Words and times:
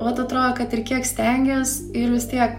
o 0.00 0.08
atrodo, 0.08 0.54
kad 0.56 0.72
ir 0.72 0.84
kiek 0.84 1.06
stengias 1.06 1.78
ir 1.94 2.10
vis 2.14 2.26
tiek 2.30 2.56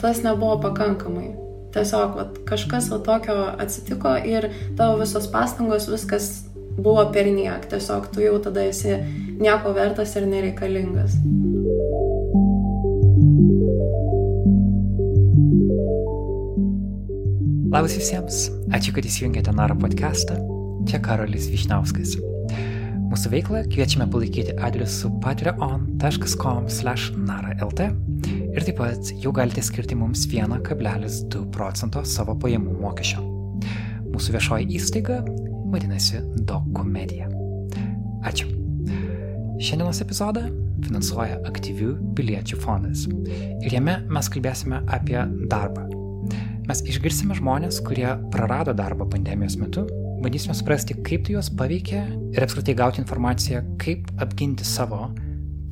tas 0.00 0.22
nebuvo 0.22 0.60
pakankamai. 0.62 1.32
Tiesiog 1.74 2.14
vat, 2.14 2.36
kažkas 2.46 2.86
va 2.92 3.00
tokio 3.02 3.36
atsitiko 3.58 4.14
ir 4.22 4.46
tavo 4.78 5.00
visos 5.00 5.26
pastangos, 5.32 5.88
viskas 5.90 6.28
buvo 6.78 7.02
per 7.12 7.26
niek. 7.34 7.66
Tiesiog 7.70 8.12
tu 8.14 8.22
jau 8.22 8.36
tada 8.42 8.68
esi 8.70 8.94
nieko 9.40 9.74
vertas 9.74 10.14
ir 10.14 10.28
nereikalingas. 10.30 11.18
Labas 17.74 17.96
visiems, 17.98 18.44
ačiū, 18.70 18.94
kad 18.94 19.08
įsijungėte 19.08 19.50
Naro 19.58 19.74
podcastą. 19.80 20.38
Čia 20.86 21.02
Karolis 21.02 21.50
Višnauskas. 21.50 22.14
Mūsų 23.14 23.30
veiklą 23.30 23.60
kviečiame 23.70 24.08
palaikyti 24.10 24.56
adresu 24.66 25.06
patreon.com/nara.lt 25.22 27.84
ir 28.34 28.66
taip 28.66 28.74
pat 28.80 28.98
jau 29.22 29.30
galite 29.30 29.62
skirti 29.62 29.94
mums 29.94 30.26
1,2 30.26 31.46
procento 31.54 32.02
savo 32.02 32.34
pajamų 32.42 32.74
mokesčio. 32.82 33.22
Mūsų 34.10 34.34
viešoji 34.34 34.66
įstaiga 34.80 35.22
vadinasi 35.70 36.26
Dokumedija. 36.42 37.30
Ačiū. 38.26 38.50
Šiandienos 39.62 40.02
epizodą 40.02 40.50
finansuoja 40.82 41.38
aktyvių 41.46 42.18
piliečių 42.18 42.58
fondas. 42.66 43.06
Ir 43.62 43.70
jame 43.78 44.02
mes 44.10 44.26
kalbėsime 44.26 44.82
apie 44.90 45.22
darbą 45.46 45.86
Mes 46.64 46.80
išgirsime 46.88 47.36
žmonės, 47.36 47.82
kurie 47.84 48.06
prarado 48.32 48.72
darbą 48.76 49.04
pandemijos 49.12 49.58
metu, 49.60 49.84
bandysime 50.24 50.56
suprasti, 50.56 50.96
kaip 51.04 51.26
tai 51.26 51.36
juos 51.36 51.50
paveikė 51.52 52.00
ir 52.34 52.44
apskritai 52.46 52.74
gauti 52.78 53.02
informaciją, 53.02 53.62
kaip 53.82 54.08
apginti 54.24 54.66
savo 54.66 55.10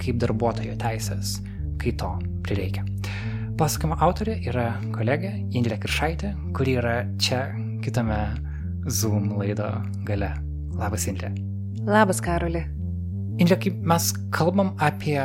kaip 0.02 0.18
darbuotojo 0.22 0.74
teisės, 0.80 1.38
kai 1.80 1.94
to 1.98 2.10
prireikia. 2.46 2.84
Pasakojimo 3.58 3.98
autorė 4.02 4.38
yra 4.48 4.72
kolegė 4.94 5.32
Indrė 5.54 5.78
Kiršaitė, 5.82 6.32
kuri 6.56 6.76
yra 6.80 6.94
čia 7.22 7.44
kitame 7.84 8.18
Zoom 8.88 9.30
laido 9.38 9.68
gale. 10.08 10.32
Labas, 10.78 11.06
Indrė. 11.10 11.30
Labas, 11.86 12.22
Karoli. 12.24 12.64
Indrė, 13.38 13.58
kaip 13.66 13.82
mes 13.88 14.08
kalbam 14.34 14.72
apie 14.82 15.20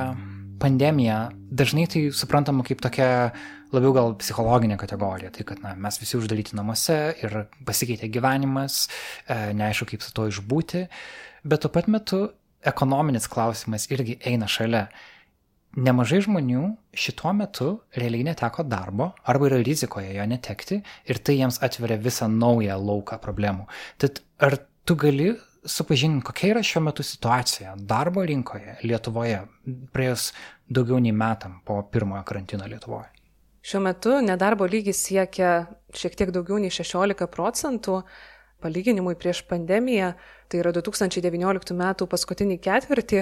pandemiją, 0.62 1.28
dažnai 1.53 1.88
tai 1.89 2.08
suprantama 2.14 2.66
kaip 2.67 2.81
tokia 2.84 3.31
labiau 3.76 3.94
gal 3.96 4.16
psichologinė 4.22 4.78
kategorija, 4.80 5.32
tai 5.34 5.46
kad 5.48 5.62
na, 5.64 5.73
mes 5.76 6.00
visi 6.02 6.18
uždaryti 6.20 6.58
namuose 6.58 6.98
ir 7.23 7.38
pasikeitė 7.68 8.09
gyvenimas, 8.14 8.86
e, 9.28 9.54
neaišku 9.58 9.90
kaip 9.92 10.06
su 10.06 10.14
to 10.16 10.28
išbūti, 10.32 10.86
bet 11.48 11.64
tuo 11.64 11.72
pat 11.74 11.90
metu 11.92 12.24
ekonominis 12.68 13.30
klausimas 13.32 13.90
irgi 13.94 14.18
eina 14.28 14.50
šalia. 14.52 14.88
Nemažai 15.78 16.24
žmonių 16.26 16.64
šituo 16.98 17.34
metu 17.38 17.68
realiai 18.00 18.26
neteko 18.26 18.64
darbo 18.66 19.12
arba 19.30 19.50
yra 19.50 19.59
rizikoje 19.62 20.16
jo 20.16 20.24
netekti 20.26 20.80
ir 21.06 21.20
tai 21.22 21.36
jiems 21.38 21.59
atveria 21.62 22.00
visą 22.02 22.30
naują 22.31 22.80
lauką 22.81 23.20
problemų. 23.22 23.68
Tad 24.02 24.24
ar 24.42 24.58
tu 24.88 24.96
gali 24.98 25.36
supažinti, 25.68 26.24
kokia 26.26 26.56
yra 26.56 26.64
šiuo 26.66 26.81
metu 26.88 27.06
situacija 27.06 27.76
darbo 27.78 28.24
rinkoje 28.26 28.80
Lietuvoje 28.88 29.44
praėjus 29.94 30.31
daugiau 30.72 31.04
nei 31.04 31.14
metam 31.14 31.59
po 31.68 31.81
pirmojo 31.92 32.24
karantino 32.26 32.66
Lietuvoje? 32.66 33.17
Šiuo 33.68 33.82
metu 33.84 34.14
nedarbo 34.23 34.64
lygis 34.64 35.02
siekia 35.04 35.66
šiek 35.92 36.14
tiek 36.16 36.30
daugiau 36.32 36.56
nei 36.62 36.72
16 36.72 37.28
procentų. 37.28 38.02
Palyginimui 38.64 39.14
prieš 39.20 39.44
pandemiją, 39.46 40.14
tai 40.50 40.62
yra 40.64 40.72
2019 40.74 41.76
metų 41.78 42.08
paskutinį 42.09 42.56
ketvirtį, 42.64 43.20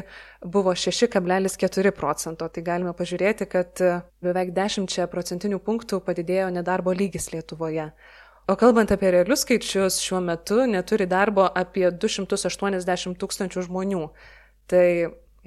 buvo 0.54 0.72
6,4 0.78 1.92
procento. 1.98 2.48
Tai 2.48 2.64
galime 2.64 2.94
pažiūrėti, 2.96 3.48
kad 3.52 3.82
beveik 4.24 4.54
10 4.56 5.10
procentinių 5.12 5.60
punktų 5.66 6.00
padidėjo 6.06 6.52
nedarbo 6.56 6.94
lygis 6.96 7.34
Lietuvoje. 7.34 7.90
O 8.48 8.56
kalbant 8.56 8.94
apie 8.94 9.10
realius 9.12 9.42
skaičius, 9.44 9.98
šiuo 10.06 10.22
metu 10.22 10.62
neturi 10.70 11.10
darbo 11.10 11.48
apie 11.50 11.90
280 11.90 13.18
tūkstančių 13.18 13.66
žmonių. 13.66 14.04
Tai 14.70 14.86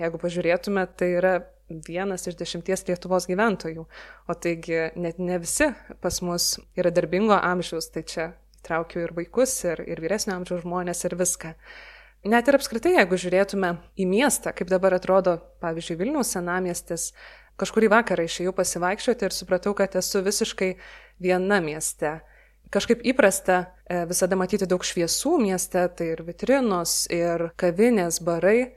jeigu 0.03 0.21
pažiūrėtume, 0.27 0.84
tai 0.99 1.12
yra 1.21 1.37
vienas 1.69 2.27
iš 2.27 2.37
dešimties 2.39 2.87
Lietuvos 2.89 3.29
gyventojų. 3.29 3.84
O 4.29 4.34
taigi 4.34 4.89
net 4.97 5.19
ne 5.19 5.39
visi 5.43 5.71
pas 6.03 6.21
mus 6.25 6.56
yra 6.79 6.93
darbingo 6.95 7.37
amžiaus, 7.37 7.91
tai 7.93 8.05
čia 8.09 8.31
traukiu 8.67 9.05
ir 9.05 9.15
vaikus, 9.17 9.55
ir, 9.65 9.83
ir 9.87 10.01
vyresnio 10.03 10.37
amžiaus 10.39 10.65
žmonės, 10.65 11.05
ir 11.07 11.17
viską. 11.19 11.55
Net 12.28 12.49
ir 12.51 12.59
apskritai, 12.59 12.97
jeigu 12.97 13.19
žiūrėtume 13.21 13.77
į 13.95 14.07
miestą, 14.11 14.51
kaip 14.57 14.71
dabar 14.73 14.97
atrodo, 14.97 15.37
pavyzdžiui, 15.62 16.01
Vilniaus 16.01 16.33
senamiestis, 16.34 17.12
kažkurį 17.61 17.93
vakarą 17.93 18.25
išėjau 18.27 18.55
pasivaikščioti 18.59 19.28
ir 19.28 19.37
supratau, 19.37 19.75
kad 19.78 19.95
esu 19.99 20.25
visiškai 20.27 20.73
viena 21.23 21.61
mieste. 21.62 22.19
Kažkaip 22.75 23.01
įprasta 23.07 23.61
e, 23.89 24.03
visada 24.11 24.37
matyti 24.37 24.67
daug 24.69 24.83
šviesų 24.84 25.39
mieste, 25.41 25.87
tai 25.97 26.11
ir 26.17 26.25
vitrinos, 26.27 27.07
ir 27.15 27.49
kavinės, 27.61 28.19
barai, 28.27 28.75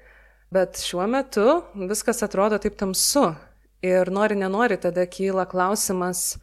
Bet 0.52 0.82
šiuo 0.84 1.06
metu 1.08 1.62
viskas 1.88 2.18
atrodo 2.26 2.58
taip 2.60 2.76
tamsu. 2.76 3.30
Ir 3.82 4.10
nori, 4.12 4.36
nenori, 4.36 4.76
tada 4.78 5.06
kyla 5.08 5.46
klausimas, 5.48 6.36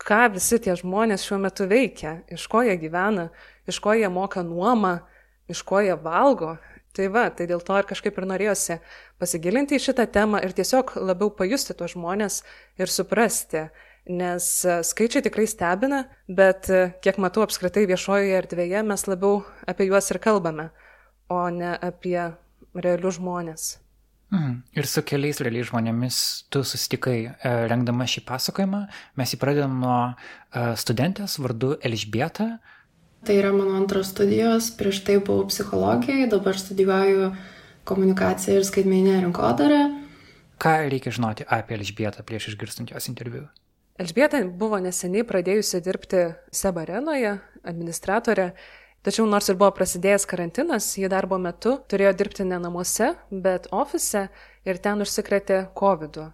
ką 0.00 0.30
visi 0.32 0.56
tie 0.64 0.72
žmonės 0.80 1.26
šiuo 1.28 1.36
metu 1.42 1.66
veikia, 1.68 2.22
iš 2.32 2.46
ko 2.50 2.62
jie 2.64 2.72
gyvena, 2.80 3.28
iš 3.68 3.82
ko 3.84 3.92
jie 3.92 4.08
moka 4.08 4.40
nuomą, 4.42 4.94
iš 5.52 5.60
ko 5.68 5.82
jie 5.84 5.92
valgo. 5.92 6.56
Tai 6.96 7.10
va, 7.12 7.26
tai 7.28 7.46
dėl 7.48 7.60
to 7.60 7.76
ir 7.76 7.86
kažkaip 7.88 8.16
ir 8.16 8.26
norėjosi 8.28 8.78
pasigilinti 9.20 9.76
į 9.76 9.84
šitą 9.90 10.08
temą 10.12 10.40
ir 10.44 10.56
tiesiog 10.56 10.94
labiau 10.96 11.28
pajusti 11.36 11.76
tuos 11.76 11.92
žmonės 11.92 12.42
ir 12.80 12.92
suprasti, 12.92 13.66
nes 14.08 14.48
skaičiai 14.88 15.24
tikrai 15.28 15.46
stebina, 15.48 16.06
bet 16.28 16.68
kiek 17.04 17.20
matau 17.20 17.44
apskritai 17.44 17.84
viešojoje 17.92 18.40
erdvėje, 18.40 18.82
mes 18.88 19.04
labiau 19.08 19.42
apie 19.68 19.88
juos 19.88 20.08
ir 20.12 20.20
kalbame, 20.20 20.70
o 21.32 21.44
ne 21.52 21.76
apie 21.76 22.32
realius 22.74 23.18
žmonės. 23.20 23.70
Mhm. 24.32 24.62
Ir 24.72 24.88
su 24.88 25.02
keliais 25.04 25.42
realiais 25.44 25.68
žmonėmis 25.68 26.18
tu 26.48 26.62
susitikai 26.64 27.16
e, 27.28 27.32
rengdama 27.68 28.06
šį 28.08 28.24
pasakojimą. 28.24 28.86
Mes 29.20 29.34
jį 29.34 29.38
pradedam 29.42 29.74
nuo 29.82 29.98
e, 30.08 30.14
studentės 30.80 31.36
vardu 31.42 31.74
Elžbieta. 31.84 32.54
Tai 33.22 33.34
yra 33.38 33.52
mano 33.54 33.76
antros 33.76 34.08
studijos, 34.14 34.70
prieš 34.74 35.02
tai 35.06 35.18
buvau 35.20 35.44
psichologijai, 35.50 36.30
dabar 36.32 36.56
studijuoju 36.58 37.28
komunikaciją 37.86 38.56
ir 38.56 38.66
skaitmeninę 38.66 39.20
rinkodarą. 39.26 39.82
Ką 40.62 40.72
reikia 40.88 41.12
žinoti 41.12 41.44
apie 41.44 41.76
Elžbietą 41.76 42.24
prieš 42.24 42.54
išgirstant 42.54 42.94
jos 42.94 43.10
interviu? 43.12 43.44
Elžbieta 44.00 44.40
buvo 44.48 44.80
neseniai 44.80 45.26
pradėjusi 45.28 45.82
dirbti 45.84 46.22
Sebarenoje, 46.56 47.36
administratorė 47.68 48.54
Tačiau 49.02 49.24
nors 49.26 49.48
ir 49.50 49.56
buvo 49.58 49.72
prasidėjęs 49.74 50.28
karantinas, 50.30 50.92
ji 50.94 51.08
darbo 51.10 51.34
metu 51.42 51.72
turėjo 51.90 52.12
dirbti 52.20 52.44
ne 52.46 52.60
namuose, 52.62 53.08
bet 53.30 53.64
ofise 53.74 54.28
ir 54.62 54.78
ten 54.78 55.02
užsikrėtė 55.02 55.56
COVID. 55.74 56.18
-u. 56.22 56.26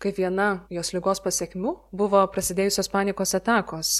Kaip 0.00 0.16
viena 0.16 0.64
jos 0.70 0.92
lygos 0.94 1.20
pasiekmių 1.20 1.72
buvo 1.92 2.22
prasidėjusios 2.34 2.88
panikos 2.88 3.34
atakos, 3.34 3.90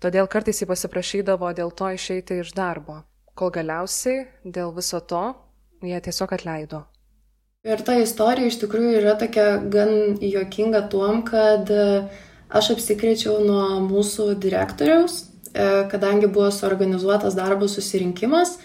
todėl 0.00 0.26
kartais 0.26 0.62
jį 0.62 0.66
pasiprašydavo 0.70 1.52
dėl 1.52 1.70
to 1.70 1.90
išeiti 1.98 2.40
iš 2.40 2.54
darbo, 2.56 3.04
kol 3.34 3.50
galiausiai 3.50 4.24
dėl 4.44 4.72
viso 4.72 5.00
to 5.00 5.34
jie 5.82 6.00
tiesiog 6.00 6.32
atleido. 6.32 6.86
Ir 7.64 7.82
ta 7.82 8.00
istorija 8.00 8.46
iš 8.46 8.56
tikrųjų 8.64 8.96
yra 9.02 9.14
tokia 9.20 9.60
gan 9.76 10.16
juokinga 10.20 10.88
tuom, 10.88 11.22
kad 11.28 11.70
aš 12.48 12.70
apsikrėčiau 12.70 13.44
nuo 13.44 13.80
mūsų 13.84 14.34
direktoriaus, 14.40 15.33
E, 15.33 15.33
kadangi 15.90 16.26
buvo 16.26 16.50
suorganizuotas 16.50 17.36
darbo 17.38 17.68
susirinkimas 17.70 18.58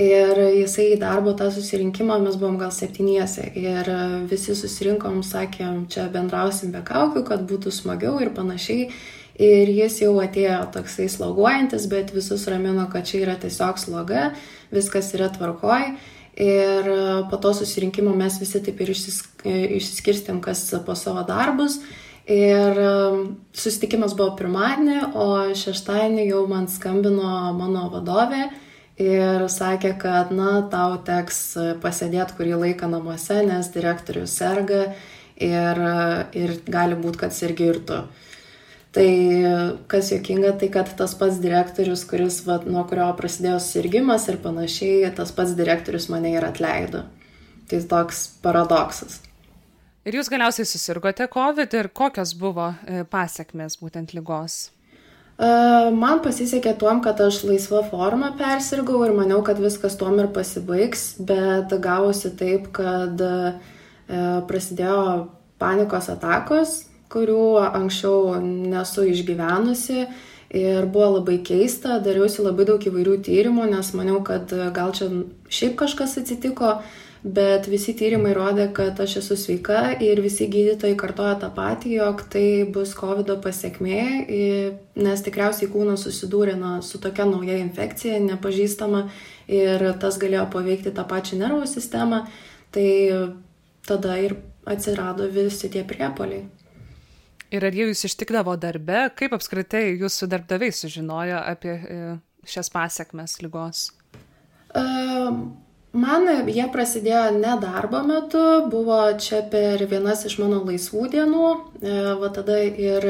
ir 0.00 0.38
jisai 0.58 0.88
į 0.94 1.00
darbo 1.02 1.34
tą 1.38 1.50
susirinkimą 1.54 2.16
mes 2.24 2.38
buvom 2.40 2.56
gal 2.58 2.72
septyniese 2.74 3.46
ir 3.54 3.90
visi 4.30 4.56
susirinkom, 4.58 5.22
sakėm, 5.22 5.84
čia 5.90 6.08
bendrausim 6.10 6.72
be 6.74 6.82
kaukių, 6.82 7.22
kad 7.28 7.44
būtų 7.46 7.70
smagiau 7.74 8.18
ir 8.22 8.34
panašiai. 8.34 8.90
Ir 9.34 9.70
jis 9.74 9.96
jau 9.98 10.12
atėjo 10.22 10.60
toksai 10.76 11.08
sloguojantis, 11.10 11.88
bet 11.90 12.12
visus 12.14 12.44
ramino, 12.46 12.86
kad 12.90 13.06
čia 13.06 13.24
yra 13.24 13.34
tiesiog 13.42 13.80
sloga, 13.82 14.28
viskas 14.70 15.10
yra 15.16 15.26
tvarkoj. 15.34 15.88
Ir 16.38 16.90
po 17.30 17.38
to 17.42 17.50
susirinkimo 17.54 18.14
mes 18.14 18.38
visi 18.42 18.62
taip 18.62 18.80
ir 18.82 18.92
išsiskirstėm, 18.94 20.38
kas 20.42 20.62
po 20.86 20.94
savo 20.98 21.22
darbus. 21.26 21.80
Ir 22.24 22.78
susitikimas 23.52 24.14
buvo 24.16 24.32
pirmadienį, 24.38 25.00
o 25.12 25.26
šeštadienį 25.60 26.28
jau 26.30 26.44
man 26.48 26.70
skambino 26.72 27.52
mano 27.52 27.90
vadovė 27.92 28.46
ir 28.96 29.44
sakė, 29.52 29.92
kad, 30.00 30.30
na, 30.32 30.62
tau 30.72 30.96
teks 31.04 31.42
pasėdėti 31.82 32.38
kurį 32.38 32.54
laiką 32.62 32.88
namuose, 32.88 33.42
nes 33.44 33.68
direktorius 33.74 34.38
serga 34.38 34.86
ir, 35.36 35.82
ir 36.32 36.54
gali 36.64 36.96
būti, 36.96 37.20
kad 37.26 37.36
sergi 37.36 37.68
ir 37.74 37.82
tu. 37.84 38.00
Tai 38.94 39.10
kas 39.90 40.12
jokinga, 40.14 40.54
tai 40.56 40.70
kad 40.72 40.88
tas 40.96 41.16
pats 41.18 41.42
direktorius, 41.42 42.06
kuris, 42.08 42.40
va, 42.46 42.60
nuo 42.64 42.86
kurio 42.88 43.10
prasidėjo 43.18 43.58
sirgimas 43.60 44.28
ir 44.30 44.38
panašiai, 44.40 45.10
tas 45.18 45.34
pats 45.34 45.56
direktorius 45.58 46.06
mane 46.08 46.30
ir 46.32 46.46
atleido. 46.46 47.02
Tai 47.68 47.84
toks 47.90 48.28
paradoksas. 48.44 49.18
Ir 50.04 50.18
jūs 50.18 50.28
galiausiai 50.28 50.68
susirgote 50.68 51.24
COVID 51.32 51.74
ir 51.78 51.86
kokios 51.96 52.34
buvo 52.36 52.68
e, 52.84 53.06
pasiekmes 53.08 53.78
būtent 53.80 54.10
lygos? 54.12 54.66
E, 55.40 55.46
man 55.96 56.20
pasisekė 56.24 56.74
tuom, 56.80 57.00
kad 57.04 57.22
aš 57.24 57.40
laisva 57.48 57.80
forma 57.88 58.34
persirgau 58.36 59.00
ir 59.06 59.14
maniau, 59.16 59.40
kad 59.46 59.62
viskas 59.64 59.96
tuom 59.96 60.18
ir 60.20 60.28
pasibaigs, 60.34 61.14
bet 61.24 61.72
gavosi 61.86 62.34
taip, 62.36 62.68
kad 62.76 63.24
e, 63.24 63.32
prasidėjo 64.50 64.98
panikos 65.62 66.10
atakos, 66.12 66.76
kurių 67.08 67.46
anksčiau 67.70 68.36
nesu 68.44 69.06
išgyvenusi 69.08 70.02
ir 70.54 70.84
buvo 70.84 71.14
labai 71.14 71.38
keista, 71.46 71.96
dariausi 72.04 72.44
labai 72.44 72.68
daug 72.68 72.84
įvairių 72.90 73.16
tyrimų, 73.24 73.70
nes 73.72 73.94
maniau, 73.96 74.20
kad 74.26 74.52
gal 74.76 74.92
čia 74.92 75.08
šiaip 75.48 75.80
kažkas 75.80 76.18
atsitiko, 76.20 76.76
bet 77.24 77.68
visi 77.72 77.94
tyrimai 77.96 78.34
rodė, 78.36 78.66
kad 78.76 78.98
aš 79.00 79.16
esu 79.22 79.36
sveika 79.40 79.94
ir 80.04 80.20
visi 80.20 80.44
gydytojai 80.52 80.96
kartoja 81.00 81.38
tą 81.40 81.48
patį, 81.56 81.94
jog 81.98 82.24
tai 82.32 82.46
bus 82.68 82.92
COVID 82.98 83.32
pasiekmė, 83.44 84.02
nes 85.00 85.24
tikriausiai 85.24 85.70
kūnas 85.72 86.04
susidūrė 86.04 86.58
na, 86.60 86.74
su 86.84 87.00
tokia 87.00 87.24
nauja 87.28 87.56
infekcija, 87.62 88.20
nepažįstama 88.26 89.06
ir 89.48 89.86
tas 90.02 90.20
galėjo 90.20 90.44
paveikti 90.52 90.92
tą 90.92 91.06
pačią 91.08 91.40
nervų 91.40 91.64
sistemą, 91.70 92.26
tai 92.76 92.90
tada 93.88 94.18
ir 94.20 94.36
atsirado 94.68 95.28
visi 95.32 95.72
tie 95.72 95.84
priepoliai. 95.88 96.44
Ir 97.54 97.64
ar 97.64 97.76
jie 97.76 97.88
jūs 97.88 98.04
ištikdavo 98.08 98.56
darbe, 98.60 99.08
kaip 99.16 99.34
apskritai 99.36 99.94
jūsų 99.94 100.28
darbdaviai 100.32 100.74
sužinojo 100.74 101.40
apie 101.40 101.74
e, 101.74 101.98
šias 102.50 102.72
pasiekmes 102.74 103.36
lygos? 103.44 103.90
Um, 104.74 105.52
Man 105.94 106.26
jie 106.50 106.64
prasidėjo 106.74 107.36
ne 107.36 107.52
darbo 107.62 108.00
metu, 108.02 108.42
buvo 108.66 108.98
čia 109.22 109.44
per 109.46 109.78
vienas 109.86 110.24
iš 110.26 110.40
mano 110.42 110.58
laisvų 110.66 111.04
dienų, 111.12 111.50
e, 111.78 111.92
va 112.18 112.30
tada 112.34 112.56
ir 112.66 113.04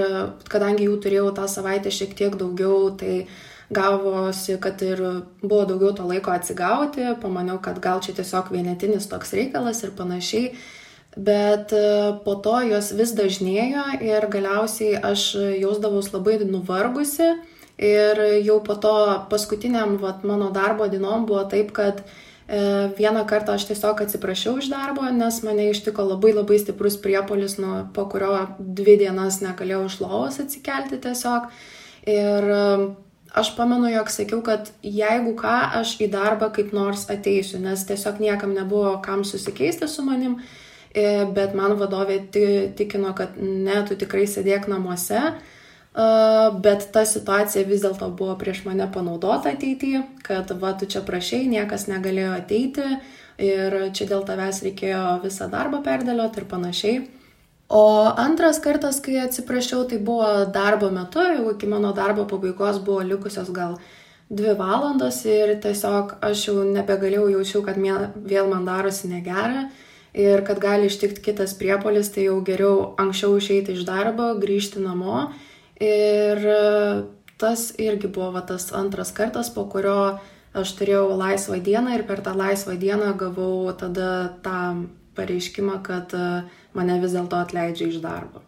kadangi 0.53 0.85
jų 0.85 0.99
turėjau 1.01 1.31
tą 1.39 1.47
savaitę 1.49 1.89
šiek 1.89 2.13
tiek 2.19 2.37
daugiau, 2.37 2.91
tai 3.01 3.25
gavosi, 3.73 4.59
kad 4.61 4.83
ir 4.85 5.01
buvo 5.41 5.63
daugiau 5.71 5.95
to 5.97 6.05
laiko 6.05 6.35
atsigauti, 6.35 7.07
pamaniau, 7.23 7.57
kad 7.65 7.81
gal 7.81 8.03
čia 8.05 8.13
tiesiog 8.19 8.53
vienetinis 8.53 9.09
toks 9.09 9.33
reikalas 9.33 9.81
ir 9.81 9.95
panašiai, 9.97 10.53
bet 11.17 11.73
e, 11.73 11.89
po 12.27 12.37
to 12.45 12.59
jos 12.69 12.93
vis 13.01 13.17
dažnėjo 13.17 13.87
ir 14.05 14.29
galiausiai 14.29 15.01
aš 15.01 15.25
jausdavaus 15.63 16.13
labai 16.13 16.37
nuvargusi. 16.45 17.33
Ir 17.81 18.21
jau 18.45 18.61
po 18.63 18.77
to 18.79 18.95
paskutiniam 19.33 19.97
vat, 19.99 20.21
mano 20.23 20.53
darbo 20.55 20.87
dienom 20.87 21.25
buvo 21.27 21.43
taip, 21.51 21.73
kad 21.75 22.05
vieną 22.99 23.25
kartą 23.25 23.55
aš 23.57 23.65
tiesiog 23.71 24.03
atsiprašiau 24.05 24.59
iš 24.61 24.69
darbo, 24.69 25.07
nes 25.11 25.41
mane 25.43 25.71
ištiko 25.71 26.05
labai 26.05 26.35
labai 26.37 26.59
stiprus 26.61 26.99
priepolis, 27.01 27.57
nu, 27.59 27.87
po 27.95 28.05
kurio 28.13 28.47
dvi 28.59 28.99
dienas 29.01 29.41
negalėjau 29.41 29.87
iš 29.87 29.97
lovos 30.03 30.41
atsikelti 30.43 31.01
tiesiog. 31.01 31.49
Ir 32.05 32.51
e, 32.53 32.61
aš 33.33 33.55
pamenu, 33.57 33.89
jog 33.89 34.13
sakiau, 34.13 34.43
kad 34.45 34.69
jeigu 34.85 35.33
ką, 35.41 35.55
aš 35.81 35.97
į 36.05 36.11
darbą 36.13 36.51
kaip 36.53 36.77
nors 36.77 37.07
ateisiu, 37.09 37.63
nes 37.65 37.87
tiesiog 37.89 38.21
niekam 38.21 38.53
nebuvo 38.53 38.99
kam 39.05 39.25
susikeisti 39.25 39.89
su 39.89 40.05
manim, 40.05 40.37
e, 40.93 41.25
bet 41.25 41.57
man 41.57 41.79
vadovė 41.81 42.21
tikino, 42.77 43.15
kad 43.17 43.41
ne, 43.41 43.81
tu 43.89 43.97
tikrai 43.97 44.29
sėdėk 44.29 44.69
namuose 44.69 45.33
bet 45.95 46.89
ta 46.93 47.05
situacija 47.07 47.67
vis 47.69 47.85
dėlto 47.85 48.09
buvo 48.19 48.35
prieš 48.39 48.65
mane 48.67 48.87
panaudota 48.91 49.53
ateityje, 49.55 50.03
kad 50.27 50.51
va, 50.59 50.73
tu 50.75 50.89
čia 50.91 51.05
prašiai, 51.07 51.47
niekas 51.47 51.87
negalėjo 51.87 52.33
ateiti 52.35 52.87
ir 53.39 53.77
čia 53.95 54.09
dėl 54.11 54.25
tavęs 54.27 54.63
reikėjo 54.67 55.05
visą 55.23 55.47
darbą 55.51 55.83
perdėlioti 55.87 56.43
ir 56.43 56.49
panašiai. 56.51 56.97
O 57.75 58.11
antras 58.21 58.59
kartas, 58.61 58.99
kai 59.01 59.21
atsiprašiau, 59.23 59.87
tai 59.89 59.99
buvo 59.99 60.45
darbo 60.53 60.91
metu, 60.91 61.23
jau 61.23 61.55
iki 61.55 61.71
mano 61.71 61.95
darbo 61.97 62.27
pabaigos 62.29 62.83
buvo 62.85 63.01
likusios 63.03 63.49
gal 63.55 63.79
dvi 64.29 64.53
valandos 64.59 65.23
ir 65.31 65.55
tiesiog 65.63 66.19
aš 66.27 66.45
jau 66.49 66.59
nebegalėjau, 66.75 67.31
jaučiau, 67.39 67.63
kad 67.65 67.79
vėl 67.79 68.51
man 68.51 68.67
darosi 68.67 69.09
negera 69.09 69.69
ir 70.15 70.45
kad 70.47 70.61
gali 70.63 70.91
ištikti 70.91 71.23
kitas 71.23 71.55
priepolis, 71.59 72.11
tai 72.15 72.29
jau 72.29 72.39
geriau 72.47 72.95
anksčiau 72.99 73.39
išeiti 73.39 73.75
iš 73.75 73.87
darbo, 73.87 74.35
grįžti 74.39 74.83
namo 74.83 75.31
Ir 75.83 76.47
e, 76.47 77.03
tas 77.41 77.73
irgi 77.83 78.09
buvo 78.09 78.31
va, 78.37 78.45
tas 78.47 78.71
antras 78.73 79.11
kartas, 79.15 79.51
po 79.51 79.67
kurio 79.71 80.19
aš 80.55 80.75
turėjau 80.79 81.17
laisvą 81.19 81.59
dieną 81.67 81.97
ir 81.99 82.05
per 82.07 82.23
tą 82.23 82.35
laisvą 82.39 82.77
dieną 82.79 83.15
gavau 83.19 83.73
tada 83.79 84.11
tą 84.45 84.87
pareiškimą, 85.19 85.81
kad 85.83 86.15
e, 86.15 86.45
mane 86.75 86.99
vis 87.03 87.17
dėlto 87.17 87.41
atleidžia 87.43 87.91
iš 87.91 87.99
darbo. 88.05 88.45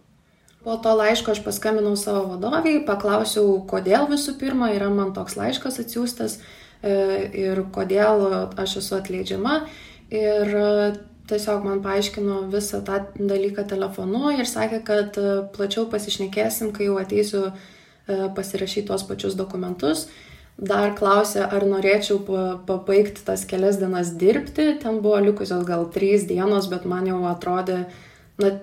Po 0.67 0.75
to 0.83 0.95
laiško 0.99 1.35
aš 1.35 1.43
paskambinau 1.47 1.95
savo 1.99 2.25
vadoviai, 2.33 2.81
paklausiau, 2.87 3.61
kodėl 3.71 4.09
visų 4.11 4.35
pirma 4.39 4.73
yra 4.75 4.89
man 4.91 5.13
toks 5.15 5.37
laiškas 5.39 5.79
atsiųstas 5.83 6.41
e, 6.83 6.95
ir 7.39 7.63
kodėl 7.75 8.27
aš 8.59 8.81
esu 8.83 8.97
atleidžiama. 8.99 9.61
Ir 10.15 10.51
tiesiog 11.31 11.65
man 11.67 11.83
paaiškino 11.85 12.43
visą 12.53 12.83
tą 12.87 13.01
dalyką 13.17 13.67
telefonu 13.71 14.31
ir 14.37 14.49
sakė, 14.49 14.81
kad 14.87 15.19
e, 15.21 15.35
plačiau 15.57 15.87
pasišnekėsim, 15.93 16.73
kai 16.77 16.89
jau 16.89 16.97
ateisiu 17.01 17.43
e, 17.49 17.53
pasirašyti 18.37 18.87
tuos 18.91 19.05
pačius 19.09 19.37
dokumentus. 19.39 20.07
Dar 20.57 20.95
klausė, 20.97 21.43
ar 21.45 21.67
norėčiau 21.69 22.23
pabaigti 22.69 23.27
tas 23.27 23.43
kelias 23.45 23.77
dienas 23.77 24.15
dirbti. 24.17 24.71
Ten 24.81 25.03
buvo 25.05 25.19
likusios 25.21 25.67
gal 25.69 25.85
trys 25.93 26.25
dienos, 26.31 26.71
bet 26.73 26.87
man 26.89 27.05
jau 27.11 27.19
atrodė, 27.29 27.83
na, 28.41 28.55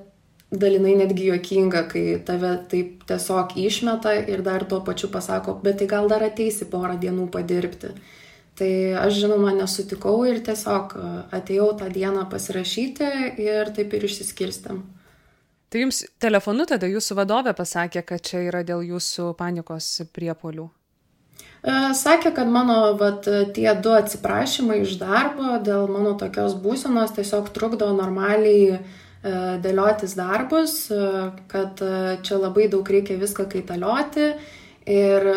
dalinai 0.53 0.95
netgi 0.97 1.29
juokinga, 1.29 1.83
kai 1.91 2.03
tave 2.25 2.55
taip 2.71 3.05
tiesiog 3.09 3.55
išmeta 3.61 4.13
ir 4.29 4.41
dar 4.45 4.65
tuo 4.69 4.81
pačiu 4.85 5.09
pasako, 5.13 5.59
bet 5.63 5.79
tai 5.81 5.87
gal 5.89 6.09
dar 6.09 6.25
ateisi 6.25 6.65
porą 6.69 6.97
dienų 7.01 7.29
padirbti. 7.33 7.93
Tai 8.53 8.73
aš 9.01 9.15
žinoma 9.23 9.49
nesutikau 9.57 10.19
ir 10.29 10.37
tiesiog 10.45 10.93
e, 10.93 11.07
atėjau 11.39 11.71
tą 11.79 11.87
dieną 11.93 12.27
pasirašyti 12.29 13.07
ir 13.41 13.71
taip 13.73 13.95
ir 13.97 14.05
išsiskirstėm. 14.05 14.83
Tai 15.73 15.81
jums 15.81 16.03
telefonu 16.21 16.67
tada 16.69 16.85
jūsų 16.85 17.17
vadovė 17.17 17.55
pasakė, 17.57 18.03
kad 18.05 18.21
čia 18.21 18.43
yra 18.51 18.61
dėl 18.61 18.83
jūsų 18.85 19.31
panikos 19.39 19.87
priepolių? 20.13 20.67
E, 20.69 21.77
sakė, 21.97 22.29
kad 22.37 22.51
mano 22.53 22.91
vat, 22.99 23.25
tie 23.57 23.71
du 23.81 23.95
atsiprašymai 23.97 24.83
iš 24.83 24.99
darbo 25.01 25.57
dėl 25.65 25.89
mano 25.89 26.13
tokios 26.21 26.53
būsenos 26.53 27.15
tiesiog 27.17 27.49
trukdo 27.57 27.89
normaliai 27.97 28.67
e, 28.69 28.77
dėliotis 29.65 30.13
darbus, 30.19 30.75
kad 31.49 31.81
čia 32.21 32.37
labai 32.37 32.69
daug 32.69 32.85
reikia 32.85 33.17
viską 33.17 33.47
kaitalioti 33.49 34.29
ir 34.93 35.27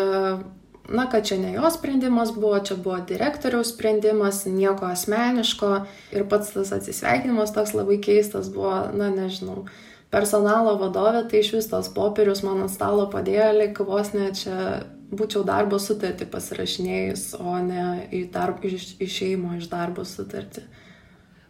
na, 0.89 1.09
kad 1.09 1.25
čia 1.27 1.37
ne 1.41 1.53
jos 1.53 1.77
sprendimas 1.77 2.31
buvo, 2.35 2.59
čia 2.59 2.75
buvo 2.75 2.99
direktoriaus 3.09 3.73
sprendimas, 3.73 4.45
nieko 4.45 4.87
asmeniško 4.87 5.73
ir 6.15 6.27
pats 6.29 6.53
tas 6.55 6.71
atsisveikinimas 6.75 7.53
toks 7.55 7.73
labai 7.77 7.99
keistas 8.03 8.49
buvo, 8.53 8.79
na, 8.93 9.09
nežinau. 9.13 9.65
Personalo 10.13 10.77
vadovė 10.79 11.25
tai 11.27 11.41
iš 11.43 11.51
vis 11.57 11.67
tos 11.67 11.89
popierius 11.91 12.43
man 12.45 12.63
ant 12.63 12.71
stalo 12.71 13.09
padėjo, 13.11 13.49
lik 13.57 13.81
vos 13.83 14.13
ne 14.15 14.29
čia 14.35 14.85
būčiau 15.11 15.43
darbo 15.47 15.79
sutartį 15.79 16.27
pasirašinėjus, 16.31 17.29
o 17.39 17.57
ne 17.63 18.07
į 18.11 18.23
darb, 18.31 18.63
iš, 18.63 18.95
išeimo 19.03 19.57
iš 19.59 19.67
darbo 19.71 20.07
sutartį. 20.07 20.63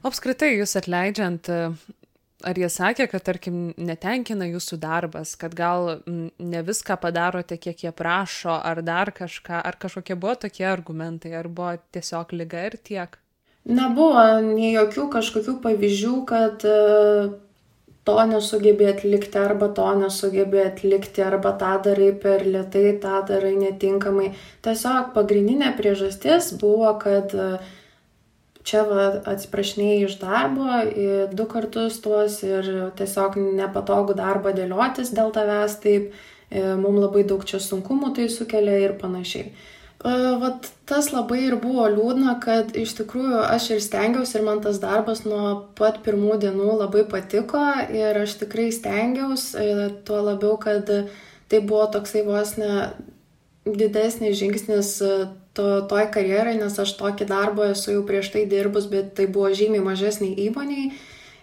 Apskritai, 0.05 0.55
jūs 0.57 0.77
atleidžiant 0.79 1.49
ar 2.45 2.59
jie 2.59 2.69
sakė, 2.69 3.07
kad, 3.09 3.23
tarkim, 3.25 3.71
netenkina 3.77 4.47
jūsų 4.49 4.77
darbas, 4.81 5.33
kad 5.39 5.55
gal 5.57 6.01
ne 6.05 6.61
viską 6.65 6.99
padarote, 7.01 7.57
kiek 7.57 7.87
jie 7.87 7.93
prašo, 7.95 8.53
ar 8.57 8.83
dar 8.85 9.13
kažką, 9.15 9.63
ar 9.65 9.79
kažkokie 9.81 10.17
buvo 10.19 10.35
tokie 10.45 10.67
argumentai, 10.69 11.33
ar 11.39 11.49
buvo 11.49 11.75
tiesiog 11.95 12.35
lyga 12.37 12.67
ir 12.69 12.77
tiek? 12.77 13.17
Nebuvo 13.67 14.23
nei 14.45 14.71
jokių 14.77 15.09
kažkokių 15.17 15.57
pavyzdžių, 15.65 16.13
kad 16.29 16.63
e, 16.63 16.75
to 18.07 18.15
nesugebė 18.29 18.93
atlikti 18.93 19.41
arba 19.41 19.67
to 19.75 19.87
nesugebė 19.99 20.61
atlikti 20.69 21.25
arba 21.25 21.51
tą 21.59 21.73
darai 21.89 22.13
per 22.21 22.45
lietai, 22.47 22.93
tą 23.03 23.17
darai 23.27 23.57
netinkamai. 23.59 24.29
Tiesiog 24.63 25.11
pagrindinė 25.17 25.73
priežastis 25.75 26.53
buvo, 26.61 26.93
kad 27.01 27.35
uh, 27.35 27.57
čia 28.67 28.83
va 28.87 29.05
atsiprašinėjai 29.31 30.03
iš 30.07 30.17
darbo 30.19 30.81
du 31.31 31.45
kartus 31.51 32.01
tuos 32.03 32.41
ir 32.45 32.67
tiesiog 32.99 33.39
nepatogu 33.61 34.17
darbą 34.17 34.53
dėliotis 34.57 35.13
dėl 35.15 35.31
tavęs 35.35 35.79
taip, 35.83 36.11
mums 36.51 37.01
labai 37.03 37.23
daug 37.27 37.45
čia 37.47 37.61
sunkumų 37.63 38.13
tai 38.17 38.27
sukelia 38.31 38.77
ir 38.83 38.95
panašiai. 38.99 39.51
Vat 40.41 40.67
tas 40.85 41.07
labai 41.09 41.39
ir 41.47 41.55
buvo 41.57 41.87
liūdna, 41.89 42.35
kad 42.43 42.75
iš 42.77 42.93
tikrųjų 42.99 43.39
aš 43.49 43.71
ir 43.75 43.79
stengiausi 43.81 44.37
ir 44.37 44.43
man 44.45 44.61
tas 44.61 44.77
darbas 44.83 45.23
nuo 45.25 45.55
pat 45.79 46.03
pirmų 46.05 46.37
dienų 46.43 46.75
labai 46.83 47.01
patiko 47.09 47.63
ir 47.89 48.19
aš 48.21 48.37
tikrai 48.43 48.69
stengiausi, 48.75 49.65
tuo 50.05 50.21
labiau, 50.27 50.53
kad 50.61 50.85
tai 51.49 51.63
buvo 51.63 51.87
toksai 51.95 52.21
vos 52.27 52.53
ne 52.61 52.91
didesnis 53.65 54.37
žingsnis 54.37 54.93
to, 55.57 55.67
toj 55.89 56.07
karjerai, 56.13 56.55
nes 56.61 56.79
aš 56.79 56.93
tokį 56.99 57.27
darbą 57.29 57.71
esu 57.73 57.97
jau 57.97 58.03
prieš 58.07 58.31
tai 58.35 58.45
dirbus, 58.49 58.85
bet 58.91 59.15
tai 59.17 59.25
buvo 59.25 59.49
žymiai 59.49 59.83
mažesniai 59.85 60.47
įmoniai. 60.47 60.91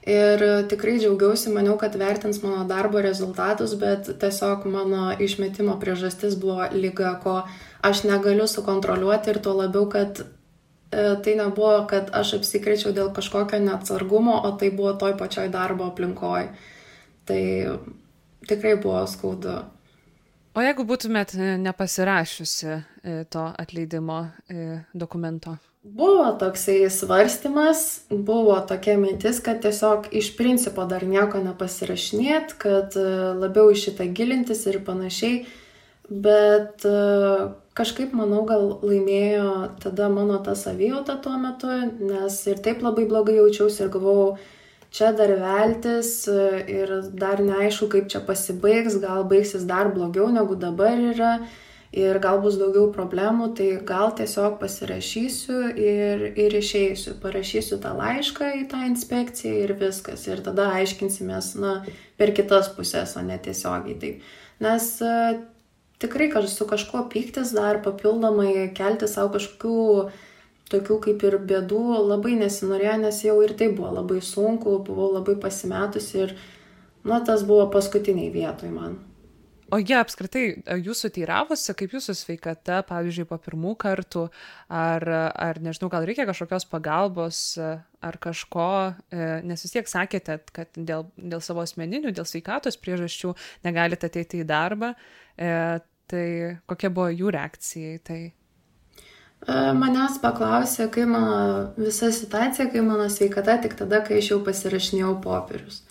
Ir 0.05 0.43
tikrai 0.69 0.99
džiaugiausi, 1.01 1.49
maniau, 1.49 1.79
kad 1.81 1.95
vertins 1.97 2.43
mano 2.43 2.67
darbo 2.69 3.01
rezultatus, 3.01 3.73
bet 3.81 4.11
tiesiog 4.21 4.67
mano 4.69 5.15
išmetimo 5.17 5.79
priežastis 5.81 6.37
buvo 6.37 6.67
lyga, 6.77 7.15
ko 7.25 7.39
aš 7.85 8.05
negaliu 8.05 8.45
sukontroliuoti 8.49 9.33
ir 9.33 9.41
tuo 9.41 9.55
labiau, 9.63 9.89
kad 9.89 10.21
e, 10.21 10.27
tai 11.25 11.39
nebuvo, 11.41 11.79
kad 11.89 12.13
aš 12.13 12.35
apsikrečiau 12.41 12.93
dėl 12.93 13.15
kažkokio 13.17 13.63
neatsargumo, 13.65 14.37
o 14.45 14.53
tai 14.61 14.69
buvo 14.77 14.93
toj 15.01 15.17
pačioj 15.17 15.49
darbo 15.49 15.89
aplinkoje. 15.89 16.53
Tai 17.25 17.43
tikrai 18.45 18.77
buvo 18.77 19.07
skaudu. 19.09 19.63
O 20.55 20.63
jeigu 20.63 20.85
būtumėt 20.87 21.33
nepasirašiusi 21.59 22.69
e, 22.71 22.81
to 23.27 23.45
atleidimo 23.59 24.21
e, 24.47 24.85
dokumento? 24.95 25.57
Buvo 25.85 26.29
toksai 26.41 26.87
svarstymas, 26.89 28.07
buvo 28.09 28.55
tokia 28.69 28.95
mintis, 28.97 29.43
kad 29.45 29.59
tiesiog 29.61 30.07
iš 30.17 30.31
principo 30.39 30.87
dar 30.89 31.03
nieko 31.05 31.43
nepasirašinėt, 31.43 32.55
kad 32.63 32.95
e, 32.97 33.05
labiau 33.43 33.75
į 33.75 33.81
šitą 33.83 34.07
gilintis 34.15 34.63
ir 34.71 34.79
panašiai, 34.87 35.43
bet 36.09 36.87
e, 36.87 36.95
kažkaip, 37.77 38.15
manau, 38.15 38.47
gal 38.49 38.79
laimėjo 38.81 39.51
tada 39.83 40.09
mano 40.09 40.39
ta 40.47 40.55
savijauta 40.57 41.19
tuo 41.21 41.35
metu, 41.43 41.75
nes 41.99 42.39
ir 42.47 42.63
taip 42.65 42.87
labai 42.87 43.05
blogai 43.11 43.41
jaučiausi 43.43 43.85
ir 43.85 43.93
galvojau, 43.99 44.37
čia 44.95 45.11
dar 45.19 45.33
veltis 45.41 46.15
e, 46.31 46.65
ir 46.71 46.95
dar 47.19 47.43
neaišku, 47.43 47.91
kaip 47.93 48.09
čia 48.13 48.23
pasibaigs, 48.25 49.01
gal 49.03 49.27
baigsis 49.31 49.67
dar 49.69 49.91
blogiau 49.95 50.31
negu 50.33 50.55
dabar 50.55 50.99
yra 51.13 51.35
ir 51.95 52.19
gal 52.19 52.41
bus 52.43 52.57
daugiau 52.59 52.89
problemų, 52.95 53.53
tai 53.59 53.69
gal 53.87 54.13
tiesiog 54.19 54.59
pasirašysiu 54.59 55.59
ir, 55.79 56.25
ir 56.35 56.57
išeisiu, 56.59 57.15
parašysiu 57.23 57.79
tą 57.83 57.95
laišką 57.99 58.51
į 58.61 58.65
tą 58.73 58.83
inspekciją 58.89 59.61
ir 59.63 59.75
viskas. 59.79 60.27
Ir 60.27 60.43
tada 60.43 60.73
aiškinsimės, 60.81 61.53
na, 61.63 61.77
per 62.19 62.35
kitas 62.35 62.73
pusės, 62.75 63.15
o 63.15 63.23
ne 63.23 63.39
tiesiogiai. 63.39 63.95
Taip. 64.03 64.27
Nes 64.65 64.91
uh, 65.07 65.39
tikrai 66.03 66.31
su 66.49 66.67
kažkuo 66.67 67.07
pyktis 67.11 67.55
dar 67.55 67.81
papildomai 67.83 68.71
kelti 68.75 69.09
savo 69.09 69.35
kažkokių 69.39 70.11
tokių 70.73 70.99
kaip 71.09 71.25
ir 71.29 71.39
bėdų 71.49 71.81
labai 72.09 72.37
nesinorėjo, 72.41 72.99
nes 73.05 73.23
jau 73.27 73.39
ir 73.45 73.57
tai 73.59 73.71
buvo 73.75 73.93
labai 73.99 74.21
sunku, 74.25 74.79
buvau 74.87 75.11
labai 75.17 75.37
pasimetusi 75.41 76.23
ir, 76.27 76.37
na, 77.05 77.21
tas 77.25 77.45
buvo 77.47 77.67
paskutiniai 77.75 78.33
vietoj 78.33 78.73
man. 78.73 79.03
O 79.73 79.79
jie 79.81 79.97
apskritai 79.97 80.43
jūsų 80.85 81.09
teiravosi, 81.17 81.73
kaip 81.75 81.95
jūsų 81.97 82.15
sveikata, 82.19 82.83
pavyzdžiui, 82.87 83.25
po 83.31 83.39
pirmų 83.43 83.73
kartų, 83.81 84.27
ar, 84.69 85.07
ar 85.33 85.61
nežinau, 85.65 85.89
gal 85.93 86.05
reikia 86.07 86.27
kažkokios 86.29 86.69
pagalbos 86.71 87.41
ar 87.59 88.19
kažko, 88.21 88.69
e, 89.09 89.25
nes 89.49 89.65
vis 89.65 89.73
tiek 89.73 89.89
sakėte, 89.89 90.37
kad 90.55 90.77
dėl, 90.77 91.09
dėl 91.17 91.43
savo 91.43 91.65
asmeninių, 91.65 92.13
dėl 92.15 92.29
sveikatos 92.29 92.77
priežasčių 92.77 93.33
negalite 93.65 94.13
ateiti 94.13 94.45
į 94.45 94.49
darbą, 94.53 94.93
e, 94.93 95.51
tai 96.13 96.27
kokia 96.69 96.93
buvo 96.93 97.09
jų 97.11 97.33
reakcija 97.35 97.97
į 97.97 98.03
tai? 98.05 98.21
E, 99.45 99.55
manęs 99.77 100.17
paklausė, 100.23 100.87
kai 100.93 101.05
mano 101.09 101.73
visa 101.77 102.09
situacija, 102.15 102.71
kai 102.73 102.81
mano 102.85 103.11
sveikata, 103.13 103.59
tik 103.61 103.75
tada, 103.77 104.01
kai 104.05 104.23
aš 104.23 104.31
jau 104.33 104.39
pasirašinėjau 104.47 105.19
popierius. 105.25 105.83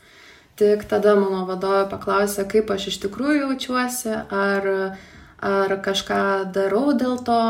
Tik 0.57 0.85
tada 0.89 1.13
mano 1.17 1.43
vadovė 1.49 1.83
paklausė, 1.91 2.47
kaip 2.49 2.71
aš 2.73 2.87
iš 2.91 2.97
tikrųjų 3.05 3.43
jaučiuosi, 3.43 4.15
ar, 4.33 4.67
ar 5.41 5.75
kažką 5.85 6.23
darau 6.55 6.95
dėl 6.97 7.19
to, 7.25 7.41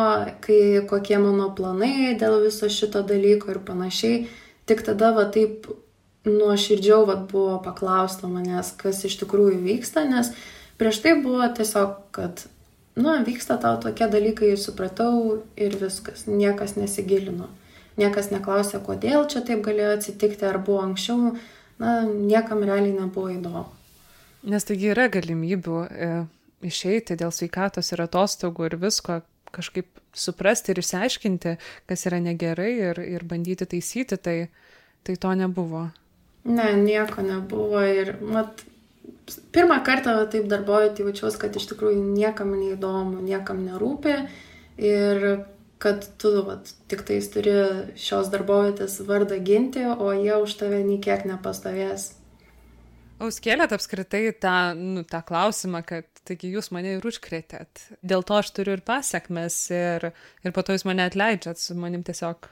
kai, 0.43 0.59
kokie 0.91 1.19
mano 1.23 1.49
planai 1.55 2.17
dėl 2.19 2.41
viso 2.43 2.67
šito 2.71 3.03
dalyko 3.07 3.55
ir 3.55 3.63
panašiai. 3.63 4.25
Tik 4.67 4.83
tada 4.87 5.11
va 5.15 5.27
taip 5.31 5.67
nuoširdžiau 6.27 7.07
va, 7.07 7.15
buvo 7.31 7.57
paklausta 7.63 8.27
manęs, 8.31 8.71
kas 8.79 9.03
iš 9.07 9.17
tikrųjų 9.23 9.59
vyksta, 9.63 10.03
nes 10.07 10.31
prieš 10.79 10.99
tai 11.03 11.15
buvo 11.23 11.47
tiesiog, 11.59 11.95
kad, 12.15 12.45
nu, 12.95 13.15
vyksta 13.25 13.57
tau 13.61 13.79
tokie 13.81 14.07
dalykai, 14.11 14.53
supratau 14.57 15.43
ir 15.57 15.77
viskas, 15.81 16.27
niekas 16.27 16.77
nesigilino. 16.79 17.49
Niekas 17.97 18.31
neklausė, 18.33 18.79
kodėl 18.81 19.27
čia 19.29 19.43
taip 19.45 19.61
galėjo 19.65 19.97
atsitikti, 19.99 20.47
ar 20.49 20.57
buvo 20.57 20.81
anksčiau 20.81 21.35
na, 21.81 22.01
niekam 22.09 22.63
realiai 22.65 22.95
nebuvo 22.95 23.29
įdomu. 23.35 23.67
Nes 24.49 24.65
taigi 24.67 24.89
yra 24.91 25.05
galimybių 25.13 25.77
e, 25.85 26.09
išeiti 26.67 27.15
dėl 27.19 27.31
sveikatos 27.31 27.93
ir 27.93 28.01
atostogų 28.03 28.67
ir 28.67 28.77
visko, 28.81 29.21
kažkaip 29.53 29.87
suprasti 30.13 30.73
ir 30.73 30.81
išsiaiškinti, 30.81 31.55
kas 31.89 32.05
yra 32.09 32.19
negerai 32.23 32.71
ir, 32.89 33.01
ir 33.05 33.25
bandyti 33.29 33.67
taisyti, 33.69 34.17
tai, 34.17 34.37
tai 35.05 35.15
to 35.15 35.33
nebuvo. 35.37 35.87
Ne, 36.43 36.73
nieko 36.81 37.23
nebuvo 37.23 37.81
ir, 37.87 38.15
mat, 38.19 38.65
pirmą 39.55 39.79
kartą 39.85 40.15
taip 40.31 40.47
darboju, 40.51 40.93
jaučiausi, 41.05 41.39
kad 41.41 41.55
iš 41.55 41.69
tikrųjų 41.71 42.01
niekam 42.13 42.53
neįdomu, 42.57 43.21
niekam 43.23 43.63
nerūpi 43.65 44.15
ir 44.81 45.27
kad 45.83 46.05
tu 46.17 46.31
vat, 46.47 46.69
tik 46.87 47.03
tais 47.07 47.27
turi 47.31 47.53
šios 47.99 48.29
darbovietės 48.31 49.01
vardą 49.07 49.39
ginti, 49.43 49.83
o 49.83 50.13
jie 50.15 50.35
už 50.39 50.55
tave 50.61 50.79
nei 50.85 50.99
kiek 51.03 51.25
nepastovės. 51.27 52.13
O 53.19 53.27
jūs 53.27 53.39
kėlėt 53.43 53.75
apskritai 53.75 54.25
tą, 54.41 54.73
nu, 54.75 55.03
tą 55.07 55.21
klausimą, 55.27 55.83
kad 55.87 56.07
taigi 56.27 56.53
jūs 56.55 56.71
mane 56.75 56.95
ir 56.97 57.07
užkrėtėt. 57.07 57.83
Dėl 58.03 58.23
to 58.27 58.39
aš 58.39 58.51
turiu 58.55 58.77
ir 58.77 58.83
pasiekmes 58.87 59.59
ir, 59.75 60.09
ir 60.43 60.55
po 60.55 60.63
to 60.63 60.75
jūs 60.75 60.87
mane 60.87 61.05
atleidžiat, 61.07 61.59
su 61.59 61.75
manim 61.79 62.03
tiesiog, 62.07 62.49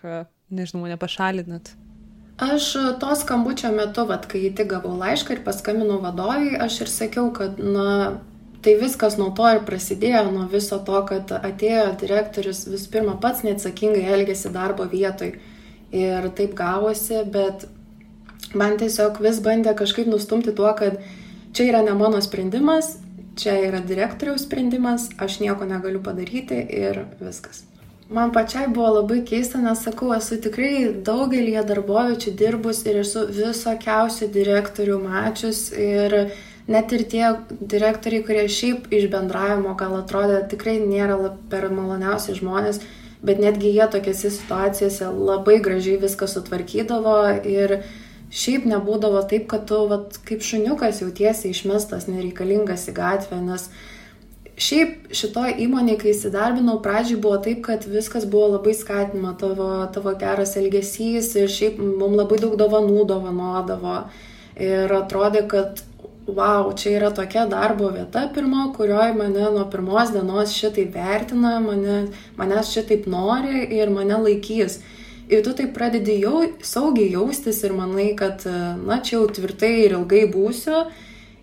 nežinau, 0.51 0.85
mane 0.85 0.99
pašalinat. 1.01 1.73
Aš 2.41 2.71
to 2.99 3.15
skambučio 3.15 3.69
metu, 3.71 4.01
vat, 4.09 4.25
kai 4.25 4.47
tik 4.57 4.71
gavau 4.71 4.95
laišką 4.97 5.35
ir 5.35 5.41
paskambinau 5.45 5.99
vadovai, 6.01 6.55
aš 6.65 6.79
ir 6.81 6.89
sakiau, 6.89 7.27
kad, 7.35 7.59
na, 7.61 8.15
tai 8.65 8.73
viskas 8.81 9.19
nuo 9.21 9.27
to 9.37 9.45
ir 9.53 9.61
prasidėjo, 9.67 10.23
nuo 10.33 10.47
viso 10.49 10.79
to, 10.87 11.03
kad 11.05 11.29
atėjo 11.37 11.85
direktorius 12.01 12.63
visų 12.65 12.89
pirma 12.95 13.13
pats 13.21 13.45
neatsakingai 13.45 14.07
elgėsi 14.17 14.49
darbo 14.55 14.89
vietoj. 14.89 15.35
Ir 15.93 16.29
taip 16.33 16.57
gavosi, 16.57 17.21
bet 17.29 17.67
man 18.57 18.77
tiesiog 18.81 19.21
vis 19.21 19.37
bandė 19.45 19.75
kažkaip 19.77 20.09
nustumti 20.09 20.55
tuo, 20.57 20.73
kad 20.77 20.97
čia 21.53 21.67
yra 21.69 21.83
ne 21.85 21.93
mano 21.99 22.23
sprendimas, 22.25 22.95
čia 23.37 23.59
yra 23.67 23.85
direktoriaus 23.85 24.47
sprendimas, 24.47 25.11
aš 25.21 25.43
nieko 25.43 25.69
negaliu 25.69 26.01
padaryti 26.01 26.57
ir 26.57 27.03
viskas. 27.21 27.67
Man 28.11 28.33
pačiai 28.35 28.67
buvo 28.67 28.89
labai 28.97 29.21
keista, 29.23 29.61
nes 29.63 29.85
sakau, 29.85 30.09
esu 30.11 30.35
tikrai 30.43 30.89
daugelį 31.07 31.53
darboviečių 31.63 32.33
dirbus 32.35 32.81
ir 32.83 32.97
esu 33.05 33.21
visokiausių 33.31 34.27
direktorių 34.33 34.97
mačius 34.99 35.69
ir 35.71 36.15
net 36.67 36.91
ir 36.91 37.05
tie 37.13 37.29
direktoriai, 37.73 38.25
kurie 38.27 38.43
šiaip 38.51 38.91
iš 38.91 39.07
bendravimo 39.13 39.77
gal 39.79 39.95
atrodė 40.01 40.41
tikrai 40.51 40.75
nėra 40.83 41.15
per 41.53 41.69
maloniausi 41.71 42.35
žmonės, 42.35 42.81
bet 43.23 43.39
netgi 43.39 43.71
jie 43.77 43.87
tokiose 43.95 44.33
situacijose 44.35 45.07
labai 45.15 45.61
gražiai 45.63 46.01
viską 46.03 46.27
sutvarkydavo 46.33 47.15
ir 47.47 47.77
šiaip 48.27 48.67
nebūdavo 48.67 49.23
taip, 49.31 49.47
kad 49.55 49.63
tu 49.71 49.85
vat, 49.87 50.19
kaip 50.27 50.43
šuniukas 50.43 50.99
jautiesi 51.05 51.55
išmestas, 51.55 52.11
nereikalingas 52.11 52.89
į 52.91 52.97
gatvę, 52.99 53.39
nes 53.39 53.69
Šiaip 54.59 55.13
šitoje 55.15 55.53
įmonėje, 55.63 55.97
kai 56.01 56.09
įsidarbinau, 56.11 56.79
pradžiai 56.83 57.19
buvo 57.21 57.37
taip, 57.43 57.61
kad 57.65 57.85
viskas 57.87 58.25
buvo 58.29 58.57
labai 58.57 58.73
skatinama, 58.75 59.31
tavo, 59.39 59.69
tavo 59.95 60.11
geras 60.19 60.57
elgesys 60.59 61.31
ir 61.39 61.47
šiaip 61.49 61.79
mums 61.79 62.19
labai 62.19 62.41
daug 62.41 62.57
dovanų 62.59 63.05
dovanodavo. 63.09 64.01
Ir 64.61 64.91
atrodė, 64.91 65.45
kad 65.49 65.79
wow, 66.27 66.73
čia 66.77 66.97
yra 66.99 67.11
tokia 67.15 67.45
darbo 67.49 67.89
vieta 67.95 68.27
pirma, 68.33 68.67
kurioje 68.75 69.13
mane 69.17 69.47
nuo 69.55 69.65
pirmos 69.71 70.11
dienos 70.13 70.53
šitai 70.53 70.85
vertina, 70.93 71.55
mane, 71.63 72.01
manęs 72.37 72.73
šitaip 72.75 73.07
nori 73.09 73.63
ir 73.77 73.89
mane 73.89 74.19
laikys. 74.21 74.81
Ir 75.31 75.45
tu 75.45 75.53
taip 75.55 75.71
pradedi 75.73 76.19
jau 76.19 76.43
saugiai 76.59 77.13
jaustis 77.13 77.63
ir 77.63 77.73
manai, 77.73 78.11
kad, 78.19 78.43
na, 78.83 78.99
čia 78.99 79.15
jau 79.15 79.29
tvirtai 79.31 79.71
ir 79.85 79.95
ilgai 79.95 80.25
būsiu. 80.31 80.83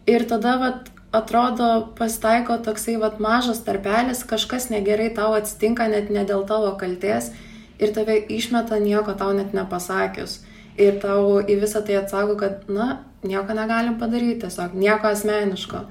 Ir 0.08 0.24
tada, 0.28 0.58
vat, 0.60 0.90
atrodo, 1.12 1.88
pasitaiko 1.98 2.58
toksai, 2.64 2.96
vat, 3.00 3.18
mažas 3.20 3.62
tarpelis, 3.64 4.24
kažkas 4.28 4.68
negerai 4.72 5.10
tau 5.16 5.32
atsitinka 5.36 5.88
net 5.88 6.10
ne 6.10 6.24
dėl 6.28 6.44
tavo 6.48 6.74
kalties 6.80 7.32
ir 7.78 7.94
tave 7.94 8.18
išmeta 8.18 8.78
nieko 8.82 9.14
tau 9.18 9.32
net 9.36 9.54
nepasakius. 9.56 10.42
Ir 10.78 11.00
tau 11.02 11.40
į 11.42 11.58
visą 11.62 11.82
tai 11.82 11.96
atsako, 11.98 12.36
kad, 12.38 12.68
na, 12.70 13.00
nieko 13.26 13.54
negalim 13.56 13.96
padaryti, 13.98 14.44
tiesiog 14.44 14.76
nieko 14.78 15.10
asmeniško. 15.10 15.86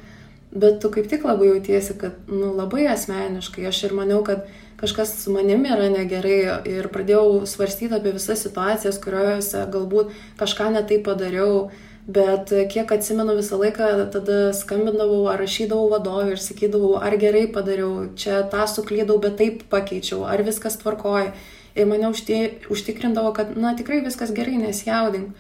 Bet 0.58 0.80
tu 0.82 0.90
kaip 0.94 1.10
tik 1.12 1.26
labai 1.28 1.50
jautiesi, 1.50 1.98
kad, 2.00 2.16
nu, 2.32 2.54
labai 2.56 2.86
asmeniškai. 2.94 3.66
Aš 3.68 3.82
ir 3.90 3.98
maniau, 3.98 4.22
kad 4.24 4.46
kažkas 4.80 5.12
su 5.24 5.34
manimi 5.34 5.74
yra 5.74 5.90
negerai 5.92 6.40
ir 6.70 6.88
pradėjau 6.94 7.44
svarstyti 7.50 7.98
apie 7.98 8.14
visas 8.16 8.46
situacijas, 8.46 9.02
kuriuose 9.04 9.66
galbūt 9.74 10.16
kažką 10.40 10.72
netai 10.78 11.02
padariau. 11.04 11.68
Bet 12.08 12.54
kiek 12.72 12.92
atsimenu 12.96 13.36
visą 13.36 13.58
laiką, 13.60 13.88
tada 14.14 14.54
skambindavau 14.56 15.26
ar 15.28 15.42
rašydavau 15.44 15.90
vadovui 15.92 16.38
ir 16.38 16.40
sakydavau, 16.40 16.94
ar 17.04 17.18
gerai 17.20 17.50
padariau, 17.52 18.06
čia 18.16 18.46
tą 18.48 18.64
suklydau, 18.72 19.18
bet 19.20 19.36
taip 19.42 19.66
pakeičiau, 19.74 20.22
ar 20.24 20.40
viskas 20.48 20.80
tvarkoja. 20.80 21.34
Ir 21.76 21.90
mane 21.90 22.08
užtikrindavo, 22.08 23.34
kad, 23.36 23.52
na, 23.60 23.74
tikrai 23.76 24.00
viskas 24.06 24.32
gerai, 24.34 24.56
nesjaudink. 24.62 25.36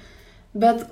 Bet 0.53 0.83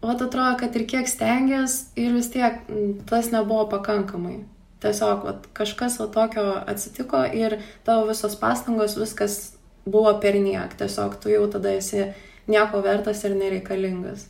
o 0.00 0.14
atrodo, 0.14 0.54
kad 0.62 0.76
ir 0.80 0.86
kiek 0.88 1.10
stengias 1.10 1.76
ir 1.98 2.16
vis 2.16 2.30
tiek 2.32 2.64
tas 3.10 3.28
nebuvo 3.34 3.66
pakankamai. 3.68 4.38
Tiesiog 4.80 5.24
vat, 5.26 5.46
kažkas 5.52 5.98
va 6.00 6.06
tokio 6.14 6.46
atsitiko 6.70 7.24
ir 7.34 7.58
tavo 7.84 8.06
visos 8.08 8.38
pastangos, 8.38 8.96
viskas 8.96 9.38
buvo 9.84 10.14
per 10.22 10.40
niek. 10.40 10.72
Tiesiog 10.78 11.20
tu 11.20 11.34
jau 11.34 11.44
tada 11.52 11.76
esi 11.76 12.06
nieko 12.48 12.80
vertas 12.80 13.24
ir 13.28 13.36
nereikalingas. 13.36 14.28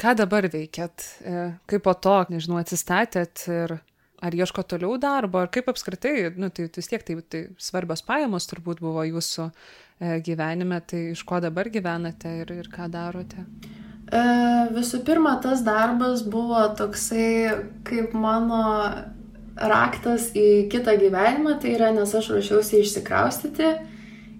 Ką 0.00 0.14
dabar 0.16 0.46
veikėt? 0.48 1.04
E, 1.20 1.40
kaip 1.68 1.84
po 1.84 1.92
to, 1.92 2.16
nežinau, 2.32 2.60
atsistatėt 2.62 3.44
ir 3.52 3.76
ar 4.20 4.36
ieško 4.36 4.64
toliau 4.68 4.96
darbo, 5.00 5.42
ar 5.42 5.50
kaip 5.52 5.68
apskritai, 5.72 6.30
nu, 6.40 6.48
tai 6.52 6.68
vis 6.72 6.88
tiek 6.88 7.04
tai, 7.04 7.18
tai 7.20 7.42
svarbios 7.60 8.02
pajamos 8.04 8.48
turbūt 8.48 8.80
buvo 8.84 9.04
jūsų 9.08 9.46
e, 9.48 10.16
gyvenime, 10.24 10.80
tai 10.88 11.10
iš 11.14 11.24
ko 11.28 11.40
dabar 11.44 11.68
gyvenate 11.72 12.32
ir, 12.42 12.52
ir 12.62 12.72
ką 12.72 12.88
darote? 12.92 13.44
E, 14.10 14.24
visų 14.76 15.02
pirma, 15.06 15.36
tas 15.44 15.64
darbas 15.66 16.24
buvo 16.24 16.62
toksai 16.80 17.60
kaip 17.88 18.16
mano 18.16 18.64
raktas 19.60 20.30
į 20.36 20.68
kitą 20.72 20.96
gyvenimą, 21.00 21.58
tai 21.60 21.76
yra, 21.76 21.90
nes 21.92 22.12
aš 22.16 22.32
ruošiausi 22.32 22.80
išsikraustyti 22.80 23.72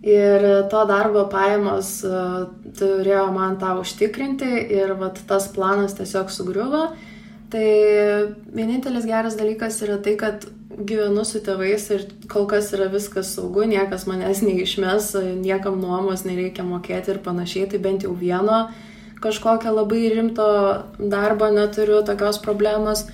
ir 0.03 0.45
to 0.73 0.85
darbo 0.89 1.27
pajamos 1.33 2.01
uh, 2.09 2.47
turėjo 2.79 3.27
man 3.35 3.59
tą 3.61 3.75
užtikrinti 3.83 4.49
ir 4.73 4.95
vat, 5.01 5.21
tas 5.29 5.49
planas 5.53 5.97
tiesiog 5.99 6.33
sugriuvo. 6.33 6.87
Tai 7.51 7.69
vienintelis 8.55 9.09
geras 9.09 9.37
dalykas 9.37 9.81
yra 9.83 9.99
tai, 10.03 10.15
kad 10.17 10.47
gyvenu 10.71 11.25
su 11.27 11.41
tėvais 11.43 11.89
ir 11.93 12.05
kol 12.31 12.47
kas 12.49 12.71
yra 12.77 12.87
viskas 12.93 13.35
saugu, 13.35 13.67
niekas 13.69 14.07
manęs 14.07 14.45
neišmes, 14.47 15.11
niekam 15.43 15.81
nuomos 15.83 16.23
nereikia 16.25 16.63
mokėti 16.65 17.11
ir 17.13 17.19
panašiai, 17.25 17.67
tai 17.73 17.83
bent 17.83 18.07
jau 18.07 18.15
vieno 18.15 18.69
kažkokio 19.21 19.75
labai 19.75 20.07
rimto 20.15 20.47
darbo 20.97 21.51
neturiu, 21.53 21.99
tokios 22.07 22.39
problemos. 22.41 23.05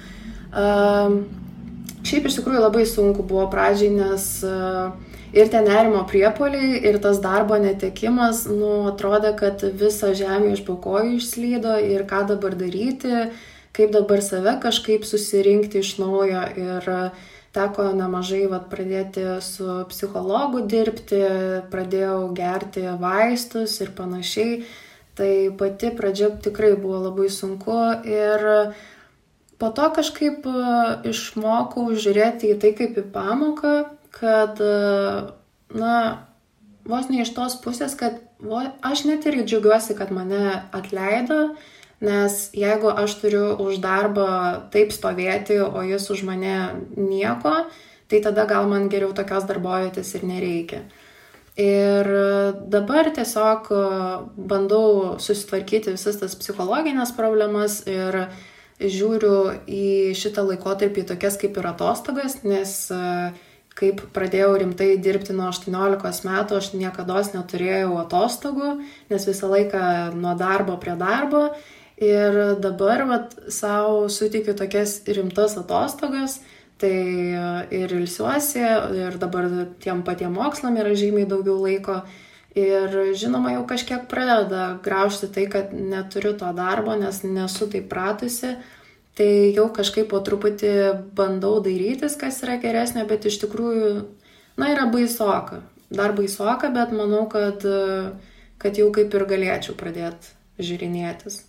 Uh, 0.53 1.25
Šiaip 2.07 2.29
iš 2.29 2.37
tikrųjų 2.39 2.61
labai 2.63 2.85
sunku 2.87 3.25
buvo 3.27 3.49
pradžiai, 3.51 3.91
nes 3.91 4.27
e, 4.47 4.51
ir 5.37 5.51
tie 5.53 5.61
nerimo 5.61 6.03
priepoliai, 6.09 6.81
ir 6.89 6.99
tas 7.05 7.21
darbo 7.21 7.59
netekimas, 7.61 8.47
nu, 8.49 8.89
atrodė, 8.91 9.35
kad 9.37 9.63
visa 9.77 10.15
žemė 10.17 10.55
iš 10.57 10.65
pokojų 10.69 11.19
išslydo 11.19 11.77
ir 11.85 12.07
ką 12.09 12.25
dabar 12.33 12.57
daryti, 12.57 13.29
kaip 13.77 13.93
dabar 13.93 14.25
save 14.25 14.57
kažkaip 14.63 15.05
susirinkti 15.05 15.85
iš 15.85 15.97
naujo. 16.01 16.47
Ir 16.57 16.91
teko 17.57 17.91
nemažai 17.97 18.47
vat, 18.53 18.69
pradėti 18.73 19.25
su 19.45 19.83
psichologu 19.93 20.65
dirbti, 20.69 21.23
pradėjau 21.73 22.33
gerti 22.37 22.85
vaistus 23.01 23.79
ir 23.85 23.93
panašiai. 23.97 24.61
Tai 25.17 25.33
pati 25.57 25.89
pradžia 25.97 26.29
tikrai 26.45 26.75
buvo 26.77 26.99
labai 27.07 27.31
sunku 27.33 27.77
ir 28.05 28.43
po 29.57 29.71
to 29.73 29.87
kažkaip 29.97 30.45
e, 30.45 30.65
išmokau 31.09 31.87
žiūrėti 31.97 32.51
į 32.53 32.59
tai 32.61 32.73
kaip 32.77 32.99
į 33.01 33.05
pamoką, 33.15 33.73
kad, 34.17 34.61
e, 34.61 35.77
na, 35.77 35.95
vos 36.89 37.09
ne 37.13 37.23
iš 37.23 37.33
tos 37.37 37.59
pusės, 37.63 37.97
kad 37.99 38.19
vo, 38.41 38.63
aš 38.85 39.05
net 39.09 39.27
irgi 39.29 39.47
džiaugiuosi, 39.51 39.97
kad 39.99 40.13
mane 40.15 40.63
atleido, 40.77 41.57
nes 42.05 42.39
jeigu 42.57 42.93
aš 42.93 43.17
turiu 43.23 43.45
už 43.63 43.81
darbą 43.85 44.29
taip 44.73 44.93
stovėti, 44.93 45.61
o 45.65 45.85
jis 45.85 46.11
už 46.13 46.27
mane 46.29 46.57
nieko, 46.97 47.55
tai 48.11 48.21
tada 48.25 48.45
gal 48.49 48.69
man 48.71 48.91
geriau 48.93 49.15
tokios 49.17 49.49
darbovietės 49.49 50.15
ir 50.19 50.27
nereikia. 50.29 50.85
Ir 51.57 52.09
dabar 52.69 53.09
tiesiog 53.17 53.71
bandau 54.37 55.17
susitvarkyti 55.17 55.95
visas 55.95 56.21
tas 56.21 56.37
psichologinės 56.37 57.15
problemas 57.17 57.79
ir 57.89 58.19
uh, 58.27 58.45
žiūriu 58.81 59.37
į 59.65 60.13
šitą 60.17 60.45
laikotarpį 60.51 61.07
tokias 61.09 61.39
kaip 61.41 61.57
ir 61.57 61.69
atostogas, 61.71 62.41
nes 62.45 62.73
e, 62.93 63.01
kaip 63.77 64.01
pradėjau 64.17 64.55
rimtai 64.63 64.95
dirbti 65.03 65.37
nuo 65.37 65.51
18 65.53 66.25
metų, 66.27 66.59
aš 66.59 66.73
niekada 66.77 67.21
neturėjau 67.35 67.97
atostogų, 68.01 68.77
nes 69.13 69.27
visą 69.29 69.51
laiką 69.53 69.83
nuo 70.17 70.37
darbo 70.39 70.79
prie 70.81 70.97
darbo. 70.97 71.51
Ir 71.97 72.57
dabar 72.61 73.07
vat, 73.09 73.35
savo 73.49 74.09
sutikiu 74.13 74.53
tokias 74.57 74.99
rimtas 75.09 75.57
atostogas, 75.57 76.43
tai 76.77 76.93
e, 76.93 77.45
ir 77.73 77.95
ilsiuosi, 77.97 78.61
ir 79.01 79.17
dabar 79.21 79.49
tiem 79.81 80.03
patiem 80.05 80.35
mokslam 80.37 80.77
yra 80.77 80.93
žymiai 80.93 81.29
daugiau 81.29 81.57
laiko. 81.63 82.03
Ir 82.57 82.93
žinoma, 83.17 83.53
jau 83.53 83.65
kažkiek 83.69 84.05
pradeda 84.09 84.79
graužti 84.85 85.29
tai, 85.33 85.45
kad 85.53 85.73
neturiu 85.77 86.33
to 86.41 86.49
darbo, 86.57 86.97
nes 86.97 87.21
nesu 87.25 87.69
taip 87.73 87.89
pratusi. 87.93 88.55
Tai 89.17 89.29
jau 89.57 89.71
kažkaip 89.73 90.11
po 90.11 90.21
truputį 90.21 90.71
bandau 91.17 91.57
dairytis, 91.65 92.19
kas 92.21 92.43
yra 92.45 92.59
geresnė, 92.61 93.07
bet 93.09 93.25
iš 93.25 93.39
tikrųjų, 93.47 93.91
na, 94.61 94.71
yra 94.75 94.85
baisoka. 94.93 95.63
Dar 95.89 96.13
baisoka, 96.17 96.69
bet 96.75 96.93
manau, 96.93 97.23
kad, 97.33 97.65
kad 98.61 98.77
jau 98.77 98.91
kaip 98.93 99.15
ir 99.17 99.25
galėčiau 99.31 99.77
pradėti 99.79 100.35
žiūrinėtis. 100.61 101.41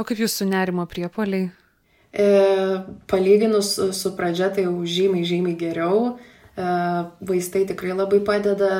O 0.00 0.06
kaip 0.08 0.22
jūsų 0.22 0.48
nerimo 0.48 0.86
priepoliai? 0.88 1.50
E, 2.10 2.28
palyginus 3.10 3.74
su, 3.76 4.14
pradžia, 4.16 4.48
tai 4.54 4.64
jau 4.64 4.78
žymiai, 4.80 5.26
žymiai 5.28 5.58
geriau. 5.60 6.14
E, 6.56 6.70
vaistai 7.20 7.66
tikrai 7.68 7.92
labai 7.98 8.22
padeda, 8.24 8.72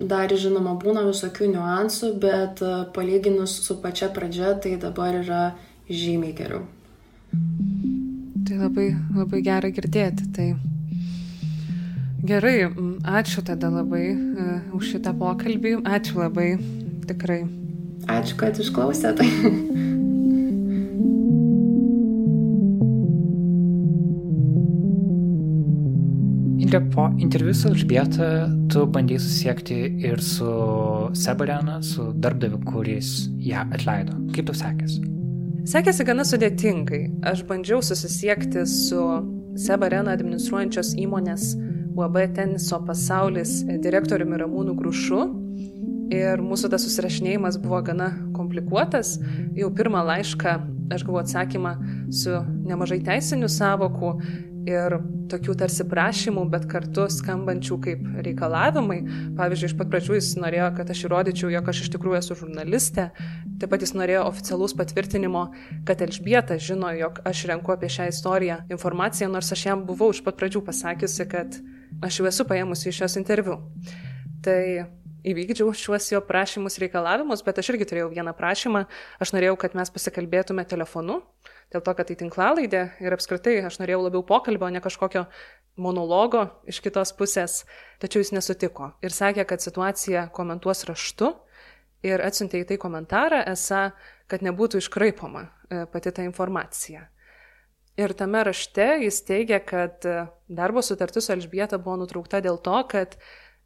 Dar 0.00 0.32
žinoma 0.32 0.78
būna 0.80 1.02
visokių 1.04 1.50
niuansų, 1.52 2.14
bet 2.22 2.62
e, 2.64 2.68
palyginus 2.96 3.58
su 3.66 3.74
pačia 3.82 4.06
pradžia, 4.08 4.54
tai 4.56 4.78
dabar 4.80 5.18
yra 5.18 5.40
žymiai 5.90 6.34
geriau. 6.38 6.64
Tai 8.46 8.58
labai, 8.58 8.90
labai 9.14 9.42
gera 9.46 9.70
girdėti. 9.74 10.26
Tai 10.34 10.48
gerai, 12.26 12.56
ačiū 13.20 13.44
tada 13.46 13.70
labai 13.74 14.04
uh, 14.14 14.56
už 14.78 14.94
šitą 14.94 15.14
pokalbį. 15.18 15.80
Ačiū 15.84 16.22
labai, 16.22 16.50
tikrai. 17.10 17.44
Ačiū, 18.10 18.38
kad 18.40 18.58
išklausėte. 18.62 19.26
Indrė, 26.60 26.84
po 26.94 27.08
interviu 27.18 27.54
su 27.56 27.70
Elžbieta 27.72 28.26
tu 28.70 28.84
bandai 28.86 29.16
susiekti 29.18 29.78
ir 30.06 30.20
su 30.22 30.50
Sebarena, 31.18 31.80
su 31.82 32.12
darbdaviu, 32.14 32.60
kuris 32.62 33.30
ją 33.42 33.64
atleido. 33.74 34.14
Kaip 34.36 34.52
tau 34.52 34.60
sekėsi? 34.60 35.19
Sekėsi 35.68 36.04
gana 36.08 36.24
sudėtingai. 36.24 37.02
Aš 37.26 37.42
bandžiau 37.48 37.82
susisiekti 37.84 38.62
su 38.68 39.00
Sebarena 39.60 40.14
administruojančios 40.16 40.94
įmonės 41.02 41.52
UAB 41.98 42.16
teniso 42.36 42.78
pasaulis 42.86 43.60
direktoriumi 43.84 44.38
Ramūnu 44.40 44.76
Grušu. 44.78 45.20
Ir 46.10 46.40
mūsų 46.42 46.70
tas 46.72 46.86
susirašinėjimas 46.86 47.60
buvo 47.62 47.82
gana 47.86 48.08
komplikuotas. 48.34 49.18
Jau 49.58 49.68
pirmą 49.76 50.02
laišką 50.08 50.56
aš 50.94 51.04
gavau 51.06 51.20
atsakymą 51.20 51.74
su 52.14 52.40
nemažai 52.66 53.02
teisinių 53.06 53.50
savokų 53.52 54.14
ir 54.70 54.96
tokių 55.30 55.54
tarsi 55.60 55.84
prašymų, 55.90 56.44
bet 56.52 56.66
kartu 56.70 57.06
skambančių 57.12 57.78
kaip 57.84 58.04
reikalavimai. 58.26 58.98
Pavyzdžiui, 59.38 59.70
iš 59.70 59.76
pat 59.78 59.90
pradžių 59.92 60.18
jis 60.18 60.30
norėjo, 60.40 60.68
kad 60.78 60.92
aš 60.94 61.04
įrodyčiau, 61.08 61.50
jog 61.54 61.70
aš 61.72 61.82
iš 61.84 61.90
tikrųjų 61.94 62.18
esu 62.20 62.36
žurnalistė. 62.42 63.08
Taip 63.60 63.72
pat 63.72 63.84
jis 63.84 63.94
norėjo 63.98 64.26
oficialaus 64.28 64.76
patvirtinimo, 64.78 65.46
kad 65.88 66.04
Elžbieta 66.06 66.60
žino, 66.62 66.92
jog 66.98 67.20
aš 67.28 67.44
renku 67.50 67.74
apie 67.74 67.90
šią 67.92 68.08
istoriją 68.12 68.62
informaciją, 68.72 69.30
nors 69.32 69.52
aš 69.54 69.66
jam 69.70 69.84
buvau 69.88 70.12
iš 70.14 70.22
pat 70.26 70.38
pradžių 70.40 70.64
pasakiusi, 70.70 71.28
kad 71.30 71.60
aš 72.06 72.22
jau 72.22 72.30
esu 72.30 72.46
paėmusi 72.48 72.90
iš 72.90 73.02
šios 73.02 73.18
interviu. 73.20 73.60
Tai 74.44 74.60
įvykdžiau 75.26 75.72
šiuos 75.76 76.08
jo 76.14 76.20
prašymus 76.24 76.78
reikalavimus, 76.80 77.44
bet 77.44 77.60
aš 77.60 77.74
irgi 77.74 77.88
turėjau 77.90 78.10
vieną 78.14 78.32
prašymą. 78.36 78.86
Aš 79.20 79.34
norėjau, 79.36 79.58
kad 79.60 79.76
mes 79.76 79.92
pasikalbėtume 79.92 80.64
telefonu 80.68 81.20
dėl 81.70 81.84
to, 81.86 81.94
kad 81.94 82.08
tai 82.08 82.16
tinklalaidė 82.18 82.82
ir 83.02 83.14
apskritai 83.14 83.58
aš 83.66 83.78
norėjau 83.80 84.04
labiau 84.06 84.24
pokalbio, 84.26 84.70
ne 84.70 84.82
kažkokio 84.82 85.26
monologo 85.80 86.46
iš 86.68 86.80
kitos 86.84 87.12
pusės, 87.16 87.64
tačiau 88.02 88.24
jis 88.24 88.34
nesutiko 88.34 88.92
ir 89.04 89.14
sakė, 89.14 89.46
kad 89.48 89.62
situaciją 89.62 90.28
komentuos 90.36 90.84
raštu 90.88 91.32
ir 92.06 92.22
atsiuntė 92.24 92.64
į 92.64 92.68
tai 92.72 92.80
komentarą, 92.80 93.44
esą, 93.52 93.90
kad 94.30 94.44
nebūtų 94.46 94.80
iškraipoma 94.80 95.46
e, 95.46 95.84
pati 95.90 96.12
ta 96.14 96.24
informacija. 96.26 97.06
Ir 98.00 98.14
tame 98.16 98.42
rašte 98.46 98.86
jis 99.04 99.20
teigia, 99.28 99.60
kad 99.60 100.06
e, 100.08 100.24
darbo 100.48 100.82
sutartis 100.82 101.26
su 101.26 101.34
Elžbieta 101.34 101.78
buvo 101.78 101.98
nutraukta 102.00 102.40
dėl 102.44 102.60
to, 102.62 102.78
kad 102.88 103.18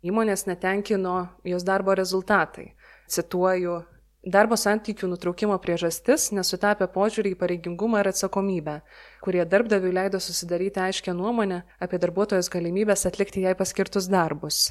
įmonės 0.04 0.46
netenkino 0.48 1.16
jos 1.46 1.64
darbo 1.64 1.94
rezultatai. 1.96 2.72
Cituoju, 3.08 3.82
Darbo 4.24 4.56
santykių 4.56 5.10
nutraukimo 5.10 5.56
priežastis 5.60 6.30
nesutapę 6.32 6.86
požiūrį 6.94 7.34
į 7.34 7.36
pareigingumą 7.42 8.00
ir 8.00 8.08
atsakomybę, 8.08 8.78
kurie 9.20 9.44
darbdaviui 9.44 9.92
leido 9.92 10.20
susidaryti 10.20 10.80
aiškę 10.80 11.12
nuomonę 11.12 11.58
apie 11.84 12.00
darbuotojos 12.00 12.48
galimybės 12.54 13.04
atlikti 13.10 13.44
jai 13.44 13.52
paskirtus 13.58 14.08
darbus. 14.08 14.70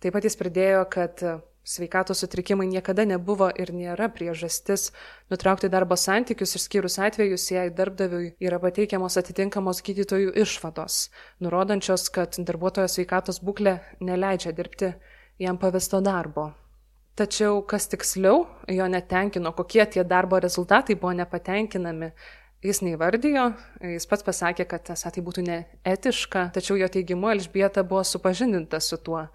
Taip 0.00 0.16
pat 0.16 0.24
jis 0.24 0.40
pridėjo, 0.40 0.80
kad 0.88 1.20
sveikatos 1.66 2.24
sutrikimai 2.24 2.70
niekada 2.72 3.04
nebuvo 3.04 3.50
ir 3.52 3.74
nėra 3.76 4.08
priežastis 4.16 4.88
nutraukti 5.28 5.68
darbo 5.68 6.00
santykius, 6.00 6.56
išskyrus 6.56 6.96
atvejus, 6.96 7.50
jei 7.52 7.68
darbdaviui 7.68 8.32
yra 8.40 8.62
pateikiamos 8.64 9.20
atitinkamos 9.20 9.84
gydytojų 9.84 10.32
išvados, 10.40 11.10
nurodančios, 11.44 12.08
kad 12.08 12.40
darbuotojo 12.40 12.88
sveikatos 12.88 13.44
būklė 13.44 13.82
neleidžia 14.00 14.56
dirbti 14.56 14.94
jam 15.42 15.60
pavesto 15.60 16.00
darbo. 16.00 16.54
Tačiau 17.16 17.62
kas 17.64 17.86
tiksliau, 17.88 18.42
jo 18.68 18.86
netenkino, 18.92 19.54
kokie 19.56 19.86
tie 19.88 20.02
darbo 20.04 20.36
rezultatai 20.36 20.98
buvo 21.00 21.14
nepatenkinami, 21.16 22.10
jis 22.66 22.82
neįvardijo, 22.84 23.46
jis 23.94 24.04
pats 24.10 24.26
pasakė, 24.26 24.66
kad 24.68 24.90
esą 24.92 25.14
tai 25.14 25.24
būtų 25.24 25.46
neetiška, 25.46 26.50
tačiau 26.52 26.76
jo 26.76 26.88
teigimu 26.92 27.32
Elžbieta 27.32 27.86
buvo 27.88 28.04
supažindinta 28.04 28.82
su 28.84 29.00
tuo. 29.00 29.26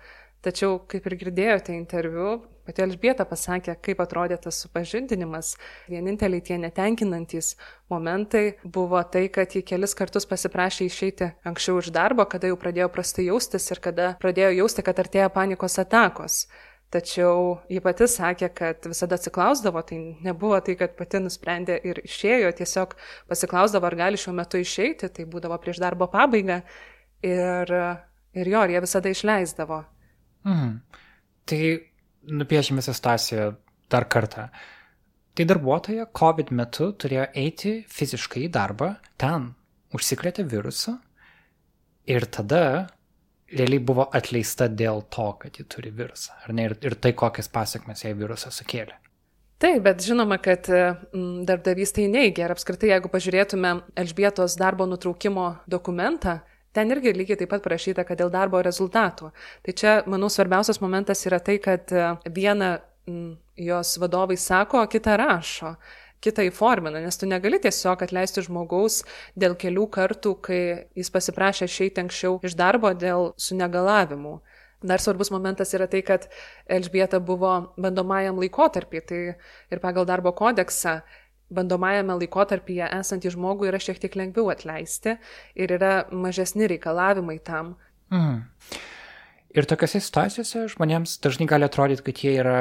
Tačiau, 0.45 0.79
kaip 0.89 1.05
ir 1.05 1.17
girdėjote 1.21 1.73
interviu, 1.73 2.39
pati 2.65 2.81
Elžbieta 2.85 3.25
pasakė, 3.29 3.75
kaip 3.85 3.99
atrodė 4.01 4.39
tas 4.41 4.57
supažindinimas. 4.63 5.51
Vieninteliai 5.89 6.41
tie 6.41 6.57
netenkinantis 6.61 7.55
momentai 7.93 8.55
buvo 8.61 9.01
tai, 9.05 9.27
kad 9.33 9.53
jį 9.53 9.61
kelis 9.73 9.93
kartus 9.97 10.25
pasiprašė 10.29 10.89
išeiti 10.89 11.29
anksčiau 11.49 11.81
iš 11.81 11.91
darbo, 11.93 12.25
kada 12.29 12.49
jau 12.49 12.57
pradėjo 12.61 12.89
prastai 12.93 13.27
jaustis 13.29 13.69
ir 13.73 13.81
kada 13.85 14.15
pradėjo 14.21 14.53
jausti, 14.63 14.85
kad 14.85 15.01
artėja 15.01 15.29
panikos 15.33 15.77
atakos. 15.81 16.43
Tačiau 16.91 17.61
ji 17.71 17.79
pati 17.79 18.03
sakė, 18.11 18.49
kad 18.51 18.87
visada 18.91 19.15
atsiklausdavo, 19.15 19.79
tai 19.87 19.99
nebuvo 20.25 20.57
tai, 20.59 20.75
kad 20.79 20.97
pati 20.97 21.21
nusprendė 21.23 21.77
ir 21.87 22.01
išėjo, 22.03 22.49
tiesiog 22.57 22.97
pasiklausdavo, 23.31 23.87
ar 23.87 23.95
gali 23.95 24.19
šiuo 24.19 24.33
metu 24.35 24.59
išeiti, 24.59 25.07
tai 25.07 25.23
būdavo 25.31 25.55
prieš 25.63 25.79
darbo 25.79 26.09
pabaigą 26.11 26.59
ir, 27.23 27.71
ir 28.35 28.51
jo, 28.51 28.65
ir 28.67 28.75
jie 28.75 28.83
visada 28.83 29.13
išleisdavo. 29.15 29.79
Mhm. 30.49 30.75
Tai 31.47 31.61
nupiešime 32.41 32.83
situaciją 32.83 33.47
dar 33.91 34.07
kartą. 34.11 34.49
Tai 35.31 35.47
darbuotoja 35.47 36.09
COVID 36.11 36.51
metu 36.59 36.91
turėjo 36.99 37.29
eiti 37.39 37.77
fiziškai 37.87 38.49
į 38.49 38.51
darbą, 38.51 38.97
ten 39.15 39.53
užsikrėtė 39.95 40.43
virusą 40.43 40.97
ir 42.11 42.27
tada 42.27 42.63
realiai 43.57 43.83
buvo 43.83 44.07
atleista 44.13 44.67
dėl 44.67 45.03
to, 45.13 45.27
kad 45.41 45.57
ji 45.59 45.65
turi 45.69 45.91
virusą. 45.95 46.35
Ar 46.45 46.53
ne? 46.55 46.69
Ir, 46.69 46.77
ir 46.85 46.97
tai 47.01 47.13
kokias 47.17 47.51
pasiekmes 47.51 48.05
jai 48.05 48.13
virusas 48.17 48.61
sukėlė. 48.61 48.97
Taip, 49.61 49.83
bet 49.85 50.01
žinoma, 50.01 50.39
kad 50.41 50.65
mm, 50.71 51.43
darbdavys 51.45 51.93
tai 51.93 52.07
neigia. 52.09 52.47
Ir 52.47 52.55
apskritai, 52.55 52.89
jeigu 52.95 53.11
pažiūrėtume 53.13 53.75
Elžbietos 54.01 54.57
darbo 54.57 54.87
nutraukimo 54.89 55.51
dokumentą, 55.69 56.39
Ten 56.71 56.91
irgi 56.93 57.11
lygiai 57.11 57.35
taip 57.35 57.49
pat 57.51 57.63
parašyta, 57.65 58.05
kad 58.07 58.19
dėl 58.21 58.29
darbo 58.31 58.61
rezultatų. 58.63 59.33
Tai 59.65 59.73
čia, 59.75 59.95
manau, 60.07 60.29
svarbiausias 60.31 60.79
momentas 60.79 61.25
yra 61.27 61.41
tai, 61.43 61.57
kad 61.59 61.91
e, 61.91 62.05
vieną 62.31 62.69
m, 63.11 63.33
jos 63.59 63.97
vadovai 63.99 64.37
sako, 64.39 64.85
o 64.85 64.91
kitą 64.91 65.17
rašo 65.19 65.73
kitą 66.21 66.45
įformina, 66.47 67.01
nes 67.03 67.17
tu 67.17 67.29
negali 67.29 67.59
tiesiog 67.61 68.03
atleisti 68.05 68.43
žmogaus 68.45 69.01
dėl 69.39 69.57
kelių 69.59 69.87
kartų, 69.93 70.35
kai 70.45 70.61
jis 70.97 71.11
pasiprašė 71.13 71.69
išeiti 71.69 72.03
anksčiau 72.03 72.39
iš 72.45 72.57
darbo 72.59 72.93
dėl 72.93 73.31
sunegalavimų. 73.41 74.39
Dar 74.81 75.01
svarbus 75.01 75.29
momentas 75.29 75.75
yra 75.77 75.85
tai, 75.89 76.01
kad 76.01 76.25
Elžbieta 76.65 77.19
buvo 77.21 77.73
bandomajam 77.77 78.39
laikotarpį, 78.41 79.01
tai 79.05 79.19
ir 79.69 79.81
pagal 79.83 80.07
darbo 80.09 80.33
kodeksą 80.33 81.01
bandomajame 81.51 82.15
laikotarpyje 82.21 82.87
esantį 83.01 83.35
žmogų 83.35 83.69
yra 83.69 83.81
šiek 83.83 83.99
tiek 84.01 84.15
lengviau 84.17 84.49
atleisti 84.53 85.17
ir 85.59 85.75
yra 85.77 86.07
mažesni 86.09 86.69
reikalavimai 86.71 87.37
tam. 87.45 87.75
Mm. 88.11 88.41
Ir 89.51 89.67
tokiose 89.67 89.99
situacijose 89.99 90.65
žmonėms 90.71 91.17
dažnai 91.23 91.47
gali 91.51 91.67
atrodyti, 91.67 92.05
kad 92.07 92.23
jie 92.23 92.37
yra 92.39 92.59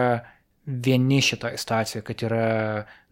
vieni 0.66 1.20
šitoje 1.24 1.58
situacijoje, 1.58 2.04
kad 2.04 2.24
yra 2.26 2.48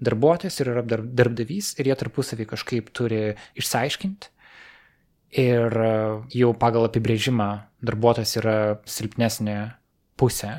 darbuotojas 0.05 0.61
ir 0.61 0.73
yra 0.75 0.83
darbdavys 0.85 1.75
ir 1.79 1.91
jie 1.91 1.97
tarpusavį 1.99 2.47
kažkaip 2.53 2.91
turi 2.97 3.23
išsiaiškinti. 3.59 4.35
Ir 5.39 5.75
e, 5.85 5.95
jau 6.41 6.53
pagal 6.57 6.87
apibrėžimą 6.89 7.49
darbuotojas 7.85 8.37
yra 8.41 8.59
silpnesnė 8.89 9.59
pusė, 10.19 10.55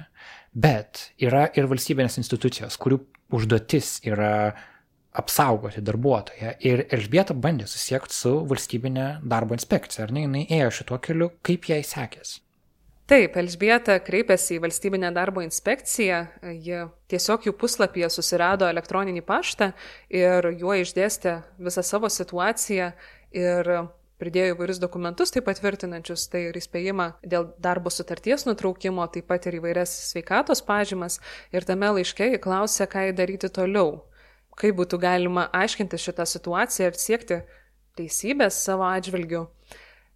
bet 0.53 1.07
yra 1.21 1.47
ir 1.57 1.69
valstybinės 1.71 2.19
institucijos, 2.21 2.77
kurių 2.77 2.99
užduotis 3.33 3.95
yra 4.05 4.53
apsaugoti 5.19 5.81
darbuotoją. 5.85 6.53
Ir 6.65 6.85
Elžbieta 6.93 7.33
bandė 7.33 7.65
susiekti 7.69 8.13
su 8.13 8.35
valstybinė 8.49 9.07
darbo 9.25 9.57
inspekcija. 9.57 10.05
Ar 10.05 10.13
ne, 10.13 10.27
jinai 10.27 10.45
ėjo 10.59 10.69
šituo 10.81 11.01
keliu, 11.01 11.31
kaip 11.45 11.65
jai 11.71 11.81
sekėsi? 11.85 12.43
Taip, 13.09 13.37
Elžbieta 13.41 13.95
kreipėsi 14.05 14.59
į 14.59 14.61
valstybinę 14.61 15.09
darbo 15.15 15.41
inspekciją, 15.41 16.19
ji 16.53 16.83
tiesiog 17.09 17.47
jų 17.47 17.55
puslapyje 17.57 18.09
susirado 18.13 18.67
elektroninį 18.69 19.23
paštą 19.25 19.71
ir 20.13 20.51
juo 20.59 20.75
išdėstė 20.77 21.39
visą 21.57 21.81
savo 21.85 22.11
situaciją 22.13 22.91
ir 23.33 23.71
pridėjo 24.21 24.53
įvairius 24.53 24.81
dokumentus, 24.83 25.33
taip 25.33 25.47
patvirtinančius, 25.47 26.27
tai 26.29 26.43
ir 26.51 26.59
įspėjimą 26.59 27.07
dėl 27.23 27.47
darbo 27.57 27.89
sutarties 27.89 28.45
nutraukimo, 28.45 29.07
taip 29.09 29.25
pat 29.31 29.47
ir 29.49 29.57
įvairias 29.57 29.95
sveikatos 30.11 30.61
pažymas. 30.67 31.17
Ir 31.55 31.65
tame 31.65 31.89
laiške 31.95 32.29
jį 32.35 32.43
klausė, 32.43 32.85
ką 32.91 33.07
jį 33.07 33.17
daryti 33.17 33.49
toliau 33.49 34.03
kaip 34.59 34.75
būtų 34.79 34.99
galima 35.01 35.47
aiškinti 35.55 35.99
šitą 35.99 36.25
situaciją 36.27 36.91
ir 36.91 36.99
siekti 36.99 37.39
teisybės 37.99 38.59
savo 38.65 38.87
atžvilgiu. 38.89 39.47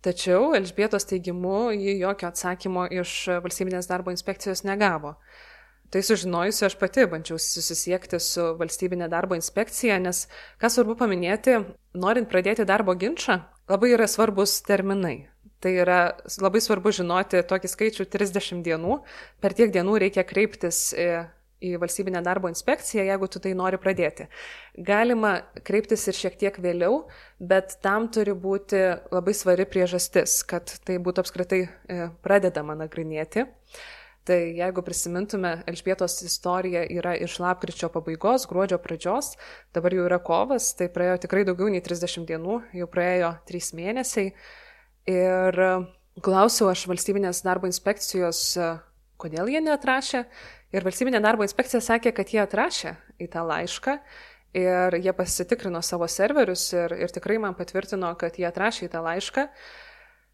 Tačiau 0.03 0.51
Elžbietos 0.57 1.05
teigimu, 1.07 1.71
ji 1.71 1.95
jokio 2.01 2.27
atsakymo 2.27 2.89
iš 2.91 3.11
valstybinės 3.43 3.87
darbo 3.87 4.11
inspekcijos 4.11 4.65
negavo. 4.67 5.13
Tai 5.93 6.01
sužinojusi, 6.03 6.65
aš 6.67 6.75
pati 6.81 7.05
bandžiau 7.07 7.37
susisiekti 7.39 8.19
su 8.19 8.49
valstybinė 8.59 9.07
darbo 9.13 9.37
inspekcija, 9.37 9.99
nes, 10.03 10.25
ką 10.59 10.71
svarbu 10.73 10.97
paminėti, 10.99 11.59
norint 11.95 12.27
pradėti 12.31 12.65
darbo 12.67 12.97
ginčą, 12.99 13.37
labai 13.69 13.93
yra 13.93 14.09
svarbus 14.09 14.57
terminai. 14.67 15.29
Tai 15.63 15.71
yra 15.85 15.99
labai 16.43 16.59
svarbu 16.65 16.91
žinoti 16.97 17.39
tokį 17.47 17.71
skaičių 17.71 18.07
30 18.11 18.65
dienų. 18.65 18.97
Per 19.39 19.55
tiek 19.55 19.71
dienų 19.71 20.01
reikia 20.03 20.25
kreiptis 20.27 20.89
į 20.97 21.07
valstybinę 21.79 22.21
darbo 22.25 22.51
inspekciją, 22.51 23.05
jeigu 23.07 23.27
tu 23.31 23.41
tai 23.43 23.53
nori 23.57 23.79
pradėti. 23.81 24.27
Galima 24.77 25.33
kreiptis 25.65 26.05
ir 26.09 26.17
šiek 26.17 26.37
tiek 26.41 26.59
vėliau, 26.63 27.03
bet 27.39 27.77
tam 27.85 28.09
turi 28.13 28.35
būti 28.35 28.81
labai 29.13 29.35
svari 29.37 29.67
priežastis, 29.69 30.41
kad 30.47 30.75
tai 30.85 30.99
būtų 31.03 31.23
apskritai 31.23 31.61
e, 31.63 32.07
pradedama 32.25 32.75
nagrinėti. 32.83 33.47
Tai 34.23 34.37
jeigu 34.55 34.79
prisimintume, 34.87 35.57
Elžbietos 35.67 36.21
istorija 36.23 36.85
yra 36.87 37.11
iš 37.19 37.41
lapkričio 37.43 37.89
pabaigos, 37.91 38.45
gruodžio 38.47 38.77
pradžios, 38.79 39.33
dabar 39.75 39.91
jau 39.91 40.05
yra 40.07 40.19
kovas, 40.23 40.69
tai 40.79 40.87
praėjo 40.91 41.17
tikrai 41.25 41.43
daugiau 41.49 41.67
nei 41.73 41.83
30 41.83 42.23
dienų, 42.29 42.61
jau 42.79 42.87
praėjo 42.87 43.33
3 43.49 43.73
mėnesiai. 43.81 44.31
Ir 45.11 45.59
klausiau 46.23 46.69
aš 46.71 46.85
valstybinės 46.87 47.43
darbo 47.43 47.67
inspekcijos, 47.67 48.45
kodėl 49.19 49.51
jie 49.51 49.59
neatrašė 49.65 50.23
Ir 50.73 50.85
valstybinė 50.85 51.21
darbo 51.21 51.45
inspekcija 51.45 51.83
sakė, 51.85 52.13
kad 52.17 52.31
jie 52.33 52.41
atrašė 52.41 52.95
į 53.21 53.29
tą 53.33 53.43
laišką 53.45 53.97
ir 54.57 54.97
jie 55.01 55.13
pasitikrino 55.13 55.81
savo 55.85 56.07
serverius 56.09 56.65
ir, 56.73 56.93
ir 56.97 57.13
tikrai 57.13 57.39
man 57.41 57.53
patvirtino, 57.57 58.13
kad 58.17 58.37
jie 58.37 58.47
atrašė 58.49 58.87
į 58.87 58.91
tą 58.93 59.01
laišką. 59.05 59.47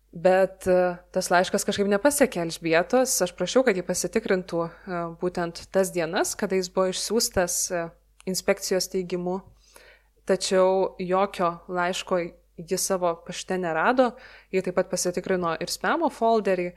Bet 0.09 0.65
e, 0.65 0.77
tas 1.13 1.27
laiškas 1.29 1.67
kažkaip 1.67 1.89
nepasiekė 1.91 2.41
Elžbietos. 2.41 3.13
Aš 3.21 3.35
prašiau, 3.37 3.61
kad 3.67 3.77
jį 3.77 3.83
pasitikrintų 3.85 4.63
e, 4.65 5.01
būtent 5.21 5.61
tas 5.75 5.91
dienas, 5.93 6.33
kada 6.39 6.57
jis 6.57 6.71
buvo 6.73 6.89
išsiųstas 6.89 7.57
e, 7.69 7.83
inspekcijos 8.31 8.89
teigimu. 8.89 9.37
Tačiau 10.29 10.95
jokio 11.03 11.51
laiško 11.69 12.23
ji 12.57 12.77
savo 12.81 13.13
pašte 13.27 13.59
nerado. 13.61 14.11
Jie 14.51 14.63
taip 14.65 14.79
pat 14.79 14.89
pasitikrino 14.89 15.53
ir 15.61 15.69
spamo 15.69 16.09
folderį 16.09 16.71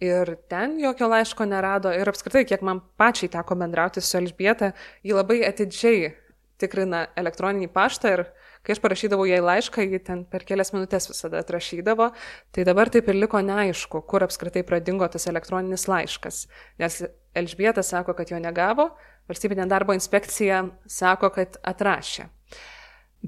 Ir 0.00 0.34
ten 0.48 0.78
jokio 0.80 1.10
laiško 1.12 1.44
nerado 1.44 1.90
ir 1.92 2.08
apskritai, 2.08 2.46
kiek 2.48 2.62
man 2.64 2.80
pačiai 2.96 3.28
teko 3.32 3.56
bendrauti 3.60 4.00
su 4.00 4.16
Elžbieta, 4.16 4.72
ji 5.04 5.12
labai 5.12 5.42
atidžiai 5.44 6.14
tikrina 6.60 7.06
elektroninį 7.20 7.68
paštą 7.72 8.12
ir 8.14 8.22
kai 8.64 8.74
aš 8.74 8.80
parašydavau 8.84 9.26
jai 9.28 9.40
laišką, 9.44 9.84
ji 9.88 10.00
ten 10.04 10.24
per 10.28 10.44
kelias 10.48 10.72
minutės 10.74 11.08
visada 11.08 11.40
atrašydavo, 11.40 12.10
tai 12.52 12.64
dabar 12.68 12.90
taip 12.92 13.08
ir 13.08 13.18
liko 13.20 13.40
neaišku, 13.44 14.02
kur 14.08 14.24
apskritai 14.26 14.64
pradingo 14.68 15.08
tas 15.08 15.28
elektroninis 15.30 15.86
laiškas. 15.88 16.42
Nes 16.80 17.00
Elžbieta 17.36 17.84
sako, 17.86 18.16
kad 18.18 18.32
jo 18.32 18.40
negavo, 18.42 18.90
valstybinė 19.30 19.68
darbo 19.70 19.94
inspekcija 19.96 20.64
sako, 20.90 21.30
kad 21.36 21.60
atrašė. 21.64 22.26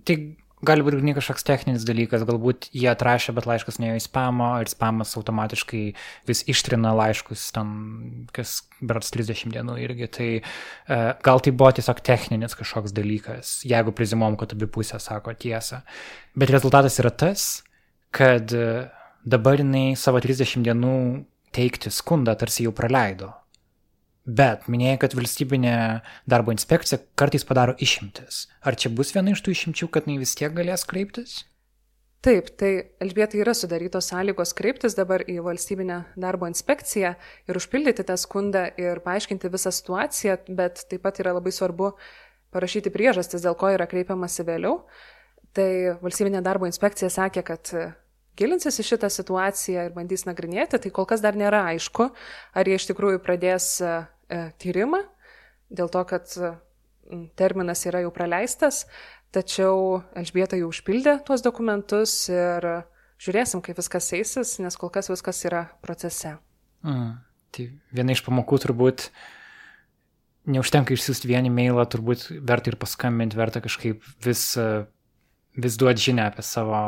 Tai 0.09 0.17
gali 0.67 0.85
būti 0.87 1.03
ne 1.03 1.15
kažkoks 1.17 1.45
techninis 1.47 1.87
dalykas, 1.87 2.25
galbūt 2.29 2.69
jie 2.77 2.87
atrašė, 2.93 3.35
bet 3.37 3.49
laiškas 3.51 3.81
neėjo 3.83 3.99
į 3.99 4.05
spamą 4.05 4.51
ir 4.63 4.71
spamas 4.71 5.17
automatiškai 5.19 5.83
vis 6.29 6.45
ištrina 6.51 6.95
laiškus 6.99 7.49
ten, 7.57 7.75
kas 8.35 8.61
berats 8.81 9.13
30 9.15 9.53
dienų 9.57 9.77
irgi. 9.83 10.09
Tai 10.17 10.31
uh, 10.39 11.11
gal 11.27 11.43
tai 11.43 11.55
buvo 11.57 11.73
tiesiog 11.79 12.03
techninis 12.07 12.57
kažkoks 12.59 12.95
dalykas, 12.95 13.59
jeigu 13.69 13.95
prizimom, 13.97 14.39
kad 14.41 14.55
abi 14.55 14.71
pusės 14.71 15.11
sako 15.11 15.35
tiesą. 15.35 15.83
Bet 16.39 16.55
rezultatas 16.55 17.01
yra 17.03 17.11
tas, 17.11 17.51
kad 18.15 18.55
uh, 18.55 18.87
dabar 19.27 19.61
jinai 19.61 19.93
savo 19.99 20.23
30 20.23 20.63
dienų 20.67 20.97
teikti 21.53 21.93
skundą 21.93 22.35
tarsi 22.39 22.69
jau 22.69 22.75
praleido. 22.77 23.33
Bet 24.23 24.69
minėjai, 24.71 25.01
kad 25.03 25.15
valstybinė 25.19 25.77
darbo 26.31 26.53
inspekcija 26.55 27.01
kartais 27.19 27.43
padaro 27.47 27.75
išimtis. 27.83 28.47
Ar 28.63 28.79
čia 28.79 28.93
bus 28.95 29.11
viena 29.17 29.35
iš 29.35 29.43
tų 29.43 29.57
išimčių, 29.57 29.89
kad 29.91 30.07
jinai 30.07 30.21
vis 30.23 30.37
tiek 30.39 30.55
galės 30.55 30.87
kreiptis? 30.87 31.41
Taip, 32.23 32.53
tai 32.55 32.69
Elžbietai 33.03 33.41
yra 33.43 33.51
sudarytos 33.59 34.13
sąlygos 34.13 34.53
kreiptis 34.55 34.95
dabar 34.95 35.25
į 35.27 35.41
valstybinę 35.43 35.97
darbo 36.23 36.47
inspekciją 36.47 37.17
ir 37.51 37.59
užpildyti 37.59 38.05
tą 38.07 38.15
skundą 38.15 38.69
ir 38.79 39.01
paaiškinti 39.03 39.51
visą 39.51 39.73
situaciją, 39.75 40.37
bet 40.55 40.85
taip 40.87 41.03
pat 41.03 41.19
yra 41.19 41.33
labai 41.35 41.51
svarbu 41.51 41.91
parašyti 42.55 42.93
priežastis, 42.95 43.43
dėl 43.43 43.59
ko 43.59 43.73
yra 43.75 43.89
kreipiamasi 43.91 44.47
vėliau. 44.47 44.85
Tai 45.51 45.99
valstybinė 45.99 46.45
darbo 46.47 46.71
inspekcija 46.71 47.11
sakė, 47.11 47.43
kad 47.43 47.75
gilinsis 48.39 48.79
į 48.79 48.87
šitą 48.93 49.11
situaciją 49.13 49.89
ir 49.89 49.97
bandys 49.97 50.23
nagrinėti, 50.29 50.79
tai 50.79 50.93
kol 50.95 51.11
kas 51.11 51.25
dar 51.25 51.37
nėra 51.39 51.67
aišku, 51.73 52.09
ar 52.55 52.71
jie 52.71 52.79
iš 52.79 52.87
tikrųjų 52.93 53.21
pradės 53.25 53.67
e, 53.83 53.93
tyrimą, 54.63 55.03
dėl 55.73 55.91
to, 55.93 56.05
kad 56.09 56.31
terminas 57.39 57.85
yra 57.89 58.03
jau 58.05 58.13
praleistas, 58.15 58.87
tačiau 59.35 60.03
Elžbieta 60.19 60.59
jau 60.61 60.71
užpildė 60.73 61.19
tuos 61.27 61.45
dokumentus 61.45 62.15
ir 62.33 62.67
žiūrėsim, 63.23 63.63
kaip 63.65 63.79
viskas 63.79 64.11
eisis, 64.17 64.57
nes 64.63 64.77
kol 64.79 64.93
kas 64.93 65.11
viskas 65.13 65.45
yra 65.49 65.67
procese. 65.85 66.37
Mm. 66.87 67.15
Tai 67.53 67.69
viena 67.93 68.15
iš 68.15 68.23
pamokų 68.25 68.59
turbūt 68.65 69.11
neužtenka 70.49 70.95
išsiųsti 70.95 71.29
vienį 71.31 71.53
mailą, 71.55 71.85
turbūt 71.87 72.31
verta 72.41 72.73
ir 72.73 72.79
paskambinti, 72.81 73.39
verta 73.39 73.61
kažkaip 73.63 74.03
vis, 74.25 74.47
vis 75.55 75.77
duoti 75.79 76.09
žinę 76.09 76.25
apie 76.31 76.45
savo 76.47 76.81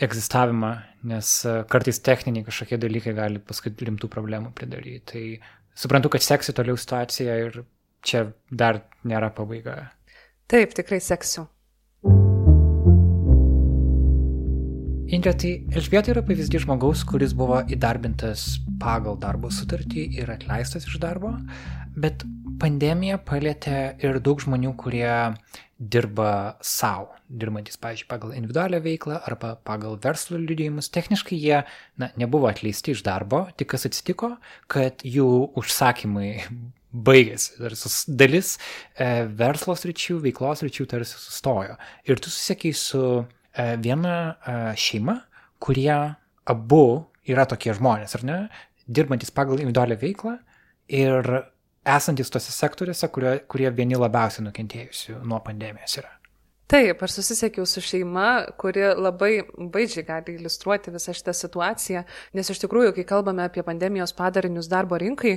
egzistavimą, 0.00 0.70
nes 1.10 1.32
e, 1.44 1.56
kartais 1.68 1.98
techniniai 2.00 2.46
kažkokie 2.46 2.78
dalykai 2.80 3.12
gali 3.12 3.42
paskui 3.44 3.74
rimtų 3.76 4.08
problemų 4.08 4.54
pridaryti. 4.56 5.02
Tai 5.10 5.24
suprantu, 5.74 6.12
kad 6.12 6.24
seksi 6.24 6.54
toliau 6.56 6.76
situaciją 6.78 7.38
ir 7.46 7.64
čia 8.02 8.26
dar 8.50 8.82
nėra 9.08 9.32
pabaiga. 9.34 9.92
Taip, 10.50 10.74
tikrai 10.76 11.00
seksiu. 11.00 11.46
Indrė, 15.12 15.32
tai 15.36 15.50
Elžbieta 15.76 16.08
yra 16.14 16.22
pavyzdys 16.24 16.64
žmogaus, 16.64 17.02
kuris 17.04 17.34
buvo 17.36 17.58
įdarbintas 17.68 18.46
pagal 18.80 19.18
darbo 19.20 19.50
sutartį 19.52 20.06
ir 20.16 20.30
atleistas 20.32 20.86
iš 20.88 20.96
darbo, 21.02 21.34
bet 22.00 22.24
pandemija 22.62 23.18
palėtė 23.20 23.98
ir 24.00 24.20
daug 24.24 24.40
žmonių, 24.40 24.72
kurie 24.80 25.12
dirba 25.82 26.58
savo, 26.62 27.10
dirbantis, 27.26 27.78
pavyzdžiui, 27.82 28.08
pagal 28.10 28.34
individualią 28.36 28.78
veiklą 28.84 29.18
arba 29.26 29.54
pagal 29.66 29.96
verslo 30.02 30.38
liudėjimus. 30.38 30.90
Techniškai 30.94 31.38
jie 31.38 31.62
na, 31.98 32.10
nebuvo 32.20 32.46
atleisti 32.50 32.94
iš 32.94 33.02
darbo, 33.06 33.44
tik 33.58 33.72
kas 33.74 33.88
atsitiko, 33.88 34.36
kad 34.70 35.02
jų 35.02 35.28
užsakymai 35.58 36.30
baigėsi. 37.08 37.56
Dalis 38.08 38.54
e, 38.94 39.24
verslo 39.42 39.76
sričių, 39.78 40.20
veiklos 40.22 40.62
sričių 40.62 40.86
tarsi 40.92 41.18
sustojo. 41.18 41.78
Ir 42.06 42.22
tu 42.22 42.30
susiekiai 42.30 42.76
su 42.78 43.02
e, 43.18 43.24
viena 43.82 44.16
e, 44.30 44.58
šeima, 44.78 45.18
kurie 45.62 45.96
abu 46.52 46.84
yra 47.26 47.46
tokie 47.48 47.74
žmonės, 47.74 48.18
ar 48.18 48.28
ne? 48.28 48.38
Dirbantis 48.86 49.34
pagal 49.34 49.62
individualią 49.62 49.98
veiklą 49.98 50.36
ir 50.92 51.34
esantis 51.84 52.30
tose 52.30 52.52
sektoriuose, 52.54 53.08
kurie, 53.12 53.36
kurie 53.50 53.70
vieni 53.74 53.98
labiausiai 53.98 54.46
nukentėjusių 54.46 55.22
nuo 55.26 55.40
pandemijos 55.44 55.98
yra. 56.02 56.12
Taip, 56.72 57.02
aš 57.04 57.18
susisiekiau 57.18 57.66
su 57.68 57.82
šeima, 57.84 58.46
kuri 58.56 58.86
labai 58.96 59.42
baidžiai 59.74 60.06
gali 60.08 60.38
iliustruoti 60.38 60.92
visą 60.94 61.12
šitą 61.12 61.34
situaciją, 61.36 62.00
nes 62.32 62.48
iš 62.48 62.62
tikrųjų, 62.62 62.94
kai 62.96 63.04
kalbame 63.10 63.44
apie 63.44 63.64
pandemijos 63.66 64.14
padarinius 64.16 64.70
darbo 64.72 64.96
rinkai, 64.96 65.34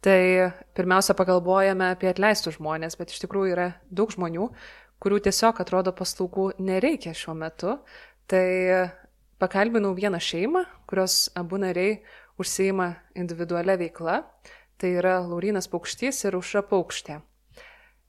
tai 0.00 0.48
pirmiausia 0.78 1.12
pagalvojame 1.18 1.90
apie 1.92 2.08
atleistus 2.08 2.56
žmonės, 2.56 2.96
bet 2.96 3.12
iš 3.12 3.20
tikrųjų 3.26 3.52
yra 3.52 3.66
daug 3.92 4.14
žmonių, 4.14 4.48
kurių 5.02 5.20
tiesiog 5.28 5.60
atrodo 5.60 5.92
paslaugų 5.92 6.54
nereikia 6.56 7.12
šiuo 7.12 7.36
metu. 7.36 7.76
Tai 8.28 8.46
pakalbinau 9.40 9.92
vieną 9.98 10.22
šeimą, 10.24 10.64
kurios 10.88 11.26
abu 11.36 11.60
nariai 11.60 11.98
užsieima 12.40 12.94
individualią 13.18 13.76
veiklą 13.84 14.22
Tai 14.78 14.92
yra 14.94 15.16
Laurinas 15.18 15.66
Paukštys 15.66 16.22
ir 16.28 16.36
Užra 16.38 16.62
Paukštė. 16.62 17.16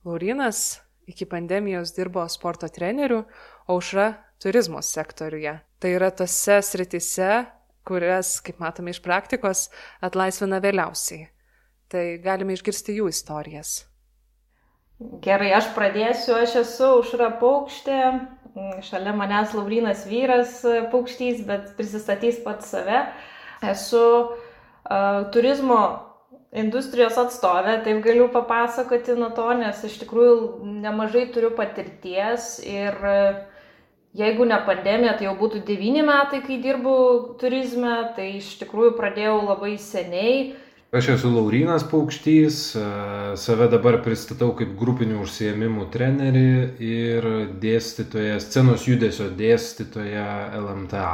Laurinas 0.05 0.79
iki 1.09 1.25
pandemijos 1.25 1.95
dirbo 1.95 2.21
sporto 2.29 2.67
treneriu, 2.69 3.23
o 3.65 3.77
Užra 3.79 4.11
turizmo 4.37 4.81
sektoriuje. 4.85 5.55
Tai 5.81 5.91
yra 5.95 6.11
tose 6.13 6.59
sritise, 6.61 7.47
kurias, 7.87 8.35
kaip 8.45 8.59
matome 8.61 8.93
iš 8.93 8.99
praktikos, 9.01 9.69
atlaisvina 10.05 10.59
vėliausiai. 10.61 11.31
Tai 11.89 12.03
galime 12.21 12.53
išgirsti 12.53 12.99
jų 12.99 13.07
istorijas. 13.09 13.71
Gerai, 15.23 15.49
aš 15.57 15.71
pradėsiu. 15.73 16.35
Aš 16.37 16.53
esu 16.61 16.91
Užra 16.99 17.31
Paukštė, 17.41 17.97
šalia 18.85 19.15
manęs 19.17 19.55
Laurinas 19.57 20.05
vyras 20.05 20.59
Paukštys, 20.93 21.41
bet 21.49 21.73
prisistatys 21.79 22.37
pats 22.45 22.69
save. 22.75 23.01
Esu 23.65 24.03
uh, 24.27 25.25
turizmo 25.33 26.08
industrijos 26.55 27.17
atstovė, 27.21 27.77
taip 27.85 28.01
galiu 28.05 28.29
papasakoti 28.33 29.15
nuo 29.17 29.29
to, 29.37 29.47
nes 29.59 29.83
iš 29.85 29.99
tikrųjų 30.03 30.65
nemažai 30.81 31.27
turiu 31.33 31.51
patirties 31.57 32.55
ir 32.65 32.95
e, 33.05 33.19
jeigu 34.17 34.47
ne 34.49 34.57
pandemija, 34.65 35.15
tai 35.17 35.29
jau 35.29 35.35
būtų 35.37 35.61
devyni 35.67 36.01
metai, 36.05 36.41
kai 36.45 36.57
dirbu 36.63 36.95
turizme, 37.41 37.93
tai 38.17 38.31
iš 38.39 38.55
tikrųjų 38.63 38.95
pradėjau 38.97 39.37
labai 39.45 39.75
seniai. 39.81 40.41
Aš 40.89 41.11
esu 41.13 41.29
Laurinas 41.29 41.83
Paukštys, 41.85 42.59
e, 42.73 42.85
save 43.37 43.69
dabar 43.69 43.99
pristatau 44.01 44.55
kaip 44.57 44.73
grupinių 44.79 45.21
užsiemimų 45.21 45.85
trenerį 45.93 46.53
ir 46.81 47.33
dėstytoją, 47.61 48.39
scenos 48.41 48.89
judesio 48.89 49.29
dėstytoją 49.37 50.31
LMTA. 50.63 51.11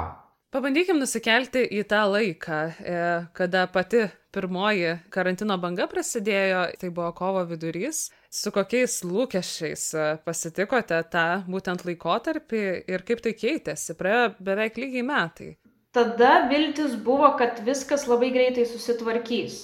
Pabandykim 0.55 0.95
nusikelti 1.01 1.65
į 1.75 1.81
tą 1.91 2.05
laiką, 2.07 2.59
e, 2.79 2.99
kada 3.35 3.65
pati 3.67 4.05
pirmoji 4.35 4.95
karantino 5.13 5.55
banga 5.61 5.87
prasidėjo, 5.91 6.65
tai 6.81 6.91
buvo 6.91 7.11
kovo 7.17 7.45
vidurys. 7.49 8.09
Su 8.29 8.51
kokiais 8.55 8.99
lūkesčiais 9.07 9.85
e, 9.95 10.07
pasitikote 10.27 10.99
tą 11.13 11.25
būtent 11.47 11.85
laikotarpį 11.87 12.63
ir 12.91 13.05
kaip 13.07 13.23
tai 13.23 13.33
keitėsi? 13.39 13.95
Praėjo 13.95 14.33
beveik 14.43 14.79
lygiai 14.81 15.05
metai. 15.07 15.49
Tada 15.95 16.49
viltis 16.51 16.97
buvo, 16.99 17.31
kad 17.39 17.61
viskas 17.63 18.03
labai 18.11 18.33
greitai 18.35 18.67
susitvarkys. 18.67 19.61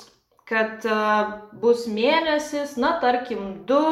Kad 0.47 0.83
uh, 0.87 1.35
bus 1.59 1.85
mėnesis, 1.91 2.77
na 2.79 2.93
tarkim, 3.03 3.65
du, 3.67 3.83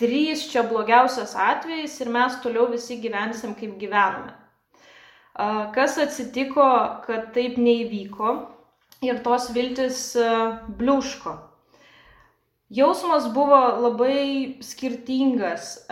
trys 0.00 0.46
čia 0.52 0.62
blogiausias 0.68 1.34
atvejis 1.36 1.98
ir 2.00 2.12
mes 2.12 2.36
toliau 2.44 2.68
visi 2.72 2.96
gyvensim 3.00 3.56
kaip 3.56 3.76
gyvename. 3.80 4.36
Kas 5.74 5.96
atsitiko, 6.00 6.66
kad 7.06 7.30
taip 7.36 7.56
neįvyko 7.60 8.32
ir 9.04 9.22
tos 9.24 9.48
viltis 9.54 10.00
bliuško. 10.78 11.36
Jausmas 12.70 13.26
buvo 13.34 13.58
labai 13.82 14.58
skirtingas. 14.62 15.86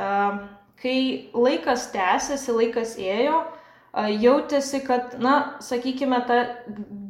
Kai 0.78 0.98
laikas 1.34 1.88
tęsiasi, 1.90 2.52
laikas 2.54 2.92
ėjo, 3.02 3.40
jautėsi, 4.22 4.78
kad, 4.86 5.16
na, 5.18 5.58
sakykime, 5.64 6.20
ta 6.28 6.36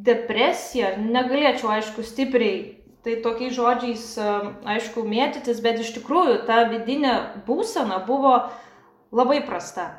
depresija, 0.09 0.95
negalėčiau, 1.03 1.75
aišku, 1.75 2.07
stipriai, 2.07 2.79
tai 3.05 3.19
tokiais 3.21 3.53
žodžiais, 3.59 4.07
aišku, 4.65 5.05
mėtytis, 5.05 5.61
bet 5.61 5.83
iš 5.85 5.93
tikrųjų 5.99 6.41
ta 6.49 6.63
vidinė 6.73 7.15
būsena 7.45 8.01
buvo 8.09 8.39
labai 9.13 9.43
prasta. 9.45 9.91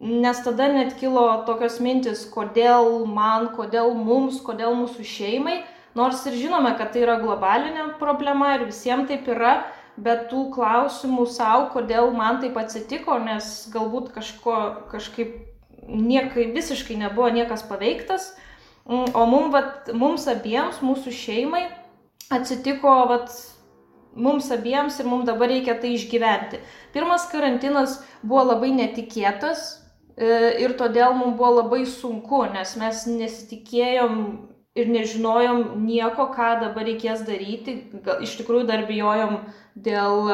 Nes 0.00 0.38
tada 0.44 0.68
net 0.70 0.94
kilo 1.00 1.24
tokios 1.46 1.80
mintis, 1.82 2.22
kodėl 2.30 3.02
man, 3.10 3.48
kodėl 3.56 3.96
mums, 3.98 4.38
kodėl 4.46 4.76
mūsų 4.78 5.02
šeimai, 5.02 5.56
nors 5.98 6.22
ir 6.30 6.36
žinome, 6.38 6.70
kad 6.78 6.92
tai 6.94 7.02
yra 7.02 7.16
globalinė 7.18 7.88
problema 7.98 8.52
ir 8.54 8.68
visiems 8.68 9.08
taip 9.10 9.26
yra, 9.26 9.56
bet 9.98 10.28
tų 10.30 10.44
klausimų 10.54 11.24
savo, 11.26 11.66
kodėl 11.72 12.12
man 12.14 12.38
taip 12.44 12.54
atsitiko, 12.60 13.16
nes 13.18 13.66
galbūt 13.74 14.12
kažko, 14.14 14.58
kažkaip 14.92 15.34
niekai 15.88 16.46
visiškai 16.54 16.94
nebuvo 17.02 17.32
niekas 17.34 17.66
paveiktas, 17.66 18.30
mm, 18.86 19.16
o 19.18 19.26
mum, 19.26 19.50
vat, 19.50 19.90
mums 19.90 20.28
abiems, 20.30 20.78
mūsų 20.78 21.10
šeimai 21.10 21.64
atsitiko 22.30 22.94
vat, 23.10 23.34
mums 24.14 24.52
abiems 24.54 25.00
ir 25.00 25.10
mums 25.10 25.26
dabar 25.26 25.50
reikia 25.50 25.74
tai 25.80 25.96
išgyventi. 25.96 26.62
Pirmas 26.94 27.26
karantinas 27.32 27.98
buvo 28.22 28.46
labai 28.52 28.70
netikėtas, 28.78 29.87
ir 30.18 30.74
todėl 30.78 31.14
mums 31.14 31.36
buvo 31.38 31.60
labai 31.60 31.84
sunku, 31.86 32.42
nes 32.52 32.74
mes 32.80 33.04
nesitikėjom 33.06 34.16
ir 34.78 34.90
nežinojom 34.92 35.62
nieko, 35.86 36.28
ką 36.34 36.50
dabar 36.62 36.86
reikės 36.86 37.24
daryti. 37.26 37.76
Gal, 38.04 38.22
iš 38.26 38.36
tikrųjų 38.40 38.66
dar 38.68 38.86
bijojom 38.88 39.40
dėl 39.78 40.30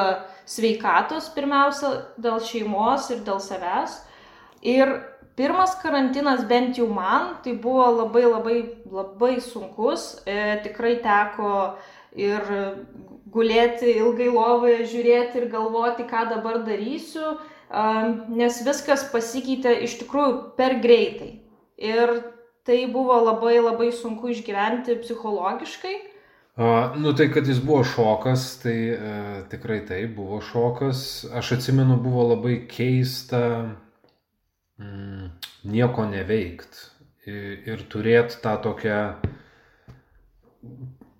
sveikatos 0.48 1.30
pirmiausia, 1.36 1.94
dėl 2.20 2.40
šeimos 2.44 3.10
ir 3.12 3.24
dėl 3.26 3.40
savęs. 3.44 4.00
Ir 4.64 4.92
pirmas 5.36 5.74
karantinas 5.82 6.44
bent 6.48 6.78
jau 6.80 6.88
man, 6.92 7.36
tai 7.44 7.56
buvo 7.56 7.88
labai 8.02 8.24
labai 8.28 8.58
labai 8.90 9.34
sunkus. 9.44 10.14
E, 10.26 10.60
tikrai 10.64 10.98
teko 11.04 11.74
ir 12.16 12.44
gulėti 13.34 13.96
ilgai 13.98 14.30
lovoje, 14.30 14.84
žiūrėti 14.92 15.42
ir 15.42 15.50
galvoti, 15.50 16.06
ką 16.06 16.28
dabar 16.30 16.60
darysiu, 16.66 17.34
nes 18.30 18.60
viskas 18.66 19.06
pasikeitė 19.12 19.74
iš 19.86 19.98
tikrųjų 20.02 20.34
per 20.58 20.78
greitai. 20.84 21.30
Ir 21.80 22.12
tai 22.64 22.84
buvo 22.90 23.16
labai 23.20 23.58
labai 23.58 23.90
sunku 23.92 24.30
išgyventi 24.32 24.98
psichologiškai. 25.02 25.94
A, 26.54 26.94
nu 26.94 27.10
tai, 27.18 27.26
kad 27.34 27.48
jis 27.50 27.58
buvo 27.58 27.82
šokas, 27.82 28.46
tai 28.62 28.76
e, 28.94 29.14
tikrai 29.50 29.80
tai 29.88 30.04
buvo 30.06 30.38
šokas. 30.44 31.24
Aš 31.34 31.56
atsimenu, 31.58 31.98
buvo 32.02 32.28
labai 32.30 32.60
keista 32.70 33.40
mm, 34.78 35.32
nieko 35.66 36.06
neveikt 36.12 36.78
ir, 37.26 37.58
ir 37.66 37.88
turėti 37.90 38.38
tą 38.44 38.54
tokią 38.62 39.00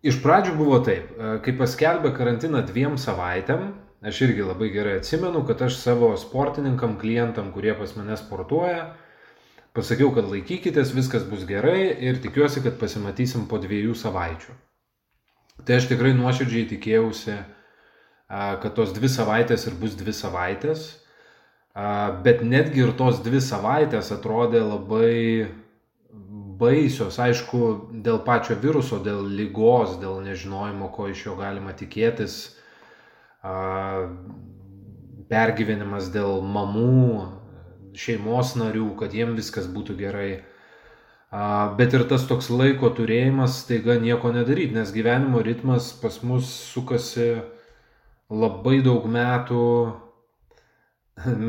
Iš 0.05 0.19
pradžių 0.21 0.53
buvo 0.59 0.79
taip, 0.85 1.13
e, 1.17 1.29
kai 1.45 1.55
paskelbė 1.57 2.11
karantiną 2.17 2.61
dviem 2.69 2.99
savaitėm, 3.01 3.71
aš 4.05 4.21
irgi 4.27 4.45
labai 4.45 4.69
gerai 4.75 4.99
atsimenu, 5.01 5.45
kad 5.49 5.63
aš 5.65 5.79
savo 5.81 6.13
sportininkam, 6.21 6.99
klientam, 7.01 7.51
kurie 7.55 7.75
pas 7.79 7.95
mane 7.97 8.17
sportuoja, 8.21 8.93
pasakiau, 9.77 10.13
kad 10.15 10.29
laikykitės, 10.31 10.93
viskas 10.97 11.25
bus 11.29 11.47
gerai 11.49 11.89
ir 12.05 12.21
tikiuosi, 12.23 12.63
kad 12.65 12.79
pasimatysim 12.81 13.49
po 13.51 13.59
dviejų 13.63 13.97
savaičių. 13.99 14.55
Tai 15.65 15.79
aš 15.79 15.89
tikrai 15.91 16.13
nuoširdžiai 16.19 16.69
tikėjausi, 16.75 17.39
kad 18.29 18.71
tos 18.77 18.93
dvi 18.97 19.11
savaitės 19.11 19.69
ir 19.69 19.77
bus 19.79 19.95
dvi 19.99 20.15
savaitės, 20.17 20.87
bet 22.27 22.43
netgi 22.47 22.85
ir 22.85 22.95
tos 22.99 23.21
dvi 23.23 23.41
savaitės 23.43 24.11
atrodė 24.15 24.63
labai 24.65 25.15
baisios, 26.59 27.19
aišku, 27.19 27.61
dėl 28.05 28.21
pačio 28.27 28.57
viruso, 28.63 29.01
dėl 29.03 29.25
lygos, 29.27 29.97
dėl 30.03 30.21
nežinojimo, 30.23 30.91
ko 30.95 31.09
iš 31.11 31.25
jo 31.27 31.35
galima 31.39 31.75
tikėtis, 31.75 32.55
pergyvenimas 35.31 36.09
dėl 36.15 36.41
mamų, 36.43 37.29
šeimos 37.95 38.55
narių, 38.59 38.91
kad 38.99 39.15
jiem 39.15 39.37
viskas 39.39 39.67
būtų 39.71 39.97
gerai. 40.01 40.31
Bet 41.79 41.95
ir 41.97 42.05
tas 42.11 42.25
toks 42.31 42.49
laiko 42.51 42.91
turėjimas 42.95 43.65
staiga 43.65 43.99
nieko 43.99 44.31
nedaryti, 44.35 44.75
nes 44.77 44.93
gyvenimo 44.95 45.43
ritmas 45.43 45.91
pas 45.99 46.21
mus 46.23 46.47
sukasi 46.71 47.43
labai 48.31 48.79
daug 48.87 49.07
metų, 49.11 49.65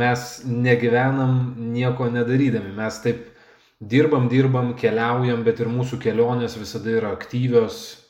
mes 0.02 0.26
negyvenam 0.46 1.56
nieko 1.74 2.10
nedarydami, 2.14 2.74
mes 2.76 2.98
taip 3.04 3.24
dirbam, 3.82 4.28
dirbam, 4.30 4.74
keliaujam, 4.80 5.44
bet 5.46 5.62
ir 5.62 5.70
mūsų 5.70 6.00
kelionės 6.02 6.58
visada 6.58 6.92
yra 6.98 7.14
aktyvios. 7.16 8.02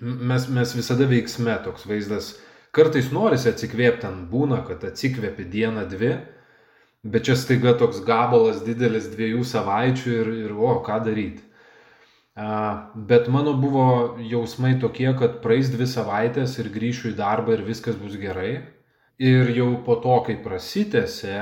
Mes, 0.00 0.48
mes 0.50 0.74
visada 0.76 1.06
veiksme 1.08 1.54
toks 1.64 1.86
vaizdas. 1.88 2.34
Kartais 2.74 3.10
norisi 3.14 3.50
atsikvėpti, 3.50 4.02
ten 4.02 4.24
būna, 4.30 4.62
kad 4.66 4.84
atsikvėpi 4.86 5.46
dieną, 5.50 5.86
dvi, 5.90 6.12
bet 7.06 7.26
čia 7.28 7.36
staiga 7.38 7.76
toks 7.78 8.00
gabalas 8.06 8.62
didelis 8.66 9.10
dviejų 9.12 9.44
savaičių 9.46 10.14
ir, 10.20 10.32
ir 10.46 10.54
o, 10.56 10.78
ką 10.86 10.98
daryti. 11.06 11.44
Bet 12.34 13.28
mano 13.30 13.52
buvo 13.62 13.86
jausmai 14.18 14.74
tokie, 14.82 15.06
kad 15.20 15.38
praeis 15.44 15.70
dvi 15.70 15.86
savaitės 15.86 16.58
ir 16.58 16.72
grįšiu 16.74 17.12
į 17.12 17.18
darbą 17.20 17.54
ir 17.54 17.62
viskas 17.68 17.94
bus 18.00 18.18
gerai. 18.18 18.56
Ir 19.22 19.54
jau 19.54 19.68
po 19.86 19.94
to, 20.02 20.16
kai 20.26 20.34
prasitėse, 20.42 21.38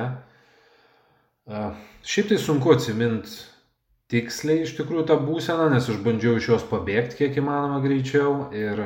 Šiaip 2.02 2.28
tai 2.30 2.36
sunku 2.38 2.70
atsiminti 2.70 3.32
tiksliai 4.12 4.62
iš 4.62 4.76
tikrųjų 4.78 5.06
tą 5.08 5.16
būseną, 5.24 5.68
nes 5.72 5.88
aš 5.90 5.98
bandžiau 6.04 6.36
iš 6.38 6.48
jos 6.52 6.66
pabėgti 6.70 7.18
kiek 7.18 7.38
įmanoma 7.40 7.80
greičiau 7.82 8.52
ir 8.54 8.84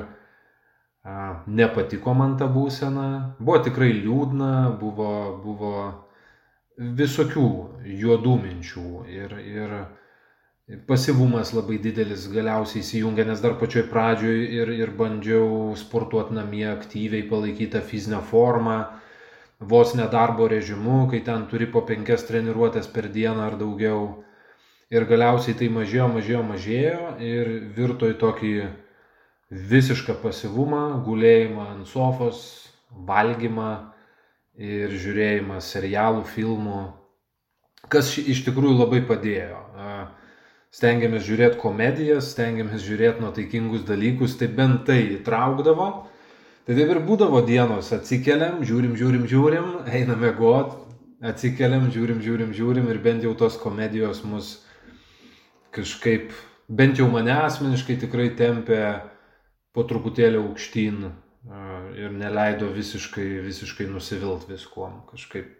nepatiko 1.46 2.14
man 2.14 2.36
ta 2.38 2.48
būsena. 2.50 3.36
Buvo 3.38 3.60
tikrai 3.62 3.92
liūdna, 3.94 4.78
buvo, 4.80 5.12
buvo 5.44 5.74
visokių 6.76 7.46
juodų 8.02 8.34
minčių 8.42 8.88
ir, 9.08 9.36
ir 9.38 9.76
pasivumas 10.88 11.52
labai 11.54 11.78
didelis 11.78 12.26
galiausiai 12.32 12.82
įsijungė, 12.82 13.24
nes 13.28 13.40
dar 13.40 13.54
pačioj 13.60 13.86
pradžioj 13.90 14.38
ir, 14.60 14.72
ir 14.74 14.92
bandžiau 14.98 15.74
sportuoti 15.78 16.34
namie 16.34 16.66
aktyviai, 16.72 17.28
palaikyti 17.30 17.82
fizinę 17.86 18.20
formą 18.30 18.80
vos 19.60 19.94
nedarbo 19.94 20.48
režimu, 20.48 21.06
kai 21.10 21.22
ten 21.24 21.46
turi 21.48 21.66
po 21.66 21.80
penkias 21.86 22.26
treniruotės 22.28 22.90
per 22.92 23.08
dieną 23.08 23.46
ar 23.46 23.56
daugiau. 23.56 24.24
Ir 24.92 25.06
galiausiai 25.08 25.56
tai 25.58 25.68
mažėjo, 25.72 26.06
mažėjo, 26.12 26.42
mažėjo 26.46 27.06
ir 27.24 27.48
virto 27.74 28.10
į 28.10 28.18
tokį 28.20 28.52
visišką 29.50 30.18
pasivumą, 30.22 31.02
gulėjimą 31.06 31.66
ant 31.74 31.90
sofos, 31.90 32.40
valgymą 33.06 33.70
ir 34.56 34.94
žiūrėjimą 34.96 35.60
serialų, 35.62 36.24
filmų, 36.32 36.80
kas 37.92 38.14
iš 38.18 38.42
tikrųjų 38.48 38.80
labai 38.80 39.02
padėjo. 39.06 39.62
Stengiamės 40.76 41.24
žiūrėti 41.24 41.60
komedijas, 41.60 42.32
stengiamės 42.34 42.82
žiūrėti 42.84 43.22
nuotaikingus 43.22 43.86
dalykus, 43.88 44.34
tai 44.40 44.50
bent 44.52 44.84
tai 44.88 44.98
įtraukdavo 45.20 45.90
Tai 46.66 46.74
taip 46.74 46.88
ir 46.90 46.98
būdavo 47.06 47.44
dienos, 47.46 47.92
atsikeliam, 47.94 48.56
žiūrim, 48.66 48.96
žiūrim, 48.98 49.28
žiūrim, 49.30 49.66
einame 49.86 50.32
got, 50.34 50.72
atsikeliam, 51.22 51.84
žiūrim, 51.94 52.18
žiūrim, 52.24 52.48
žiūrim 52.56 52.88
ir 52.90 52.98
bent 53.04 53.22
jau 53.22 53.36
tos 53.38 53.54
komedijos 53.60 54.24
mus 54.26 54.48
kažkaip, 55.76 56.34
bent 56.66 56.98
jau 56.98 57.06
mane 57.12 57.30
asmeniškai 57.36 58.00
tikrai 58.02 58.32
tempė 58.34 58.80
po 59.76 59.84
truputėlį 59.84 60.40
aukštyn 60.40 61.04
ir 62.00 62.16
neleido 62.16 62.72
visiškai, 62.74 63.28
visiškai 63.44 63.86
nusivilt 63.92 64.48
viskuom 64.50 65.04
kažkaip. 65.12 65.52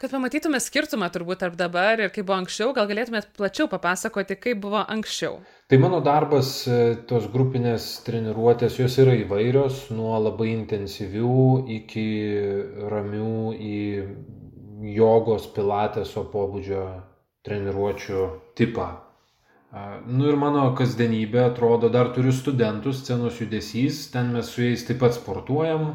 Kad 0.00 0.14
pamatytume 0.14 0.56
skirtumą 0.64 1.10
turbūt 1.12 1.42
tarp 1.42 1.58
dabar 1.60 2.00
ir 2.00 2.08
kaip 2.08 2.24
buvo 2.24 2.38
anksčiau, 2.40 2.70
gal 2.72 2.86
galėtumėt 2.88 3.34
plačiau 3.36 3.68
papasakoti, 3.68 4.38
kaip 4.40 4.62
buvo 4.62 4.80
anksčiau. 4.80 5.42
Tai 5.68 5.78
mano 5.82 5.98
darbas, 6.00 6.54
e, 6.64 6.94
tos 7.08 7.26
grupinės 7.28 7.88
treniruotės, 8.06 8.78
jos 8.80 8.96
yra 9.02 9.18
įvairios, 9.20 9.90
nuo 9.92 10.14
labai 10.24 10.54
intensyvių 10.54 11.36
iki 11.76 12.06
ramių 12.94 13.52
į 13.60 13.82
jogos 14.96 15.50
pilateso 15.52 16.24
pobūdžio 16.32 16.86
treniruočių 17.44 18.24
tipą. 18.56 18.88
Nu 19.70 20.26
ir 20.26 20.34
mano 20.34 20.64
kasdienybė 20.74 21.44
atrodo, 21.44 21.88
dar 21.94 22.08
turiu 22.14 22.32
studentus, 22.34 23.04
scenos 23.04 23.36
judesys, 23.38 24.08
ten 24.10 24.32
mes 24.34 24.48
su 24.50 24.64
jais 24.64 24.82
taip 24.88 24.98
pat 24.98 25.14
sportuojam, 25.14 25.92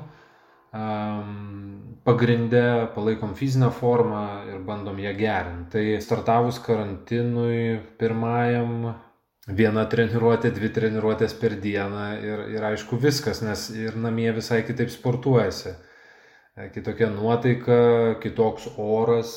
pagrindę 2.08 2.88
palaikom 2.96 3.34
fizinę 3.36 3.72
formą 3.76 4.22
ir 4.48 4.62
bandom 4.64 5.00
ją 5.00 5.12
gerinti. 5.20 5.72
Tai 5.74 5.84
startavus 6.06 6.62
karantinui 6.64 7.82
pirmajam 8.00 8.94
viena 9.48 9.84
treniruotė, 9.92 10.54
dvi 10.56 10.72
treniruotės 10.74 11.36
per 11.42 11.58
dieną 11.62 12.06
ir, 12.24 12.46
ir 12.56 12.70
aišku 12.72 12.98
viskas, 13.02 13.44
nes 13.46 13.68
ir 13.76 14.00
namie 14.00 14.32
visai 14.40 14.62
kitaip 14.64 14.90
sportuojasi. 14.94 15.76
E, 16.56 16.70
kitokia 16.74 17.12
nuotaika, 17.12 17.78
kitoks 18.24 18.72
oras, 18.80 19.36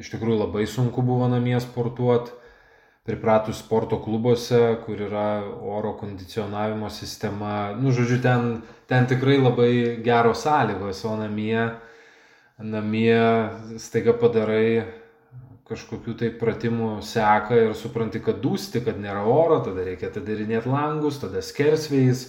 iš 0.00 0.10
tikrųjų 0.14 0.40
labai 0.46 0.64
sunku 0.66 1.04
buvo 1.04 1.28
namie 1.28 1.58
sportuoti, 1.60 2.32
pripratus 3.06 3.60
sporto 3.62 4.00
klubuose, 4.02 4.60
kur 4.82 5.00
yra 5.06 5.28
oro 5.62 5.94
kondicionavimo 6.00 6.90
sistema, 6.90 7.70
nu 7.78 7.94
žodžiu, 7.94 8.18
ten, 8.22 8.48
ten 8.90 9.06
tikrai 9.06 9.38
labai 9.38 9.72
geros 10.02 10.42
sąlygos, 10.42 11.04
o 11.06 11.14
namie, 11.20 11.68
namie 12.58 13.20
staiga 13.78 14.16
padarai 14.18 14.86
kažkokių 15.66 16.14
tai 16.18 16.30
pratimų 16.38 16.90
seka 17.02 17.58
ir 17.58 17.72
supranti, 17.78 18.20
kad 18.22 18.38
dūsti, 18.42 18.84
kad 18.86 18.98
nėra 19.02 19.24
oro, 19.26 19.58
tada 19.66 19.86
reikia 19.86 20.10
atidarinėti 20.10 20.70
langus, 20.70 21.18
tada 21.22 21.42
skersvėjais. 21.42 22.28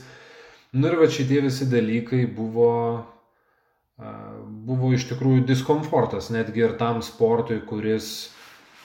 Nu 0.74 0.90
ir 0.90 0.98
va 1.00 1.10
šitie 1.10 1.44
visi 1.46 1.68
dalykai 1.70 2.24
buvo, 2.34 2.72
buvo 4.66 4.90
iš 4.94 5.06
tikrųjų 5.12 5.46
diskomfortas, 5.50 6.32
netgi 6.34 6.66
ir 6.66 6.74
tam 6.82 7.04
sportui, 7.06 7.62
kuris, 7.66 8.32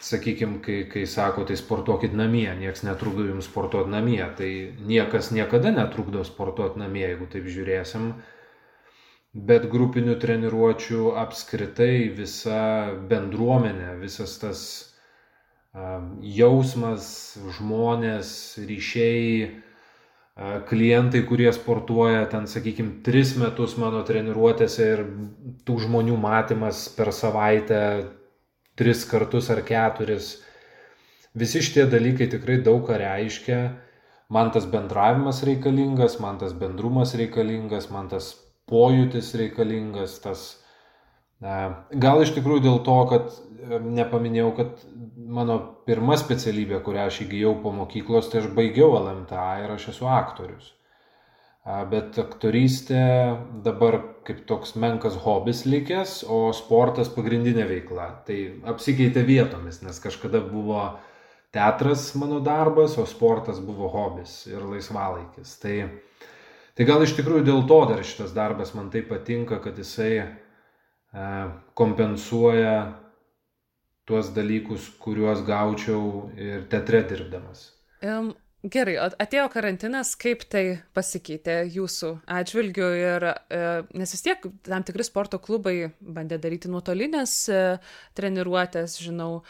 sakykime, 0.02 0.60
kai, 0.64 0.82
kai 0.90 1.06
sako, 1.06 1.46
tai 1.48 1.56
sportuokit 1.58 2.14
namie, 2.18 2.48
niekas 2.58 2.84
netrukdo 2.86 3.26
jums 3.28 3.48
sportuoti 3.48 3.92
namie, 3.92 4.22
tai 4.38 4.50
niekas 4.86 5.30
niekada 5.34 5.72
netrukdo 5.74 6.24
sportuoti 6.26 6.82
namie, 6.82 7.06
jeigu 7.06 7.28
taip 7.30 7.46
žiūrėsim. 7.50 8.12
Bet 9.32 9.68
grupinių 9.72 10.18
treniruočių 10.20 11.14
apskritai 11.22 12.10
visa 12.12 12.92
bendruomenė, 13.08 13.94
visas 14.02 14.34
tas 14.42 14.64
jausmas, 16.20 17.06
žmonės, 17.56 18.32
ryšiai, 18.68 19.62
klientai, 20.68 21.22
kurie 21.28 21.48
sportuoja 21.52 22.26
ten, 22.32 22.44
sakykime, 22.48 22.98
tris 23.04 23.36
metus 23.40 23.78
mano 23.80 24.02
treniruotėse 24.04 24.90
ir 24.96 25.06
tų 25.64 25.78
žmonių 25.86 26.18
matymas 26.20 26.86
per 26.96 27.12
savaitę 27.16 27.80
tris 28.78 29.04
kartus 29.08 29.50
ar 29.52 29.62
keturis. 29.66 30.34
Visi 31.34 31.62
šitie 31.64 31.86
dalykai 31.88 32.28
tikrai 32.32 32.60
daug 32.64 32.84
ką 32.88 32.98
reiškia. 33.00 33.62
man 34.32 34.50
tas 34.50 34.64
bendravimas 34.64 35.42
reikalingas, 35.44 36.18
man 36.20 36.38
tas 36.38 36.52
bendrumas 36.52 37.14
reikalingas, 37.14 37.90
man 37.90 38.08
tas 38.08 38.32
pojūtis 38.70 39.34
reikalingas, 39.36 40.18
tas 40.24 40.62
Gal 41.42 42.22
iš 42.22 42.36
tikrųjų 42.36 42.62
dėl 42.62 42.76
to, 42.86 42.98
kad 43.10 43.80
nepaminėjau, 43.82 44.50
kad 44.54 44.84
mano 45.16 45.56
pirma 45.88 46.14
specialybė, 46.18 46.78
kurią 46.86 47.08
aš 47.10 47.22
įgyjau 47.24 47.56
po 47.64 47.72
mokyklos, 47.74 48.28
tai 48.30 48.42
aš 48.42 48.52
baigiau 48.54 48.94
LMTA 49.00 49.48
ir 49.64 49.74
aš 49.74 49.88
esu 49.94 50.06
aktorius. 50.06 50.70
Bet 51.62 52.16
aktorystė 52.18 53.02
dabar 53.62 54.00
kaip 54.26 54.40
toks 54.48 54.74
menkas 54.74 55.14
hobis 55.22 55.62
likęs, 55.66 56.24
o 56.26 56.50
sportas 56.56 57.10
pagrindinė 57.14 57.68
veikla. 57.68 58.08
Tai 58.26 58.38
apsikeitė 58.72 59.22
vietomis, 59.28 59.78
nes 59.86 60.00
kažkada 60.02 60.40
buvo 60.42 60.88
teatras 61.54 62.08
mano 62.18 62.40
darbas, 62.42 62.96
o 62.98 63.06
sportas 63.06 63.62
buvo 63.62 63.90
hobis 63.92 64.40
ir 64.50 64.64
laisvalaikis. 64.66 65.54
Tai, 65.62 65.76
tai 66.74 66.88
gal 66.88 67.06
iš 67.06 67.14
tikrųjų 67.20 67.46
dėl 67.46 67.66
to 67.70 67.82
dar 67.92 68.02
šitas 68.02 68.34
darbas 68.34 68.74
man 68.74 68.90
taip 68.90 69.06
patinka, 69.12 69.62
kad 69.62 69.78
jisai 69.78 70.16
E, 71.12 71.24
kompensuoja 71.74 72.76
tuos 74.08 74.30
dalykus, 74.34 74.88
kuriuos 75.02 75.44
gaučiau 75.44 76.30
ir 76.40 76.64
teatre 76.72 77.02
dirbdamas. 77.08 77.66
Um, 78.02 78.32
Gerai, 78.62 78.92
atėjo 79.18 79.48
karantinas, 79.50 80.12
kaip 80.14 80.44
tai 80.46 80.76
pasikeitė 80.94 81.64
jūsų 81.74 82.10
atžvilgiu 82.30 82.90
ir, 82.94 83.24
e, 83.50 83.62
nes 83.98 84.12
vis 84.14 84.22
tiek 84.22 84.44
tam 84.68 84.84
tikri 84.86 85.02
sporto 85.02 85.40
klubai 85.42 85.88
bandė 85.98 86.38
daryti 86.38 86.70
nuotolinės 86.70 87.34
e, 87.50 87.64
treniruotės, 88.14 88.94
žinau, 89.02 89.42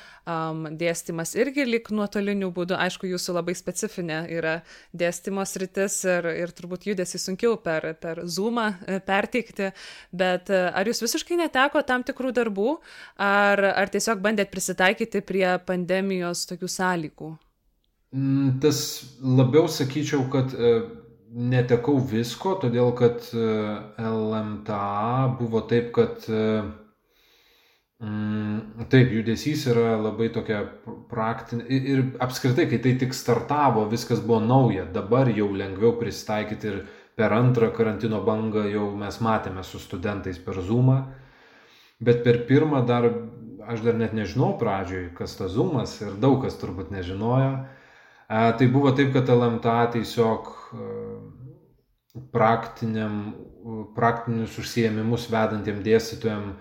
dėstymas 0.81 1.35
irgi 1.37 1.69
lik 1.69 1.93
nuotoliniu 1.93 2.49
būdu, 2.57 2.79
aišku, 2.87 3.11
jūsų 3.13 3.37
labai 3.37 3.53
specifinė 3.59 4.23
yra 4.33 4.57
dėstymo 4.97 5.45
sritis 5.45 6.01
ir, 6.09 6.33
ir 6.33 6.57
turbūt 6.57 6.89
judesi 6.89 7.21
sunkiau 7.21 7.61
per, 7.61 7.91
per 8.01 8.25
Zoomą 8.25 8.71
e, 8.81 8.97
perteikti, 9.05 9.75
bet 10.09 10.49
ar 10.49 10.89
jūs 10.89 11.05
visiškai 11.05 11.43
neteko 11.45 11.85
tam 11.85 12.01
tikrų 12.01 12.33
darbų, 12.41 12.79
ar, 13.21 13.67
ar 13.77 13.93
tiesiog 13.93 14.25
bandėt 14.25 14.49
prisitaikyti 14.57 15.21
prie 15.21 15.51
pandemijos 15.69 16.49
tokių 16.49 16.77
sąlygų? 16.81 17.35
Mm, 18.13 18.59
tas 18.61 18.79
labiau 19.25 19.69
sakyčiau, 19.73 20.27
kad 20.29 20.53
e, 20.53 20.73
netekau 21.33 21.97
visko, 21.97 22.59
todėl 22.61 22.93
kad 22.93 23.25
e, 23.33 23.47
LMTA 24.05 25.33
buvo 25.39 25.63
taip, 25.71 25.89
kad 25.97 26.27
e, 26.29 26.43
mm, 28.05 28.85
taip, 28.93 29.17
judesys 29.17 29.65
yra 29.73 29.97
labai 29.97 30.29
tokia 30.35 30.61
praktinė 31.09 31.65
ir 31.73 32.05
apskritai, 32.21 32.69
kai 32.69 32.83
tai 32.85 32.95
tik 33.01 33.17
startavo, 33.17 33.89
viskas 33.89 34.21
buvo 34.21 34.43
nauja, 34.45 34.85
dabar 34.85 35.33
jau 35.33 35.49
lengviau 35.49 35.97
pristaikyti 35.97 36.69
ir 36.69 36.81
per 37.17 37.33
antrą 37.33 37.73
karantino 37.73 38.21
bangą 38.29 38.69
jau 38.69 38.91
mes 38.93 39.23
matėme 39.25 39.65
su 39.65 39.81
studentais 39.81 40.37
per 40.37 40.61
Zoomą, 40.61 41.01
bet 41.97 42.21
per 42.29 42.45
pirmą 42.45 42.85
dar, 42.85 43.09
aš 43.73 43.87
dar 43.89 43.97
net 43.97 44.13
nežinau 44.13 44.59
pradžioj, 44.61 45.15
kas 45.17 45.41
tas 45.41 45.57
Zoomas 45.57 46.03
ir 46.05 46.19
daug 46.21 46.43
kas 46.45 46.61
turbūt 46.61 46.93
nežinojo 46.93 47.63
Tai 48.33 48.67
buvo 48.73 48.95
taip, 48.97 49.11
kad 49.13 49.29
LMTA 49.29 49.79
tiesiog 49.99 50.47
praktiniam, 52.33 53.17
praktinius 53.97 54.57
užsiemimus 54.63 55.27
vedantiem 55.33 55.83
dėstytojam 55.85 56.55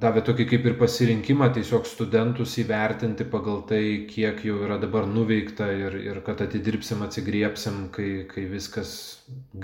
davė 0.00 0.22
tokį 0.26 0.46
kaip 0.50 0.66
ir 0.68 0.76
pasirinkimą 0.78 1.48
tiesiog 1.56 1.86
studentus 1.88 2.54
įvertinti 2.62 3.26
pagal 3.30 3.64
tai, 3.68 3.82
kiek 4.10 4.44
jau 4.46 4.60
yra 4.66 4.78
dabar 4.82 5.08
nuveikta 5.10 5.70
ir, 5.74 5.96
ir 6.12 6.20
kad 6.26 6.42
atidirbsim, 6.44 7.02
atsigriepsim, 7.06 7.88
kai, 7.94 8.10
kai 8.30 8.46
viskas 8.50 8.94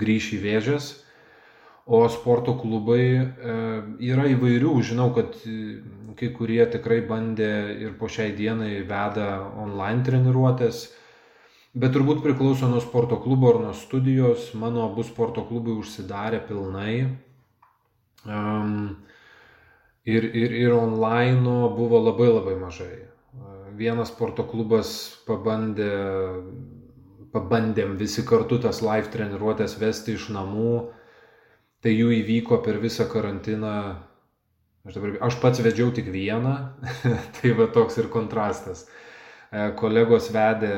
grįš 0.03 0.33
į 0.37 0.41
vėžės. 0.45 0.91
O 1.91 2.03
sporto 2.13 2.53
klubai 2.59 3.03
e, 3.03 3.23
yra 4.11 4.27
įvairių, 4.31 4.75
žinau, 4.85 5.09
kad 5.15 5.33
e, 5.49 5.81
kai 6.17 6.31
kurie 6.35 6.63
tikrai 6.71 7.01
bandė 7.07 7.51
ir 7.85 7.93
po 7.99 8.09
šiai 8.11 8.33
dienai 8.37 8.81
veda 8.87 9.27
online 9.63 10.05
treniruotės, 10.07 10.83
bet 11.73 11.93
turbūt 11.95 12.23
priklauso 12.25 12.69
nuo 12.71 12.81
sporto 12.83 13.19
klubo 13.23 13.51
ar 13.51 13.61
nuo 13.63 13.73
studijos. 13.77 14.51
Mano 14.53 14.85
abu 14.89 15.05
sporto 15.07 15.45
klubai 15.47 15.77
užsidarė 15.79 16.41
pilnai. 16.47 16.95
Um, 18.25 19.01
ir, 20.05 20.27
ir, 20.29 20.57
ir 20.65 20.75
online 20.77 21.41
buvo 21.77 22.01
labai 22.03 22.29
labai 22.31 22.57
mažai. 22.59 22.93
Vienas 23.77 24.11
sporto 24.11 24.43
klubas 24.45 24.91
pabandė, 25.25 25.91
pabandėm 27.33 27.95
visi 27.97 28.25
kartu 28.27 28.59
tas 28.61 28.83
live 28.85 29.09
treniruotės 29.13 29.79
vesti 29.79 30.19
iš 30.19 30.27
namų 30.35 30.73
tai 31.81 31.95
jų 31.97 32.13
įvyko 32.21 32.61
per 32.65 32.79
visą 32.81 33.07
karantiną. 33.09 33.75
Aš, 34.81 34.95
dabar, 34.97 35.13
aš 35.21 35.37
pats 35.41 35.61
vedžiau 35.61 35.91
tik 35.93 36.07
vieną, 36.09 36.55
tai 37.37 37.53
va 37.57 37.67
toks 37.69 37.99
ir 38.01 38.09
kontrastas. 38.13 38.87
E, 39.51 39.69
kolegos 39.77 40.31
vedė 40.33 40.73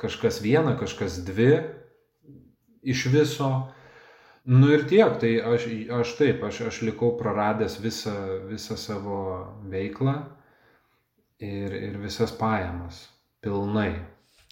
kažkas 0.00 0.40
vieną, 0.44 0.76
kažkas 0.80 1.20
dvi 1.24 1.54
iš 2.82 3.06
viso. 3.12 3.50
Nu 4.44 4.70
ir 4.72 4.86
tiek, 4.88 5.16
tai 5.20 5.34
aš, 5.44 5.66
aš 6.00 6.14
taip, 6.18 6.44
aš, 6.44 6.62
aš 6.68 6.82
likau 6.88 7.12
praradęs 7.16 7.76
visą, 7.80 8.14
visą 8.48 8.76
savo 8.80 9.18
veiklą 9.68 10.16
ir, 11.40 11.76
ir 11.76 11.98
visas 12.00 12.32
pajamas 12.36 13.04
pilnai. 13.44 13.92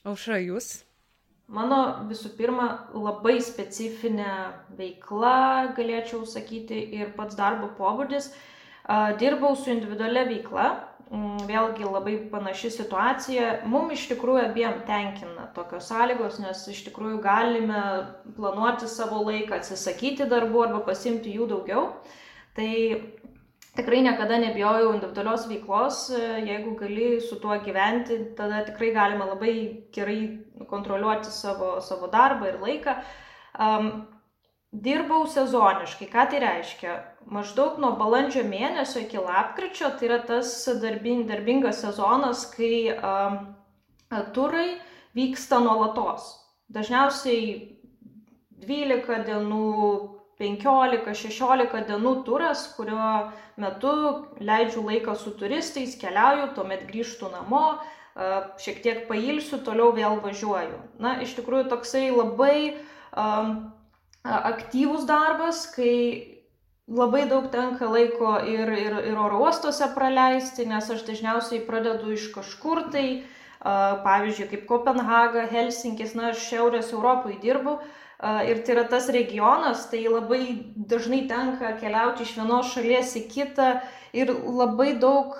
Aušra, 0.09 0.40
jūs? 0.40 0.88
Mano 1.49 2.05
visų 2.11 2.34
pirma 2.36 2.64
labai 2.92 3.38
specifinė 3.40 4.32
veikla, 4.76 5.72
galėčiau 5.78 6.26
sakyti, 6.28 6.76
ir 6.99 7.14
pats 7.16 7.38
darbo 7.38 7.70
pobūdis. 7.78 8.28
Dirbau 9.20 9.55
su 9.57 9.70
individualia 9.72 10.26
veikla, 10.28 10.66
mm, 11.09 11.46
vėlgi 11.49 11.88
labai 11.88 12.18
panaši 12.34 12.72
situacija. 12.74 13.49
Mums 13.64 13.96
iš 13.96 14.05
tikrųjų 14.12 14.44
abiem 14.44 14.82
tenkina 14.88 15.49
tokios 15.57 15.88
sąlygos, 15.88 16.36
nes 16.44 16.66
iš 16.68 16.84
tikrųjų 16.90 17.22
galime 17.24 17.80
planuoti 18.36 18.88
savo 18.88 19.24
laiką, 19.24 19.62
atsisakyti 19.62 20.28
darbų 20.28 20.66
arba 20.66 20.84
pasimti 20.90 21.32
jų 21.32 21.49
daugiau. 21.55 21.86
Tai 22.59 22.72
tikrai 23.79 24.03
niekada 24.03 24.41
nebijojau 24.43 24.93
individualios 24.97 25.47
veiklos, 25.47 26.03
jeigu 26.43 26.74
gali 26.81 27.20
su 27.22 27.39
tuo 27.41 27.57
gyventi, 27.62 28.18
tada 28.37 28.64
tikrai 28.66 28.91
galima 28.97 29.29
labai 29.31 29.55
gerai 29.95 30.20
kontroliuoti 30.68 31.31
savo, 31.31 31.76
savo 31.81 32.11
darbą 32.11 32.51
ir 32.51 32.59
laiką. 32.64 32.97
Um, 33.59 33.93
dirbau 34.72 35.26
sezoniškai, 35.31 36.11
ką 36.11 36.26
tai 36.33 36.43
reiškia? 36.43 36.97
Maždaug 37.29 37.79
nuo 37.81 37.95
balandžio 38.01 38.43
mėnesio 38.49 39.05
iki 39.05 39.20
lapkričio, 39.22 39.93
tai 39.97 40.11
yra 40.11 40.18
tas 40.26 40.53
darbin, 40.83 41.26
darbingas 41.29 41.83
sezonas, 41.85 42.45
kai 42.53 42.91
um, 42.99 43.41
turai 44.35 44.79
vyksta 45.16 45.61
nuolatos. 45.62 46.35
Dažniausiai 46.72 47.79
12 48.61 49.24
dienų, 49.29 49.64
15-16 50.39 51.89
dienų 51.89 52.12
turas, 52.26 52.68
kurio 52.76 53.32
metu 53.59 53.93
leidžiu 54.39 54.84
laiką 54.86 55.16
su 55.18 55.32
turistais, 55.39 55.97
keliauju, 55.99 56.53
tuomet 56.55 56.84
grįžtu 56.86 57.30
namo, 57.32 57.80
šiek 58.62 58.78
tiek 58.84 59.01
pailsiu, 59.11 59.59
toliau 59.66 59.91
vėl 59.95 60.20
važiuoju. 60.22 60.78
Na, 61.03 61.16
iš 61.22 61.34
tikrųjų 61.39 61.66
toksai 61.72 62.07
labai 62.14 62.78
um, 63.18 63.53
aktyvus 64.22 65.07
darbas, 65.11 65.66
kai 65.74 66.39
labai 66.86 67.26
daug 67.30 67.51
tenka 67.51 67.91
laiko 67.91 68.39
ir, 68.47 68.70
ir, 68.78 68.99
ir 69.11 69.18
oro 69.18 69.43
uostuose 69.43 69.91
praleisti, 69.95 70.66
nes 70.70 70.86
aš 70.86 71.03
dažniausiai 71.07 71.64
pradedu 71.66 72.14
iš 72.14 72.30
kažkur 72.34 72.86
tai, 72.95 73.07
uh, 73.59 73.99
pavyzdžiui, 74.07 74.51
kaip 74.55 74.66
Kopenhaga, 74.70 75.49
Helsinkis, 75.51 76.14
na, 76.14 76.30
aš 76.30 76.47
Šiaurės 76.47 76.95
Europoje 76.95 77.43
dirbu, 77.43 77.80
uh, 77.82 77.95
Ir 78.19 78.64
tai 78.66 78.75
yra 78.75 78.83
tas 78.91 79.07
regionas, 79.14 79.85
tai 79.91 80.01
labai 80.11 80.75
dažnai 80.75 81.21
tenka 81.31 81.77
keliauti 81.79 82.25
iš 82.27 82.33
vienos 82.35 82.73
šalies 82.73 83.12
į 83.21 83.23
kitą 83.31 83.69
ir 84.11 84.33
labai 84.35 84.97
daug 84.99 85.37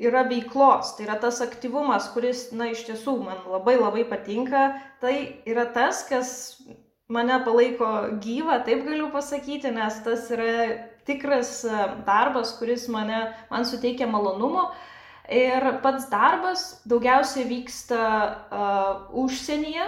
yra 0.00 0.22
veiklos, 0.30 0.94
tai 0.96 1.04
yra 1.04 1.18
tas 1.20 1.42
aktyvumas, 1.44 2.08
kuris, 2.14 2.46
na, 2.56 2.70
iš 2.72 2.86
tiesų 2.88 3.18
man 3.26 3.44
labai 3.52 3.76
labai 3.76 4.06
patinka, 4.08 4.70
tai 5.04 5.42
yra 5.44 5.66
tas, 5.74 6.00
kas 6.08 6.32
mane 7.12 7.36
palaiko 7.44 7.90
gyvą, 8.24 8.62
taip 8.64 8.86
galiu 8.88 9.10
pasakyti, 9.12 9.70
nes 9.74 10.00
tas 10.06 10.30
yra 10.32 10.48
tikras 11.04 11.60
darbas, 12.06 12.54
kuris 12.58 12.88
mane, 12.88 13.26
man 13.50 13.68
suteikia 13.68 14.08
malonumo. 14.08 14.70
Ir 15.28 15.78
pats 15.80 16.08
darbas 16.10 16.64
daugiausiai 16.88 17.46
vyksta 17.48 18.00
uh, 18.52 19.06
užsienyje, 19.22 19.86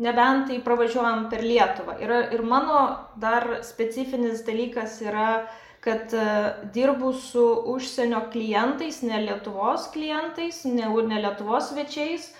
nebent 0.00 0.48
tai 0.48 0.60
pravažiuojam 0.64 1.28
per 1.32 1.44
Lietuvą. 1.44 1.96
Ir, 2.02 2.12
ir 2.36 2.42
mano 2.42 2.82
dar 3.20 3.60
specifinis 3.66 4.44
dalykas 4.46 5.00
yra, 5.04 5.46
kad 5.84 6.12
uh, 6.12 6.64
dirbu 6.74 7.12
su 7.16 7.44
užsienio 7.72 8.26
klientais, 8.32 9.02
ne 9.06 9.22
Lietuvos 9.26 9.88
klientais, 9.94 10.64
ne, 10.68 10.88
ne 10.88 11.20
Lietuvos 11.24 11.70
svečiais. 11.72 12.30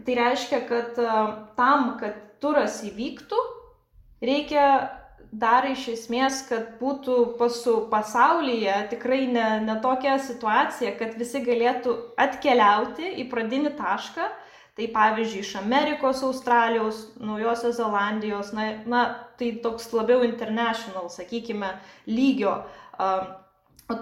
Tai 0.00 0.16
reiškia, 0.16 0.62
kad 0.64 0.96
tam, 1.58 1.90
kad 2.00 2.14
turas 2.40 2.78
įvyktų, 2.88 3.36
reikia 4.24 4.64
dar 5.30 5.66
iš 5.70 5.86
esmės, 5.94 6.42
kad 6.48 6.74
būtų 6.80 7.16
pasų 7.38 7.76
pasaulyje 7.90 8.74
tikrai 8.90 9.26
ne, 9.30 9.46
ne 9.66 9.76
tokia 9.82 10.16
situacija, 10.22 10.96
kad 10.98 11.14
visi 11.18 11.42
galėtų 11.46 11.94
atkeliauti 12.18 13.14
į 13.22 13.28
pradinį 13.30 13.74
tašką. 13.78 14.26
Tai 14.80 14.86
pavyzdžiui, 14.94 15.42
iš 15.44 15.50
Amerikos, 15.60 16.22
Australijos, 16.24 17.02
Naujosios 17.20 17.76
Zelandijos, 17.76 18.54
na, 18.56 18.70
na 18.88 19.02
tai 19.36 19.50
toks 19.60 19.90
labiau 19.92 20.24
international, 20.24 21.10
sakykime, 21.12 21.74
lygio 22.08 22.54
uh, 22.96 23.26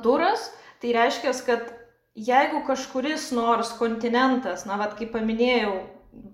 turas. 0.07 0.53
Tai 0.79 0.93
reiškia, 0.95 1.33
kad 1.49 1.73
jeigu 2.15 2.63
kažkuris 2.67 3.33
nors 3.35 3.73
kontinentas, 3.81 4.63
na, 4.71 4.79
vad 4.79 4.95
kaip 5.01 5.11
paminėjau, 5.17 5.75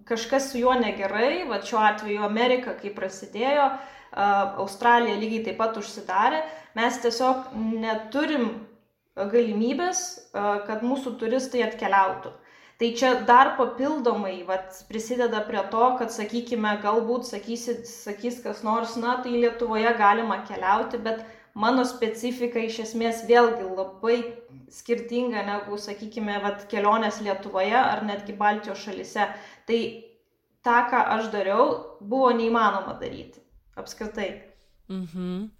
kažkas 0.08 0.50
su 0.52 0.60
juo 0.60 0.76
negerai, 0.76 1.46
va 1.48 1.62
šiuo 1.64 1.80
atveju 1.80 2.28
Amerika, 2.28 2.76
kai 2.76 2.92
prasidėjo, 2.92 3.70
Australija 4.14 5.16
lygiai 5.18 5.42
taip 5.48 5.56
pat 5.58 5.80
užsidarė, 5.80 6.44
mes 6.78 7.00
tiesiog 7.02 7.48
neturim 7.56 8.50
galimybės, 9.16 10.04
kad 10.68 10.84
mūsų 10.86 11.16
turistai 11.18 11.64
atkeliautų. 11.66 12.30
Tai 12.78 12.88
čia 12.98 13.12
dar 13.22 13.52
papildomai 13.58 14.42
vat, 14.48 14.80
prisideda 14.88 15.44
prie 15.46 15.62
to, 15.70 15.84
kad, 16.00 16.10
sakykime, 16.10 16.72
galbūt 16.82 17.28
sakysit, 17.28 17.84
sakys 17.86 18.40
kas 18.42 18.64
nors, 18.66 18.96
na, 18.98 19.20
tai 19.22 19.36
Lietuvoje 19.36 19.92
galima 19.98 20.40
keliauti, 20.48 20.98
bet 21.04 21.22
mano 21.54 21.84
specifika 21.86 22.58
iš 22.66 22.80
esmės 22.88 23.22
vėlgi 23.28 23.68
labai 23.68 24.16
skirtinga 24.74 25.44
negu, 25.46 25.78
sakykime, 25.78 26.40
vat, 26.42 26.66
kelionės 26.72 27.22
Lietuvoje 27.22 27.78
ar 27.78 28.02
netgi 28.08 28.34
Baltijos 28.42 28.82
šalise. 28.82 29.30
Tai 29.70 29.80
tą, 30.66 30.78
ką 30.90 31.06
aš 31.18 31.30
dariau, 31.30 31.70
buvo 32.02 32.34
neįmanoma 32.34 32.98
daryti 32.98 33.38
apskritai. 33.78 34.30
Mhm. 34.90 35.50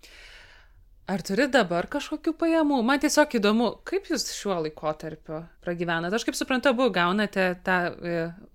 Ar 1.05 1.21
turi 1.21 1.45
dabar 1.53 1.85
kažkokių 1.93 2.33
pajamų? 2.41 2.79
Man 2.89 3.01
tiesiog 3.03 3.35
įdomu, 3.37 3.67
kaip 3.85 4.07
jūs 4.09 4.25
šiuo 4.33 4.55
laikotarpiu 4.65 5.43
pragyvenate. 5.65 6.17
Aš 6.17 6.25
kaip 6.25 6.39
suprantu, 6.39 6.71
abu 6.73 6.87
gaunate 6.95 7.51
tą 7.67 7.77
e, 7.93 8.15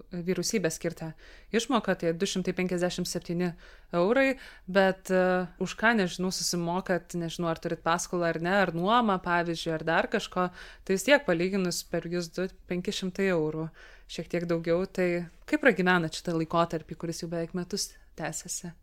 vyriausybę 0.10 0.72
skirtą 0.74 1.12
išmoką, 1.54 1.93
tai 2.02 2.16
257 2.18 3.52
eurai, 3.93 4.34
bet 4.66 5.14
uh, 5.14 5.45
už 5.62 5.78
ką, 5.78 5.93
nežinau, 6.02 6.34
susimokat, 6.34 7.14
nežinau, 7.22 7.52
ar 7.54 7.62
turit 7.62 7.86
paskolą 7.86 8.32
ar 8.34 8.41
ne, 8.41 8.56
ar 8.66 8.74
nuomą, 8.74 9.20
pavyzdžiui, 9.26 9.74
ar 9.78 9.86
dar 9.86 10.10
kažko, 10.10 10.50
tai 10.86 10.97
vis 10.97 11.06
tiek 11.06 11.26
palyginus 11.30 11.84
per 11.86 12.10
jūs 12.10 12.34
500 12.70 13.30
eurų, 13.30 13.70
šiek 14.10 14.30
tiek 14.34 14.50
daugiau, 14.50 14.86
tai 14.89 15.30
kaip 15.50 15.62
pragyvenat 15.66 16.18
šitą 16.18 16.38
laikotarpį, 16.41 16.97
kuris 16.97 17.22
jau 17.22 17.30
beveik 17.30 17.54
metus 17.58 17.91
tęsiasi? 18.18 18.74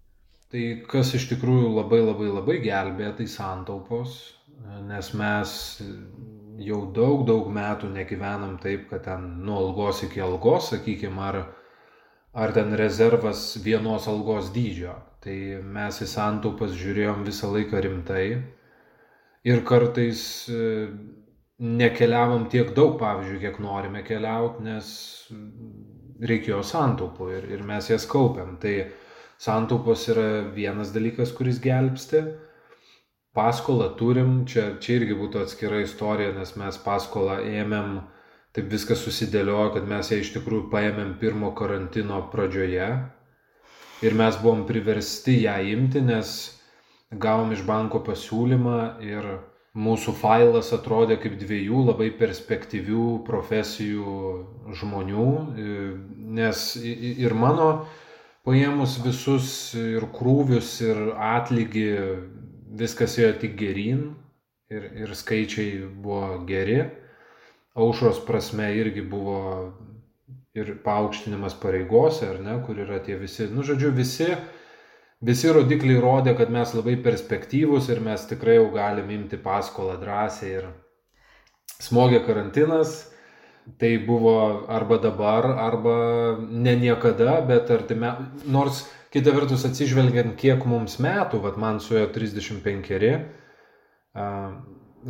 Tai 0.53 0.63
kas 0.87 1.11
iš 1.19 1.27
tikrųjų 1.33 1.73
labai 1.75 2.01
labai 2.05 2.29
labai 2.31 2.57
gelbėja, 2.63 3.17
tai 3.19 3.27
santaupos, 3.31 4.19
nes 4.87 5.09
mes 5.19 5.55
jau 6.63 6.81
daug 6.95 7.25
daug 7.29 7.49
metų 7.53 7.91
negyvenam 7.93 8.57
taip, 8.63 8.87
kad 8.91 9.05
ten 9.09 9.27
nuo 9.45 9.59
algos 9.65 10.05
iki 10.07 10.23
algos, 10.23 10.71
sakykime, 10.73 11.21
ar, 11.29 11.41
ar 12.33 12.55
ten 12.57 12.77
rezervas 12.79 13.57
vienos 13.65 14.07
algos 14.09 14.53
dydžio. 14.55 14.95
Tai 15.27 15.37
mes 15.77 15.99
į 16.01 16.07
santaupas 16.09 16.77
žiūrėjom 16.79 17.25
visą 17.27 17.51
laiką 17.51 17.83
rimtai 17.83 18.27
ir 19.47 19.63
kartais 19.67 20.21
e, 20.47 20.87
nekeliavom 21.59 22.47
tiek 22.53 22.71
daug, 22.77 22.95
pavyzdžiui, 23.01 23.41
kiek 23.43 23.59
norime 23.65 24.05
keliauti, 24.07 24.63
nes 24.67 24.93
reikėjo 26.31 26.63
santaupų 26.65 27.33
ir, 27.35 27.51
ir 27.57 27.67
mes 27.67 27.91
jas 27.91 28.07
kaupiam. 28.09 28.55
Tai 28.63 28.77
Santaupos 29.39 30.07
yra 30.09 30.27
vienas 30.55 30.93
dalykas, 30.95 31.33
kuris 31.37 31.61
gelbsti. 31.61 32.23
Paskolą 33.37 33.91
turim, 33.99 34.47
čia, 34.49 34.79
čia 34.81 34.97
irgi 34.97 35.17
būtų 35.19 35.43
atskira 35.45 35.83
istorija, 35.85 36.33
nes 36.39 36.55
mes 36.57 36.79
paskolą 36.81 37.43
ėmėm, 37.45 37.99
taip 38.57 38.71
viskas 38.73 39.03
susidėliojo, 39.05 39.75
kad 39.75 39.91
mes 39.91 40.09
ją 40.13 40.23
iš 40.23 40.33
tikrųjų 40.39 40.71
paėmėm 40.73 41.19
pirmo 41.21 41.53
karantino 41.59 42.23
pradžioje. 42.33 42.89
Ir 44.05 44.17
mes 44.17 44.39
buvom 44.41 44.65
priversti 44.69 45.37
ją 45.43 45.59
imti, 45.69 46.01
nes 46.05 46.33
gavom 47.13 47.53
iš 47.53 47.61
banko 47.69 48.01
pasiūlymą 48.09 48.81
ir 49.05 49.29
mūsų 49.77 50.17
failas 50.17 50.73
atrodė 50.73 51.19
kaip 51.21 51.37
dviejų 51.41 51.85
labai 51.91 52.09
perspektyvių 52.17 53.05
profesijų 53.29 54.17
žmonių, 54.81 55.29
nes 56.41 56.67
ir 56.81 57.37
mano 57.37 57.69
paėmus 58.47 59.01
visus 59.03 59.49
ir 59.79 60.07
krūvius, 60.15 60.77
ir 60.87 61.01
atlygį, 61.19 61.89
viskas 62.79 63.19
ėjo 63.19 63.33
tik 63.43 63.57
gerin 63.59 64.07
ir, 64.71 64.87
ir 65.03 65.15
skaičiai 65.19 65.83
buvo 66.03 66.39
geri. 66.49 66.85
Aušros 67.77 68.23
prasme 68.25 68.71
irgi 68.79 69.03
buvo 69.05 69.41
ir 70.57 70.77
paaukštinimas 70.85 71.59
pareigose, 71.61 72.31
ar 72.31 72.39
ne, 72.41 72.55
kur 72.65 72.79
yra 72.81 73.03
tie 73.05 73.19
visi, 73.21 73.51
nu 73.53 73.65
žodžiu, 73.67 73.91
visi, 73.93 74.31
visi 75.21 75.51
rodikliai 75.53 76.01
rodė, 76.01 76.33
kad 76.39 76.53
mes 76.53 76.73
labai 76.73 76.97
perspektyvus 77.05 77.91
ir 77.93 78.01
mes 78.05 78.25
tikrai 78.31 78.57
jau 78.57 78.71
galim 78.73 79.13
imti 79.13 79.37
paskolą 79.43 79.99
drąsiai 80.01 80.55
ir 80.63 80.71
smogė 81.83 82.23
karantinas 82.25 82.97
tai 83.79 83.97
buvo 83.99 84.37
arba 84.69 84.99
dabar, 85.03 85.45
arba 85.45 85.97
ne 86.51 86.77
niekada, 86.77 87.41
bet 87.47 87.71
artime, 87.71 88.13
nors 88.47 88.85
kita 89.13 89.33
vertus 89.35 89.65
atsižvelgiant, 89.69 90.37
kiek 90.39 90.65
mums 90.69 90.99
metų, 91.03 91.41
vad 91.45 91.59
man 91.61 91.81
suėjo 91.83 92.09
35, 92.15 93.11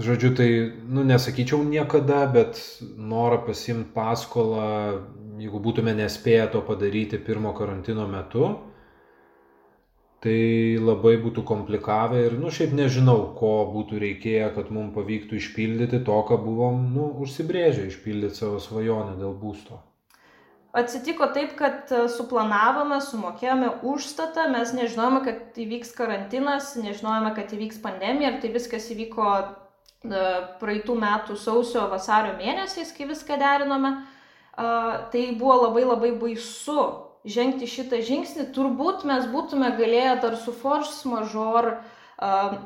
žodžiu, 0.06 0.32
tai, 0.36 0.48
nu, 0.88 1.04
nesakyčiau 1.06 1.62
niekada, 1.66 2.24
bet 2.32 2.60
norą 2.96 3.42
pasimti 3.46 3.92
paskolą, 3.94 4.66
jeigu 5.40 5.60
būtume 5.62 5.94
nespėję 5.96 6.48
to 6.54 6.62
padaryti 6.64 7.20
pirmo 7.22 7.52
karantino 7.56 8.06
metu, 8.08 8.54
tai 10.26 10.76
labai 10.82 11.14
būtų 11.22 11.44
komplikavę 11.46 12.24
ir, 12.26 12.36
nu, 12.40 12.50
šiaip 12.50 12.74
nežinau, 12.74 13.18
ko 13.38 13.52
būtų 13.70 14.00
reikėję, 14.02 14.48
kad 14.56 14.72
mums 14.74 14.94
pavyktų 14.96 15.38
išpildyti 15.38 16.02
to, 16.06 16.16
ką 16.26 16.40
buvom, 16.42 16.88
nu, 16.94 17.12
užsibrėžę, 17.22 17.86
išpildyti 17.92 18.42
savo 18.42 18.58
svajonę 18.62 19.14
dėl 19.20 19.36
būsto. 19.38 19.78
Atsitiko 20.76 21.30
taip, 21.32 21.54
kad 21.56 21.92
e, 21.94 22.02
suplanavome, 22.12 22.98
sumokėjome 23.00 23.70
užstatą, 23.86 24.50
mes 24.52 24.74
nežinojome, 24.76 25.22
kad 25.24 25.62
įvyks 25.62 25.94
karantinas, 25.96 26.74
nežinojome, 26.76 27.30
kad 27.38 27.54
įvyks 27.56 27.78
pandemija 27.84 28.34
ir 28.34 28.42
tai 28.42 28.50
viskas 28.52 28.90
įvyko 28.92 29.30
e, 29.38 29.46
praeitų 30.60 30.98
metų 31.00 31.38
sausio 31.40 31.86
vasario 31.92 32.34
mėnesiais, 32.36 32.92
kai 32.92 33.08
viską 33.08 33.38
derinome. 33.40 33.96
Tai 34.56 35.22
buvo 35.36 35.54
labai 35.66 35.82
labai 35.84 36.10
baisu 36.16 36.80
žengti 37.26 37.66
šitą 37.68 38.00
žingsnį, 38.06 38.48
turbūt 38.54 39.04
mes 39.08 39.26
būtume 39.32 39.72
galėję 39.78 40.16
dar 40.22 40.36
su 40.38 40.54
force 40.54 41.08
major 41.08 41.72
uh, 41.76 42.58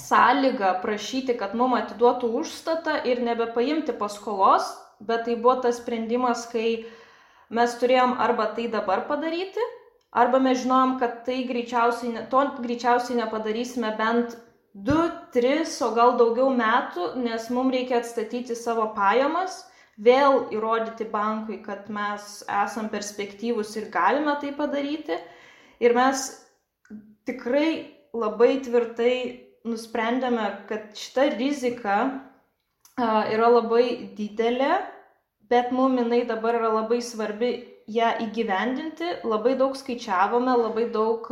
sąlygą 0.00 0.72
prašyti, 0.84 1.36
kad 1.40 1.54
mum 1.58 1.76
atiduotų 1.78 2.30
užstatą 2.40 3.00
ir 3.08 3.20
nebepaimti 3.26 3.92
paskolos, 4.00 4.70
bet 5.00 5.26
tai 5.28 5.36
buvo 5.36 5.58
tas 5.66 5.80
sprendimas, 5.80 6.46
kai 6.52 6.86
mes 7.50 7.76
turėjom 7.80 8.16
arba 8.26 8.50
tai 8.56 8.68
dabar 8.72 9.04
padaryti, 9.08 9.64
arba 10.12 10.40
mes 10.42 10.62
žinom, 10.62 10.98
kad 11.02 11.22
tai 11.26 11.42
greičiausiai, 11.48 12.14
ne, 12.16 12.26
to 12.32 12.44
greičiausiai 12.60 13.18
nepadarysime 13.20 13.92
bent 13.98 14.38
2, 14.74 15.08
3, 15.34 15.74
o 15.84 15.90
gal 15.96 16.16
daugiau 16.20 16.50
metų, 16.54 17.14
nes 17.24 17.50
mums 17.50 17.74
reikia 17.74 17.98
atstatyti 18.00 18.56
savo 18.56 18.86
pajamas 18.96 19.64
vėl 20.00 20.46
įrodyti 20.54 21.06
bankui, 21.12 21.60
kad 21.64 21.88
mes 21.92 22.40
esam 22.46 22.88
perspektyvus 22.92 23.74
ir 23.76 23.90
galime 23.92 24.36
tai 24.40 24.52
padaryti. 24.56 25.18
Ir 25.80 25.94
mes 25.96 26.26
tikrai 27.28 27.70
labai 28.16 28.58
tvirtai 28.64 29.14
nusprendėme, 29.68 30.46
kad 30.68 30.92
šita 30.96 31.30
rizika 31.36 31.98
yra 33.00 33.50
labai 33.50 34.14
didelė, 34.16 34.80
bet 35.50 35.72
mum 35.74 35.98
jinai 36.00 36.24
dabar 36.28 36.58
yra 36.60 36.72
labai 36.80 37.00
svarbi 37.04 37.52
ją 37.90 38.12
įgyvendinti, 38.24 39.20
labai 39.26 39.56
daug 39.58 39.74
skaičiavome, 39.76 40.52
labai 40.64 40.86
daug... 40.94 41.26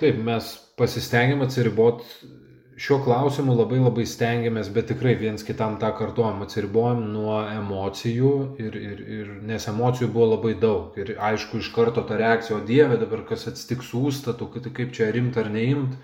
Taip, 0.00 0.20
mes 0.26 0.50
pasistengėm 0.78 1.42
atsiriboti 1.44 2.43
šiuo 2.76 2.98
klausimu 3.04 3.54
labai 3.54 3.78
labai 3.78 4.04
stengiamės, 4.08 4.70
bet 4.74 4.88
tikrai 4.90 5.14
viens 5.18 5.44
kitam 5.46 5.76
tą 5.82 5.92
kartuojam, 5.98 6.42
atsiribojam 6.44 7.04
nuo 7.12 7.36
emocijų, 7.46 8.32
ir, 8.62 8.78
ir, 8.78 9.02
ir, 9.18 9.30
nes 9.46 9.68
emocijų 9.70 10.10
buvo 10.14 10.32
labai 10.32 10.54
daug. 10.58 10.98
Ir 10.98 11.14
aišku, 11.14 11.62
iš 11.62 11.70
karto 11.74 12.02
ta 12.08 12.18
reakcija, 12.18 12.58
o 12.58 12.66
Dieve, 12.66 12.98
dabar 13.00 13.22
kas 13.28 13.46
atsitiks 13.50 13.92
su 13.92 14.02
užstatu, 14.10 14.50
kaip 14.64 14.94
čia 14.96 15.12
rimti 15.14 15.42
ar 15.42 15.50
neimti. 15.54 16.00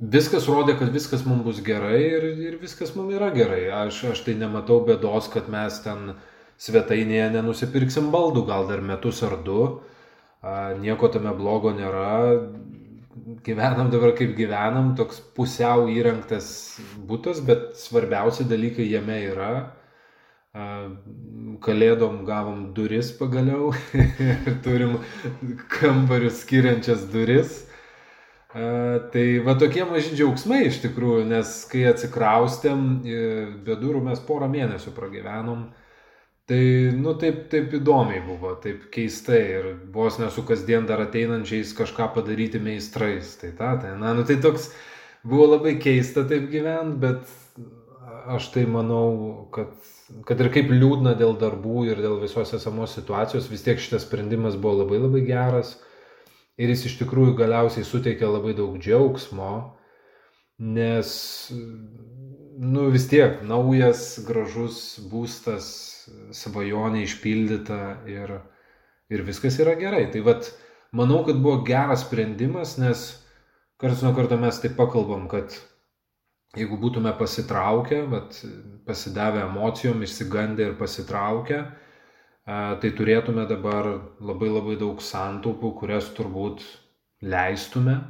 Viskas 0.00 0.46
rodė, 0.48 0.78
kad 0.80 0.92
viskas 0.92 1.26
mums 1.28 1.44
bus 1.44 1.58
gerai 1.64 2.00
ir, 2.00 2.26
ir 2.48 2.58
viskas 2.60 2.94
mums 2.96 3.12
yra 3.16 3.28
gerai. 3.34 3.66
Aš, 3.82 4.04
aš 4.14 4.22
tai 4.24 4.36
nematau 4.40 4.78
bėdos, 4.86 5.28
kad 5.32 5.48
mes 5.52 5.76
ten 5.84 6.14
svetainėje 6.60 7.26
nenusipirksim 7.36 8.08
baldų, 8.12 8.46
gal 8.48 8.68
dar 8.68 8.80
metus 8.80 9.20
ar 9.24 9.36
du. 9.44 9.64
Nieko 10.80 11.10
tame 11.12 11.34
blogo 11.36 11.72
nėra. 11.76 12.12
Gyvenam 13.44 13.90
dabar 13.92 14.14
kaip 14.18 14.36
gyvenam, 14.38 14.94
toks 14.96 15.20
pusiau 15.36 15.88
įrengtas 15.92 16.78
būtas, 17.08 17.42
bet 17.44 17.74
svarbiausi 17.78 18.46
dalykai 18.48 18.88
jame 18.90 19.18
yra. 19.30 19.50
Kalėdom 21.62 22.24
gavom 22.26 22.70
duris 22.74 23.12
pagaliau 23.14 23.70
ir 23.94 24.54
turim 24.64 24.96
kambarius 25.70 26.40
skiriančias 26.42 27.04
duris 27.12 27.60
Tai 28.50 29.24
va 29.46 29.54
tokie 29.54 29.84
maži 29.86 30.16
džiaugsmai 30.18 30.64
iš 30.66 30.80
tikrųjų, 30.82 31.22
nes 31.30 31.52
kai 31.70 31.84
atsikraustėm, 31.86 32.80
be 33.62 33.76
durų 33.78 34.00
mes 34.08 34.18
porą 34.26 34.48
mėnesių 34.50 34.90
pragyvenom, 34.96 35.68
tai, 36.50 36.62
nu, 36.98 37.14
taip, 37.14 37.44
taip 37.52 37.74
įdomiai 37.78 38.24
buvo, 38.26 38.56
taip 38.62 38.88
keistai 38.94 39.40
ir 39.60 39.68
vos 39.94 40.18
nesu 40.18 40.42
kasdien 40.48 40.88
dar 40.88 41.04
ateinančiais 41.04 41.70
kažką 41.78 42.08
padaryti 42.16 42.58
meistrais. 42.62 43.36
Tai 43.38 43.52
ta, 43.58 43.76
tai, 43.78 43.94
na, 44.00 44.14
nu, 44.18 44.26
tai 44.26 44.40
toks 44.42 44.72
buvo 45.22 45.52
labai 45.52 45.76
keista 45.82 46.26
taip 46.26 46.48
gyventi, 46.50 46.98
bet 47.04 47.22
aš 48.34 48.50
tai 48.54 48.64
manau, 48.66 49.46
kad, 49.54 49.76
kad 50.26 50.42
ir 50.42 50.50
kaip 50.54 50.72
liūdna 50.74 51.14
dėl 51.18 51.36
darbų 51.38 51.86
ir 51.92 52.02
dėl 52.02 52.18
visos 52.22 52.50
esamos 52.56 52.96
situacijos, 52.98 53.48
vis 53.52 53.62
tiek 53.66 53.78
šitas 53.78 54.08
sprendimas 54.08 54.58
buvo 54.58 54.82
labai 54.82 55.00
labai 55.04 55.22
geras 55.26 55.76
ir 56.60 56.72
jis 56.74 56.88
iš 56.90 56.98
tikrųjų 57.00 57.36
galiausiai 57.38 57.86
suteikia 57.86 58.28
labai 58.28 58.52
daug 58.58 58.74
džiaugsmo, 58.80 59.52
nes, 60.60 61.12
nu 62.60 62.90
vis 62.92 63.06
tiek, 63.08 63.40
naujas, 63.46 64.18
gražus 64.26 64.98
būstas, 65.10 65.70
svajonė 66.36 67.04
išpildyta 67.06 67.80
ir, 68.10 68.36
ir 69.12 69.24
viskas 69.26 69.58
yra 69.62 69.76
gerai. 69.80 70.06
Tai 70.12 70.22
vad, 70.26 70.50
manau, 70.96 71.22
kad 71.26 71.40
buvo 71.42 71.62
geras 71.66 72.04
sprendimas, 72.06 72.76
nes 72.82 73.08
karts 73.80 74.04
nuo 74.04 74.14
karto 74.16 74.38
mes 74.40 74.60
taip 74.62 74.76
pakalbam, 74.78 75.26
kad 75.30 75.56
jeigu 76.58 76.78
būtume 76.82 77.12
pasitraukę, 77.18 78.02
vat, 78.10 78.40
pasidavę 78.86 79.44
emocijom, 79.46 80.02
išsigandę 80.02 80.70
ir 80.70 80.76
pasitraukę, 80.80 81.62
tai 82.82 82.90
turėtume 82.98 83.46
dabar 83.50 83.88
labai 84.18 84.50
labai 84.50 84.78
daug 84.80 85.02
santaupų, 85.04 85.74
kurias 85.78 86.10
turbūt 86.16 86.64
leistume, 87.22 88.00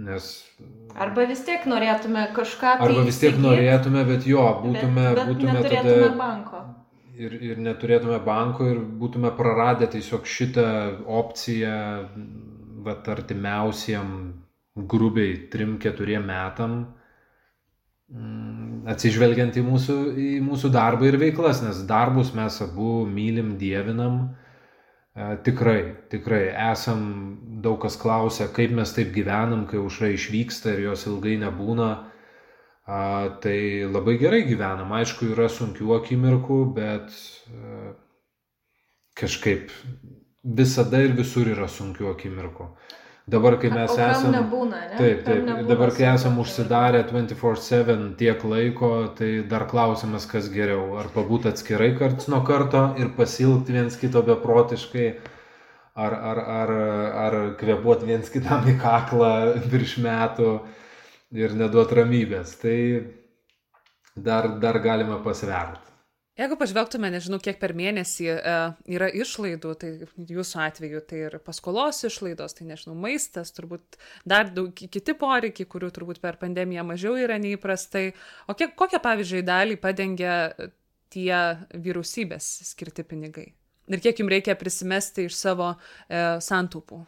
nes... 0.00 0.32
Arba 0.98 1.26
vis 1.28 1.44
tiek 1.46 1.66
norėtume 1.68 2.26
kažką. 2.34 2.76
Tai 2.80 2.88
Arba 2.88 3.06
vis 3.06 3.20
tiek 3.20 3.34
įsigyt, 3.36 3.44
norėtume, 3.44 4.04
bet 4.08 4.26
jo, 4.26 4.42
būtume, 4.64 5.06
bet, 5.06 5.20
bet 5.20 5.32
būtume 5.34 5.64
tada... 5.68 6.12
banko. 6.18 6.62
Ir, 7.20 7.34
ir 7.44 7.58
neturėtume 7.60 8.16
banko 8.24 8.68
ir 8.70 8.78
būtume 9.00 9.32
praradę 9.36 9.90
tiesiog 9.92 10.24
šitą 10.24 10.68
opciją, 11.20 11.74
vat 12.86 13.10
artimiausiem 13.12 14.14
grubiai 14.88 15.34
3-4 15.52 16.22
metam 16.24 16.78
Mm, 18.10 18.88
atsižvelgiant 18.90 19.54
į 19.54 19.62
mūsų, 19.62 19.96
į 20.18 20.30
mūsų 20.42 20.72
darbą 20.74 21.06
ir 21.06 21.16
veiklas, 21.20 21.60
nes 21.62 21.84
darbus 21.86 22.32
mes 22.34 22.56
abu 22.64 23.04
mylim, 23.06 23.52
dievinam. 23.60 24.16
E, 25.14 25.36
tikrai, 25.46 25.78
tikrai 26.10 26.48
esam, 26.72 27.04
daug 27.62 27.78
kas 27.84 27.94
klausia, 28.00 28.48
kaip 28.56 28.74
mes 28.74 28.94
taip 28.96 29.12
gyvenam, 29.14 29.62
kai 29.70 29.78
užra 29.78 30.10
išvyksta 30.16 30.74
ir 30.74 30.88
jos 30.88 31.06
ilgai 31.06 31.36
nebūna. 31.44 31.90
A, 32.90 33.00
tai 33.42 33.86
labai 33.86 34.16
gerai 34.18 34.40
gyvenam, 34.48 34.90
aišku, 34.98 35.28
yra 35.30 35.46
sunkių 35.52 35.92
akimirkų, 36.00 36.60
bet 36.74 37.12
a, 37.14 37.52
e, 37.54 37.92
kažkaip 39.20 39.70
visada 40.42 41.02
ir 41.04 41.14
visur 41.14 41.46
yra 41.52 41.68
sunkių 41.70 42.10
akimirkų. 42.14 42.66
Dabar, 43.30 43.54
kai 43.62 43.68
mes 43.70 43.92
esame... 43.94 44.32
Nebūna, 44.40 44.78
ne? 44.88 44.96
Taip, 44.98 45.20
taip. 45.26 45.42
Nebūna 45.46 45.68
dabar, 45.68 45.92
kai 45.94 46.08
esame 46.10 46.40
užsidarę 46.42 47.04
24-7 47.12 48.08
tiek 48.18 48.42
laiko, 48.42 48.90
tai 49.18 49.28
dar 49.50 49.68
klausimas, 49.70 50.26
kas 50.30 50.48
geriau. 50.50 50.96
Ar 50.98 51.12
pabūti 51.14 51.52
atskirai 51.52 51.92
karts 52.00 52.26
nuo 52.32 52.40
karto 52.48 52.88
ir 52.98 53.12
pasilgti 53.14 53.76
viens 53.76 53.98
kito 54.00 54.24
beprotiškai, 54.26 55.06
ar, 55.94 56.16
ar, 56.32 56.42
ar, 56.56 56.74
ar 57.26 57.38
kvepuoti 57.60 58.08
viens 58.08 58.32
kitam 58.32 58.66
į 58.66 58.78
kaklą 58.82 59.32
virš 59.70 59.98
metų 60.02 60.50
ir 61.36 61.54
neduoti 61.58 62.00
ramybės. 62.00 62.56
Tai 62.62 62.76
dar, 64.16 64.50
dar 64.62 64.80
galima 64.82 65.20
pasverti. 65.24 65.90
Jeigu 66.40 66.56
pažvelgtume, 66.56 67.10
nežinau, 67.12 67.36
kiek 67.42 67.58
per 67.60 67.74
mėnesį 67.76 68.26
e, 68.32 68.52
yra 68.94 69.10
išlaidų, 69.12 69.72
tai 69.76 69.90
jūsų 70.30 70.60
atveju 70.64 71.02
tai 71.10 71.18
ir 71.26 71.34
paskolos 71.44 71.98
išlaidos, 72.08 72.54
tai 72.56 72.64
nežinau, 72.70 72.94
maistas, 72.96 73.50
turbūt 73.52 73.98
dar 74.24 74.48
daug 74.54 74.70
kiti 74.72 75.12
poreikiai, 75.20 75.68
kurių 75.68 75.90
turbūt 75.98 76.22
per 76.22 76.38
pandemiją 76.40 76.86
mažiau 76.88 77.18
yra 77.20 77.36
neįprastai. 77.42 78.06
O 78.48 78.56
kiek, 78.56 78.72
kokią, 78.78 79.02
pavyzdžiui, 79.04 79.42
dalį 79.44 79.76
padengia 79.82 80.36
tie 81.12 81.34
vyriausybės 81.74 82.48
skirti 82.70 83.04
pinigai? 83.04 83.50
Ir 83.90 84.00
kiek 84.00 84.22
jums 84.22 84.32
reikia 84.32 84.56
prisimesti 84.56 85.26
iš 85.28 85.36
savo 85.36 85.74
e, 85.74 86.38
santaupų? 86.40 87.02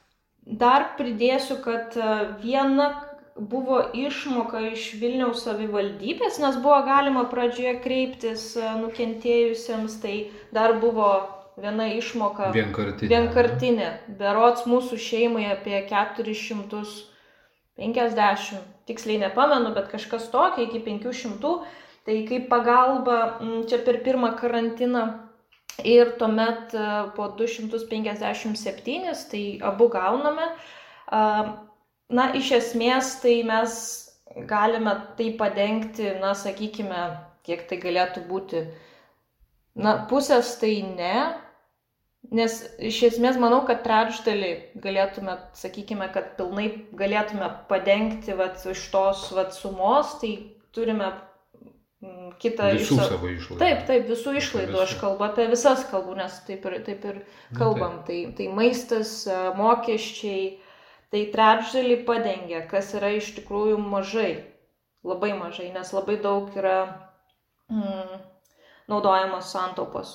Dar 0.61 0.91
pridėsiu, 0.99 1.57
kad 1.65 1.97
e, 1.97 2.13
viena 2.43 2.91
buvo 3.37 3.83
išmoka 3.95 4.61
iš 4.73 4.95
Vilniaus 5.01 5.45
savivaldybės, 5.47 6.39
nes 6.43 6.57
buvo 6.63 6.83
galima 6.87 7.25
pradžioje 7.31 7.81
kreiptis 7.85 8.57
e, 8.57 8.59
nukentėjusiems, 8.81 9.93
tai 10.03 10.17
dar 10.53 10.73
buvo 10.83 11.29
viena 11.61 11.87
išmoka. 11.97 12.51
Vienkartinė. 12.55 13.09
Vienkartinė. 13.13 13.89
Berots 14.21 14.63
mūsų 14.69 14.97
šeimai 15.01 15.45
apie 15.53 15.77
450, 15.89 18.57
tiksliai 18.89 19.19
nepamenu, 19.25 19.69
bet 19.77 19.87
kažkas 19.93 20.25
tokio 20.33 20.61
iki 20.69 20.79
500. 20.85 21.55
Tai 22.03 22.17
kaip 22.27 22.45
pagalba 22.51 23.17
čia 23.71 23.79
per 23.87 23.97
pirmą 24.03 24.35
karantiną 24.35 25.03
ir 25.87 26.19
tuomet 26.19 26.75
e, 26.75 26.79
po 27.17 27.25
257, 27.39 29.15
tai 29.31 29.45
abu 29.63 29.89
gauname 29.89 30.47
na, 32.13 32.31
iš 32.39 32.53
esmės 32.59 33.17
tai 33.23 33.41
mes 33.49 33.75
galime 34.49 34.95
tai 35.19 35.33
padengti, 35.39 36.09
na, 36.21 36.35
sakykime, 36.39 37.03
kiek 37.47 37.67
tai 37.69 37.79
galėtų 37.83 38.25
būti. 38.29 38.67
Na, 39.83 39.97
pusės 40.09 40.55
tai 40.61 40.75
ne, 40.85 41.17
nes 42.31 42.59
iš 42.79 43.03
esmės 43.13 43.39
manau, 43.41 43.63
kad 43.69 43.83
trečdalį 43.87 44.53
galėtume, 44.85 45.37
sakykime, 45.59 46.09
kad 46.15 46.35
pilnai 46.39 46.69
galėtume 46.97 47.49
padengti 47.71 48.37
vat, 48.39 48.61
iš 48.69 48.87
tos 48.93 49.31
vat, 49.37 49.57
sumos, 49.57 50.19
tai 50.21 50.35
turime 50.77 51.09
mm, 52.05 52.35
kitą 52.43 52.75
visų 52.77 52.99
iš... 52.99 53.09
savo 53.15 53.33
išlaidų. 53.33 53.61
Taip, 53.65 53.87
taip, 53.89 54.07
visų 54.13 54.37
išlaidų, 54.43 54.83
aš 54.85 54.99
kalbu 55.01 55.29
apie 55.29 55.49
visas 55.53 55.87
kalbų, 55.91 56.19
nes 56.21 56.37
taip 56.49 56.69
ir, 56.69 56.79
taip 56.87 57.09
ir 57.09 57.23
kalbam. 57.59 58.03
Tai, 58.07 58.21
tai 58.37 58.51
maistas, 58.53 59.23
mokesčiai, 59.57 60.61
tai 61.13 61.27
trečdalį 61.33 62.03
padengia, 62.09 62.65
kas 62.69 62.95
yra 62.97 63.13
iš 63.19 63.35
tikrųjų 63.37 63.77
mažai, 63.79 64.33
labai 65.05 65.35
mažai, 65.37 65.69
nes 65.75 65.93
labai 65.93 66.17
daug 66.25 66.49
yra 66.57 66.79
mm, 67.69 68.23
naudojamos 68.89 69.51
santaupos. 69.53 70.15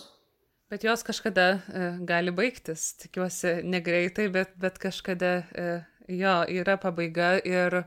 Bet 0.68 0.84
jos 0.84 1.06
kažkada 1.08 1.46
e, 1.54 1.92
gali 2.10 2.34
baigtis, 2.36 2.90
tikiuosi 3.00 3.62
negreitai, 3.64 4.28
bet, 4.34 4.58
bet 4.60 4.82
kažkada 4.84 5.32
e, 5.54 5.70
jo 6.18 6.42
yra 6.60 6.76
pabaiga 6.82 7.38
ir 7.46 7.84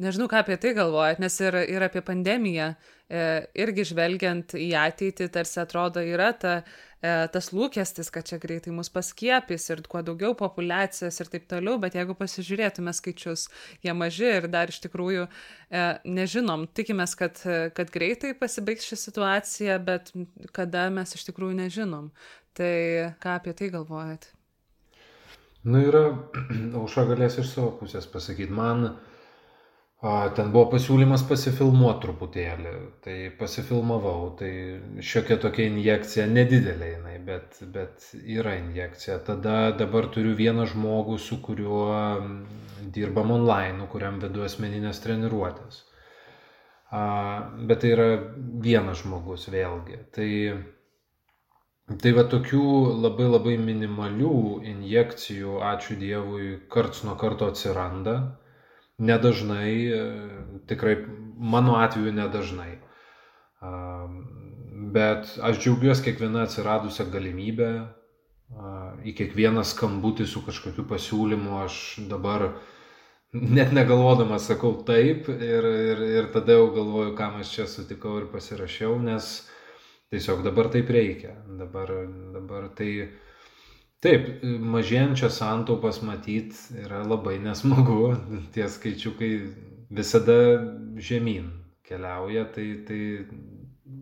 nežinau, 0.00 0.30
ką 0.30 0.40
apie 0.40 0.56
tai 0.60 0.72
galvojat, 0.78 1.20
nes 1.20 1.34
ir, 1.42 1.58
ir 1.74 1.84
apie 1.84 2.00
pandemiją, 2.04 2.70
e, 3.10 3.24
irgi 3.60 3.84
žvelgiant 3.90 4.54
į 4.56 4.70
ateitį, 4.80 5.28
tarsi 5.34 5.60
atrodo 5.60 6.00
yra 6.00 6.30
ta 6.32 6.54
e, 6.60 6.64
tas 7.00 7.48
lūkestis, 7.56 8.10
kad 8.12 8.26
čia 8.28 8.36
greitai 8.40 8.74
mus 8.76 8.90
paskiepys 8.92 9.70
ir 9.72 9.80
kuo 9.88 10.02
daugiau 10.04 10.34
populacijos 10.36 11.16
ir 11.22 11.30
taip 11.32 11.46
toliau, 11.48 11.78
bet 11.80 11.96
jeigu 11.96 12.16
pasižiūrėtume 12.18 12.92
skaičius, 12.96 13.46
jie 13.84 13.94
maži 13.96 14.28
ir 14.28 14.48
dar 14.52 14.68
iš 14.68 14.82
tikrųjų 14.84 15.24
e, 15.24 15.84
nežinom, 16.04 16.66
tikimės, 16.76 17.16
kad, 17.16 17.40
kad 17.76 17.94
greitai 17.94 18.34
pasibaigs 18.36 18.84
ši 18.84 19.00
situacija, 19.06 19.78
bet 19.80 20.12
kada 20.56 20.88
mes 20.92 21.16
iš 21.16 21.24
tikrųjų 21.30 21.56
nežinom. 21.62 22.10
Tai 22.58 22.74
ką 23.22 23.38
apie 23.38 23.54
tai 23.56 23.70
galvojat? 23.72 24.28
Na 25.64 25.78
nu, 25.78 25.84
yra, 25.88 26.04
aušra 26.80 27.06
galės 27.12 27.38
iš 27.40 27.54
savo 27.54 27.72
pusės 27.80 28.08
pasakyti, 28.10 28.52
man 28.52 28.94
Ten 30.00 30.48
buvo 30.48 30.70
pasiūlymas 30.72 31.26
pasifilmuoti 31.28 32.00
truputėlį, 32.06 32.70
tai 33.04 33.16
pasifilmavau, 33.36 34.30
tai 34.38 34.52
šiokia 35.04 35.36
tokia 35.42 35.66
injekcija, 35.68 36.24
nedidelė 36.30 36.88
jinai, 36.94 37.18
bet, 37.26 37.58
bet 37.74 38.06
yra 38.16 38.54
injekcija. 38.62 39.18
Tada 39.26 39.58
dabar 39.76 40.08
turiu 40.14 40.32
vieną 40.38 40.64
žmogų, 40.72 41.18
su 41.20 41.36
kuriuo 41.44 41.84
dirbam 42.96 43.34
online, 43.36 43.90
kuriam 43.92 44.16
vedu 44.24 44.48
asmeninės 44.48 45.04
treniruotės. 45.04 45.84
Bet 47.68 47.84
tai 47.84 47.92
yra 47.92 48.10
vienas 48.64 49.04
žmogus 49.04 49.50
vėlgi. 49.52 50.00
Tai 50.16 50.30
Tai 51.90 52.10
va 52.14 52.22
tokių 52.30 52.64
labai 53.02 53.24
labai 53.26 53.56
minimalių 53.58 54.34
injekcijų, 54.72 55.56
ačiū 55.72 55.96
Dievui, 55.98 56.52
karts 56.70 57.00
nuo 57.02 57.16
karto 57.18 57.48
atsiranda. 57.50 58.12
Nedažnai, 59.00 59.74
e, 59.88 60.00
tikrai 60.68 60.98
mano 61.40 61.78
atveju 61.80 62.12
nedažnai. 62.12 62.74
Bet 64.92 65.32
aš 65.44 65.58
džiaugiuosi 65.60 66.04
kiekvieną 66.06 66.44
atsiradusią 66.44 67.06
galimybę, 67.12 67.70
į 69.06 69.14
kiekvieną 69.16 69.62
skambutį 69.66 70.26
su 70.26 70.42
kažkokiu 70.44 70.84
pasiūlymu 70.90 71.60
aš 71.62 71.76
dabar 72.10 72.48
net 73.32 73.72
negalvodamas 73.72 74.48
sakau 74.50 74.72
taip 74.86 75.28
ir, 75.30 75.68
ir, 75.92 76.02
ir 76.18 76.30
tada 76.34 76.56
jau 76.58 76.70
galvoju, 76.74 77.14
kam 77.18 77.38
aš 77.40 77.52
čia 77.54 77.66
sutikau 77.70 78.16
ir 78.18 78.26
pasirašiau, 78.32 78.96
nes 78.98 79.30
tiesiog 80.10 80.42
dabar 80.46 80.70
taip 80.74 80.90
reikia. 80.90 81.36
Dabar, 81.60 81.92
dabar 82.34 82.68
tai 82.74 82.90
taip, 84.04 84.42
mažėjančias 84.44 85.38
santaupas 85.42 86.00
matyti 86.06 86.80
yra 86.84 87.02
labai 87.06 87.38
nesmagu, 87.42 88.16
tie 88.54 88.68
skaičiukai 88.68 89.32
visada 89.90 90.40
žemyn 90.96 91.50
keliauja, 91.86 92.44
tai, 92.54 92.68
tai 92.86 93.00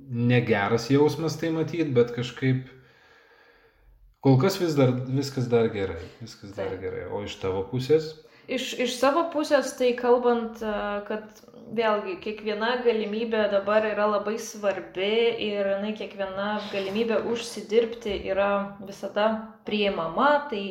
negeras 0.09 0.91
jausmas 0.93 1.39
tai 1.41 1.55
matyti, 1.55 1.89
bet 1.97 2.13
kažkaip 2.17 2.67
Kol 4.25 4.35
kas 4.43 4.57
vis 4.59 4.75
dar, 4.75 4.91
viskas 5.07 5.47
dar 5.47 5.69
gerai, 5.71 6.01
viskas 6.19 6.51
dar 6.57 6.73
gerai. 6.83 7.05
O 7.15 7.23
iš 7.23 7.37
tavo 7.39 7.63
pusės? 7.71 8.11
Iš, 8.51 8.73
iš 8.83 8.97
savo 8.99 9.29
pusės 9.31 9.77
tai 9.79 9.93
kalbant, 9.99 10.59
kad 11.07 11.43
vėlgi 11.77 12.19
kiekviena 12.25 12.79
galimybė 12.85 13.49
dabar 13.53 13.87
yra 13.89 14.07
labai 14.09 14.37
svarbi 14.41 15.13
ir 15.49 15.69
jinai 15.75 15.95
kiekviena 15.99 16.59
galimybė 16.73 17.23
užsidirbti 17.33 18.15
yra 18.31 18.79
visada 18.89 19.29
priimama. 19.69 20.31
Tai 20.51 20.63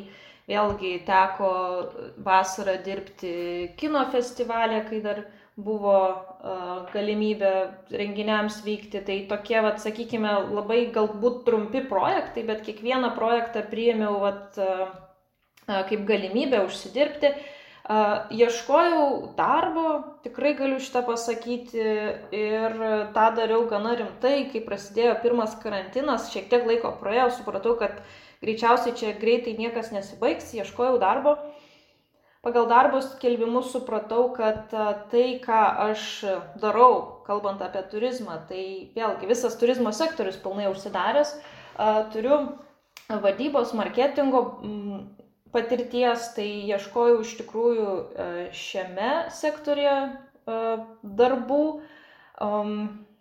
vėlgi 0.47 0.93
teko 1.07 1.49
vasarą 2.23 2.77
dirbti 2.85 3.33
kino 3.79 4.05
festivalė, 4.13 4.83
kai 4.87 5.01
dar 5.03 5.25
buvo 5.57 5.97
galimybė 6.93 7.51
renginiams 7.91 8.61
vykti. 8.65 9.01
Tai 9.05 9.17
tokie, 9.31 9.57
vat, 9.65 9.81
sakykime, 9.83 10.31
labai 10.53 10.85
galbūt 10.95 11.43
trumpi 11.47 11.83
projektai, 11.89 12.45
bet 12.47 12.63
kiekvieną 12.67 13.11
projektą 13.17 13.65
priėmiau 13.71 14.21
vat, 14.23 14.59
kaip 15.67 16.07
galimybę 16.07 16.63
užsidirbti. 16.67 17.33
Ieškojau 17.87 19.33
darbo, 19.37 20.17
tikrai 20.25 20.51
galiu 20.59 20.75
šitą 20.83 21.05
pasakyti 21.07 21.83
ir 22.35 22.73
tą 23.15 23.27
dariau 23.37 23.61
gana 23.69 23.93
rimtai, 23.95 24.49
kai 24.51 24.59
prasidėjo 24.65 25.13
pirmas 25.23 25.53
karantinas, 25.61 26.27
šiek 26.33 26.49
tiek 26.51 26.67
laiko 26.67 26.91
praėjo, 26.99 27.29
supratau, 27.37 27.77
kad 27.79 28.01
greičiausiai 28.43 28.91
čia 28.91 29.13
greitai 29.21 29.55
niekas 29.55 29.93
nesibaigs, 29.95 30.51
ieškojau 30.59 30.99
darbo. 30.99 31.37
Pagal 32.43 32.67
darbo 32.67 32.99
skelbimus 33.01 33.71
supratau, 33.71 34.33
kad 34.35 34.67
tai, 35.11 35.39
ką 35.43 35.61
aš 35.87 36.03
darau, 36.59 37.23
kalbant 37.27 37.63
apie 37.63 37.85
turizmą, 37.87 38.41
tai 38.51 38.91
vėlgi 38.99 39.31
visas 39.31 39.55
turizmo 39.59 39.95
sektorius 39.95 40.35
pilnai 40.43 40.67
užsidaręs, 40.73 41.37
turiu 42.11 42.43
vadybos, 43.07 43.71
marketingo 43.79 44.43
patirties, 45.53 46.31
tai 46.35 46.47
ieškojau 46.69 47.21
iš 47.23 47.35
tikrųjų 47.41 47.91
šiame 48.55 49.11
sektorėje 49.33 49.97
darbų. 51.21 51.63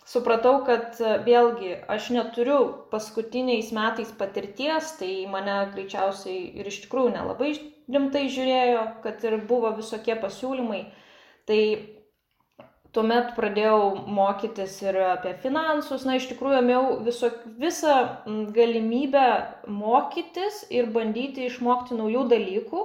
Supratau, 0.07 0.61
kad 0.66 1.01
vėlgi 1.27 1.72
aš 1.91 2.12
neturiu 2.14 2.61
paskutiniais 2.93 3.72
metais 3.74 4.12
patirties, 4.14 4.93
tai 5.01 5.27
mane 5.31 5.57
greičiausiai 5.72 6.45
ir 6.61 6.68
iš 6.70 6.85
tikrųjų 6.85 7.16
nelabai 7.16 7.51
rimtai 7.91 8.29
žiūrėjo, 8.31 8.85
kad 9.03 9.24
ir 9.27 9.41
buvo 9.51 9.72
visokie 9.74 10.14
pasiūlymai. 10.22 10.85
Tai 11.47 11.61
tuomet 12.97 13.34
pradėjau 13.36 14.07
mokytis 14.09 14.78
ir 14.82 14.97
apie 15.12 15.34
finansus, 15.42 16.07
na 16.09 16.16
iš 16.18 16.28
tikrųjų 16.30 16.61
ėmiau 16.62 16.97
viso, 17.07 17.30
visą 17.61 17.97
galimybę 18.57 19.26
mokytis 19.68 20.64
ir 20.74 20.88
bandyti 20.94 21.47
išmokti 21.51 21.99
naujų 21.99 22.24
dalykų. 22.32 22.84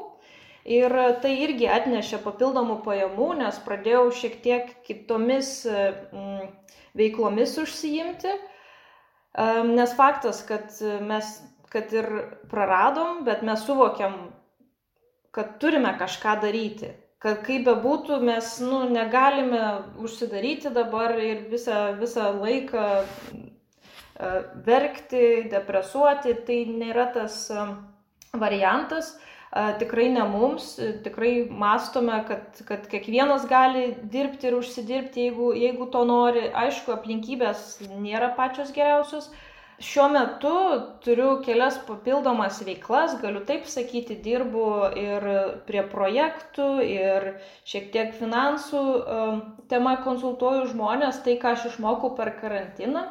Ir 0.72 0.94
tai 1.24 1.32
irgi 1.42 1.66
atnešė 1.74 2.20
papildomų 2.22 2.82
pajamų, 2.86 3.30
nes 3.40 3.56
pradėjau 3.66 4.04
šiek 4.14 4.36
tiek 4.44 4.68
kitomis 4.86 5.64
veiklomis 7.00 7.56
užsiimti. 7.64 8.36
Nes 9.72 9.96
faktas, 9.98 10.44
kad 10.46 10.70
mes, 11.08 11.34
kad 11.74 11.96
ir 11.96 12.12
praradom, 12.52 13.24
bet 13.26 13.42
mes 13.48 13.66
suvokiam 13.66 14.20
kad 15.32 15.60
turime 15.60 15.96
kažką 16.00 16.36
daryti. 16.42 16.92
Kad 17.22 17.44
kaip 17.46 17.68
bebūtų, 17.68 18.18
mes 18.26 18.56
nu, 18.66 18.82
negalime 18.90 19.62
užsidaryti 20.02 20.72
dabar 20.74 21.14
ir 21.22 21.44
visą, 21.52 21.92
visą 22.00 22.32
laiką 22.40 22.86
uh, 23.02 24.40
verkti, 24.66 25.26
depresuoti, 25.52 26.34
tai 26.48 26.64
nėra 26.66 27.12
tas 27.14 27.44
uh, 27.54 27.76
variantas. 28.34 29.14
Uh, 29.14 29.28
tikrai 29.78 30.08
ne 30.10 30.24
mums, 30.32 30.80
tikrai 31.04 31.46
mastome, 31.52 32.24
kad, 32.28 32.64
kad 32.66 32.90
kiekvienas 32.90 33.46
gali 33.50 33.92
dirbti 34.02 34.48
ir 34.48 34.56
užsidirbti, 34.58 35.28
jeigu, 35.28 35.52
jeigu 35.54 35.92
to 35.92 36.02
nori. 36.08 36.48
Aišku, 36.56 36.94
aplinkybės 36.96 37.82
nėra 38.00 38.32
pačios 38.38 38.72
geriausios, 38.74 39.30
šiuo 39.82 40.08
metu 40.14 40.54
turiu 41.04 41.32
kelias 41.46 41.80
papildomas 41.88 42.60
veiklas, 42.66 43.16
galiu 43.22 43.42
taip 43.48 43.66
sakyti, 43.70 44.18
dirbu 44.24 44.66
ir 45.00 45.26
prie 45.68 45.82
projektų, 45.92 46.68
ir 46.86 47.28
šiek 47.68 47.90
tiek 47.94 48.14
finansų 48.20 48.82
um, 48.82 49.42
tema 49.72 49.98
konsultuoju 50.06 50.70
žmonės, 50.74 51.24
tai 51.26 51.38
ką 51.42 51.56
aš 51.56 51.72
išmokau 51.72 52.14
per 52.18 52.36
karantiną. 52.42 53.08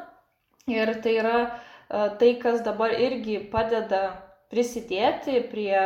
Ir 0.71 0.95
tai 1.03 1.17
yra 1.19 1.37
uh, 1.43 2.09
tai, 2.21 2.35
kas 2.43 2.63
dabar 2.67 2.95
irgi 2.95 3.41
padeda 3.53 4.03
prisidėti 4.51 5.41
prie 5.51 5.77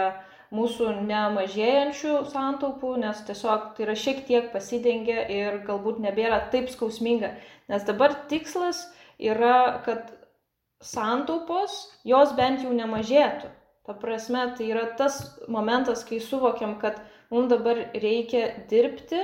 mūsų 0.54 0.90
nemažėjančių 1.08 2.18
santaupų, 2.30 2.96
nes 3.02 3.22
tiesiog 3.26 3.72
tai 3.76 3.86
yra 3.88 3.94
šiek 3.98 4.20
tiek 4.28 4.52
pasidengia 4.52 5.24
ir 5.32 5.62
galbūt 5.66 5.98
nebėra 6.04 6.44
taip 6.52 6.68
skausminga. 6.70 7.34
Nes 7.72 7.86
dabar 7.88 8.14
tikslas 8.30 8.84
yra, 9.18 9.80
kad 9.86 10.12
santaupos, 10.84 11.76
jos 12.04 12.34
bent 12.38 12.64
jau 12.64 12.72
nemažėtų. 12.76 13.50
Ta 13.84 13.94
prasme, 14.00 14.46
tai 14.56 14.70
yra 14.72 14.84
tas 14.98 15.18
momentas, 15.48 16.04
kai 16.08 16.20
suvokiam, 16.20 16.78
kad 16.80 17.00
mums 17.32 17.50
dabar 17.52 17.82
reikia 17.92 18.46
dirbti 18.70 19.20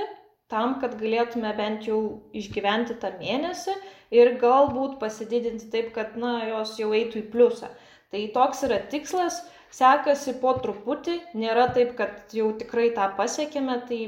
tam, 0.51 0.75
kad 0.81 0.97
galėtume 0.99 1.53
bent 1.57 1.87
jau 1.89 2.01
išgyventi 2.37 2.97
tą 3.01 3.13
mėnesį 3.21 3.73
ir 4.13 4.35
galbūt 4.41 4.99
pasididinti 5.01 5.71
taip, 5.73 5.93
kad, 5.95 6.17
na, 6.19 6.35
jos 6.49 6.75
jau 6.81 6.91
eitų 6.97 7.23
į 7.23 7.29
pliusą. 7.33 7.71
Tai 8.11 8.21
toks 8.35 8.65
yra 8.67 8.81
tikslas, 8.91 9.39
sekasi 9.71 10.35
po 10.43 10.53
truputį, 10.59 11.17
nėra 11.39 11.69
taip, 11.77 11.95
kad 11.97 12.35
jau 12.35 12.51
tikrai 12.59 12.91
tą 12.97 13.07
pasiekėme, 13.17 13.79
tai, 13.87 14.01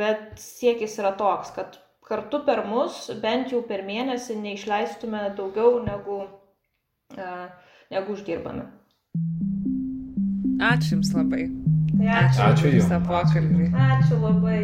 bet 0.00 0.38
siekis 0.40 0.96
yra 1.02 1.12
toks, 1.18 1.52
kad 1.58 1.80
kartu 2.08 2.40
per 2.46 2.64
mus 2.64 3.08
bent 3.22 3.52
jau 3.52 3.60
per 3.68 3.82
mėnesį 3.84 4.38
neišleistume 4.40 5.26
daugiau 5.36 5.82
negu 5.84 6.22
negu 7.90 8.12
uždirbame. 8.12 8.66
Ačiū 10.58 10.96
Jums 10.96 11.14
labai. 11.14 11.44
Tai 11.94 12.08
ačiū. 12.20 12.40
Ačiū 12.50 12.72
Jums. 12.74 12.92
Pokalbį. 13.08 13.70
Ačiū 13.88 14.20
labai. 14.22 14.60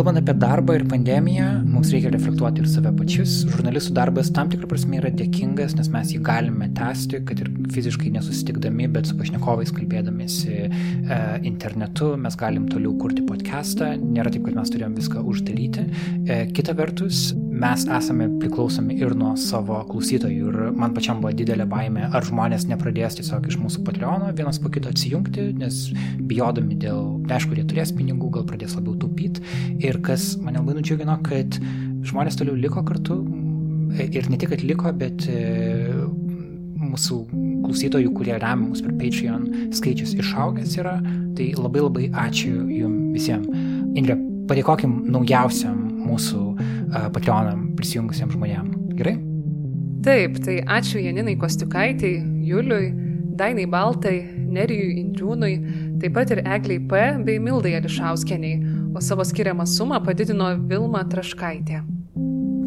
Kalbant 0.00 0.16
apie 0.16 0.32
darbą 0.40 0.72
ir 0.78 0.86
pandemiją, 0.88 1.46
mums 1.68 1.90
reikia 1.92 2.08
reflektuoti 2.14 2.62
ir 2.62 2.68
save 2.72 2.88
pačius. 2.96 3.34
Žurnalistų 3.52 3.92
darbas 3.98 4.30
tam 4.32 4.48
tikrą 4.48 4.70
prasme 4.70 4.96
yra 4.96 5.10
dėkingas, 5.12 5.74
nes 5.76 5.90
mes 5.92 6.14
jį 6.14 6.22
galime 6.24 6.70
tęsti, 6.78 7.20
kad 7.28 7.42
ir 7.44 7.50
fiziškai 7.74 8.14
nesusitikdami, 8.14 8.86
bet 8.94 9.10
su 9.10 9.18
pašnekovais 9.18 9.74
kalbėdamėsi 9.76 10.54
e, 10.56 10.70
internetu, 11.50 12.14
mes 12.16 12.38
galim 12.40 12.64
toliau 12.72 12.94
kurti 13.02 13.26
podcastą. 13.28 13.90
Nėra 14.00 14.32
taip, 14.32 14.46
kad 14.48 14.56
mes 14.56 14.72
turėjom 14.72 14.96
viską 15.02 15.26
uždaryti. 15.34 15.84
E, 16.24 16.40
kita 16.56 16.72
vertus, 16.80 17.34
mes 17.60 17.84
esame 17.96 18.26
priklausomi 18.40 18.96
ir 19.00 19.12
nuo 19.18 19.32
savo 19.38 19.80
klausytojų. 19.88 20.50
Ir 20.50 20.70
man 20.76 20.94
pačiam 20.96 21.20
buvo 21.20 21.32
didelė 21.36 21.66
baime, 21.68 22.06
ar 22.08 22.24
žmonės 22.26 22.66
nepradės 22.70 23.18
tiesiog 23.18 23.48
iš 23.50 23.58
mūsų 23.60 23.84
Patreono 23.86 24.30
vienas 24.36 24.60
po 24.62 24.72
kito 24.72 24.92
atsijungti, 24.92 25.50
nes 25.60 25.82
bijodami 26.30 26.78
dėl, 26.80 27.18
aišku, 27.28 27.58
jie 27.58 27.66
turės 27.68 27.92
pinigų, 27.96 28.30
gal 28.38 28.46
pradės 28.48 28.76
labiau 28.78 28.96
taupyti. 29.02 29.44
Ir 29.82 30.00
kas 30.06 30.32
mane 30.40 30.62
labai 30.62 30.78
nudžiugino, 30.78 31.18
kad 31.26 31.60
žmonės 32.08 32.40
toliau 32.40 32.56
liko 32.56 32.84
kartu. 32.86 33.20
Ir 34.00 34.30
ne 34.30 34.38
tik, 34.38 34.54
kad 34.54 34.64
liko, 34.64 34.92
bet 34.96 35.26
e, 35.28 35.98
mūsų 36.80 37.20
klausytojų, 37.66 38.14
kurie 38.16 38.36
remia 38.38 38.70
mus 38.70 38.80
per 38.84 38.94
Patreon, 38.96 39.46
skaičius 39.76 40.14
išaugęs 40.16 40.78
yra. 40.80 40.96
Tai 41.36 41.52
labai 41.58 41.84
labai 41.84 42.08
ačiū 42.24 42.54
jums 42.70 43.12
visiems. 43.18 43.50
Indrė, 43.98 44.16
padėkokim 44.50 45.00
naujausiam 45.10 45.89
mūsų 46.00 46.40
Patreonam 47.14 47.70
prisijungusiems 47.78 48.34
žmonėms. 48.36 48.96
Gerai? 48.98 49.16
Taip, 50.04 50.38
tai 50.44 50.60
ačiū 50.64 51.00
Janinai 51.04 51.36
Kostiukaitai, 51.40 52.14
Juliui, 52.48 52.90
Dainai 53.36 53.66
Baltai, 53.68 54.18
Nerijui 54.50 54.98
Indriūnui, 55.02 55.52
taip 56.00 56.16
pat 56.16 56.32
ir 56.34 56.42
Egliai 56.42 56.80
P. 56.88 57.02
bei 57.26 57.40
Mildai 57.42 57.76
Ališauskeniai, 57.78 58.58
o 58.96 59.02
savo 59.04 59.24
skiriamą 59.28 59.68
sumą 59.68 60.00
padidino 60.04 60.50
Vilma 60.70 61.04
Traškaitė. 61.08 61.84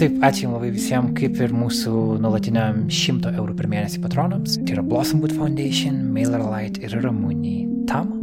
Taip, 0.02 0.18
ačiū 0.26 0.48
Jums 0.48 0.58
labai 0.58 0.72
visiems, 0.74 1.14
kaip 1.18 1.38
ir 1.42 1.54
mūsų 1.54 2.20
nuolatiniam 2.24 2.86
100 2.90 3.36
eurų 3.38 3.58
per 3.60 3.70
mėnesį 3.70 4.02
patronams. 4.06 4.58
Tai 4.62 4.78
yra 4.78 4.86
Blossomwood 4.86 5.36
Foundation, 5.38 6.02
MailerLite 6.16 6.86
ir 6.86 6.98
Ramūnį 7.04 7.58
Tam. 7.90 8.23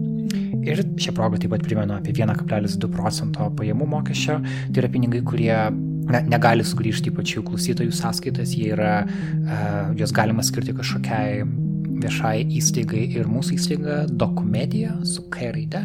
Ir 0.67 0.83
šią 1.01 1.15
progą 1.17 1.39
taip 1.41 1.55
pat 1.55 1.65
primenu 1.65 1.97
apie 1.97 2.13
1,2 2.17 2.91
procento 2.93 3.49
pajamų 3.57 3.87
mokesčio. 3.95 4.41
Tai 4.43 4.83
yra 4.83 4.91
pinigai, 4.93 5.23
kurie 5.27 5.55
ne, 5.55 6.21
negali 6.29 6.67
sugrįžti 6.67 7.13
į 7.13 7.17
pačių 7.17 7.45
klausytojų 7.49 7.95
sąskaitas, 7.97 8.53
jie 8.59 8.75
yra, 8.75 8.95
uh, 9.07 9.91
juos 9.97 10.13
galima 10.17 10.45
skirti 10.47 10.77
kažkokiai 10.77 11.45
viešai 12.01 12.45
įstaigai 12.61 13.03
ir 13.19 13.29
mūsų 13.31 13.57
įstaiga 13.57 13.99
Dokumedija 14.09 14.99
su 15.09 15.27
K 15.33 15.51
raide. 15.55 15.85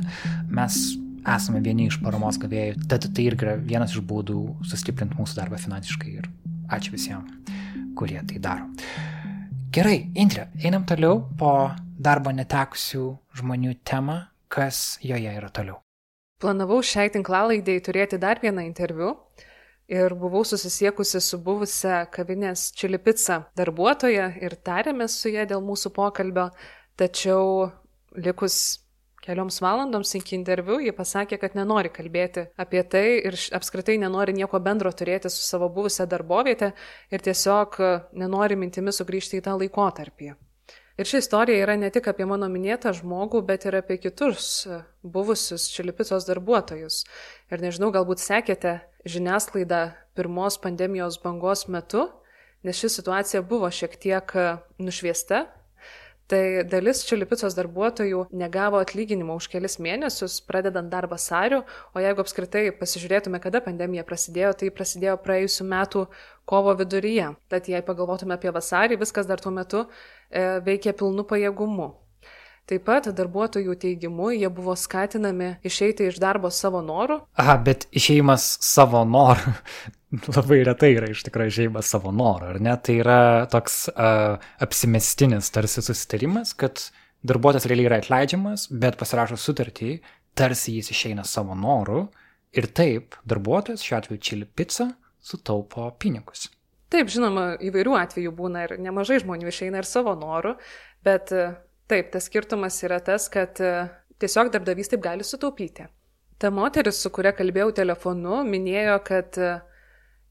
Mes 0.51 0.77
esame 1.25 1.61
vieni 1.65 1.89
iš 1.89 1.99
paramos 2.03 2.37
gavėjų, 2.41 2.85
tad 2.89 3.07
tai 3.09 3.25
irgi 3.29 3.47
yra 3.47 3.55
vienas 3.57 3.95
iš 3.95 4.03
būdų 4.05 4.41
sustiprinti 4.69 5.17
mūsų 5.17 5.39
darbą 5.39 5.59
finansiškai 5.61 6.13
ir 6.19 6.29
ačiū 6.75 6.93
visiems, 6.95 7.55
kurie 7.97 8.21
tai 8.27 8.41
daro. 8.41 8.69
Gerai, 9.75 10.05
Indrė, 10.15 10.47
einam 10.63 10.85
toliau 10.87 11.19
po 11.39 11.51
darbo 11.99 12.31
netekusių 12.31 13.05
žmonių 13.39 13.75
temą, 13.87 14.21
kas 14.55 14.97
joje 15.03 15.35
yra 15.35 15.51
toliau. 15.51 15.81
Planavau 16.41 16.81
šiai 16.83 17.11
tinklalaidai 17.13 17.77
turėti 17.83 18.19
dar 18.19 18.41
vieną 18.43 18.63
interviu 18.67 19.13
ir 19.87 20.15
buvau 20.19 20.43
susisiekusi 20.47 21.21
su 21.21 21.39
buvusią 21.43 22.05
kavinės 22.11 22.71
Čilipica 22.75 23.43
darbuotoja 23.57 24.31
ir 24.41 24.57
tarėmės 24.67 25.19
su 25.21 25.31
ją 25.31 25.45
dėl 25.49 25.63
mūsų 25.63 25.93
pokalbio, 25.95 26.49
tačiau 26.99 27.69
likus 28.15 28.57
kelioms 29.25 29.57
valandoms 29.61 30.11
iki 30.19 30.35
interviu 30.37 30.79
ji 30.83 30.93
pasakė, 30.95 31.39
kad 31.41 31.55
nenori 31.57 31.89
kalbėti 31.93 32.47
apie 32.61 32.83
tai 32.83 33.05
ir 33.29 33.37
apskritai 33.57 33.97
nenori 34.01 34.35
nieko 34.37 34.59
bendro 34.61 34.91
turėti 34.91 35.31
su 35.33 35.41
savo 35.45 35.69
buvusią 35.73 36.05
darbovietę 36.09 36.73
ir 37.11 37.25
tiesiog 37.29 37.79
nenori 38.21 38.59
mintimis 38.59 39.01
sugrįžti 39.01 39.41
į 39.41 39.45
tą 39.47 39.55
laikotarpį. 39.61 40.35
Ir 40.95 41.07
ši 41.09 41.19
istorija 41.19 41.63
yra 41.65 41.75
ne 41.75 41.89
tik 41.91 42.05
apie 42.07 42.23
mano 42.27 42.47
minėtą 42.51 42.93
žmogų, 42.95 43.41
bet 43.47 43.65
ir 43.67 43.75
apie 43.81 43.97
kitus 43.99 44.45
e, 44.63 44.77
buvusius 45.03 45.67
Čilipicos 45.73 46.27
darbuotojus. 46.29 47.01
Ir 47.51 47.63
nežinau, 47.65 47.89
galbūt 47.91 48.23
sekėte 48.23 48.77
žiniasklaidą 49.03 49.81
pirmos 50.15 50.55
pandemijos 50.63 51.19
bangos 51.19 51.65
metu, 51.67 52.05
nes 52.63 52.79
ši 52.79 52.93
situacija 52.95 53.43
buvo 53.43 53.67
šiek 53.67 53.99
tiek 53.99 54.35
e, 54.39 54.47
nušviesta 54.79 55.43
Tai 56.25 56.63
dalis 56.65 57.03
Čilipicos 57.05 57.53
darbuotojų 57.53 58.23
negavo 58.33 58.79
atlyginimo 58.81 59.35
už 59.37 59.45
kelis 59.53 59.75
mėnesius, 59.77 60.39
pradedant 60.41 60.89
darbą 60.89 61.19
vasariu, 61.19 61.59
o 61.93 62.01
jeigu 62.01 62.23
apskritai 62.23 62.63
pasižiūrėtume, 62.79 63.37
kada 63.43 63.61
pandemija 63.61 64.01
prasidėjo, 64.07 64.55
tai 64.57 64.71
prasidėjo 64.73 65.19
praėjusiu 65.21 65.67
metu 65.69 66.07
kovo 66.49 66.73
viduryje. 66.79 67.27
Tad 67.53 67.69
jei 67.69 67.83
pagalvotume 67.85 68.33
apie 68.39 68.49
vasarį, 68.49 68.97
viskas 69.03 69.29
dar 69.29 69.43
tuo 69.43 69.53
metu 69.53 69.83
veikė 70.31 70.95
pilnu 70.97 71.25
pajėgumu. 71.29 71.93
Taip 72.65 72.81
pat 72.87 73.05
darbuotojų 73.13 73.75
teigimu 73.77 74.31
jie 74.33 74.49
buvo 74.49 74.73
skatinami 74.73 75.51
išeiti 75.69 76.07
iš 76.09 76.15
darbo 76.17 76.49
savo 76.49 76.79
norų. 76.81 77.19
Aha, 77.37 77.59
bet 77.61 77.85
išeimas 77.93 78.47
savo 78.65 79.03
norų 79.05 79.53
labai 80.37 80.63
retai 80.65 80.95
yra 80.95 81.11
iš 81.13 81.21
tikrųjų 81.27 81.53
žaimas 81.59 81.91
savo 81.93 82.13
norą, 82.15 82.55
ar 82.55 82.59
ne? 82.65 82.73
Tai 82.81 82.95
yra 83.03 83.19
toks 83.53 83.83
uh, 83.93 84.41
apsimestinis 84.65 85.51
tarsi 85.53 85.85
susitarimas, 85.85 86.55
kad 86.57 86.87
darbuotojas 87.21 87.69
realiai 87.69 87.91
yra 87.91 88.01
atleidžiamas, 88.01 88.65
bet 88.73 88.97
pasirašo 88.97 89.37
sutartį, 89.37 89.99
tarsi 90.33 90.79
jis 90.79 90.89
išeina 90.95 91.25
savo 91.27 91.53
norų 91.53 92.07
ir 92.57 92.71
taip 92.73 93.19
darbuotojas, 93.29 93.85
šiuo 93.85 93.99
atveju 94.01 94.25
Čili 94.25 94.49
Pizza, 94.49 94.89
sutaupo 95.21 95.91
pinigus. 96.01 96.49
Taip, 96.95 97.11
žinoma, 97.11 97.45
įvairių 97.59 97.97
atvejų 97.99 98.31
būna 98.37 98.63
ir 98.63 98.75
nemažai 98.79 99.19
žmonių 99.19 99.51
išeina 99.51 99.81
ir 99.81 99.87
savo 99.89 100.13
norų, 100.15 100.53
bet 101.03 101.33
taip, 101.91 102.11
tas 102.13 102.29
skirtumas 102.29 102.77
yra 102.87 103.01
tas, 103.03 103.27
kad 103.33 103.59
tiesiog 104.23 104.53
darbdavys 104.53 104.93
taip 104.93 105.03
gali 105.03 105.27
sutaupyti. 105.27 105.89
Ta 106.39 106.51
moteris, 106.55 107.01
su 107.03 107.11
kuria 107.11 107.33
kalbėjau 107.35 107.73
telefonu, 107.75 108.41
minėjo, 108.47 108.95
kad 109.07 109.39
uh, 109.41 109.59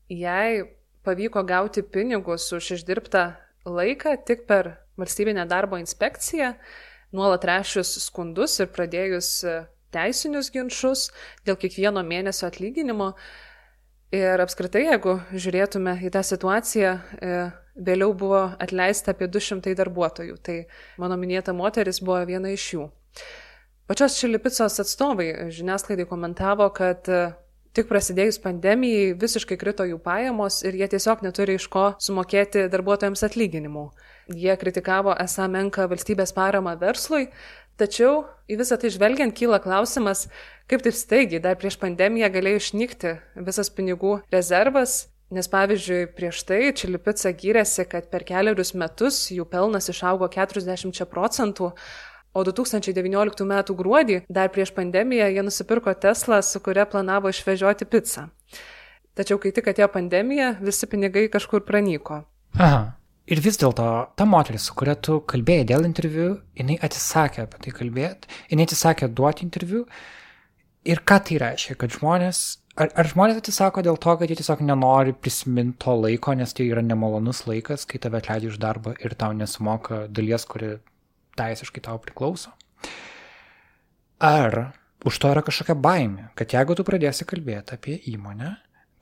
jai 0.09 0.65
pavyko 1.05 1.43
gauti 1.45 1.83
pinigus 1.83 2.53
už 2.53 2.71
išdirbtą 2.79 3.35
laiką 3.65 4.17
tik 4.27 4.47
per 4.47 4.77
valstybinę 4.97 5.47
darbo 5.49 5.79
inspekciją, 5.81 6.55
nuolat 7.12 7.45
rešius 7.45 7.97
skundus 8.05 8.59
ir 8.61 8.69
pradėjus 8.69 9.31
e, 9.45 9.55
teisinius 9.95 10.51
ginčius 10.53 11.09
dėl 11.47 11.57
kiekvieno 11.57 12.03
mėnesio 12.05 12.47
atlyginimo. 12.49 13.15
Ir 14.13 14.43
apskritai, 14.45 14.85
jeigu 14.91 15.17
žiūrėtume 15.33 15.97
į 16.05 16.11
tą 16.15 16.23
situaciją, 16.27 16.91
e, 17.19 17.39
vėliau 17.75 18.13
buvo 18.15 18.43
atleista 18.63 19.15
apie 19.15 19.27
200 19.27 19.75
darbuotojų. 19.79 20.37
Tai 20.45 20.59
mano 21.01 21.17
minėta 21.19 21.55
moteris 21.57 22.03
buvo 22.05 22.21
viena 22.29 22.53
iš 22.53 22.67
jų. 22.75 22.85
Pačios 23.89 24.19
Čilipicos 24.21 24.79
atstovai 24.81 25.51
žiniasklaidai 25.53 26.07
komentavo, 26.09 26.69
kad 26.77 27.09
e, 27.09 27.25
Tik 27.75 27.89
prasidėjus 27.91 28.37
pandemijai 28.39 29.17
visiškai 29.19 29.57
krito 29.59 29.83
jų 29.83 29.97
pajamos 30.03 30.61
ir 30.63 30.77
jie 30.79 30.87
tiesiog 30.93 31.25
neturi 31.27 31.57
iš 31.59 31.65
ko 31.73 31.89
sumokėti 31.99 32.69
darbuotojams 32.71 33.27
atlyginimų. 33.27 33.83
Jie 34.31 34.55
kritikavo 34.61 35.11
esą 35.25 35.49
menką 35.51 35.89
valstybės 35.91 36.31
paramą 36.37 36.77
verslui, 36.79 37.27
tačiau 37.81 38.25
į 38.51 38.61
visą 38.61 38.79
tai 38.81 38.93
žvelgiant 38.95 39.35
kyla 39.37 39.61
klausimas, 39.64 40.29
kaip 40.70 40.85
taip 40.85 40.97
staigiai 40.97 41.43
dar 41.43 41.59
prieš 41.61 41.79
pandemiją 41.83 42.31
galėjo 42.35 42.62
išnykti 42.62 43.18
visas 43.51 43.72
pinigų 43.72 44.20
rezervas, 44.35 45.05
Nes 45.35 45.49
pavyzdžiui, 45.51 46.12
prieš 46.14 46.43
tai 46.47 46.59
Čilipica 46.77 47.31
gyrėsi, 47.35 47.87
kad 47.91 48.11
per 48.12 48.22
keliarius 48.29 48.75
metus 48.79 49.16
jų 49.33 49.47
pelnas 49.51 49.89
išaugo 49.91 50.29
40 50.31 51.09
procentų, 51.11 51.72
O 52.35 52.43
2019 52.43 53.45
m. 53.47 53.53
gruodį, 53.79 54.16
dar 54.27 54.49
prieš 54.51 54.72
pandemiją, 54.75 55.29
jie 55.31 55.43
nusipirko 55.47 55.93
Tesla, 55.95 56.41
su 56.43 56.59
kuria 56.59 56.83
planavo 56.83 57.31
išvežioti 57.31 57.87
pizzą. 57.87 58.27
Tačiau 59.14 59.39
kai 59.39 59.53
tik 59.55 59.68
atėjo 59.70 59.87
pandemija, 59.95 60.57
visi 60.59 60.89
pinigai 60.91 61.29
kažkur 61.31 61.62
pranyko. 61.62 62.25
Aha. 62.59 62.81
Ir 63.35 63.41
vis 63.43 63.57
dėlto 63.59 63.85
ta 64.14 64.24
moteris, 64.30 64.68
su 64.68 64.74
kuria 64.78 64.95
tu 64.95 65.16
kalbėjai 65.26 65.64
dėl 65.72 65.87
interviu, 65.89 66.26
jinai 66.55 66.76
atsisakė 66.87 67.41
apie 67.43 67.62
tai 67.64 67.72
kalbėti, 67.74 68.28
jinai 68.53 68.66
atsisakė 68.68 69.09
duoti 69.11 69.43
interviu. 69.43 69.80
Ir 70.87 71.01
ką 71.09 71.16
tai 71.26 71.41
reiškia, 71.43 71.74
kad 71.80 71.97
žmonės, 71.97 72.43
ar, 72.78 72.93
ar 72.95 73.09
žmonės 73.11 73.41
atsisako 73.41 73.82
dėl 73.82 73.99
to, 73.99 74.14
kad 74.20 74.30
jie 74.30 74.37
tiesiog 74.39 74.62
nenori 74.68 75.16
prisiminti 75.16 75.80
to 75.82 75.97
laiko, 75.99 76.37
nes 76.39 76.55
tai 76.55 76.68
yra 76.68 76.85
nemalonus 76.85 77.43
laikas, 77.49 77.89
kai 77.91 77.99
tave 78.05 78.20
atleidžia 78.20 78.53
iš 78.53 78.61
darbo 78.62 78.95
ir 79.03 79.16
tau 79.18 79.35
nesumoka 79.35 80.05
dalies, 80.14 80.47
kuri 80.47 80.76
teisiškai 81.41 81.82
tau 81.89 81.99
priklauso. 82.05 82.55
Ar 84.22 84.76
už 85.03 85.18
to 85.18 85.32
yra 85.35 85.43
kažkokia 85.43 85.74
baimė, 85.74 86.28
kad 86.39 86.55
jeigu 86.55 86.78
tu 86.78 86.87
pradėsi 86.87 87.26
kalbėti 87.26 87.74
apie 87.80 87.99
įmonę, 88.12 88.55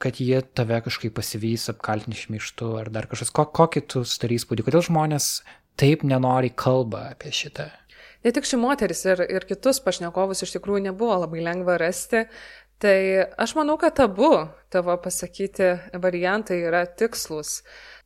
kad 0.03 0.19
jie 0.21 0.41
tave 0.43 0.81
kažkaip 0.85 1.15
pasivys, 1.17 1.69
apkaltinti 1.71 2.25
šmeištu 2.25 2.73
ar 2.81 2.91
dar 2.95 3.07
kažkas, 3.11 3.31
ko, 3.35 3.47
kokį 3.47 3.85
tu 3.95 4.03
sudarys 4.09 4.43
įspūdį, 4.43 4.67
kodėl 4.67 4.85
žmonės 4.89 5.29
taip 5.81 6.03
nenori 6.07 6.51
kalba 6.51 7.09
apie 7.13 7.33
šitą. 7.35 7.71
Ne 8.23 8.31
tik 8.35 8.47
ši 8.47 8.59
moteris 8.61 9.03
ir, 9.09 9.25
ir 9.27 9.47
kitus 9.49 9.81
pašnekovus 9.83 10.45
iš 10.45 10.55
tikrųjų 10.57 10.85
nebuvo 10.85 11.17
labai 11.25 11.43
lengva 11.43 11.75
rasti, 11.83 12.27
tai 12.83 12.99
aš 13.39 13.57
manau, 13.59 13.75
kad 13.79 13.99
abu 14.03 14.31
tavo 14.71 14.95
pasakyti 15.03 15.73
variantai 16.03 16.61
yra 16.69 16.85
tikslus. 16.87 17.61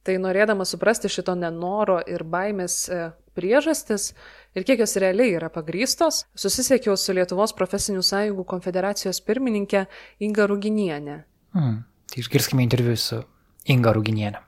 Tai 0.07 0.17
norėdama 0.23 0.65
suprasti 0.65 1.11
šito 1.11 1.35
nenoro 1.35 1.99
ir 2.07 2.23
baimės 2.23 2.77
e, 2.89 2.99
priežastis 3.37 4.13
ir 4.55 4.65
kiek 4.65 4.81
jos 4.85 4.97
realiai 5.03 5.35
yra 5.37 5.51
pagrystos, 5.53 6.25
susisiekiau 6.39 6.95
su 6.97 7.17
Lietuvos 7.17 7.53
profesinių 7.59 8.05
sąjungų 8.07 8.47
konfederacijos 8.49 9.21
pirmininkė 9.27 9.89
Inga 10.23 10.47
Ruginienė. 10.47 11.25
Hmm. 11.57 11.85
Tai 12.13 12.21
išgirskime 12.21 12.67
interviu 12.67 12.97
su 13.01 13.23
Inga 13.73 13.95
Ruginienė. 13.97 14.43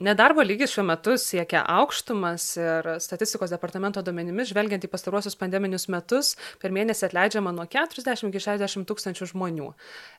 Nedarbo 0.00 0.40
lygis 0.40 0.72
šiuo 0.72 0.86
metu 0.88 1.12
siekia 1.20 1.60
aukštumas 1.68 2.44
ir 2.56 2.86
statistikos 3.04 3.52
departamento 3.52 4.00
duomenimis, 4.04 4.48
žvelgiant 4.48 4.86
į 4.86 4.88
pastaruosius 4.88 5.36
pandeminius 5.36 5.90
metus, 5.92 6.32
per 6.62 6.72
mėnesį 6.72 7.10
atleidžiama 7.10 7.52
nuo 7.52 7.66
40 7.68 8.30
iki 8.30 8.40
60 8.40 8.88
tūkstančių 8.88 9.28
žmonių. 9.34 9.68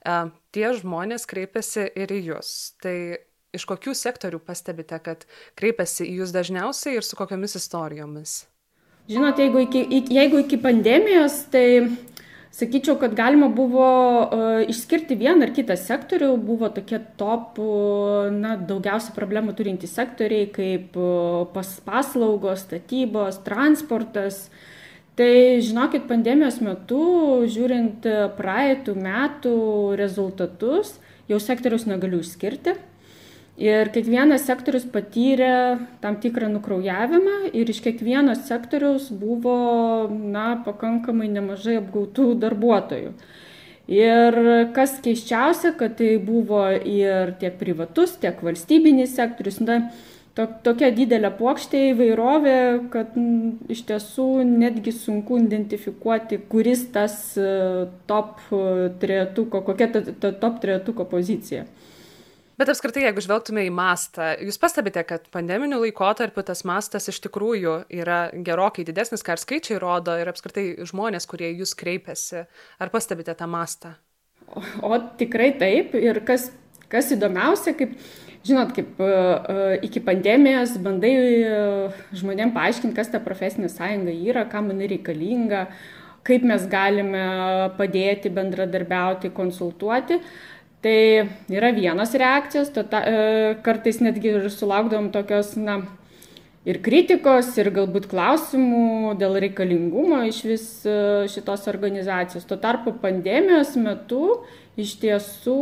E, 0.06 0.20
tie 0.54 0.68
žmonės 0.78 1.26
kreipiasi 1.30 1.88
ir 1.98 2.14
į 2.14 2.22
jūs. 2.28 2.54
Tai 2.86 2.96
iš 3.58 3.66
kokių 3.74 3.98
sektorių 3.98 4.44
pastebite, 4.46 5.02
kad 5.02 5.26
kreipiasi 5.58 6.06
į 6.06 6.22
jūs 6.22 6.36
dažniausiai 6.38 7.00
ir 7.00 7.08
su 7.08 7.18
kokiamis 7.18 7.58
istorijomis? 7.58 8.38
Žinot, 9.10 9.42
jeigu 9.42 9.66
iki, 9.66 9.82
jeigu 10.14 10.44
iki 10.46 10.62
pandemijos, 10.62 11.42
tai 11.50 11.66
sakyčiau, 12.52 12.98
kad 13.00 13.16
galima 13.16 13.48
buvo 13.52 13.88
uh, 14.24 14.60
išskirti 14.70 15.16
vieną 15.20 15.48
ar 15.48 15.54
kitą 15.56 15.78
sektorių, 15.80 16.34
buvo 16.44 16.70
tokie 16.74 17.00
top, 17.20 17.58
uh, 17.62 18.28
na, 18.34 18.58
daugiausia 18.58 19.16
problemų 19.16 19.56
turintys 19.58 19.96
sektoriai, 19.98 20.50
kaip 20.52 20.98
uh, 21.00 21.48
pas, 21.56 21.72
paslaugos, 21.86 22.66
statybos, 22.68 23.42
transportas. 23.48 24.46
Tai 25.20 25.32
žinokit, 25.64 26.08
pandemijos 26.10 26.62
metu, 26.64 27.02
žiūrint 27.52 28.06
praeitų 28.38 28.96
metų 28.96 29.58
rezultatus, 30.00 30.96
jau 31.30 31.40
sektorius 31.40 31.84
negaliu 31.90 32.22
išskirti. 32.24 32.78
Ir 33.60 33.92
kiekvienas 33.92 34.46
sektorius 34.48 34.86
patyrė 34.88 35.78
tam 36.02 36.16
tikrą 36.24 36.48
nukraujavimą 36.54 37.52
ir 37.52 37.70
iš 37.70 37.82
kiekvieno 37.84 38.34
sektoriaus 38.40 39.10
buvo 39.12 40.08
na, 40.08 40.56
pakankamai 40.66 41.28
nemažai 41.30 41.82
apgautų 41.82 42.32
darbuotojų. 42.42 43.12
Ir 43.92 44.38
kas 44.72 44.96
keiščiausia, 45.04 45.74
kad 45.76 45.98
tai 46.00 46.16
buvo 46.24 46.64
ir 46.72 47.36
tiek 47.42 47.58
privatus, 47.60 48.16
tiek 48.22 48.40
valstybinis 48.46 49.18
sektorius. 49.18 49.60
Na, 49.68 49.82
to, 50.38 50.48
tokia 50.64 50.94
didelė 50.96 51.34
plokštė 51.36 51.82
įvairovė, 51.92 52.58
kad 52.94 53.18
m, 53.20 53.58
iš 53.74 53.84
tiesų 53.90 54.30
netgi 54.48 54.94
sunku 54.96 55.42
identifikuoti, 55.42 56.40
kuris 56.52 56.86
tas 56.96 57.18
e, 57.36 57.52
top 58.08 58.40
trejetuko, 59.04 59.60
kokia 59.68 59.92
ta, 59.92 60.06
ta 60.24 60.32
top 60.40 60.62
trejetuko 60.64 61.10
pozicija. 61.12 61.66
Bet 62.62 62.70
apskritai, 62.70 63.08
jeigu 63.08 63.24
žvelgtume 63.26 63.64
į 63.66 63.70
mastą, 63.74 64.36
jūs 64.46 64.60
pastebite, 64.62 65.02
kad 65.10 65.24
pandeminiu 65.34 65.80
laikotarpiu 65.82 66.44
tas 66.46 66.60
mastas 66.70 67.10
iš 67.10 67.18
tikrųjų 67.24 67.72
yra 68.04 68.18
gerokai 68.46 68.84
didesnis, 68.86 69.24
ką 69.26 69.34
ir 69.34 69.42
skaičiai 69.42 69.80
rodo, 69.82 70.14
ir 70.22 70.30
apskritai 70.30 70.66
žmonės, 70.86 71.26
kurie 71.32 71.50
jūs 71.56 71.74
kreipiasi. 71.80 72.44
Ar 72.78 72.92
pastebite 72.94 73.34
tą 73.40 73.48
mastą? 73.50 73.96
O, 74.46 74.62
o 74.92 75.00
tikrai 75.18 75.56
taip. 75.58 75.98
Ir 75.98 76.22
kas, 76.28 76.52
kas 76.94 77.10
įdomiausia, 77.18 77.74
kaip, 77.82 77.98
žinot, 78.46 78.76
kaip 78.78 79.02
uh, 79.02 79.74
iki 79.82 80.06
pandemijos 80.06 80.78
bandai 80.86 81.16
uh, 81.18 82.00
žmonėm 82.14 82.54
paaiškinti, 82.54 82.94
kas 83.02 83.10
ta 83.10 83.26
profesinė 83.26 83.74
sąjunga 83.74 84.14
yra, 84.14 84.46
kam 84.54 84.70
jinai 84.70 84.94
reikalinga, 84.94 85.66
kaip 86.30 86.46
mes 86.46 86.70
galime 86.70 87.26
padėti, 87.82 88.30
bendradarbiauti, 88.38 89.34
konsultuoti. 89.34 90.22
Tai 90.82 91.30
yra 91.54 91.70
vienos 91.78 92.14
reakcijos, 92.18 92.72
ta, 92.74 93.04
e, 93.06 93.58
kartais 93.62 94.00
netgi 94.02 94.32
ir 94.34 94.48
sulaukdavom 94.50 95.12
tokios, 95.14 95.54
na, 95.54 95.84
ir 96.66 96.80
kritikos, 96.82 97.52
ir 97.62 97.70
galbūt 97.76 98.08
klausimų 98.10 99.14
dėl 99.22 99.38
reikalingumo 99.44 100.24
iš 100.26 100.40
vis 100.50 100.66
e, 100.90 100.96
šitos 101.30 101.68
organizacijos. 101.70 102.48
Tuo 102.50 102.58
tarpu 102.58 102.96
pandemijos 103.04 103.76
metu 103.78 104.42
iš 104.82 104.96
tiesų 105.04 105.60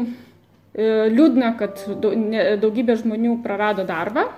e, 0.00 0.88
liūdna, 1.12 1.52
kad 1.60 1.84
daugybė 2.64 2.96
žmonių 3.02 3.34
prarado 3.44 3.84
darbą, 3.84 4.30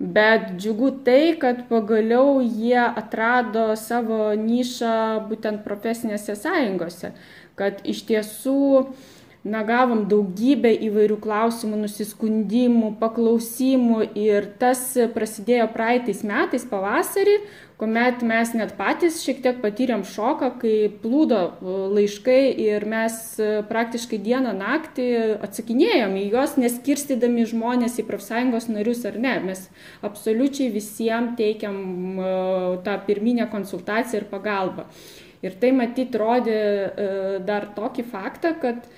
bet 0.00 0.54
džiugu 0.56 0.94
tai, 1.04 1.34
kad 1.36 1.66
pagaliau 1.68 2.40
jie 2.40 2.80
atrado 2.80 3.74
savo 3.76 4.32
nišą 4.40 5.28
būtent 5.28 5.64
profesinėse 5.68 6.32
sąjungose, 6.40 7.12
kad 7.60 7.84
iš 7.84 8.06
tiesų 8.08 8.58
na, 9.50 9.62
gavom 9.66 10.04
daugybę 10.10 10.72
įvairių 10.88 11.18
klausimų, 11.24 11.82
nusiskundimų, 11.84 12.94
paklausimų 13.00 14.02
ir 14.18 14.50
tas 14.60 14.90
prasidėjo 15.14 15.70
praeitais 15.74 16.24
metais 16.26 16.66
pavasarį, 16.68 17.38
kuomet 17.78 18.24
mes 18.26 18.50
net 18.58 18.72
patys 18.78 19.20
šiek 19.22 19.38
tiek 19.42 19.60
patyrėm 19.62 20.02
šoką, 20.06 20.50
kai 20.62 20.74
plūdo 21.02 21.38
e, 21.38 21.74
laiškai 21.94 22.40
ir 22.64 22.86
mes 22.90 23.14
e, 23.38 23.50
praktiškai 23.68 24.18
dieną 24.24 24.54
naktį 24.58 25.06
atsakinėjom 25.46 26.16
į 26.18 26.24
juos, 26.32 26.56
neskirstydami 26.58 27.46
žmonės 27.52 28.00
į 28.02 28.06
profsąjungos 28.10 28.66
narius 28.72 29.04
ar 29.08 29.20
ne. 29.22 29.36
Mes 29.46 29.64
absoliučiai 30.06 30.72
visiems 30.74 31.38
teikiam 31.38 31.78
e, 32.18 32.34
tą 32.86 32.98
pirminę 33.06 33.46
konsultaciją 33.52 34.24
ir 34.24 34.30
pagalbą. 34.32 34.88
Ir 35.46 35.54
tai 35.62 35.70
matyt 35.70 36.16
rodė 36.18 36.58
dar 37.46 37.68
tokį 37.76 38.02
faktą, 38.10 38.56
kad 38.58 38.88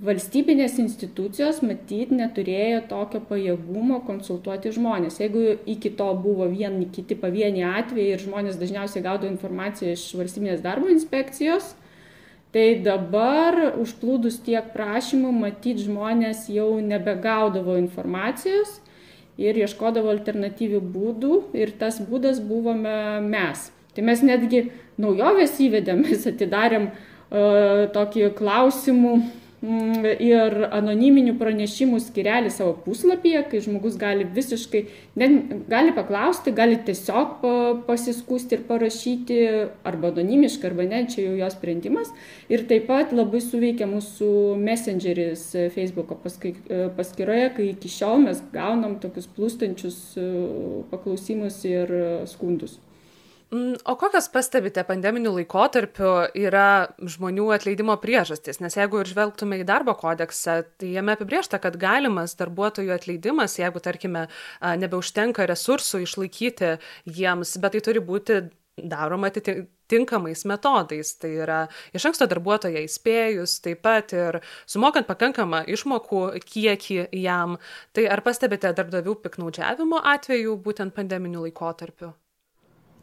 valstybinės 0.00 0.78
institucijos 0.80 1.60
matyt 1.64 2.12
neturėjo 2.14 2.80
tokio 2.88 3.20
pajėgumo 3.28 4.00
konsultuoti 4.06 4.72
žmonės. 4.72 5.18
Jeigu 5.20 5.58
iki 5.68 5.92
to 5.96 6.08
buvo 6.22 6.48
vieni 6.48 6.88
kiti 6.92 7.18
pavieniai 7.20 7.82
atvejai 7.82 8.14
ir 8.16 8.22
žmonės 8.24 8.58
dažniausiai 8.60 9.04
gaudavo 9.04 9.30
informaciją 9.32 9.92
iš 9.96 10.06
valstybinės 10.16 10.62
darbo 10.64 10.88
inspekcijos, 10.92 11.74
tai 12.54 12.80
dabar 12.84 13.76
užplūdus 13.78 14.40
tiek 14.46 14.72
prašymų, 14.72 15.34
matyt 15.36 15.82
žmonės 15.84 16.48
jau 16.50 16.70
nebegaudavo 16.80 17.76
informacijos 17.80 18.78
ir 19.40 19.60
ieškodavo 19.60 20.10
alternatyvių 20.14 20.80
būdų 20.94 21.36
ir 21.60 21.76
tas 21.80 22.00
būdas 22.00 22.40
buvome 22.40 23.20
mes. 23.28 23.68
Tai 23.94 24.06
mes 24.06 24.24
netgi 24.24 24.70
naujovės 25.00 25.60
įvedėm, 25.60 26.06
mes 26.06 26.26
atidarėm 26.30 26.88
uh, 26.88 27.86
tokį 27.92 28.32
klausimų 28.38 29.14
ir 29.60 30.54
anoniminių 30.72 31.34
pranešimų 31.40 31.98
skirelį 32.00 32.52
savo 32.52 32.72
puslapyje, 32.84 33.42
kai 33.50 33.60
žmogus 33.60 33.98
gali 34.00 34.24
visiškai, 34.24 34.82
ne, 35.20 35.28
gali 35.68 35.92
paklausti, 35.96 36.54
gali 36.56 36.78
tiesiog 36.86 37.44
pasiskūsti 37.88 38.56
ir 38.56 38.64
parašyti, 38.68 39.38
arba 39.84 40.14
anonimiškai, 40.14 40.70
arba 40.72 40.88
ne, 40.88 41.02
čia 41.12 41.26
jau 41.26 41.36
jo 41.42 41.50
sprendimas. 41.52 42.12
Ir 42.48 42.64
taip 42.70 42.88
pat 42.88 43.12
labai 43.12 43.42
suveikia 43.44 43.88
mūsų 43.90 44.30
messengeris 44.60 45.50
Facebook 45.76 46.16
paskyroje, 46.24 47.48
kai 47.56 47.72
iki 47.74 47.92
šiol 47.92 48.24
mes 48.24 48.40
gaunam 48.54 48.96
tokius 49.02 49.28
plūstančius 49.36 49.98
e, 50.16 50.30
paklausimus 50.90 51.60
ir 51.68 51.92
skundus. 52.30 52.80
Mm, 53.52 53.74
o 53.84 53.96
kokios 53.98 54.28
pastebite 54.30 54.84
pandeminiu 54.86 55.32
laikotarpiu 55.34 56.10
yra 56.38 56.66
žmonių 57.02 57.48
atleidimo 57.56 57.96
priežastys? 57.98 58.60
Nes 58.62 58.76
jeigu 58.78 59.00
ir 59.02 59.10
žvelgtume 59.10 59.58
į 59.58 59.64
darbo 59.66 59.96
kodeksą, 59.98 60.60
tai 60.78 60.92
jame 60.94 61.16
apibriešta, 61.16 61.58
kad 61.58 61.74
galimas 61.82 62.36
darbuotojų 62.38 62.94
atleidimas, 62.94 63.58
jeigu, 63.58 63.82
tarkime, 63.82 64.28
nebeužtenka 64.84 65.48
resursų 65.50 66.04
išlaikyti 66.06 66.76
jiems, 67.18 67.56
bet 67.58 67.74
tai 67.74 67.82
turi 67.90 68.04
būti 68.12 68.38
daroma 68.94 69.32
atitinkamais 69.34 70.46
metodais. 70.46 71.12
Tai 71.18 71.34
yra 71.42 71.58
iš 71.90 72.06
anksto 72.06 72.30
darbuotoją 72.30 72.86
įspėjus, 72.86 73.58
taip 73.66 73.82
pat 73.82 74.14
ir 74.14 74.42
sumokant 74.62 75.10
pakankamą 75.10 75.64
išmokų 75.74 76.24
kiekį 76.46 77.02
jam. 77.18 77.58
Tai 77.98 78.06
ar 78.14 78.22
pastebite 78.22 78.70
darbdavių 78.78 79.18
piknaudžiavimo 79.26 80.06
atveju 80.14 80.54
būtent 80.62 80.94
pandeminiu 80.94 81.48
laikotarpiu? 81.50 82.14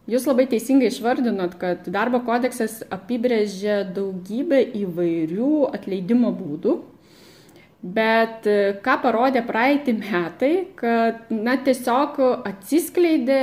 Jūs 0.08 0.24
labai 0.24 0.46
teisingai 0.48 0.88
išvardinot, 0.88 1.58
kad 1.60 1.88
darbo 1.92 2.22
kodeksas 2.24 2.80
apibrėžia 2.96 3.82
daugybę 3.92 4.62
įvairių 4.80 5.50
atleidimo 5.76 6.32
būdų, 6.32 6.76
bet 7.84 8.48
e, 8.48 8.56
ką 8.86 8.96
parodė 9.04 9.44
praeitį 9.48 9.98
metai, 10.00 10.54
kad 10.80 11.28
na, 11.34 11.58
tiesiog 11.60 12.22
atsiskleidė 12.48 13.42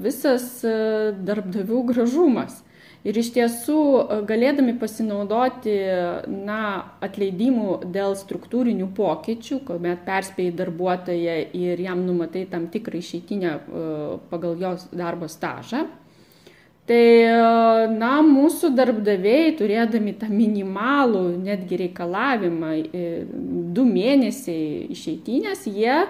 visas 0.00 0.48
e, 0.64 0.74
darbdavių 1.20 1.84
gražumas. 1.92 2.62
Ir 3.00 3.16
iš 3.16 3.30
tiesų, 3.32 3.80
e, 3.80 4.16
galėdami 4.28 4.74
pasinaudoti 4.80 5.76
na, 6.28 6.60
atleidimų 7.00 7.78
dėl 7.94 8.12
struktūrinių 8.18 8.90
pokyčių, 8.96 9.62
kuomet 9.68 10.02
perspėjai 10.04 10.52
darbuotoją 10.58 11.38
ir 11.56 11.80
jam 11.80 12.04
numatai 12.04 12.44
tam 12.50 12.68
tikrą 12.72 13.00
išeitinę 13.00 13.54
e, 13.56 13.86
pagal 14.28 14.60
jos 14.60 14.84
darbo 14.92 15.30
stažą, 15.32 15.86
tai 16.90 17.06
e, 17.24 17.38
na, 17.94 18.18
mūsų 18.26 18.74
darbdaviai, 18.76 19.54
turėdami 19.56 20.18
tą 20.20 20.28
minimalų 20.28 21.24
netgi 21.40 21.80
reikalavimą, 21.86 22.74
du 23.72 23.88
mėnesiai 23.88 24.90
išeitinės, 24.92 25.64
jie 25.72 26.02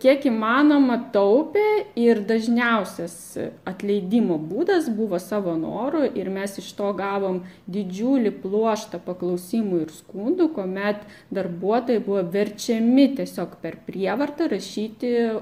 kiek 0.00 0.24
įmanoma 0.24 0.96
taupė 1.12 1.84
ir 2.00 2.22
dažniausias 2.24 3.36
atleidimo 3.68 4.38
būdas 4.40 4.88
buvo 4.88 5.18
savo 5.20 5.52
noru 5.60 6.06
ir 6.16 6.30
mes 6.32 6.56
iš 6.56 6.70
to 6.78 6.88
gavom 6.96 7.42
didžiulį 7.68 8.32
pluoštą 8.40 9.02
paklausimų 9.04 9.82
ir 9.84 9.92
skundų, 9.92 10.48
kuomet 10.56 11.04
darbuotojai 11.36 12.00
buvo 12.06 12.24
verčiami 12.32 13.10
tiesiog 13.18 13.58
per 13.60 13.76
prievartą 13.84 14.48
rašyti 14.48 15.12
e, 15.12 15.34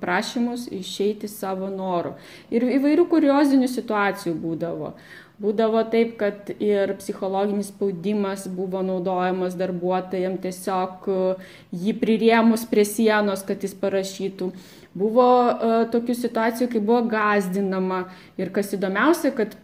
prašymus 0.00 0.70
išeiti 0.72 1.28
savo 1.28 1.68
noru. 1.68 2.14
Ir 2.48 2.64
įvairių 2.78 3.10
kuriozinių 3.12 3.68
situacijų 3.68 4.38
būdavo. 4.40 4.94
Būdavo 5.42 5.80
taip, 5.90 6.14
kad 6.20 6.52
ir 6.62 6.92
psichologinis 7.00 7.72
spaudimas 7.72 8.44
buvo 8.46 8.82
naudojamas 8.86 9.56
darbuotojams 9.58 10.42
tiesiog 10.44 11.08
e, 11.10 11.18
jį 11.82 11.96
prirėmus 11.98 12.66
prie 12.70 12.86
sienos, 12.86 13.42
kad 13.48 13.66
jis 13.66 13.74
parašytų. 13.78 14.52
Buvo 14.92 15.26
uh, 15.48 15.74
tokių 15.88 16.12
situacijų, 16.12 16.66
kai 16.74 16.80
buvo 16.84 16.98
gazdinama 17.08 18.02
ir 18.36 18.50
kas 18.52 18.74
įdomiausia, 18.76 19.30
kad 19.32 19.54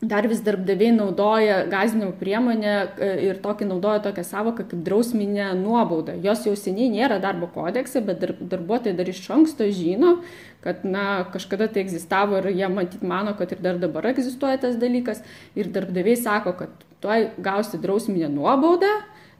dar 0.00 0.26
vis 0.28 0.40
darbdaviai 0.40 0.92
naudoja 0.96 1.66
gąsdinimo 1.68 2.14
priemonę 2.16 2.72
e, 2.72 3.08
ir 3.26 3.40
tokį 3.44 3.68
naudoja 3.68 4.00
tokią 4.06 4.24
savoką 4.24 4.64
kaip 4.70 4.84
drausminė 4.86 5.50
nuobauda. 5.60 6.14
Jos 6.24 6.46
jau 6.48 6.54
seniai 6.56 6.88
nėra 6.92 7.18
darbo 7.20 7.50
kodekse, 7.52 8.00
bet 8.04 8.24
darbuotojai 8.24 8.96
dar 8.96 9.10
iš 9.12 9.20
anksto 9.36 9.68
žino, 9.68 10.16
kad 10.64 10.84
na, 10.84 11.24
kažkada 11.32 11.70
tai 11.72 11.84
egzistavo 11.84 12.38
ir 12.40 12.50
jie 12.52 12.68
matyt 12.68 13.02
mano, 13.02 13.32
kad 13.38 13.52
ir 13.52 13.62
dar 13.64 13.78
dabar 13.80 14.10
egzistuoja 14.12 14.60
tas 14.60 14.76
dalykas. 14.80 15.22
Ir 15.56 15.70
darbdaviai 15.72 16.18
sako, 16.20 16.52
kad 16.58 16.84
tuoj 17.00 17.30
gausi 17.40 17.80
drausminę 17.80 18.28
nuobaudą, 18.32 18.90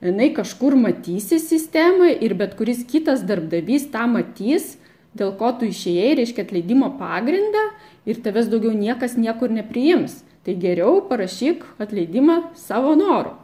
jinai 0.01 0.31
kažkur 0.37 0.77
matysi 0.81 1.41
sistemoje 1.43 2.17
ir 2.25 2.35
bet 2.41 2.57
kuris 2.57 2.87
kitas 2.89 3.25
darbdavys 3.29 3.91
tą 3.93 4.07
matys, 4.09 4.79
dėl 5.17 5.35
ko 5.37 5.53
tu 5.59 5.69
išėjai, 5.69 6.17
reiškia 6.23 6.47
atleidimo 6.47 6.95
pagrindą 7.01 7.69
ir 8.09 8.23
tavęs 8.25 8.49
daugiau 8.49 8.73
niekas 8.73 9.19
niekur 9.21 9.53
nepriims. 9.53 10.23
Tai 10.41 10.55
geriau 10.57 11.03
parašyk 11.05 11.67
atleidimą 11.85 12.55
savo 12.57 12.95
noru. 12.97 13.35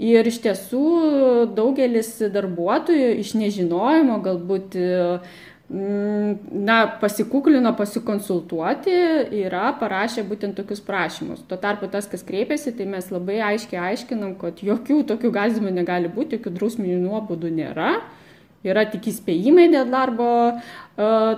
Ir 0.00 0.24
iš 0.24 0.38
tiesų 0.40 0.84
daugelis 1.52 2.14
darbuotojų 2.32 3.10
iš 3.20 3.34
nežinojimo 3.36 4.16
galbūt 4.24 4.78
na, 5.72 6.76
pasikuklino 7.00 7.72
pasikonsultuoti, 7.76 8.94
yra 9.40 9.70
parašę 9.80 10.24
būtent 10.28 10.58
tokius 10.58 10.82
prašymus. 10.84 11.44
Tuo 11.48 11.56
tarpu 11.60 11.88
tas, 11.92 12.08
kas 12.12 12.24
kreipiasi, 12.28 12.74
tai 12.76 12.86
mes 12.90 13.08
labai 13.12 13.38
aiškiai 13.52 13.80
aiškinam, 13.92 14.34
kad 14.40 14.60
jokių 14.60 15.00
tokių 15.08 15.32
gazdimų 15.32 15.72
negali 15.72 16.12
būti, 16.12 16.36
jokių 16.36 16.52
drausminių 16.58 16.98
nuobodų 17.06 17.54
nėra. 17.56 17.94
Yra 18.62 18.84
tik 18.86 19.08
įspėjimai 19.10 19.66
dėl 19.72 19.88
darbo 19.90 20.26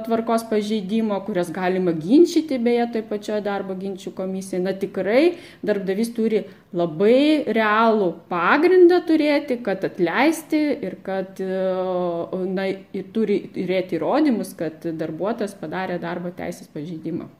tvarkos 0.05 0.43
pažeidimo, 0.51 1.17
kurias 1.25 1.49
galima 1.55 1.95
ginčyti 1.97 2.59
beje 2.61 2.89
toj 2.97 3.05
pačioje 3.09 3.41
darbo 3.47 3.77
ginčių 3.79 4.13
komisijoje. 4.17 4.63
Na 4.65 4.75
tikrai 4.77 5.23
darbdavys 5.65 6.11
turi 6.17 6.43
labai 6.77 7.45
realų 7.57 8.11
pagrindą 8.33 9.01
turėti, 9.09 9.61
kad 9.65 9.87
atleisti 9.89 10.61
ir 10.85 10.99
kad 11.07 11.41
na, 11.41 12.69
ir 12.69 13.09
turi 13.15 13.41
turėti 13.55 13.97
įrodymus, 14.01 14.53
kad 14.59 14.85
darbuotojas 14.85 15.57
padarė 15.63 16.01
darbo 16.03 16.35
teisės 16.35 16.69
pažeidimą. 16.75 17.31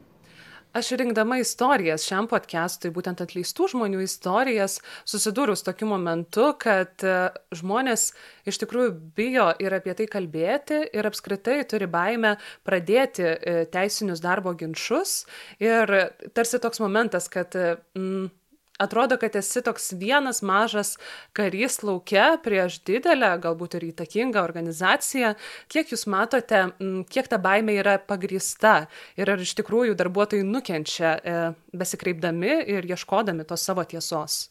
Aš 0.75 0.91
rinkdama 0.91 1.37
istorijas 1.39 2.03
šiam 2.03 2.27
podcastui, 2.27 2.91
būtent 2.91 3.21
atleistų 3.23 3.69
žmonių 3.71 4.01
istorijas, 4.03 4.81
susidūrus 5.07 5.63
tokiu 5.63 5.87
momentu, 5.87 6.49
kad 6.59 7.05
e, 7.07 7.13
žmonės 7.55 8.09
iš 8.51 8.59
tikrųjų 8.59 8.97
bijo 9.15 9.45
ir 9.63 9.77
apie 9.79 9.95
tai 9.95 10.09
kalbėti 10.11 10.81
ir 10.91 11.07
apskritai 11.07 11.61
turi 11.71 11.87
baimę 11.87 12.35
pradėti 12.67 13.23
e, 13.23 13.55
teisinius 13.71 14.25
darbo 14.25 14.51
ginčius. 14.59 15.21
Ir 15.63 15.95
tarsi 16.35 16.59
toks 16.59 16.83
momentas, 16.83 17.31
kad 17.31 17.55
mm, 17.55 18.33
atrodo 18.79 19.17
kad 19.17 19.37
esi 19.37 19.63
toks 19.63 19.93
vienas 19.99 20.43
mažas 20.43 20.97
karys 21.33 21.83
lauke 21.83 22.25
prieš 22.45 22.81
didelę 22.87 23.35
galbūt 23.43 23.79
ir 23.79 23.89
įtakingą 23.91 24.43
organizaciją. 24.43 25.35
Kiek 25.71 25.93
jūs 25.95 26.07
matote 26.11 26.67
kiek 27.11 27.31
ta 27.31 27.39
baimė 27.39 27.79
yra 27.83 27.99
pagrįsta? 28.03 28.75
Ir 29.21 29.31
ar 29.31 29.43
iš 29.43 29.55
tikrųjų 29.61 29.95
darbuotojai 29.99 30.47
nukenčia 30.49 31.15
e, 31.15 31.39
besikreipdami 31.77 32.61
ir 32.75 32.91
ieškodami 32.91 33.47
tos 33.49 33.65
savo 33.67 33.85
tiesos? 33.87 34.45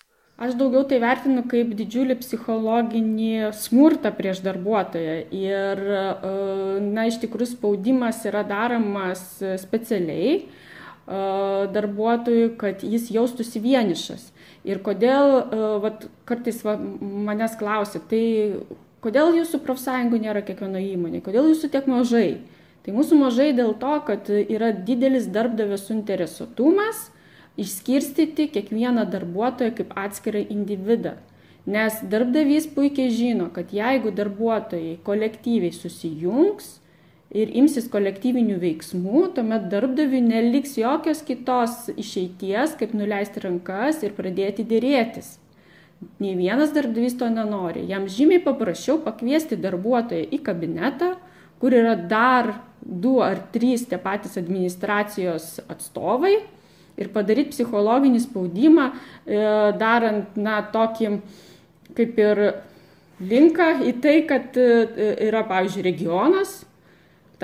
Aš 0.44 0.56
daugiau 0.58 0.82
tai 0.90 0.98
vertinu 0.98 1.44
kaip 1.46 1.76
didžiulį 1.78 2.16
psichologinį 2.24 3.52
smurtą 3.54 4.10
prieš 4.18 4.42
darbuotoją. 4.46 5.18
Ir, 5.30 5.84
e, 6.00 6.34
na, 6.88 7.06
iš 7.12 7.20
tikrųjų 7.22 7.54
spaudimas 7.54 8.24
yra 8.30 8.42
daromas 8.48 9.28
specialiai 9.62 10.42
darbuotojui, 11.08 12.54
kad 12.60 12.84
jis 12.84 13.10
jaustųsi 13.12 13.60
vienišas. 13.64 14.30
Ir 14.64 14.80
kodėl, 14.84 15.34
vat, 15.84 16.06
kartais 16.30 16.62
va, 16.64 16.78
manęs 16.80 17.58
klausia, 17.60 18.00
tai 18.00 18.24
kodėl 19.04 19.36
jūsų 19.42 19.60
profsąjungų 19.66 20.22
nėra 20.24 20.44
kiekvienoje 20.48 20.94
įmonėje, 20.96 21.26
kodėl 21.26 21.50
jūsų 21.52 21.72
tiek 21.74 21.90
mažai? 21.92 22.30
Tai 22.84 22.94
mūsų 22.96 23.18
mažai 23.20 23.52
dėl 23.56 23.74
to, 23.80 23.98
kad 24.08 24.30
yra 24.32 24.72
didelis 24.76 25.28
darbdavio 25.32 25.78
suinteresuotumas 25.80 27.10
išskirstyti 27.60 28.50
kiekvieną 28.52 29.06
darbuotoją 29.12 29.76
kaip 29.78 29.94
atskirą 30.00 30.42
individą. 30.52 31.18
Nes 31.64 32.02
darbdavys 32.12 32.68
puikiai 32.76 33.12
žino, 33.12 33.48
kad 33.56 33.72
jeigu 33.72 34.12
darbuotojai 34.12 34.98
kolektyviai 35.06 35.72
susijungs, 35.72 36.80
ir 37.34 37.52
imsis 37.58 37.88
kolektyvinių 37.92 38.60
veiksmų, 38.62 39.28
tuomet 39.38 39.66
darbdaviui 39.72 40.22
neliks 40.22 40.78
jokios 40.78 41.24
kitos 41.26 41.90
išeities, 41.98 42.76
kaip 42.80 42.94
nuleisti 42.98 43.42
rankas 43.44 44.04
ir 44.06 44.14
pradėti 44.18 44.66
dėrėtis. 44.70 45.38
Nei 46.22 46.36
vienas 46.38 46.74
darbdavys 46.76 47.16
to 47.18 47.30
nenori. 47.32 47.86
Jam 47.90 48.10
žymiai 48.12 48.44
paprasčiau 48.44 49.00
pakviesti 49.06 49.58
darbuotoją 49.60 50.28
į 50.36 50.42
kabinetą, 50.46 51.14
kur 51.62 51.74
yra 51.74 51.96
dar 51.96 52.58
du 52.84 53.18
ar 53.24 53.40
trys 53.54 53.88
tie 53.88 53.98
patys 54.02 54.36
administracijos 54.42 55.62
atstovai 55.72 56.36
ir 57.00 57.10
padaryti 57.14 57.56
psichologinį 57.56 58.20
spaudimą, 58.22 58.90
e, 59.26 59.40
darant, 59.80 60.36
na, 60.38 60.60
tokį 60.74 61.16
kaip 61.98 62.20
ir 62.22 62.44
linką 63.24 63.70
į 63.88 63.96
tai, 64.04 64.18
kad 64.30 64.60
e, 64.60 64.68
yra, 65.30 65.46
pavyzdžiui, 65.50 65.88
regionas, 65.88 66.60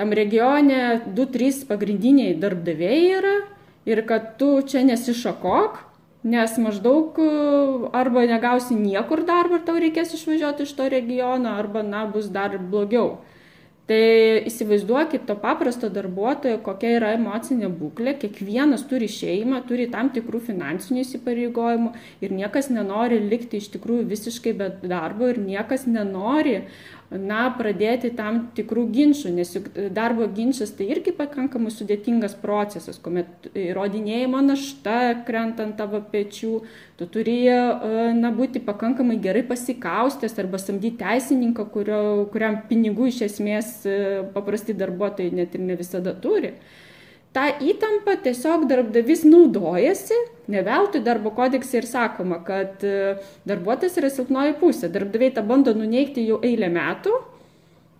tam 0.00 0.12
regione 0.16 1.02
du, 1.12 1.26
trys 1.28 1.60
pagrindiniai 1.68 2.32
darbdaviai 2.40 3.00
yra 3.18 3.36
ir 3.84 4.00
kad 4.08 4.38
tu 4.40 4.48
čia 4.64 4.80
nesišakok, 4.88 5.76
nes 6.24 6.54
maždaug 6.60 7.18
e, 7.20 7.26
arba 7.96 8.24
negausi 8.30 8.78
niekur 8.80 9.26
darbą 9.28 9.58
ir 9.58 9.66
tau 9.66 9.76
reikės 9.82 10.14
išvažiuoti 10.16 10.64
iš 10.64 10.72
to 10.78 10.88
regiono, 10.88 11.52
arba, 11.52 11.84
na, 11.84 12.06
bus 12.08 12.32
dar 12.32 12.56
blogiau. 12.56 13.18
Tai 13.90 14.00
įsivaizduokit 14.46 15.24
to 15.26 15.34
paprasto 15.42 15.88
darbuotojo, 15.90 16.60
kokia 16.62 16.92
yra 17.00 17.08
emocinė 17.16 17.68
būklė, 17.74 18.12
kiekvienas 18.22 18.84
turi 18.86 19.08
šeimą, 19.10 19.64
turi 19.66 19.88
tam 19.90 20.12
tikrų 20.14 20.40
finansinių 20.46 21.02
įsipareigojimų 21.02 21.90
ir 22.22 22.34
niekas 22.36 22.70
nenori 22.70 23.18
likti 23.24 23.58
iš 23.58 23.66
tikrųjų 23.74 24.06
visiškai 24.12 24.54
be 24.60 24.70
darbo 24.84 25.32
ir 25.32 25.42
niekas 25.42 25.88
nenori 25.90 26.60
na, 27.10 27.48
pradėti 27.58 28.12
tam 28.14 28.44
tikrų 28.54 28.84
ginčių, 28.94 29.32
nes 29.34 29.50
juk 29.56 29.66
darbo 29.94 30.28
ginčas 30.30 30.70
tai 30.78 30.86
irgi 30.94 31.10
pakankamai 31.16 31.72
sudėtingas 31.74 32.36
procesas, 32.38 33.00
kuomet 33.02 33.48
įrodinėjimo 33.58 34.42
našta 34.46 35.24
krenta 35.26 35.66
ant 35.66 35.74
tavo 35.80 36.02
pečių, 36.12 36.52
tu 37.00 37.08
turi 37.10 37.40
na, 38.18 38.30
būti 38.34 38.62
pakankamai 38.62 39.18
gerai 39.22 39.42
pasikaustęs 39.48 40.38
arba 40.38 40.60
samdyti 40.62 41.00
teisininką, 41.02 41.66
kurio, 41.74 42.02
kuriam 42.30 42.62
pinigų 42.70 43.10
iš 43.10 43.24
esmės 43.26 43.74
paprasti 44.36 44.76
darbuotojai 44.78 45.34
net 45.34 45.58
ir 45.58 45.66
ne 45.66 45.78
visada 45.80 46.14
turi 46.14 46.54
tą 47.36 47.46
įtampą 47.62 48.16
tiesiog 48.24 48.66
darbdavys 48.70 49.24
naudojasi, 49.28 50.16
ne 50.50 50.62
veltui 50.66 51.02
darbo 51.06 51.32
kodekse 51.34 51.78
ir 51.78 51.88
sakoma, 51.88 52.40
kad 52.46 52.82
e, 52.86 53.16
darbuotojas 53.48 53.98
yra 54.00 54.10
silpnoji 54.12 54.56
pusė. 54.60 54.90
Darbdaviai 54.92 55.34
tą 55.36 55.44
bando 55.46 55.74
nuneikti 55.76 56.26
jau 56.26 56.40
eilę 56.46 56.70
metų, 56.74 57.14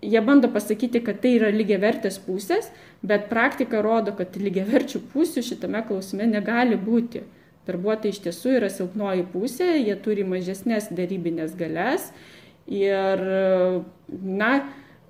jie 0.02 0.22
bando 0.24 0.50
pasakyti, 0.52 1.02
kad 1.06 1.20
tai 1.22 1.36
yra 1.38 1.52
lygiavertės 1.54 2.18
pusės, 2.24 2.70
bet 3.06 3.28
praktika 3.30 3.82
rodo, 3.84 4.16
kad 4.18 4.34
lygiaverčių 4.40 5.04
pusių 5.12 5.44
šitame 5.46 5.84
klausime 5.86 6.26
negali 6.30 6.80
būti. 6.80 7.22
Darbuotojai 7.68 8.14
iš 8.14 8.22
tiesų 8.24 8.56
yra 8.58 8.70
silpnoji 8.72 9.26
pusė, 9.30 9.68
jie 9.78 9.94
turi 10.02 10.24
mažesnės 10.26 10.88
darybinės 10.96 11.52
galės 11.58 12.08
ir, 12.66 13.20
na, 14.08 14.50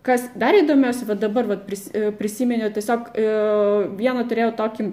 kas 0.06 0.26
dar 0.38 0.56
įdomiausia, 0.56 1.06
va 1.08 1.16
dabar 1.18 1.48
va, 1.48 1.58
pris, 1.60 1.88
e, 1.92 2.10
prisiminiau, 2.16 2.70
tiesiog 2.72 3.12
e, 3.12 3.24
vieną 4.00 4.24
turėjau 4.30 4.52
tokį 4.58 4.90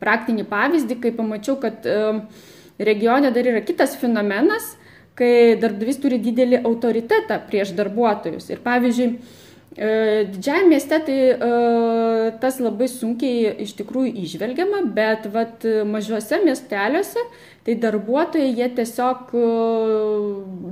praktinį 0.00 0.46
pavyzdį, 0.50 0.98
kai 1.00 1.12
pamačiau, 1.16 1.56
kad 1.60 1.86
e, 1.88 1.98
regione 2.80 3.32
dar 3.32 3.48
yra 3.52 3.62
kitas 3.64 3.96
fenomenas, 4.00 4.74
kai 5.18 5.56
darbdavys 5.60 6.00
turi 6.00 6.20
didelį 6.22 6.62
autoritetą 6.64 7.40
prieš 7.48 7.74
darbuotojus. 7.76 8.48
Ir 8.52 8.62
pavyzdžiui, 8.64 9.10
Didžiajame 9.80 10.74
mieste 10.74 10.96
tai 11.06 11.18
tas 12.42 12.58
labai 12.60 12.88
sunkiai 12.92 13.54
iš 13.64 13.72
tikrųjų 13.78 14.12
išvelgiama, 14.26 14.82
bet 14.92 15.24
vat, 15.32 15.64
mažuose 15.88 16.42
miesteliuose 16.44 17.22
tai 17.64 17.76
darbuotojai 17.80 18.50
jie 18.56 18.68
tiesiog 18.76 19.32
e, 19.36 19.46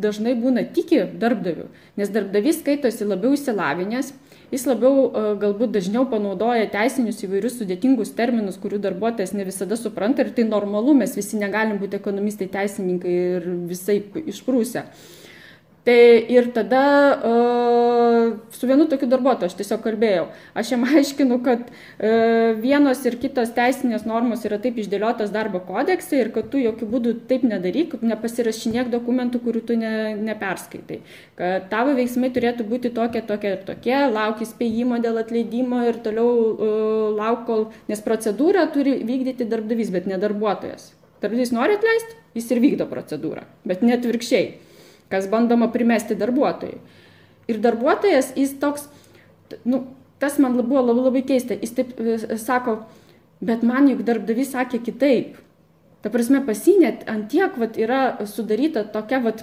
dažnai 0.04 0.34
būna 0.40 0.66
tiki 0.76 1.02
darbdaviu, 1.20 1.66
nes 2.00 2.12
darbdavys 2.12 2.60
skaitosi 2.62 3.08
labiau 3.08 3.36
įsilavinęs, 3.36 4.12
Jis 4.48 4.62
labiau 4.64 5.10
galbūt 5.36 5.74
dažniau 5.74 6.06
panaudoja 6.08 6.70
teisinius 6.72 7.18
įvairius 7.26 7.58
sudėtingus 7.60 8.14
terminus, 8.16 8.56
kurių 8.56 8.78
darbuotojas 8.80 9.34
ne 9.36 9.44
visada 9.44 9.76
supranta 9.76 10.24
ir 10.24 10.30
tai 10.32 10.46
normalu, 10.48 10.94
mes 10.96 11.12
visi 11.18 11.36
negalim 11.36 11.76
būti 11.82 11.98
ekonomistai, 11.98 12.48
teisininkai 12.54 13.16
ir 13.34 13.48
visai 13.68 13.98
išprūsę. 14.24 14.86
Tai 15.88 16.24
ir 16.28 16.50
tada 16.52 17.16
uh, 17.16 18.32
su 18.52 18.66
vienu 18.68 18.84
tokiu 18.90 19.06
darbuotoju 19.08 19.48
aš 19.48 19.54
tiesiog 19.56 19.78
kalbėjau. 19.86 20.26
Aš 20.60 20.74
jam 20.74 20.82
aiškinu, 21.00 21.38
kad 21.46 21.62
uh, 21.70 22.58
vienos 22.60 23.00
ir 23.08 23.16
kitos 23.22 23.54
teisinės 23.56 24.04
normos 24.10 24.44
yra 24.44 24.58
taip 24.60 24.76
išdėliotas 24.82 25.32
darbo 25.32 25.62
kodekse 25.64 26.20
ir 26.20 26.28
kad 26.34 26.50
tu 26.52 26.60
jokių 26.60 26.90
būdų 26.92 27.14
taip 27.30 27.46
nedaryk, 27.48 27.96
nepasirašinėk 28.04 28.92
dokumentų, 28.92 29.40
kurių 29.46 29.64
tu 29.70 29.78
ne, 29.80 29.94
neperskaitai. 30.28 31.00
Kad 31.40 31.72
tavo 31.72 31.96
veiksmai 31.96 32.34
turėtų 32.36 32.68
būti 32.68 32.92
tokie, 32.92 33.24
tokie 33.32 33.54
ir 33.56 33.64
tokie, 33.72 33.96
lauk 34.12 34.44
įspėjimo 34.44 35.00
dėl 35.00 35.24
atleidimo 35.24 35.80
ir 35.88 36.04
toliau 36.04 36.30
uh, 36.36 37.10
lauk 37.16 37.48
kol, 37.48 37.68
nes 37.88 38.04
procedūrą 38.04 38.68
turi 38.76 38.98
vykdyti 39.08 39.48
darbdavys, 39.48 39.96
bet 39.96 40.12
ne 40.12 40.20
darbuotojas. 40.20 40.90
Darbdavys 41.24 41.56
nori 41.56 41.80
atleisti, 41.80 42.24
jis 42.36 42.52
ir 42.52 42.66
vykdo 42.68 42.92
procedūrą, 42.92 43.48
bet 43.64 43.80
net 43.80 44.04
virkščiai 44.04 44.67
kas 45.12 45.28
bandoma 45.30 45.70
primesti 45.72 46.16
darbuotojui. 46.18 46.78
Ir 47.48 47.60
darbuotojas, 47.64 48.34
jis 48.36 48.54
toks, 48.60 48.88
nu, 49.64 49.86
tas 50.20 50.38
man 50.42 50.58
buvo 50.60 50.82
labai 50.84 51.06
labai 51.08 51.24
keista, 51.30 51.56
jis 51.56 51.72
taip 51.76 51.94
e, 52.00 52.18
sako, 52.40 52.82
bet 53.40 53.64
man 53.64 53.88
juk 53.88 54.04
darbdavys 54.06 54.52
sakė 54.56 54.82
kitaip. 54.84 55.38
Ta 56.02 56.12
prasme, 56.14 56.42
pasinėt 56.46 57.06
ant 57.10 57.26
tiek 57.32 57.56
vat, 57.58 57.78
yra 57.80 58.02
sudaryta 58.28 58.84
tokia, 58.92 59.22
vat, 59.24 59.42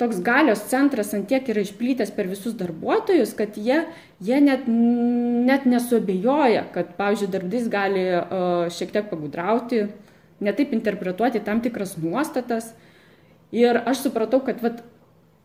toks 0.00 0.20
galios 0.24 0.62
centras 0.70 1.12
ant 1.16 1.26
tiek 1.28 1.48
yra 1.52 1.64
išplytęs 1.64 2.12
per 2.16 2.28
visus 2.30 2.54
darbuotojus, 2.56 3.34
kad 3.36 3.58
jie, 3.60 3.82
jie 4.24 4.38
net, 4.40 4.68
net 4.68 5.66
nesuabejoja, 5.68 6.68
kad, 6.74 6.94
pavyzdžiui, 7.00 7.32
darbdys 7.34 7.66
gali 7.72 8.06
uh, 8.16 8.70
šiek 8.72 8.94
tiek 8.94 9.10
pagudrauti, 9.10 9.82
netaip 10.40 10.72
interpretuoti 10.76 11.42
tam 11.44 11.60
tikras 11.64 11.98
nuostatas. 12.00 12.72
Ir 13.52 13.80
aš 13.82 14.04
supratau, 14.06 14.42
kad 14.46 14.62
vat, 14.62 14.82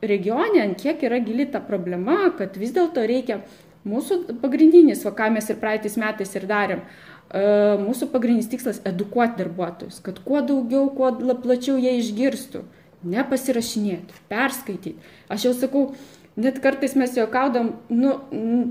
regione 0.05 0.61
ant 0.61 0.77
kiek 0.81 1.03
yra 1.07 1.19
gili 1.23 1.47
ta 1.51 1.61
problema, 1.63 2.29
kad 2.37 2.57
vis 2.59 2.73
dėlto 2.75 3.05
reikia 3.07 3.41
mūsų 3.85 4.39
pagrindinis, 4.41 5.03
va 5.05 5.13
ką 5.15 5.31
mes 5.35 5.49
ir 5.49 5.59
praeitais 5.61 5.97
metais 6.01 6.33
ir 6.35 6.47
darėm, 6.49 6.81
e, 6.81 7.43
mūsų 7.81 8.09
pagrindinis 8.13 8.49
tikslas- 8.51 8.81
edukuoti 8.91 9.43
darbuotojus, 9.43 10.01
kad 10.03 10.19
kuo 10.25 10.41
daugiau, 10.41 10.89
kuo 10.95 11.11
plačiau 11.43 11.77
jie 11.77 11.97
išgirstų, 12.01 12.63
nepasirašinėti, 13.05 14.21
perskaityti. 14.29 14.95
Aš 15.29 15.45
jau 15.45 15.53
sakau, 15.53 15.93
net 16.35 16.59
kartais 16.59 16.95
mes 16.95 17.13
juokaudam, 17.15 17.75
nu, 17.89 18.19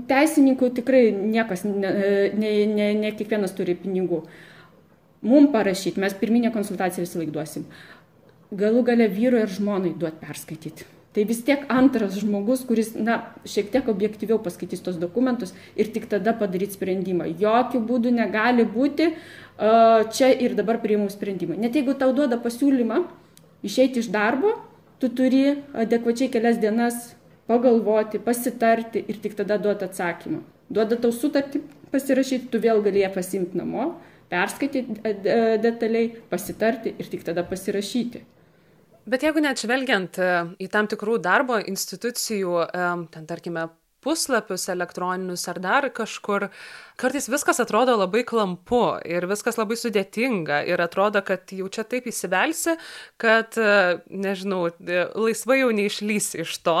teisininkų 0.07 0.73
tikrai 0.75 1.11
niekas, 1.11 1.63
ne, 1.63 2.31
ne, 2.33 2.65
ne, 2.65 2.93
ne 2.93 3.11
kiekvienas 3.11 3.55
turi 3.55 3.75
pinigų. 3.75 4.23
Mums 5.25 5.51
parašyti, 5.51 5.99
mes 5.99 6.13
pirminę 6.13 6.51
konsultaciją 6.51 7.05
visą 7.05 7.19
laik 7.19 7.31
duosim. 7.31 7.65
Galų 8.55 8.83
gale 8.87 9.09
vyru 9.11 9.41
ir 9.43 9.51
žmonai 9.51 9.95
duot 9.99 10.21
perskaityti 10.21 10.95
tai 11.15 11.23
vis 11.23 11.39
tiek 11.47 11.63
antras 11.71 12.17
žmogus, 12.19 12.65
kuris, 12.67 12.89
na, 12.99 13.21
šiek 13.47 13.69
tiek 13.71 13.87
objektyviau 13.87 14.35
paskaitys 14.43 14.83
tos 14.83 14.97
dokumentus 14.99 15.53
ir 15.79 15.87
tik 15.95 16.09
tada 16.11 16.33
padaryti 16.35 16.75
sprendimą. 16.75 17.29
Jokių 17.39 17.79
būdų 17.87 18.11
negali 18.17 18.65
būti 18.67 19.13
čia 20.17 20.33
ir 20.43 20.57
dabar 20.59 20.81
priimų 20.83 21.07
sprendimą. 21.13 21.55
Net 21.55 21.79
jeigu 21.79 21.95
tau 21.95 22.11
duoda 22.17 22.35
pasiūlymą 22.43 23.05
išeiti 23.63 24.03
iš 24.03 24.11
darbo, 24.11 24.57
tu 24.99 25.07
turi 25.07 25.61
adekvačiai 25.85 26.27
kelias 26.35 26.59
dienas 26.59 27.13
pagalvoti, 27.47 28.19
pasitarti 28.19 29.05
ir 29.07 29.23
tik 29.23 29.39
tada 29.39 29.55
duoti 29.61 29.87
atsakymą. 29.87 30.43
Duoda 30.67 30.99
tau 30.99 31.15
sutartį 31.15 31.63
pasirašyti, 31.95 32.51
tu 32.51 32.59
vėl 32.59 32.83
gali 32.83 33.05
ją 33.05 33.15
pasimti 33.15 33.55
namo, 33.55 33.93
perskaityti 34.27 34.99
detaliai, 35.63 36.11
pasitarti 36.27 36.97
ir 36.99 37.07
tik 37.07 37.23
tada 37.23 37.47
pasirašyti. 37.47 38.25
Bet 39.05 39.21
jeigu 39.21 39.41
net 39.43 39.61
žvelgiant 39.61 40.17
e, 40.17 40.29
į 40.65 40.67
tam 40.73 40.87
tikrų 40.89 41.19
darbo 41.21 41.59
institucijų, 41.61 42.53
e, 42.65 42.85
ten 43.13 43.27
tarkime, 43.29 43.67
puslapius 44.05 44.67
elektroninius 44.69 45.47
ar 45.49 45.59
dar 45.61 45.87
kažkur, 45.93 46.47
kartais 47.01 47.25
viskas 47.29 47.61
atrodo 47.61 47.95
labai 47.97 48.21
klampu 48.27 48.81
ir 49.05 49.25
viskas 49.29 49.57
labai 49.57 49.77
sudėtinga 49.81 50.61
ir 50.69 50.81
atrodo, 50.81 51.23
kad 51.25 51.53
jau 51.53 51.69
čia 51.73 51.85
taip 51.89 52.09
įsivelsi, 52.09 52.75
kad, 53.21 53.57
e, 53.57 54.01
nežinau, 54.09 54.67
laisvai 54.81 55.61
jau 55.61 55.71
neišlysi 55.73 56.41
iš 56.41 56.57
to. 56.65 56.77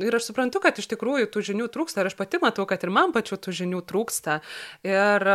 Ir 0.00 0.16
aš 0.16 0.30
suprantu, 0.30 0.64
kad 0.64 0.80
iš 0.80 0.88
tikrųjų 0.92 1.28
tų 1.32 1.44
žinių 1.52 1.70
trūksta 1.72 2.00
ir 2.00 2.12
aš 2.12 2.16
pati 2.16 2.40
matau, 2.40 2.68
kad 2.68 2.84
ir 2.84 2.92
man 2.92 3.16
pačių 3.16 3.40
tų 3.40 3.56
žinių 3.64 3.84
trūksta. 3.88 4.40
Ir 4.84 5.32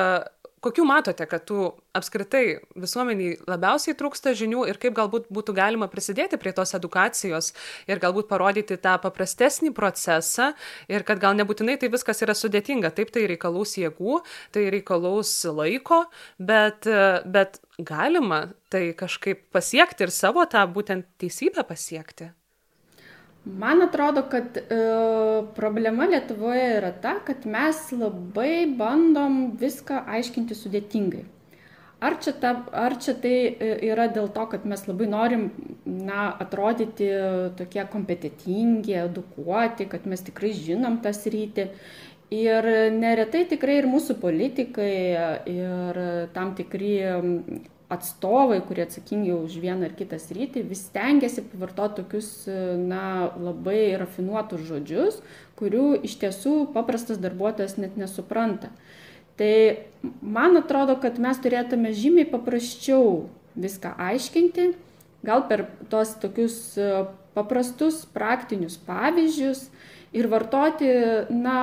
kokių 0.61 0.85
matote 0.87 1.25
kad 1.29 1.45
tų 1.49 1.67
apskritai 1.97 2.61
visuomenei 2.79 3.35
labiausiai 3.49 3.95
trūksta 3.97 4.33
žinių 4.37 4.65
ir 4.69 4.79
kaip 4.81 4.95
galbūt 4.97 5.29
būtų 5.33 5.55
galima 5.57 5.89
prisidėti 5.91 6.39
prie 6.41 6.53
tos 6.55 6.75
edukacijos 6.77 7.51
ir 7.89 8.01
galbūt 8.01 8.29
parodyti 8.31 8.77
tą 8.81 8.97
paprastesnį 9.03 9.73
procesą 9.77 10.51
ir 10.91 11.05
kad 11.07 11.21
gal 11.21 11.37
nebūtinai 11.39 11.77
tai 11.81 11.91
viskas 11.93 12.21
yra 12.25 12.35
sudėtinga. 12.37 12.93
Taip 12.95 13.13
tai 13.13 13.25
reikalaus 13.31 13.77
jėgų 13.79 14.21
tai 14.55 14.67
reikalaus 14.73 15.33
laiko 15.49 16.03
bet 16.39 16.89
bet 17.25 17.61
galima 17.81 18.43
tai 18.71 18.91
kažkaip 18.97 19.47
pasiekti 19.53 20.05
ir 20.05 20.13
savo 20.13 20.45
tą 20.49 20.63
būtent 20.69 21.09
teisybę 21.21 21.65
pasiekti 21.67 22.31
Man 23.43 23.81
atrodo, 23.81 24.21
kad 24.29 24.57
e, 24.57 24.63
problema 25.55 26.05
Lietuvoje 26.05 26.65
yra 26.77 26.91
ta, 27.01 27.15
kad 27.25 27.45
mes 27.49 27.87
labai 27.89 28.67
bandom 28.77 29.55
viską 29.57 30.03
aiškinti 30.05 30.53
sudėtingai. 30.59 31.23
Ar 32.05 32.19
čia, 32.21 32.35
ta, 32.37 32.51
ar 32.77 32.95
čia 33.01 33.15
tai 33.23 33.33
e, 33.49 33.71
yra 33.89 34.05
dėl 34.13 34.29
to, 34.35 34.45
kad 34.53 34.67
mes 34.69 34.85
labai 34.85 35.09
norim 35.09 35.49
na, 35.85 36.27
atrodyti 36.45 37.09
tokie 37.57 37.87
kompetitingi, 37.89 38.93
edukuoti, 39.07 39.89
kad 39.89 40.05
mes 40.05 40.21
tikrai 40.29 40.53
žinom 40.53 41.01
tą 41.01 41.09
sritį. 41.17 41.69
Ir 42.37 42.71
neretai 42.93 43.47
tikrai 43.49 43.81
ir 43.81 43.89
mūsų 43.89 44.21
politikai, 44.21 44.93
ir 45.49 46.03
tam 46.37 46.53
tikri 46.55 46.93
atstovai, 47.91 48.61
kurie 48.63 48.85
atsakingi 48.85 49.33
už 49.35 49.57
vieną 49.59 49.89
ar 49.89 49.95
kitą 49.97 50.19
sritį, 50.21 50.63
vis 50.69 50.85
stengiasi 50.87 51.43
pavartoti 51.51 52.01
tokius, 52.01 52.29
na, 52.79 53.31
labai 53.35 53.97
rafinuotus 53.99 54.63
žodžius, 54.69 55.19
kurių 55.59 56.01
iš 56.07 56.15
tiesų 56.23 56.55
paprastas 56.75 57.19
darbuotojas 57.21 57.77
net 57.81 57.99
nesupranta. 57.99 58.71
Tai 59.39 59.53
man 60.23 60.59
atrodo, 60.59 60.95
kad 61.01 61.19
mes 61.19 61.39
turėtume 61.43 61.91
žymiai 61.97 62.29
paprasčiau 62.31 63.27
viską 63.59 63.95
aiškinti, 63.99 64.71
gal 65.27 65.45
per 65.49 65.67
tos 65.91 66.15
tokius 66.21 66.57
paprastus 67.35 68.03
praktinius 68.11 68.77
pavyzdžius 68.87 69.67
ir 70.15 70.27
vartoti, 70.31 70.91
na, 71.31 71.57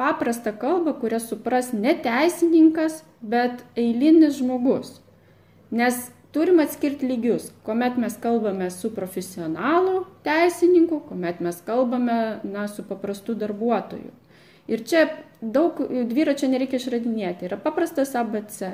paprastą 0.00 0.52
kalbą, 0.56 0.94
kurią 0.96 1.20
supras 1.20 1.74
ne 1.76 1.92
teisininkas, 2.04 3.02
bet 3.20 3.60
eilinis 3.76 4.38
žmogus. 4.40 4.94
Nes 5.70 6.10
turim 6.34 6.60
atskirti 6.62 7.06
lygius, 7.06 7.50
kuomet 7.66 7.98
mes 7.98 8.16
kalbame 8.22 8.70
su 8.70 8.90
profesionalu 8.94 10.04
teisininku, 10.26 11.00
kuomet 11.08 11.40
mes 11.40 11.60
kalbame 11.66 12.40
na, 12.44 12.66
su 12.68 12.86
paprastu 12.86 13.34
darbuotoju. 13.34 14.10
Ir 14.70 14.84
čia 14.86 15.06
daug 15.40 15.78
dviračio 16.10 16.50
nereikia 16.50 16.78
išradinėti. 16.78 17.48
Yra 17.48 17.58
paprastas 17.58 18.14
ABC. 18.18 18.68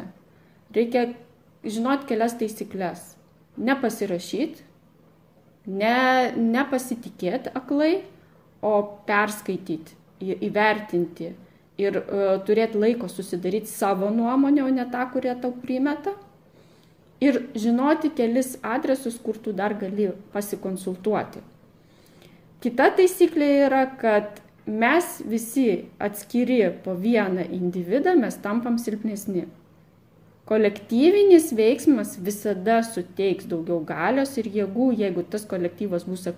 Reikia 0.77 1.07
žinoti 1.65 2.11
kelias 2.11 2.37
taisyklės. 2.37 3.15
Nepasirašyti, 3.57 4.65
ne, 5.73 5.97
nepasitikėti 6.37 7.55
aklai, 7.57 8.03
o 8.61 8.75
perskaityti, 9.09 9.97
įvertinti 10.21 11.31
ir 11.81 11.99
uh, 12.01 12.37
turėti 12.45 12.81
laiko 12.81 13.09
susidaryti 13.09 13.71
savo 13.71 14.11
nuomonę, 14.13 14.65
o 14.65 14.69
ne 14.73 14.85
tą, 14.93 15.05
kurią 15.13 15.37
tau 15.41 15.53
primeta 15.63 16.13
ir 17.21 17.43
žinoti 17.55 18.11
kelis 18.17 18.57
adresus, 18.63 19.19
kur 19.23 19.39
tu 19.39 19.53
dar 19.53 19.75
gali 19.81 20.11
pasikonsultuoti. 20.33 21.43
Kita 22.61 22.91
taisyklė 22.99 23.51
yra, 23.67 23.85
kad 24.01 24.41
mes 24.67 25.21
visi 25.29 25.87
atskiri 26.03 26.63
po 26.85 26.97
vieną 26.99 27.47
individą 27.55 28.17
mes 28.19 28.37
tampam 28.43 28.79
silpnesni. 28.83 29.47
Kolektyvinis 30.47 31.51
veiksmas 31.59 32.15
visada 32.23 32.79
suteiks 32.87 33.49
daugiau 33.51 33.81
galios 33.87 34.37
ir 34.39 34.47
jėgų, 34.55 34.93
jeigu 35.01 35.25
tas 35.27 35.47
kolektyvas 35.51 36.07
bus 36.07 36.29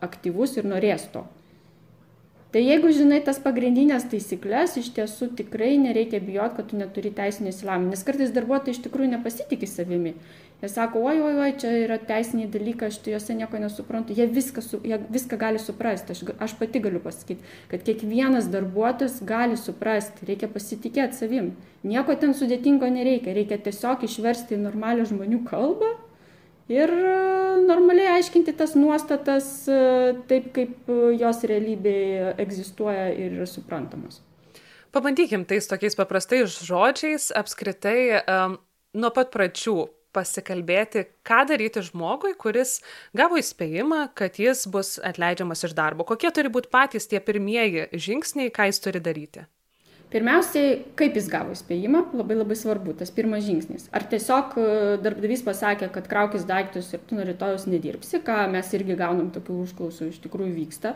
aktyvus 0.00 0.56
ir 0.56 0.68
norės 0.68 1.04
to. 1.12 1.26
Tai 2.52 2.60
jeigu 2.60 2.90
žinai 2.92 3.22
tas 3.24 3.38
pagrindinės 3.40 4.04
taisyklės, 4.12 4.74
iš 4.76 4.90
tiesų 4.92 5.30
tikrai 5.38 5.70
nereikia 5.80 6.18
bijoti, 6.20 6.58
kad 6.58 6.66
tu 6.68 6.76
neturi 6.76 7.08
teisinio 7.16 7.48
įsilavinimo, 7.48 7.94
nes 7.94 8.04
kartais 8.04 8.34
darbuotojai 8.36 8.74
iš 8.76 8.82
tikrųjų 8.84 9.08
nepasitikė 9.14 9.68
savimi. 9.70 10.12
Jie 10.60 10.68
sako, 10.68 11.00
oi, 11.08 11.16
oi, 11.24 11.32
oi, 11.46 11.48
čia 11.58 11.72
yra 11.86 11.96
teisiniai 11.96 12.50
dalykai, 12.52 12.92
aš 12.92 13.00
juose 13.08 13.38
nieko 13.38 13.56
nesuprantu. 13.58 14.12
Jie 14.14 14.28
viską, 14.30 14.62
su, 14.62 14.82
jie 14.84 15.00
viską 15.16 15.40
gali 15.40 15.64
suprasti. 15.64 16.12
Aš, 16.12 16.20
aš 16.44 16.54
pati 16.60 16.84
galiu 16.84 17.00
pasakyti, 17.02 17.40
kad 17.72 17.88
kiekvienas 17.88 18.52
darbuotojas 18.52 19.22
gali 19.26 19.56
suprasti, 19.56 20.28
reikia 20.28 20.52
pasitikėti 20.52 21.18
savim. 21.18 21.54
Nieko 21.88 22.14
ten 22.20 22.36
sudėtingo 22.36 22.92
nereikia, 22.92 23.32
reikia 23.34 23.58
tiesiog 23.64 24.04
išversti 24.04 24.58
į 24.58 24.64
normalią 24.68 25.08
žmonių 25.08 25.40
kalbą 25.48 25.96
ir 26.72 26.90
e, 26.90 27.14
normaliai 27.68 28.16
aiškinti 28.16 28.54
tas 28.58 28.74
nuostatas 28.78 29.48
e, 29.68 29.78
taip, 30.30 30.50
kaip 30.56 30.92
jos 31.20 31.42
realybėje 31.48 32.34
egzistuoja 32.42 33.10
ir 33.14 33.38
yra 33.38 33.48
suprantamos. 33.48 34.22
Pabandykim 34.92 35.46
tais 35.48 35.68
tokiais 35.70 35.96
paprastais 35.96 36.58
žodžiais 36.68 37.30
apskritai 37.32 38.20
um, 38.20 38.58
nuo 38.92 39.10
pat 39.16 39.30
pradžių 39.32 39.86
pasikalbėti, 40.12 41.06
ką 41.24 41.38
daryti 41.48 41.80
žmogui, 41.86 42.34
kuris 42.36 42.80
gavo 43.16 43.40
įspėjimą, 43.40 44.02
kad 44.18 44.36
jis 44.40 44.66
bus 44.68 44.98
atleidžiamas 45.00 45.64
iš 45.64 45.72
darbo. 45.78 46.04
Kokie 46.08 46.28
turi 46.36 46.52
būti 46.52 46.68
patys 46.72 47.08
tie 47.08 47.22
pirmieji 47.24 47.88
žingsniai, 47.96 48.52
ką 48.52 48.68
jis 48.68 48.82
turi 48.84 49.00
daryti? 49.00 49.46
Pirmiausiai, 50.12 50.74
kaip 50.98 51.14
jis 51.16 51.28
gavo 51.32 51.54
įspėjimą, 51.56 52.02
labai 52.18 52.36
labai 52.36 52.56
svarbu, 52.58 52.92
tas 53.00 53.12
pirmas 53.14 53.46
žingsnis. 53.46 53.86
Ar 53.96 54.04
tiesiog 54.10 54.58
e, 54.60 54.66
darbdavys 55.00 55.44
pasakė, 55.46 55.88
kad 55.94 56.08
kraukis 56.10 56.44
daiktus 56.48 56.90
ir 56.92 57.00
tu 57.08 57.16
nuo 57.16 57.24
rytojus 57.24 57.64
nedirbsi, 57.70 58.20
ką 58.26 58.44
mes 58.52 58.74
irgi 58.76 58.98
gaunam 58.98 59.30
tokių 59.32 59.56
užklausų, 59.64 60.10
iš 60.12 60.20
tikrųjų 60.26 60.52
vyksta. 60.58 60.94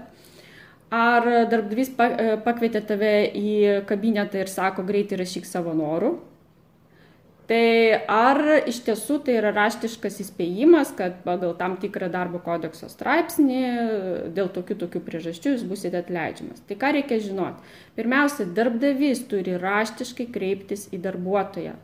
Ar 0.93 1.25
darbdavys 1.49 1.95
e, 1.97 2.37
pakvietė 2.45 2.85
tave 2.93 3.15
į 3.33 3.55
kabinetą 3.89 4.45
ir 4.45 4.53
sako, 4.53 4.85
greitai 4.87 5.23
rašyk 5.23 5.49
savo 5.49 5.73
norų, 5.77 6.13
Tai 7.47 7.99
ar 8.11 8.41
iš 8.67 8.81
tiesų 8.89 9.21
tai 9.23 9.37
yra 9.39 9.53
raštiškas 9.55 10.17
įspėjimas, 10.25 10.89
kad 10.99 11.21
pagal 11.23 11.53
tam 11.59 11.77
tikrą 11.79 12.09
darbo 12.11 12.41
kodekso 12.43 12.89
straipsnį 12.91 13.61
dėl 14.35 14.51
tokių 14.57 14.77
tokių 14.81 15.03
priežasčių 15.07 15.53
jūs 15.53 15.63
busite 15.71 16.01
atleidžiamas. 16.01 16.65
Tai 16.67 16.79
ką 16.81 16.91
reikia 16.99 17.21
žinoti? 17.23 17.63
Pirmiausia, 17.95 18.49
darbdavys 18.59 19.23
turi 19.31 19.55
raštiškai 19.63 20.27
kreiptis 20.35 20.89
į 20.91 21.05
darbuotoją. 21.07 21.79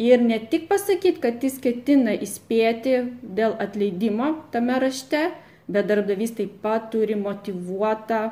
Ir 0.00 0.24
ne 0.24 0.40
tik 0.40 0.68
pasakyti, 0.72 1.20
kad 1.20 1.44
jis 1.44 1.60
ketina 1.60 2.16
įspėti 2.16 2.98
dėl 3.20 3.60
atleidimo 3.60 4.38
tame 4.54 4.80
rašte, 4.80 5.26
bet 5.68 5.88
darbdavys 5.90 6.38
taip 6.38 6.62
pat 6.64 6.88
turi 6.94 7.18
motivuotą 7.18 8.28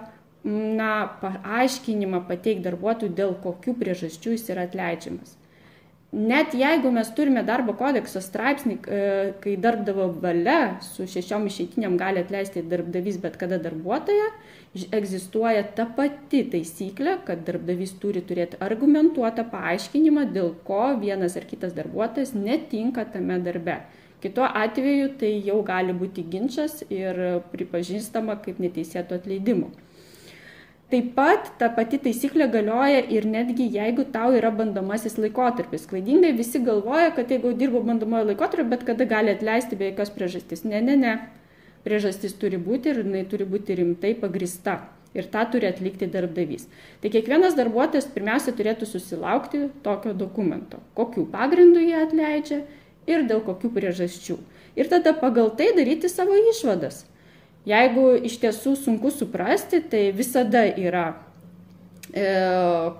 na, 0.46 0.92
paaiškinimą 1.20 2.24
pateikti 2.30 2.64
darbuotojui, 2.70 3.16
dėl 3.18 3.36
kokių 3.44 3.76
priežasčių 3.82 4.38
jis 4.38 4.54
yra 4.54 4.70
atleidžiamas 4.70 5.42
net 6.16 6.54
jeigu 6.56 6.90
mes 6.92 7.08
turime 7.12 7.42
darbo 7.44 7.74
kodekso 7.76 8.22
straipsnį, 8.24 8.76
e, 8.88 9.00
kai 9.42 9.56
darbdavo 9.60 10.08
valia 10.22 10.78
su 10.84 11.04
šešiom 11.12 11.44
išeitiniam 11.50 11.98
gali 12.00 12.22
atleisti 12.24 12.62
darbdavys 12.64 13.18
bet 13.20 13.36
kada 13.36 13.58
darbuotoją, 13.60 14.30
egzistuoja 14.96 15.66
ta 15.76 15.86
pati 15.98 16.42
taisyklė, 16.52 17.18
kad 17.28 17.44
darbdavys 17.48 17.94
turi 18.00 18.24
turėti 18.24 18.60
argumentuotą 18.64 19.44
paaiškinimą, 19.52 20.26
dėl 20.32 20.54
ko 20.64 20.96
vienas 21.00 21.36
ar 21.36 21.44
kitas 21.48 21.76
darbuotojas 21.76 22.34
netinka 22.34 23.04
tame 23.12 23.38
darbe. 23.44 23.80
Kitu 24.24 24.42
atveju 24.42 25.10
tai 25.20 25.34
jau 25.44 25.60
gali 25.62 25.92
būti 25.92 26.24
ginčas 26.32 26.80
ir 26.88 27.42
pripažįstama 27.52 28.40
kaip 28.44 28.62
neteisėtų 28.64 29.20
atleidimų. 29.20 29.68
Taip 30.86 31.06
pat 31.16 31.48
ta 31.58 31.66
pati 31.74 31.98
taisyklė 31.98 32.46
galioja 32.50 33.00
ir 33.10 33.24
netgi 33.26 33.64
jeigu 33.74 34.04
tau 34.14 34.28
yra 34.38 34.52
bandomasis 34.54 35.16
laikotarpis. 35.18 35.86
Klaidingai 35.90 36.30
visi 36.38 36.60
galvoja, 36.62 37.08
kad 37.16 37.32
jeigu 37.34 37.50
dirbo 37.58 37.80
bandomojo 37.88 38.28
laikotarpio, 38.28 38.68
bet 38.70 38.84
kada 38.86 39.08
gali 39.10 39.32
atleisti 39.34 39.78
be 39.80 39.88
jokios 39.88 40.12
priežastis. 40.14 40.62
Ne, 40.62 40.78
ne, 40.86 40.94
ne. 41.00 41.14
Priežastis 41.82 42.36
turi 42.38 42.60
būti 42.68 42.92
ir 42.92 43.00
jinai 43.02 43.24
turi 43.32 43.48
būti 43.50 43.74
rimtai 43.80 44.12
pagrista. 44.20 44.76
Ir 45.16 45.26
tą 45.32 45.42
turi 45.50 45.66
atlikti 45.66 46.06
darbdavys. 46.12 46.68
Tai 47.02 47.10
kiekvienas 47.10 47.58
darbuotojas 47.58 48.06
pirmiausia 48.14 48.54
turėtų 48.54 48.86
susilaukti 48.86 49.64
tokio 49.82 50.14
dokumento. 50.14 50.78
Kokių 50.94 51.26
pagrindų 51.34 51.82
jie 51.82 51.98
atleidžia 52.04 52.62
ir 53.10 53.26
dėl 53.26 53.42
kokių 53.42 53.74
priežasčių. 53.74 54.38
Ir 54.78 54.94
tada 54.94 55.16
pagal 55.18 55.50
tai 55.58 55.72
daryti 55.74 56.12
savo 56.12 56.38
išvadas 56.52 57.02
Jeigu 57.66 58.12
iš 58.22 58.36
tiesų 58.42 58.76
sunku 58.78 59.10
suprasti, 59.10 59.80
tai 59.90 60.12
visada 60.14 60.62
yra 60.78 61.06
e, 62.14 62.26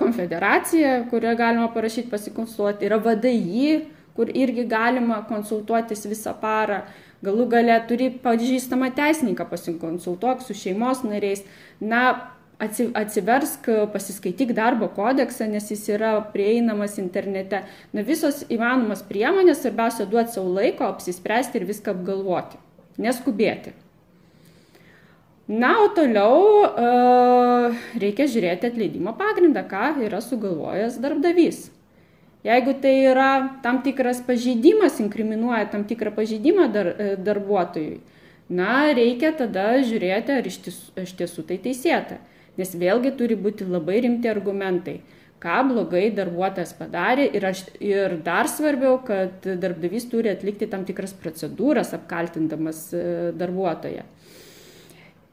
konfederacija, 0.01 1.05
kurioje 1.10 1.38
galima 1.38 1.68
parašyti 1.74 2.10
pasikonsultuoti, 2.10 2.88
yra 2.88 2.98
VDI, 2.98 3.76
kur 4.16 4.32
irgi 4.34 4.64
galima 4.66 5.20
konsultuotis 5.28 6.02
visą 6.10 6.34
parą. 6.40 6.82
Galų 7.24 7.47
gale 7.52 7.76
turi 7.88 8.10
pažįstamą 8.22 8.90
teisininką 8.97 9.47
pasikonsultuok 9.48 10.43
su 10.43 10.56
šeimos 10.59 11.05
nariais. 11.06 11.47
Na, 11.80 12.02
atsiversk, 12.59 13.70
pasiskaityk 13.94 14.51
darbo 14.56 14.90
kodeksą, 14.98 15.47
nes 15.52 15.70
jis 15.70 15.86
yra 15.94 16.16
prieinamas 16.34 16.98
internete. 16.98 17.62
Na, 17.94 18.02
visos 18.02 18.43
įmanomas 18.51 19.06
priemonės, 19.06 19.62
svarbiausia 19.62 20.10
duoti 20.10 20.40
savo 20.40 20.59
laiko, 20.59 20.90
apsispręsti 20.90 21.60
ir 21.60 21.70
viską 21.70 21.94
apgalvoti. 21.94 22.59
Neskubėti. 22.98 23.76
Na, 25.47 25.77
o 25.85 25.86
toliau 25.94 26.66
uh, 26.66 27.74
reikia 27.94 28.27
žiūrėti 28.27 28.66
atleidimo 28.66 29.12
pagrindą, 29.14 29.62
ką 29.70 29.93
yra 30.02 30.18
sugalvojęs 30.18 30.98
darbdavys. 30.98 31.68
Jeigu 32.47 32.74
tai 32.82 32.94
yra 33.12 33.31
tam 33.62 33.78
tikras 33.82 34.18
pažeidimas, 34.27 34.98
inkriminuoja 35.02 35.68
tam 35.70 35.85
tikrą 35.86 36.12
pažeidimą 36.14 36.66
dar, 36.74 36.90
e, 36.94 37.06
darbuotojui, 37.18 37.97
na, 38.55 38.93
reikia 38.94 39.32
tada 39.35 39.81
žiūrėti, 39.82 40.35
ar 40.35 40.47
iš 40.47 40.59
tiesų, 40.66 40.85
iš 41.02 41.14
tiesų 41.18 41.47
tai 41.48 41.59
teisėta. 41.64 42.20
Nes 42.59 42.74
vėlgi 42.78 43.16
turi 43.18 43.35
būti 43.39 43.66
labai 43.66 43.98
rimti 44.05 44.31
argumentai, 44.31 45.01
ką 45.43 45.56
blogai 45.73 46.05
darbuotojas 46.14 46.74
padarė 46.78 47.27
ir, 47.35 47.48
aš, 47.51 47.64
ir 47.82 48.14
dar 48.27 48.47
svarbiau, 48.51 49.01
kad 49.06 49.43
darbdavys 49.47 50.06
turi 50.10 50.31
atlikti 50.31 50.70
tam 50.70 50.86
tikras 50.86 51.14
procedūras 51.18 51.94
apkaltindamas 51.98 52.86
e, 52.94 53.06
darbuotoją. 53.35 54.06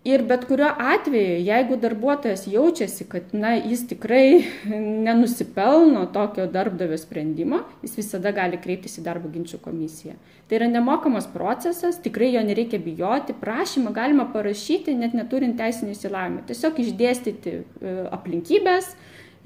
Ir 0.03 0.19
bet 0.27 0.41
kuriuo 0.49 0.67
atveju, 0.67 1.35
jeigu 1.47 1.77
darbuotojas 1.79 2.41
jaučiasi, 2.51 3.05
kad 3.07 3.29
na, 3.31 3.53
jis 3.55 3.85
tikrai 3.87 4.43
nenusipelno 5.07 6.05
tokio 6.11 6.43
darbdavio 6.51 6.97
sprendimo, 6.99 7.61
jis 7.85 7.95
visada 8.01 8.33
gali 8.35 8.59
kreiptis 8.59 8.99
į 8.99 9.05
darbo 9.05 9.31
ginčių 9.31 9.61
komisiją. 9.63 10.17
Tai 10.49 10.59
yra 10.59 10.67
nemokamas 10.67 11.29
procesas, 11.31 12.01
tikrai 12.03 12.33
jo 12.33 12.43
nereikia 12.43 12.81
bijoti, 12.83 13.35
prašymą 13.39 13.93
galima 13.95 14.27
parašyti 14.33 14.91
net 14.99 15.15
neturint 15.15 15.55
teisinį 15.61 15.95
įsilavimą. 15.95 16.43
Tiesiog 16.51 16.83
išdėstyti 16.83 17.53
e, 17.55 17.95
aplinkybės, 18.11 18.91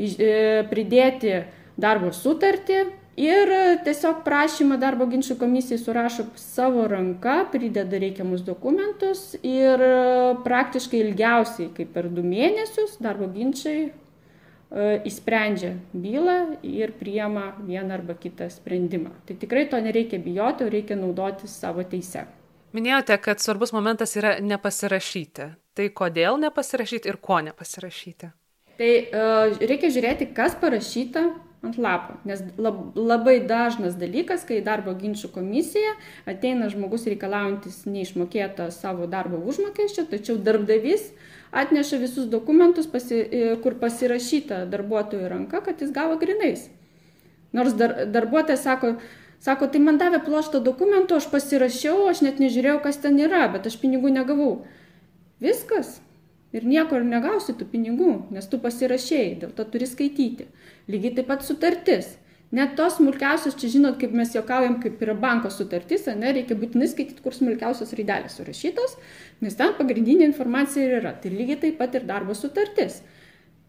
e, 0.02 0.32
pridėti 0.74 1.44
darbo 1.78 2.10
sutartį 2.10 2.88
ir 3.18 3.52
tiesiog 3.86 4.22
prašymą 4.26 4.78
darbo 4.80 5.08
ginčų 5.10 5.38
komisijai 5.42 5.82
surašo 5.82 6.28
savo 6.38 6.86
ranka, 6.88 7.42
prideda 7.52 8.00
reikiamus 8.00 8.44
dokumentus 8.46 9.32
ir 9.42 9.82
praktiškai 10.46 11.02
ilgiausiai, 11.02 11.72
kaip 11.76 11.96
per 11.96 12.12
du 12.14 12.24
mėnesius, 12.26 13.00
darbo 13.02 13.30
ginčiai 13.34 13.90
įsprendžia 15.08 15.70
e, 15.72 15.78
bylą 15.96 16.38
ir 16.64 16.92
priema 17.00 17.54
vieną 17.64 17.94
arba 17.94 18.14
kitą 18.20 18.50
sprendimą. 18.52 19.14
Tai 19.26 19.38
tikrai 19.40 19.68
to 19.72 19.80
nereikia 19.80 20.20
bijoti, 20.20 20.66
o 20.66 20.70
reikia 20.70 20.98
naudotis 21.00 21.56
savo 21.56 21.84
teise. 21.88 22.26
Minėjote, 22.76 23.16
kad 23.24 23.40
svarbus 23.40 23.72
momentas 23.72 24.16
yra 24.20 24.38
nepasirašyti. 24.44 25.48
Tai 25.78 25.88
kodėl 25.96 26.38
nepasirašyti 26.42 27.08
ir 27.08 27.18
ko 27.24 27.40
nepasirašyti? 27.48 28.30
Tai 28.78 28.92
uh, 29.08 29.56
reikia 29.58 29.90
žiūrėti, 29.94 30.28
kas 30.36 30.54
parašyta 30.60 31.24
ant 31.66 31.78
lapo. 31.78 32.18
Nes 32.28 32.42
lab, 32.58 32.94
labai 32.96 33.40
dažnas 33.48 33.98
dalykas, 33.98 34.46
kai 34.48 34.60
darbo 34.66 34.94
ginčių 34.98 35.32
komisija 35.34 35.96
ateina 36.30 36.70
žmogus 36.70 37.08
reikalaujantis 37.10 37.86
neišmokėtą 37.90 38.70
savo 38.76 39.08
darbo 39.10 39.40
užmokesčio, 39.50 40.06
tačiau 40.12 40.38
darbdavys 40.38 41.10
atneša 41.52 42.02
visus 42.02 42.28
dokumentus, 42.30 42.88
pasi, 42.88 43.22
e, 43.24 43.44
kur 43.64 43.78
pasirašyta 43.82 44.66
darbuotojų 44.72 45.30
ranka, 45.32 45.62
kad 45.66 45.82
jis 45.82 45.94
gavo 45.96 46.18
grinais. 46.22 46.68
Nors 47.56 47.74
dar, 47.74 48.04
darbuotojas 48.12 48.66
sako, 48.68 48.98
sako, 49.40 49.70
tai 49.72 49.82
man 49.82 49.98
davė 49.98 50.20
ploštą 50.26 50.62
dokumentų, 50.64 51.18
aš 51.18 51.30
pasirašiau, 51.32 52.10
aš 52.12 52.22
net 52.26 52.42
nežiūrėjau, 52.44 52.82
kas 52.84 53.00
ten 53.02 53.18
yra, 53.22 53.48
bet 53.54 53.70
aš 53.70 53.80
pinigų 53.82 54.12
negavau. 54.14 54.68
Viskas, 55.42 55.98
ir 56.56 56.68
niekur 56.68 57.04
negausi 57.04 57.56
tų 57.58 57.68
pinigų, 57.72 58.14
nes 58.36 58.48
tu 58.48 58.60
pasirašėjai, 58.64 59.36
dėl 59.44 59.52
to 59.58 59.66
turi 59.74 59.90
skaityti. 59.90 60.48
Lygiai 60.92 61.18
taip 61.18 61.30
pat 61.32 61.46
sutartis. 61.48 62.16
Net 62.56 62.78
tos 62.80 62.96
smulkiausios, 62.96 63.58
čia 63.60 63.68
žinot, 63.74 63.98
kaip 64.00 64.14
mes 64.16 64.30
juokaujam, 64.32 64.78
kaip 64.80 65.02
yra 65.04 65.18
banko 65.20 65.50
sutartis, 65.52 66.06
ne, 66.16 66.30
reikia 66.32 66.56
būtinai 66.56 66.88
skaityti, 66.88 67.20
kur 67.26 67.36
smulkiausios 67.36 67.92
raidelės 67.98 68.38
surašytos, 68.40 68.96
nes 69.44 69.58
ten 69.60 69.74
pagrindinė 69.76 70.30
informacija 70.30 70.86
ir 70.86 71.02
yra. 71.02 71.12
Tai 71.20 71.34
lygiai 71.34 71.60
taip 71.66 71.76
pat 71.82 71.98
ir 72.00 72.08
darbo 72.08 72.38
sutartis. 72.40 73.02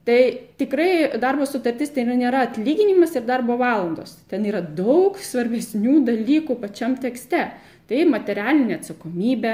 Tai 0.07 0.21
tikrai 0.57 1.19
darbo 1.21 1.45
sutartis 1.45 1.91
tai 1.93 2.07
nėra 2.09 2.47
atlyginimas 2.47 3.19
ir 3.19 3.27
darbo 3.29 3.59
valandos. 3.61 4.15
Ten 4.31 4.47
yra 4.49 4.63
daug 4.63 5.19
svarbesnių 5.21 5.99
dalykų 6.07 6.57
pačiam 6.63 6.95
tekste. 7.03 7.43
Tai 7.89 8.07
materialinė 8.09 8.79
atsakomybė, 8.79 9.53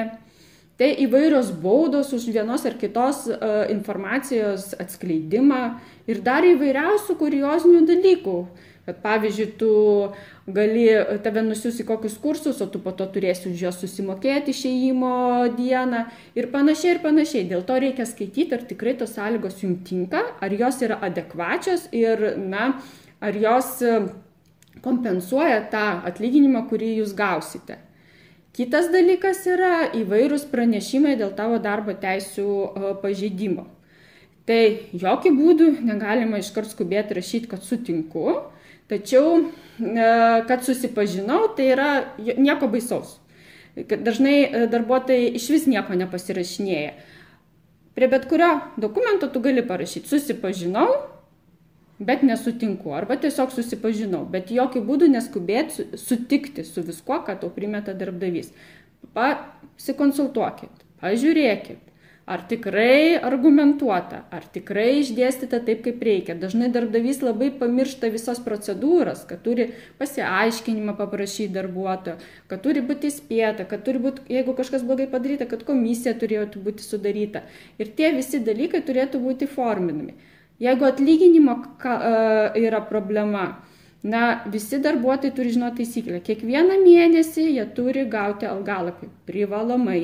tai 0.79 0.91
įvairios 1.05 1.53
baudos 1.63 2.13
už 2.17 2.29
vienos 2.35 2.65
ar 2.67 2.75
kitos 2.81 3.25
uh, 3.31 3.65
informacijos 3.71 4.73
atskleidimą 4.81 5.65
ir 6.11 6.23
dar 6.25 6.47
įvairiausių 6.47 7.19
kuriozinių 7.21 7.85
dalykų. 7.91 8.39
Kad 8.85 8.99
pavyzdžiui, 9.01 9.47
tu 9.57 9.69
gali 10.53 10.83
tave 11.25 11.41
nusiųsti 11.47 11.87
kokius 11.89 12.19
kursus, 12.21 12.59
o 12.61 12.67
tu 12.69 12.83
po 12.85 12.93
to 12.93 13.07
turėsi 13.09 13.49
už 13.49 13.63
juos 13.63 13.79
susimokėti 13.81 14.53
išėjimo 14.53 15.13
dieną 15.57 16.03
ir 16.37 16.51
panašiai 16.53 16.99
ir 16.99 17.01
panašiai. 17.01 17.47
Dėl 17.49 17.65
to 17.65 17.79
reikia 17.81 18.05
skaityti, 18.05 18.53
ar 18.53 18.67
tikrai 18.69 18.93
tos 19.01 19.15
sąlygos 19.17 19.63
jums 19.65 19.87
tinka, 19.89 20.21
ar 20.37 20.53
jos 20.53 20.83
yra 20.85 21.01
adekvačios 21.09 21.89
ir, 21.97 22.35
na, 22.37 22.75
ar 23.25 23.41
jos 23.41 23.79
e, 23.81 23.97
kompensuoja 24.85 25.65
tą 25.73 25.87
atlyginimą, 26.05 26.67
kurį 26.69 26.99
jūs 26.99 27.17
gausite. 27.17 27.81
Kitas 28.55 28.87
dalykas 28.95 29.43
yra 29.51 29.89
įvairūs 29.99 30.47
pranešimai 30.51 31.17
dėl 31.19 31.33
tavo 31.35 31.59
darbo 31.63 31.95
teisų 31.99 32.49
e, 32.49 32.93
pažeidimo. 33.03 33.67
Tai 34.47 34.61
jokių 34.93 35.33
būdų 35.35 35.71
negalima 35.89 36.39
iškart 36.39 36.71
skubėti 36.71 37.17
rašyti, 37.17 37.49
kad 37.51 37.65
sutinku, 37.67 38.43
Tačiau, 38.89 39.49
e, 39.81 40.09
kad 40.45 40.65
susipažinau, 40.65 41.49
tai 41.57 41.71
yra 41.73 41.91
nieko 42.19 42.69
baisaus. 42.69 43.17
Dažnai 43.75 44.37
e, 44.45 44.67
darbuotojai 44.69 45.31
iš 45.39 45.49
vis 45.55 45.65
nieko 45.71 45.97
nepasirašinėja. 45.97 46.93
Prie 47.97 48.09
bet 48.13 48.27
kurio 48.29 48.51
dokumento 48.77 49.31
tu 49.33 49.41
gali 49.41 49.65
parašyti 49.65 50.11
susipažinau, 50.11 50.91
bet 51.99 52.23
nesutinku. 52.27 52.95
Arba 52.97 53.17
tiesiog 53.21 53.53
susipažinau, 53.55 54.25
bet 54.31 54.53
jokių 54.55 54.85
būdų 54.89 55.11
neskubėti 55.15 55.89
sutikti 56.01 56.67
su 56.67 56.85
viskuo, 56.87 57.21
ką 57.27 57.39
tau 57.41 57.53
primeta 57.55 57.95
darbdavys. 57.97 58.53
Pasikonsultuokit, 59.15 60.87
pažiūrėkit, 61.03 61.85
Ar 62.25 62.41
tikrai 62.49 63.19
argumentuota, 63.21 64.23
ar 64.33 64.47
tikrai 64.49 65.03
išdėstyta 65.03 65.59
taip, 65.67 65.83
kaip 65.85 66.01
reikia. 66.09 66.33
Dažnai 66.41 66.71
darbdavys 66.73 67.19
labai 67.21 67.51
pamiršta 67.53 68.09
visas 68.15 68.39
procedūras, 68.41 69.27
kad 69.29 69.43
turi 69.45 69.67
pasiaiškinimą 69.99 70.95
paprašyti 70.97 71.53
darbuotojo, 71.53 72.17
kad 72.49 72.63
turi 72.65 72.81
būti 72.89 73.11
įspėta, 73.13 73.67
kad 73.69 73.85
turi 73.85 74.01
būti, 74.07 74.25
jeigu 74.33 74.55
kažkas 74.57 74.87
blogai 74.89 75.05
padaryta, 75.13 75.45
kad 75.51 75.67
komisija 75.69 76.17
turėtų 76.23 76.65
būti 76.65 76.87
sudaryta. 76.87 77.45
Ir 77.77 77.93
tie 77.99 78.15
visi 78.17 78.41
dalykai 78.41 78.81
turėtų 78.89 79.21
būti 79.21 79.51
forminami. 79.59 80.17
Jeigu 80.63 80.87
atlyginimo 80.87 81.55
uh, 81.59 82.55
yra 82.55 82.81
problema, 82.87 83.47
na, 84.03 84.27
visi 84.47 84.79
darbuotojai 84.79 85.35
turi 85.35 85.55
žinoti 85.57 85.83
taisyklę. 85.83 86.21
Kiekvieną 86.23 86.77
mėnesį 86.85 87.49
jie 87.57 87.65
turi 87.75 88.05
gauti 88.11 88.47
algalapį 88.47 89.11
privalomai 89.27 90.03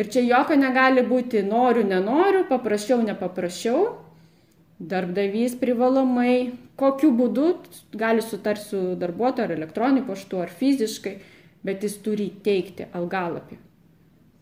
Ir 0.00 0.08
čia 0.08 0.22
jokio 0.22 0.56
negali 0.56 1.02
būti 1.06 1.42
noriu, 1.44 1.82
nenoriu, 1.86 2.44
paprašiau, 2.48 3.02
nepaprašiau. 3.04 3.80
Darbdavys 4.90 5.56
privalomai, 5.60 6.52
kokiu 6.80 7.10
būdu 7.16 7.48
gali 8.00 8.22
sutarti 8.24 8.64
su 8.70 8.80
darbuotoju 9.00 9.48
ar 9.48 9.56
elektroniniu 9.58 10.06
paštu 10.06 10.40
ar 10.40 10.54
fiziškai, 10.60 11.16
bet 11.66 11.84
jis 11.84 11.98
turi 12.06 12.30
teikti 12.46 12.86
algalapį. 12.96 13.58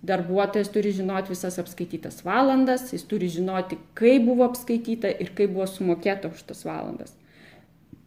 Darbuotojas 0.07 0.69
turi 0.71 0.93
žinoti 0.95 1.33
visas 1.33 1.59
apskaitytas 1.59 2.21
valandas, 2.23 2.93
jis 2.95 3.03
turi 3.11 3.27
žinoti, 3.35 3.81
kaip 3.99 4.29
buvo 4.29 4.47
apskaityta 4.47 5.11
ir 5.11 5.33
kaip 5.35 5.57
buvo 5.57 5.67
sumokėta 5.67 6.31
už 6.31 6.45
tas 6.53 6.63
valandas. 6.67 7.17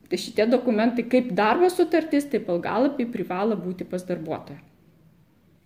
Tai 0.07 0.19
šitie 0.19 0.45
dokumentai 0.47 1.03
kaip 1.11 1.33
darbo 1.35 1.67
sutartis, 1.71 2.29
taip 2.31 2.47
algalapiai 2.51 3.09
privalo 3.11 3.59
būti 3.59 3.87
pas 3.87 4.03
darbuotoją. 4.07 4.59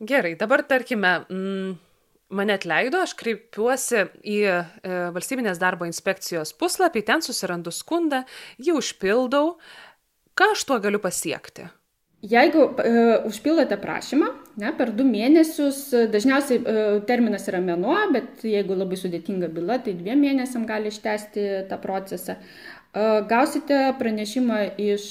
Gerai, 0.06 0.34
dabar 0.38 0.66
tarkime, 0.66 1.14
mm, 1.30 1.78
mane 2.38 2.58
atleido, 2.58 3.00
aš 3.06 3.14
kreipiuosi 3.22 4.04
į 4.26 4.42
e, 4.50 4.58
valstybinės 5.16 5.62
darbo 5.62 5.88
inspekcijos 5.88 6.52
puslapį, 6.58 7.06
ten 7.06 7.26
susirandu 7.26 7.74
skundą, 7.74 8.26
jį 8.58 8.76
užpildau. 8.82 9.56
Ką 10.36 10.52
aš 10.52 10.66
tuo 10.68 10.82
galiu 10.84 11.00
pasiekti? 11.00 11.70
Jeigu 12.24 12.62
e, 12.80 12.92
užpildote 13.28 13.78
prašymą, 13.78 14.28
ne, 14.58 14.72
per 14.78 14.90
du 14.98 15.04
mėnesius, 15.06 15.82
dažniausiai 16.10 16.58
e, 16.58 16.84
terminas 17.06 17.46
yra 17.52 17.60
mėnuo, 17.62 17.98
bet 18.16 18.46
jeigu 18.48 18.78
labai 18.78 18.98
sudėtinga 18.98 19.52
byla, 19.54 19.78
tai 19.86 19.94
dviem 19.98 20.24
mėnesiam 20.24 20.64
gali 20.66 20.90
ištesti 20.90 21.68
tą 21.70 21.78
procesą. 21.84 22.38
E, 22.40 23.04
gausite 23.30 23.82
pranešimą 24.00 24.62
iš 24.82 25.10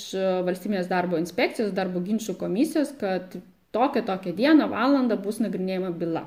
valstybinės 0.49 0.89
darbo 0.91 1.21
inspekcijos, 1.21 1.75
darbo 1.77 2.03
ginčių 2.03 2.35
komisijos, 2.41 2.97
kad 2.99 3.37
tokią, 3.77 4.03
tokią 4.09 4.35
dieną, 4.41 4.71
valandą 4.73 5.21
bus 5.21 5.39
nagrinėjama 5.45 5.93
byla. 6.01 6.25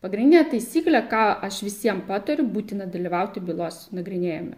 Pagrindinė 0.00 0.46
taisyklė, 0.48 1.04
ką 1.12 1.22
aš 1.44 1.60
visiems 1.66 2.06
patariu, 2.08 2.48
būtina 2.48 2.88
dalyvauti 2.88 3.42
bylos 3.44 3.90
nagrinėjime. 3.92 4.56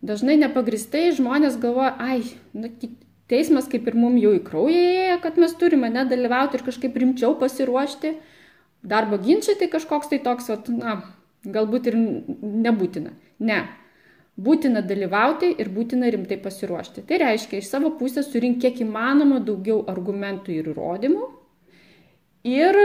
Dažnai 0.00 0.38
nepagristai 0.40 1.10
žmonės 1.16 1.58
galvoja, 1.60 1.96
ai, 1.98 2.22
na, 2.56 2.70
teismas 3.30 3.68
kaip 3.70 3.88
ir 3.88 3.96
mums 3.98 4.22
jau 4.22 4.34
į 4.36 4.42
kraują 4.46 4.84
ėjo, 5.06 5.16
kad 5.24 5.38
mes 5.40 5.54
turime 5.58 5.90
nedalyvauti 5.92 6.58
ir 6.58 6.66
kažkaip 6.66 6.98
rimčiau 7.02 7.36
pasiruošti. 7.40 8.14
Darbo 8.90 9.18
ginčiai 9.20 9.58
tai 9.60 9.68
kažkoks 9.72 10.10
tai 10.12 10.20
toks, 10.24 10.48
vat, 10.52 10.70
na, 10.72 10.96
galbūt 11.44 11.90
ir 11.90 11.98
nebūtina. 12.00 13.12
Ne, 13.44 13.60
būtina 14.40 14.82
dalyvauti 14.86 15.52
ir 15.60 15.70
būtina 15.72 16.10
rimtai 16.12 16.38
pasiruošti. 16.40 17.04
Tai 17.08 17.20
reiškia, 17.24 17.60
iš 17.60 17.70
savo 17.72 17.92
pusės 18.00 18.30
surinkti 18.32 18.68
kiek 18.68 18.84
įmanoma 18.86 19.40
daugiau 19.44 19.82
argumentų 19.90 20.54
ir 20.56 20.70
įrodymų. 20.72 21.30
Ir 22.48 22.78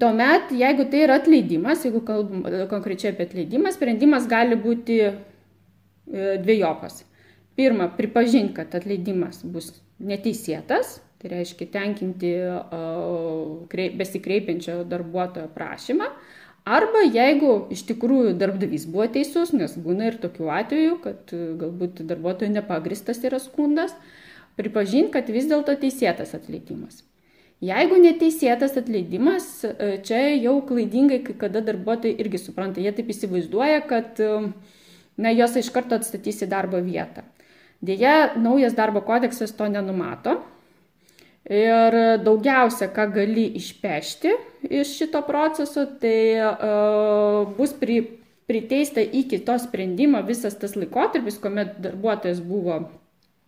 tuomet, 0.00 0.50
jeigu 0.54 0.88
tai 0.90 1.04
yra 1.06 1.18
atleidimas, 1.22 1.84
jeigu 1.86 2.02
kalbam 2.06 2.42
konkrečiai 2.70 3.12
apie 3.14 3.28
atleidimą, 3.28 3.72
sprendimas 3.74 4.26
gali 4.30 4.58
būti 4.58 4.98
e, 5.06 5.12
dviejopas. 6.42 7.04
Pirma, 7.58 7.88
pripažinti, 7.90 8.54
kad 8.54 8.74
atleidimas 8.78 9.40
bus 9.42 9.72
neteisėtas, 9.98 11.00
tai 11.18 11.32
reiškia 11.32 11.66
tenkinti 11.74 12.28
besikreipiančio 13.98 14.84
darbuotojo 14.86 15.48
prašymą. 15.56 16.06
Arba 16.68 17.00
jeigu 17.06 17.52
iš 17.72 17.82
tikrųjų 17.88 18.34
darbdavys 18.36 18.84
buvo 18.90 19.06
teisus, 19.12 19.54
nes 19.56 19.72
būna 19.80 20.10
ir 20.10 20.18
tokių 20.20 20.50
atvejų, 20.52 20.96
kad 21.04 21.32
e, 21.32 21.38
galbūt 21.62 22.02
darbuotojų 22.10 22.52
nepagristas 22.58 23.22
yra 23.24 23.38
skundas, 23.40 23.94
pripažinti, 24.60 25.14
kad 25.14 25.30
vis 25.32 25.48
dėlto 25.48 25.78
teisėtas 25.80 26.34
atleidimas. 26.36 27.00
Jeigu 27.64 27.96
neteisėtas 28.02 28.76
atleidimas, 28.82 29.48
e, 29.64 29.96
čia 30.04 30.20
jau 30.36 30.58
klaidingai, 30.68 31.22
kai 31.24 31.38
kada 31.46 31.64
darbuotojai 31.64 32.18
irgi 32.20 32.42
supranta, 32.42 32.84
jie 32.84 32.92
taip 32.92 33.08
įsivaizduoja, 33.14 33.80
kad 33.88 34.20
e, 34.20 34.30
na, 35.16 35.32
jos 35.32 35.56
iš 35.62 35.72
karto 35.72 35.96
atstatys 35.96 36.44
į 36.44 36.52
darbo 36.52 36.82
vietą. 36.84 37.24
Deja, 37.80 38.32
naujas 38.36 38.74
darbo 38.74 39.04
kodeksas 39.06 39.52
to 39.54 39.68
nenumato, 39.70 40.40
Ir 41.48 41.94
daugiausia, 42.20 42.90
ką 42.92 43.06
gali 43.14 43.46
išpešti 43.56 44.34
iš 44.68 44.90
šito 44.98 45.22
proceso, 45.24 45.86
tai 46.00 46.36
uh, 46.44 47.48
bus 47.56 47.72
pri, 47.72 48.02
priteista 48.44 49.00
iki 49.00 49.38
to 49.46 49.54
sprendimo 49.56 50.20
visas 50.28 50.58
tas 50.60 50.76
laikotarpis, 50.76 51.38
kuomet 51.40 51.78
darbuotojas 51.80 52.42
buvo 52.44 52.82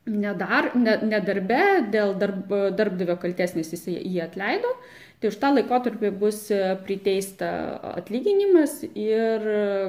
nedar, 0.08 0.70
ne, 0.80 0.94
nedarbe 1.10 1.60
dėl 1.92 2.14
darb, 2.16 2.54
darbdavio 2.78 3.18
kalties, 3.20 3.52
nes 3.58 3.68
jis 3.76 3.84
jį 3.92 4.22
atleido. 4.24 4.72
Tai 5.20 5.28
už 5.28 5.36
tą 5.36 5.50
laikotarpį 5.52 6.14
bus 6.22 6.46
priteista 6.86 7.50
atlyginimas 7.98 8.78
ir 8.94 9.44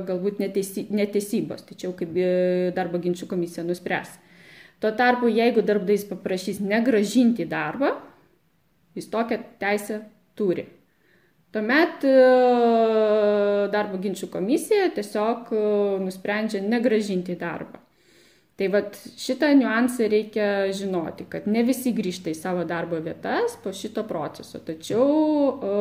galbūt 0.09 0.43
neteisy, 0.43 0.89
neteisybos, 0.91 1.63
tačiau 1.69 1.95
kaip 1.95 2.11
darbo 2.75 2.99
ginčių 2.99 3.31
komisija 3.31 3.63
nuspręs. 3.63 4.17
Tuo 4.81 4.91
tarpu, 4.97 5.29
jeigu 5.29 5.61
darbdavys 5.61 6.07
paprašys 6.09 6.59
negražinti 6.65 7.45
darbą, 7.45 7.93
jis 8.97 9.09
tokią 9.13 9.37
teisę 9.61 9.99
turi. 10.35 10.65
Tuomet 11.51 12.05
e, 12.07 12.17
darbo 13.73 13.99
ginčių 14.01 14.29
komisija 14.31 14.87
tiesiog 14.95 15.51
e, 15.51 15.63
nusprendžia 16.05 16.61
negražinti 16.63 17.35
darbą. 17.39 17.81
Tai 18.55 18.69
vad 18.71 18.95
šitą 19.19 19.49
niuansą 19.59 20.07
reikia 20.11 20.47
žinoti, 20.75 21.25
kad 21.29 21.47
ne 21.51 21.63
visi 21.67 21.91
grįžta 21.97 22.31
į 22.31 22.37
savo 22.39 22.63
darbo 22.67 22.99
vietas 23.03 23.57
po 23.63 23.73
šito 23.75 24.05
proceso. 24.07 24.63
Tačiau 24.63 25.07
e, 25.51 25.75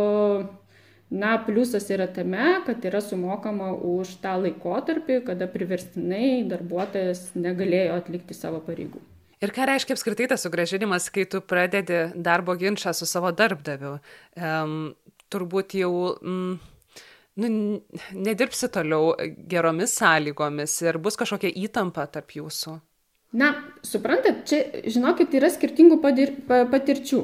Na, 1.11 1.35
pliusas 1.43 1.89
yra 1.91 2.07
tame, 2.07 2.61
kad 2.66 2.85
yra 2.87 3.01
sumokama 3.03 3.73
už 3.74 4.12
tą 4.23 4.37
laikotarpį, 4.45 5.24
kada 5.27 5.49
priverstinai 5.51 6.45
darbuotojas 6.47 7.32
negalėjo 7.35 7.97
atlikti 7.99 8.37
savo 8.39 8.61
pareigų. 8.62 9.03
Ir 9.43 9.51
ką 9.57 9.66
reiškia 9.66 9.97
apskritai 9.97 10.28
tas 10.31 10.45
sugražinimas, 10.47 11.09
kai 11.11 11.24
tu 11.27 11.41
pradedi 11.43 12.05
darbo 12.15 12.55
ginčą 12.61 12.93
su 12.95 13.09
savo 13.11 13.32
darbdaviu? 13.35 13.97
Um, 14.37 14.93
turbūt 15.32 15.74
jau 15.81 15.91
mm, 16.20 16.53
nu, 17.43 17.51
nedirbsi 18.15 18.69
toliau 18.70 19.15
geromis 19.51 19.97
sąlygomis 19.99 20.77
ir 20.85 21.01
bus 21.03 21.19
kažkokia 21.19 21.51
įtampa 21.65 22.07
tarp 22.12 22.37
jūsų? 22.37 22.77
Na, 23.41 23.53
suprantat, 23.87 24.43
čia, 24.51 24.65
žinokit, 24.91 25.35
yra 25.39 25.51
skirtingų 25.55 26.01
padir, 26.03 26.35
patirčių. 26.47 27.23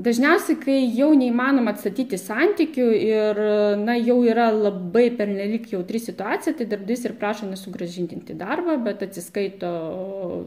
Dažniausiai, 0.00 0.56
kai 0.56 0.76
jau 0.96 1.10
neįmanoma 1.18 1.74
atstatyti 1.74 2.16
santykių 2.16 2.86
ir 2.96 3.40
na, 3.82 3.98
jau 4.00 4.16
yra 4.24 4.46
labai 4.54 5.10
pernelik 5.18 5.66
jautri 5.74 6.00
situacija, 6.00 6.54
tai 6.56 6.66
darbdys 6.70 7.04
ir 7.04 7.16
prašo 7.20 7.48
nesugražinti 7.50 8.36
darbą, 8.38 8.78
bet 8.86 9.04
atsiskaito 9.04 9.72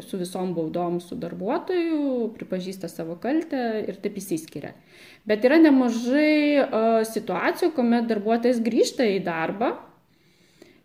su 0.02 0.18
visom 0.18 0.56
baudom 0.58 0.98
su 1.04 1.20
darbuotoju, 1.22 2.32
pripažįsta 2.40 2.90
savo 2.90 3.20
kaltę 3.22 3.62
ir 3.86 4.02
taip 4.02 4.18
įsiskiria. 4.24 4.74
Bet 5.30 5.46
yra 5.46 5.62
nemažai 5.62 7.06
situacijų, 7.14 7.76
kuomet 7.78 8.10
darbuotojas 8.10 8.64
grįžta 8.64 9.06
į 9.06 9.22
darbą 9.28 9.76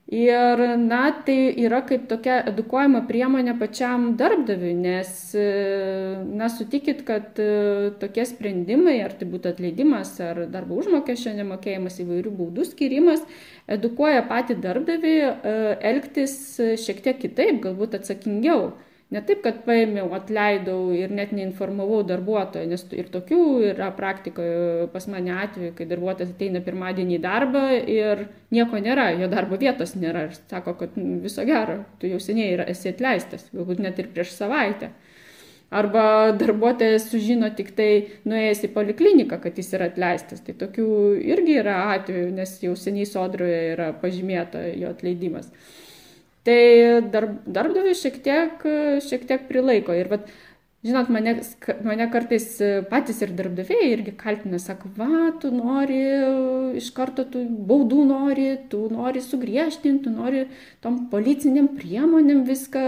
Ir, 0.08 0.60
na, 0.80 1.10
tai 1.20 1.52
yra 1.60 1.82
kaip 1.84 2.06
tokia 2.08 2.38
edukuojama 2.48 3.02
priemonė 3.04 3.52
pačiam 3.60 4.06
darbdaviui, 4.16 4.70
nes, 4.72 5.10
na, 6.38 6.48
sutikit, 6.48 7.02
kad 7.04 7.36
e, 7.44 7.90
tokie 8.00 8.24
sprendimai, 8.24 8.94
ar 9.04 9.12
tai 9.20 9.28
būtų 9.28 9.52
atleidimas, 9.52 10.14
ar 10.24 10.46
darbo 10.48 10.78
užmokesčio 10.80 11.34
nemokėjimas, 11.36 12.00
įvairių 12.00 12.32
baudų 12.40 12.64
skirimas, 12.70 13.20
edukuoja 13.68 14.24
patį 14.32 14.56
darbdavį 14.64 15.14
e, 15.20 15.54
elgtis 15.92 16.38
šiek 16.56 17.04
tiek 17.04 17.20
kitaip, 17.26 17.60
galbūt 17.68 18.00
atsakingiau. 18.00 18.70
Ne 19.08 19.22
taip, 19.24 19.38
kad 19.40 19.62
paėmiau, 19.64 20.10
atleidau 20.12 20.90
ir 20.92 21.12
net 21.16 21.30
neinformavau 21.32 22.02
darbuotojo, 22.04 22.68
nes 22.68 22.82
ir 22.92 23.06
tokių 23.08 23.38
yra 23.70 23.86
praktikoje 23.96 24.88
pas 24.92 25.06
mane 25.08 25.32
atveju, 25.32 25.72
kai 25.78 25.86
darbuotojas 25.88 26.34
ateina 26.34 26.60
pirmadienį 26.66 27.16
į 27.16 27.20
darbą 27.24 27.62
ir 27.78 28.26
nieko 28.52 28.82
nėra, 28.84 29.06
jo 29.16 29.30
darbo 29.32 29.56
vietos 29.62 29.96
nėra 29.96 30.26
ir 30.28 30.36
sako, 30.36 30.76
kad 30.82 31.00
viso 31.24 31.46
gero, 31.48 31.78
tu 32.02 32.10
jau 32.10 32.20
seniai 32.20 32.68
esi 32.68 32.92
atleistas, 32.92 33.48
galbūt 33.56 33.80
net 33.86 33.96
ir 34.02 34.12
prieš 34.12 34.36
savaitę. 34.36 34.92
Arba 35.72 36.04
darbuotojas 36.36 37.08
sužino 37.08 37.48
tik 37.56 37.74
tai 37.76 37.90
nuėjęs 38.28 38.62
į 38.68 38.72
polikliniką, 38.76 39.40
kad 39.40 39.56
jis 39.56 39.72
yra 39.76 39.88
atleistas. 39.88 40.44
Tai 40.44 40.54
tokių 40.56 40.86
irgi 41.32 41.58
yra 41.60 41.80
atvejų, 41.96 42.30
nes 42.36 42.54
jau 42.64 42.76
seniai 42.76 43.08
sodroje 43.08 43.58
yra 43.74 43.90
pažymėta 44.04 44.64
jo 44.80 44.92
atleidimas. 44.92 45.48
Tai 46.48 46.60
darb, 47.12 47.40
darbdaviai 47.44 47.96
šiek 47.98 48.22
tiek, 48.24 48.62
šiek 49.04 49.26
tiek 49.28 49.42
prilaiko. 49.50 49.92
Ir, 49.92 50.08
vat, 50.08 50.30
žinot, 50.86 51.10
mane, 51.12 51.34
mane 51.84 52.06
kartais 52.08 52.46
patys 52.88 53.20
ir 53.20 53.34
darbdaviai 53.36 53.90
irgi 53.90 54.14
kaltina, 54.16 54.56
sako, 54.62 54.88
va, 54.96 55.26
tu 55.42 55.50
nori 55.52 55.98
iš 56.80 56.88
karto, 56.96 57.26
tu 57.28 57.42
baudų 57.68 58.00
nori, 58.08 58.48
tu 58.72 58.80
nori 58.88 59.20
sugriežtinti, 59.26 60.06
tu 60.06 60.14
nori 60.14 60.46
tom 60.80 61.02
policiniam 61.12 61.68
priemonėm 61.76 62.40
viską, 62.48 62.86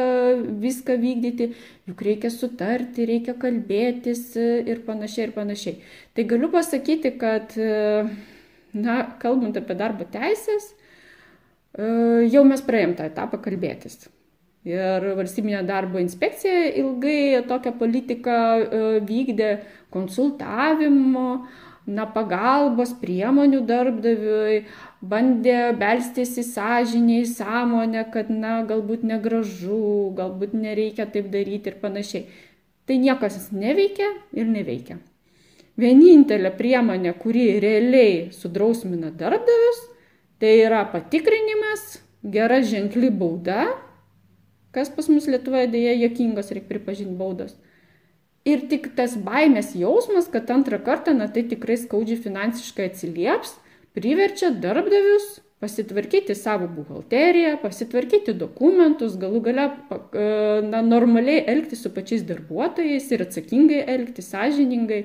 viską 0.65 0.97
vykdyti, 1.05 1.53
juk 1.91 2.09
reikia 2.09 2.32
sutarti, 2.32 3.11
reikia 3.12 3.37
kalbėtis 3.45 4.24
ir 4.41 4.87
panašiai, 4.89 5.28
ir 5.28 5.37
panašiai. 5.37 5.81
Tai 6.16 6.31
galiu 6.32 6.49
pasakyti, 6.57 7.12
kad, 7.20 7.53
na, 8.73 9.01
kalbant 9.20 9.61
apie 9.61 9.77
darbo 9.77 10.09
teisės, 10.09 10.73
jau 11.78 12.42
mes 12.47 12.62
praėjom 12.66 12.97
tą 12.98 13.06
etapą 13.10 13.38
kalbėtis. 13.42 14.09
Ir 14.68 15.05
valstybinė 15.16 15.62
darbo 15.64 16.01
inspekcija 16.02 16.66
ilgai 16.76 17.40
tokią 17.48 17.72
politiką 17.80 18.34
e, 18.60 18.80
vykdė 19.09 19.48
konsultavimo, 19.94 21.47
na, 21.88 22.05
pagalbos 22.05 22.92
priemonių 23.01 23.62
darbdaviui, 23.64 24.59
bandė 25.01 25.72
belstis 25.80 26.36
į 26.42 26.44
sąžinį, 26.51 27.22
į 27.22 27.30
sąmonę, 27.32 28.05
kad, 28.12 28.28
na, 28.28 28.60
galbūt 28.68 29.06
negražu, 29.09 30.12
galbūt 30.18 30.52
nereikia 30.52 31.09
taip 31.09 31.32
daryti 31.32 31.72
ir 31.72 31.80
panašiai. 31.80 32.26
Tai 32.84 32.98
niekas 33.01 33.48
neveikia 33.55 34.10
ir 34.36 34.51
neveikia. 34.51 34.98
Vienintelė 35.80 36.52
priemonė, 36.52 37.14
kuri 37.16 37.55
realiai 37.62 38.28
sudrausmina 38.36 39.09
darbdavius, 39.16 39.86
Tai 40.40 40.52
yra 40.56 40.84
patikrinimas, 40.88 41.98
gera 42.24 42.62
ženkli 42.64 43.10
bauda, 43.12 43.66
kas 44.72 44.88
pas 44.94 45.10
mus 45.12 45.26
Lietuvoje 45.28 45.68
dėja 45.72 45.98
jokingas, 46.06 46.48
reikia 46.54 46.70
pripažinti 46.70 47.18
baudas. 47.18 47.58
Ir 48.48 48.64
tik 48.70 48.94
tas 48.96 49.18
baimės 49.20 49.74
jausmas, 49.76 50.30
kad 50.32 50.48
antrą 50.54 50.78
kartą, 50.80 51.12
na 51.12 51.28
tai 51.28 51.44
tikrai 51.50 51.76
skaudžiai 51.76 52.22
finansiškai 52.24 52.88
atsilieps, 52.88 53.58
priverčia 53.92 54.48
darbdavius 54.62 55.42
pasitvarkyti 55.60 56.34
savo 56.34 56.70
buhalteriją, 56.72 57.58
pasitvarkyti 57.60 58.32
dokumentus, 58.40 59.18
galų 59.20 59.42
gale 59.44 59.66
e, 59.68 60.22
na, 60.64 60.80
normaliai 60.80 61.42
elgtis 61.52 61.84
su 61.84 61.92
pačiais 61.92 62.24
darbuotojais 62.28 63.10
ir 63.12 63.26
atsakingai 63.26 63.82
elgtis, 63.94 64.30
sąžiningai. 64.32 65.02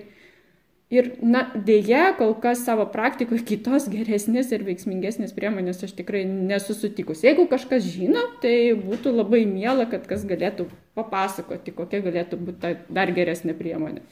Ir, 0.94 1.08
na, 1.26 1.48
dėja, 1.66 2.12
kol 2.20 2.36
kas 2.38 2.60
savo 2.62 2.84
praktikoje 2.94 3.42
kitos 3.50 3.88
geresnės 3.90 4.52
ir 4.54 4.62
veiksmingesnės 4.68 5.34
priemonės 5.34 5.82
aš 5.88 5.96
tikrai 5.98 6.22
nesu 6.30 6.76
sutikus. 6.78 7.24
Jeigu 7.26 7.48
kažkas 7.50 7.88
žino, 7.90 8.22
tai 8.44 8.76
būtų 8.78 9.16
labai 9.16 9.42
miela, 9.50 9.88
kad 9.90 10.06
kas 10.06 10.28
galėtų 10.30 10.68
papasakoti, 10.94 11.74
kokia 11.74 12.04
galėtų 12.06 12.38
būti 12.38 12.76
dar 12.94 13.16
geresnė 13.18 13.58
priemonė. 13.58 14.06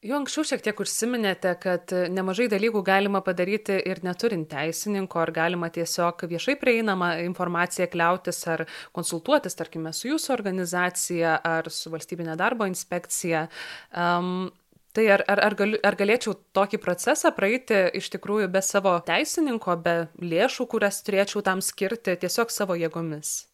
Jau 0.00 0.16
anksčiau 0.16 0.46
šiek 0.48 0.62
tiek 0.64 0.78
užsiminėte, 0.80 1.50
kad 1.60 1.92
nemažai 2.08 2.46
dalykų 2.48 2.80
galima 2.84 3.20
padaryti 3.24 3.74
ir 3.84 3.98
neturint 4.04 4.48
teisininko, 4.48 5.18
ar 5.20 5.32
galima 5.36 5.68
tiesiog 5.72 6.24
viešai 6.28 6.54
prieinamą 6.60 7.10
informaciją 7.26 7.88
kliautis, 7.92 8.38
ar 8.48 8.64
konsultuotis, 8.96 9.56
tarkime, 9.56 9.92
su 9.92 10.08
jūsų 10.08 10.32
organizacija, 10.36 11.34
ar 11.44 11.68
su 11.68 11.92
valstybinė 11.92 12.36
darbo 12.40 12.68
inspekcija. 12.68 13.44
Um, 13.92 14.48
Tai 14.92 15.04
ar, 15.06 15.22
ar, 15.30 15.38
ar, 15.46 15.54
gal, 15.54 15.76
ar 15.86 15.94
galėčiau 15.94 16.34
tokį 16.56 16.80
procesą 16.82 17.30
praeiti 17.34 17.84
iš 17.94 18.08
tikrųjų 18.16 18.48
be 18.50 18.62
savo 18.64 18.96
teisininko, 19.06 19.76
be 19.84 19.94
lėšų, 20.18 20.66
kurias 20.72 20.98
turėčiau 21.06 21.44
tam 21.46 21.62
skirti 21.62 22.16
tiesiog 22.18 22.50
savo 22.50 22.74
jėgomis? 22.74 23.50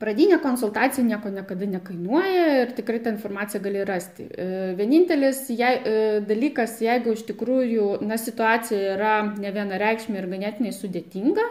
Pradinė 0.00 0.38
konsultacija 0.38 1.02
nieko 1.02 1.32
niekada 1.34 1.66
nekainuoja 1.66 2.42
ir 2.60 2.72
tikrai 2.76 3.00
tą 3.02 3.10
informaciją 3.10 3.60
gali 3.64 3.82
rasti. 3.84 4.28
E, 4.30 4.46
vienintelis 4.78 5.48
jei, 5.50 5.80
e, 5.82 5.94
dalykas, 6.24 6.76
jeigu 6.80 7.16
iš 7.16 7.24
tikrųjų 7.26 7.96
na, 8.06 8.14
situacija 8.14 8.94
yra 8.94 9.14
ne 9.34 9.50
vienareikšmė 9.50 10.20
ir 10.20 10.28
ganėtinai 10.30 10.70
sudėtinga, 10.76 11.48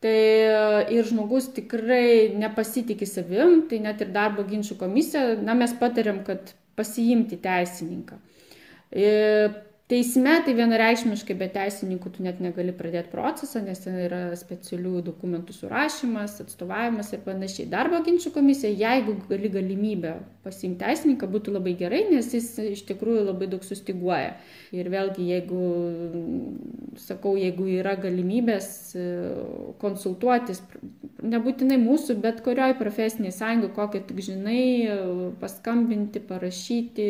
tai 0.00 0.16
e, 0.16 0.54
ir 0.96 1.04
žmogus 1.06 1.50
tikrai 1.58 2.32
nepasitikė 2.32 3.06
savim, 3.06 3.66
tai 3.68 3.82
net 3.84 4.00
ir 4.00 4.14
darbo 4.14 4.46
ginčių 4.48 4.78
komisija, 4.80 5.26
na, 5.44 5.54
mes 5.54 5.76
patariam, 5.76 6.24
kad 6.24 6.56
pasiimti 6.80 7.36
teisininką. 7.44 8.16
Teisme 9.86 10.32
tai 10.42 10.50
vienareikšmiškai 10.58 11.34
be 11.38 11.46
teisininkų 11.54 12.10
tu 12.16 12.24
net 12.26 12.40
negali 12.42 12.72
pradėti 12.74 13.06
procesą, 13.12 13.60
nes 13.62 13.84
ten 13.84 13.94
yra 14.02 14.18
specialių 14.34 14.98
dokumentų 15.06 15.54
surašymas, 15.54 16.40
atstovavimas 16.42 17.12
ir 17.14 17.20
panašiai. 17.22 17.68
Darbo 17.70 18.00
ginčių 18.02 18.32
komisija, 18.34 18.72
jeigu 18.74 19.14
gali 19.28 19.46
galimybę 19.54 20.16
pasiimti 20.42 20.82
teisininką, 20.82 21.28
būtų 21.30 21.54
labai 21.54 21.76
gerai, 21.78 22.02
nes 22.10 22.32
jis 22.34 22.48
iš 22.64 22.82
tikrųjų 22.88 23.28
labai 23.28 23.46
daug 23.52 23.62
sustiguoja. 23.62 24.34
Ir 24.74 24.90
vėlgi, 24.90 25.28
jeigu, 25.30 25.62
sakau, 27.06 27.36
jeigu 27.38 27.70
yra 27.78 27.94
galimybės 28.02 28.68
e, 28.98 29.06
konsultuotis, 29.78 30.64
nebūtinai 31.22 31.78
mūsų, 31.80 32.18
bet 32.20 32.42
kurioj 32.44 32.74
profesiniai 32.76 33.32
sąjungai, 33.32 33.70
kokią 33.76 34.02
tik 34.08 34.20
žinai, 34.26 34.64
paskambinti, 35.40 36.20
parašyti 36.20 37.06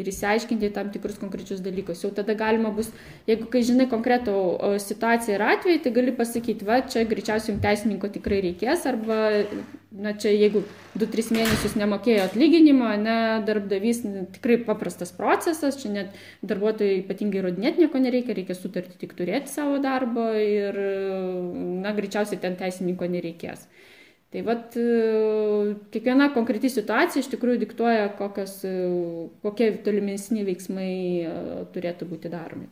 ir 0.00 0.10
įsiaiškinti 0.12 0.70
tam 0.76 0.90
tikrus 0.92 1.18
konkrečius 1.20 1.62
dalykus. 1.64 2.04
Jau 2.04 2.12
tada 2.14 2.36
galima 2.38 2.72
bus, 2.74 2.90
jeigu 3.28 3.48
kai 3.52 3.64
žinai 3.66 3.88
konkretų 3.90 4.36
situaciją 4.84 5.38
ir 5.38 5.46
atvejį, 5.54 5.82
tai 5.84 5.94
gali 5.96 6.16
pasakyti, 6.16 6.68
va, 6.68 6.82
čia 6.84 7.06
greičiausiai 7.08 7.54
jums 7.54 7.64
teisininko 7.64 8.12
tikrai 8.12 8.42
reikės, 8.50 8.84
arba, 8.90 9.20
na, 9.90 10.12
čia 10.14 10.30
jeigu 10.30 10.62
2-3 10.98 11.34
mėnesius 11.34 11.74
nemokėjo 11.78 12.22
atlyginimo, 12.28 12.88
ne, 13.02 13.16
darbdavys, 13.46 14.04
ne, 14.06 14.24
tikrai 14.36 14.60
paprastas 14.66 15.10
procesas, 15.14 15.78
čia 15.82 15.90
net 15.92 16.18
darbuotojai 16.46 17.00
ypatingai 17.02 17.42
rodinėti 17.46 17.84
nieko 17.84 18.02
nereikia, 18.02 18.36
reikia 18.38 18.56
sutartį 18.58 19.00
tik 19.02 19.16
turėti 19.18 19.50
savo 19.50 19.80
darbo 19.82 20.30
ir, 20.38 20.78
na, 21.82 21.94
greičiausiai 21.96 22.42
ten 22.42 22.58
teisininko 22.60 23.10
nereikės. 23.10 23.66
Tai 24.30 24.44
vat 24.46 24.76
e, 24.78 24.82
kiekviena 25.90 26.28
konkreti 26.36 26.70
situacija 26.70 27.24
iš 27.24 27.32
tikrųjų 27.32 27.64
diktuoja, 27.64 28.12
kokios, 28.14 28.60
kokie 29.42 29.72
tolimesni 29.82 30.46
veiksmai 30.46 30.92
e, 30.92 31.32
turėtų 31.74 32.06
būti 32.12 32.30
daromi. 32.30 32.70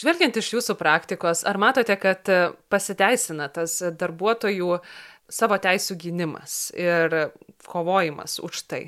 Žvelgiant 0.00 0.36
iš 0.36 0.52
jūsų 0.54 0.76
praktikos, 0.80 1.42
ar 1.48 1.58
matote, 1.60 1.96
kad 2.00 2.28
pasiteisina 2.72 3.48
tas 3.52 3.80
darbuotojų 4.00 4.76
savo 5.32 5.58
teisų 5.62 5.96
gynimas 6.00 6.70
ir 6.76 7.32
kovojimas 7.66 8.38
už 8.42 8.64
tai? 8.70 8.82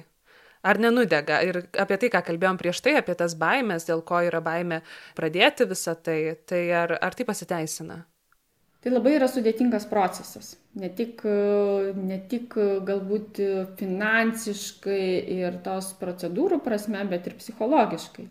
Ar 0.63 0.79
nenudega? 0.79 1.41
Ir 1.43 1.65
apie 1.83 1.99
tai, 1.99 2.09
ką 2.15 2.23
kalbėjom 2.29 2.59
prieš 2.61 2.85
tai, 2.85 2.95
apie 3.01 3.17
tas 3.19 3.35
baimės, 3.39 3.89
dėl 3.89 4.05
ko 4.07 4.21
yra 4.23 4.39
baime 4.45 4.83
pradėti 5.19 5.67
visą 5.67 5.97
tai, 5.99 6.37
tai 6.47 6.69
ar, 6.85 6.95
ar 7.03 7.19
tai 7.19 7.27
pasiteisina? 7.27 8.05
Tai 8.83 8.91
labai 8.91 9.15
yra 9.15 9.29
sudėtingas 9.31 9.89
procesas. 9.91 10.57
Ne 10.79 10.89
tik, 10.91 11.23
ne 11.99 12.19
tik 12.31 12.55
galbūt 12.87 13.39
finansiškai 13.79 15.03
ir 15.37 15.59
tos 15.67 15.93
procedūrų 16.01 16.59
prasme, 16.65 17.03
bet 17.11 17.29
ir 17.31 17.37
psichologiškai. 17.39 18.27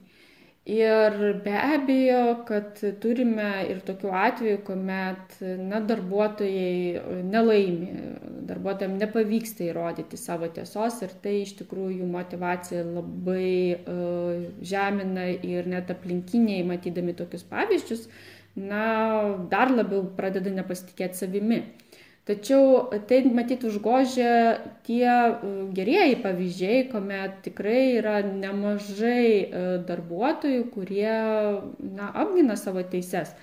Ir 0.69 1.41
be 1.43 1.53
abejo, 1.57 2.43
kad 2.45 2.77
turime 3.01 3.63
ir 3.65 3.79
tokių 3.81 4.11
atvejų, 4.13 4.59
kuomet 4.67 5.39
na, 5.57 5.79
darbuotojai 5.89 7.23
nelaimi, 7.25 8.03
darbuotojams 8.45 9.01
nepavyksta 9.01 9.65
įrodyti 9.65 10.19
savo 10.21 10.51
tiesos 10.53 10.99
ir 11.01 11.15
tai 11.23 11.39
iš 11.41 11.55
tikrųjų 11.63 12.03
jų 12.03 12.11
motivacija 12.13 12.83
labai 12.85 13.73
uh, 13.73 14.45
žemina 14.61 15.31
ir 15.33 15.65
net 15.65 15.89
aplinkiniai, 15.89 16.61
matydami 16.69 17.17
tokius 17.17 17.47
pavyzdžius, 17.49 18.05
na, 18.53 18.85
dar 19.49 19.73
labiau 19.73 20.05
pradeda 20.13 20.53
nepasitikėti 20.61 21.23
savimi. 21.23 21.63
Tačiau 22.21 22.91
tai 23.09 23.23
matyti 23.33 23.65
užgožia 23.65 24.61
tie 24.85 25.09
e, 25.09 25.31
gerieji 25.73 26.19
pavyzdžiai, 26.21 26.83
kuomet 26.91 27.39
tikrai 27.47 27.97
yra 27.97 28.19
nemažai 28.21 29.25
e, 29.25 29.63
darbuotojų, 29.87 30.67
kurie 30.69 31.15
na, 31.81 32.11
apgina 32.13 32.59
savo 32.61 32.83
teises. 32.85 33.33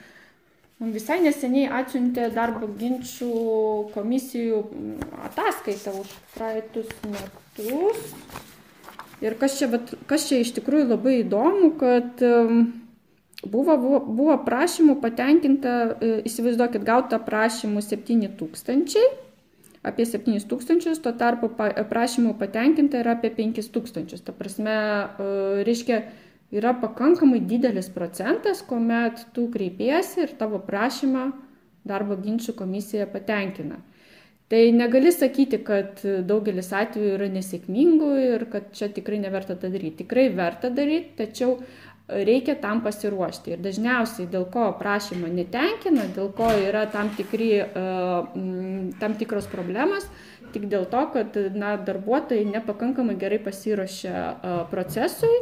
Visai 0.78 1.18
neseniai 1.24 1.66
atsiuntė 1.74 2.28
darbo 2.30 2.68
ginčių 2.78 3.32
komisijų 3.96 4.62
ataskaitą 5.26 5.96
už 5.98 6.12
praeitus 6.36 6.92
metus. 7.10 8.12
Ir 9.18 9.34
kas 9.40 9.58
čia, 9.58 9.66
kas 10.06 10.28
čia 10.30 10.38
iš 10.44 10.54
tikrųjų 10.54 10.92
labai 10.92 11.16
įdomu, 11.24 11.72
kad 11.80 12.22
um, 12.22 12.68
Buvo, 13.46 13.76
buvo, 13.78 13.98
buvo 14.02 14.34
prašymų 14.42 14.96
patenkinta, 14.98 15.74
e, 16.02 16.14
įsivaizduokit, 16.26 16.82
gauta 16.82 17.20
prašymų 17.22 17.84
7 17.86 18.32
tūkstančiai, 18.40 19.12
apie 19.86 20.06
7 20.10 20.42
tūkstančius, 20.50 20.98
tuo 21.04 21.12
tarpu 21.14 21.52
prašymų 21.54 22.34
patenkinta 22.40 22.98
yra 23.04 23.14
apie 23.14 23.30
5 23.36 23.70
tūkstančius. 23.74 24.24
Ta 24.26 24.34
prasme, 24.34 24.74
e, 24.74 25.62
reiškia, 25.68 26.00
yra 26.50 26.74
pakankamai 26.82 27.38
didelis 27.46 27.92
procentas, 27.94 28.64
kuomet 28.66 29.28
tu 29.36 29.46
kreipiesi 29.54 30.24
ir 30.24 30.34
tavo 30.40 30.58
prašymą 30.58 31.30
darbo 31.86 32.18
ginčių 32.18 32.56
komisija 32.58 33.06
patenkina. 33.06 33.78
Tai 34.48 34.60
negali 34.72 35.10
sakyti, 35.12 35.58
kad 35.60 36.00
daugelis 36.24 36.70
atvejų 36.72 37.16
yra 37.18 37.26
nesėkmingų 37.28 38.12
ir 38.22 38.44
kad 38.48 38.70
čia 38.72 38.88
tikrai 38.88 39.18
neverta 39.20 39.58
tą 39.60 39.68
daryti. 39.68 40.06
Tikrai 40.06 40.30
verta 40.32 40.70
daryti, 40.72 41.12
tačiau 41.18 41.58
reikia 42.08 42.56
tam 42.60 42.80
pasiruošti. 42.84 43.52
Ir 43.54 43.62
dažniausiai 43.62 44.28
dėl 44.32 44.46
ko 44.52 44.70
prašymą 44.80 45.28
netenkina, 45.32 46.08
dėl 46.16 46.30
ko 46.36 46.48
yra 46.56 46.86
tam, 46.92 47.12
tikri, 47.16 47.50
e, 47.60 47.86
tam 49.00 49.16
tikros 49.20 49.48
problemas, 49.52 50.08
tik 50.54 50.68
dėl 50.72 50.86
to, 50.88 51.02
kad 51.12 51.36
na, 51.54 51.76
darbuotojai 51.76 52.46
nepakankamai 52.48 53.18
gerai 53.20 53.40
pasiruošia 53.44 54.14
e, 54.16 54.54
procesui 54.72 55.34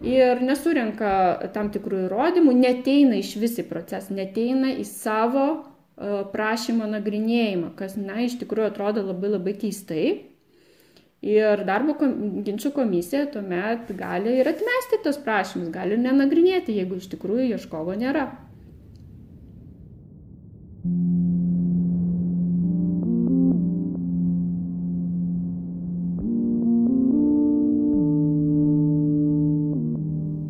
ir 0.00 0.40
nesurenka 0.44 1.50
tam 1.54 1.70
tikrų 1.74 2.06
įrodymų, 2.06 2.54
neteina 2.56 3.20
iš 3.20 3.36
visi 3.40 3.66
procesą, 3.68 4.16
neteina 4.16 4.72
į 4.72 4.86
savo 4.88 5.46
e, 5.52 6.24
prašymo 6.32 6.88
nagrinėjimą, 6.96 7.74
kas, 7.76 8.00
na, 8.00 8.22
iš 8.24 8.38
tikrųjų 8.40 8.72
atrodo 8.72 9.04
labai 9.04 9.36
labai 9.36 9.56
keistai, 9.60 10.06
Ir 11.24 11.62
darbo 11.64 11.94
ginčių 12.44 12.70
komisija 12.76 13.24
tuomet 13.32 13.88
gali 13.96 14.36
ir 14.40 14.50
atmesti 14.50 14.98
tos 15.04 15.16
prašymus, 15.24 15.70
gali 15.72 15.96
ir 15.96 16.02
nenagrinėti, 16.04 16.76
jeigu 16.76 17.00
iš 17.00 17.08
tikrųjų 17.14 17.54
ieškovo 17.56 17.96
nėra. 17.96 18.28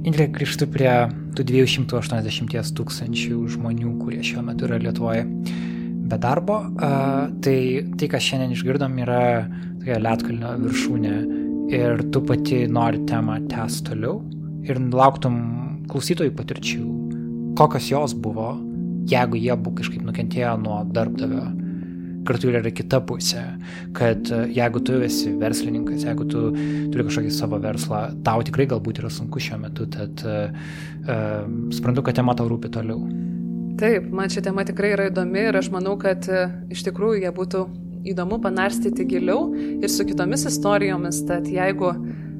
Indrė, 0.06 0.26
grįžtu 0.34 0.66
prie 0.70 0.90
tų 1.38 1.46
280 1.46 2.74
tūkstančių 2.78 3.38
žmonių, 3.54 3.94
kurie 4.02 4.20
šiuo 4.26 4.44
metu 4.46 4.66
yra 4.68 4.82
Lietuvoje 4.82 5.24
be 6.08 6.18
darbo. 6.22 6.62
Tai, 6.76 7.58
tai 7.98 8.08
ką 8.12 8.20
šiandien 8.22 8.54
išgirdom, 8.56 8.98
yra 9.04 9.22
tokia 9.86 10.02
Lietkalnio 10.02 10.48
viršūnė 10.64 11.16
ir 11.70 12.00
tu 12.10 12.22
pati 12.26 12.64
nori 12.66 13.04
temą 13.06 13.36
tęs 13.46 13.84
toliau 13.86 14.18
ir 14.66 14.80
lauktum 14.90 15.36
klausytojų 15.86 16.32
patirčių, 16.34 16.80
kokios 17.58 17.90
jos 17.92 18.14
buvo, 18.18 18.56
jeigu 19.06 19.38
jie 19.38 19.54
buvo 19.54 19.76
kažkaip 19.78 20.02
nukentėję 20.02 20.56
nuo 20.58 20.80
darbdavio. 20.90 21.44
Kartu 22.26 22.50
yra 22.50 22.58
kita 22.74 22.98
pusė, 23.06 23.44
kad 23.94 24.26
e, 24.34 24.40
jeigu 24.50 24.80
tu 24.82 24.96
esi 25.06 25.30
verslininkas, 25.38 26.02
jeigu 26.08 26.26
tu 26.26 26.48
turi 26.90 27.04
kažkokį 27.06 27.30
savo 27.30 27.60
verslą, 27.62 28.00
tau 28.26 28.42
tikrai 28.42 28.66
galbūt 28.72 28.98
yra 28.98 29.12
sunku 29.14 29.38
šiuo 29.38 29.60
metu, 29.62 29.86
tad 29.86 30.26
uh, 30.26 30.50
suprantu, 31.70 32.02
kad 32.02 32.18
tema 32.18 32.34
tau 32.34 32.50
rūpi 32.50 32.72
toliau. 32.74 33.06
Taip, 33.76 34.06
man 34.08 34.30
ši 34.32 34.40
tema 34.40 34.64
tikrai 34.64 34.94
yra 34.94 35.10
įdomi 35.10 35.42
ir 35.50 35.56
aš 35.58 35.66
manau, 35.68 35.98
kad 36.00 36.24
uh, 36.32 36.52
iš 36.72 36.80
tikrųjų 36.86 37.18
jie 37.26 37.32
būtų 37.36 37.64
įdomu 38.08 38.38
panarstyti 38.40 39.04
giliau 39.04 39.50
ir 39.56 39.90
su 39.92 40.06
kitomis 40.08 40.46
istorijomis, 40.48 41.18
tad 41.28 41.48
jeigu 41.50 41.90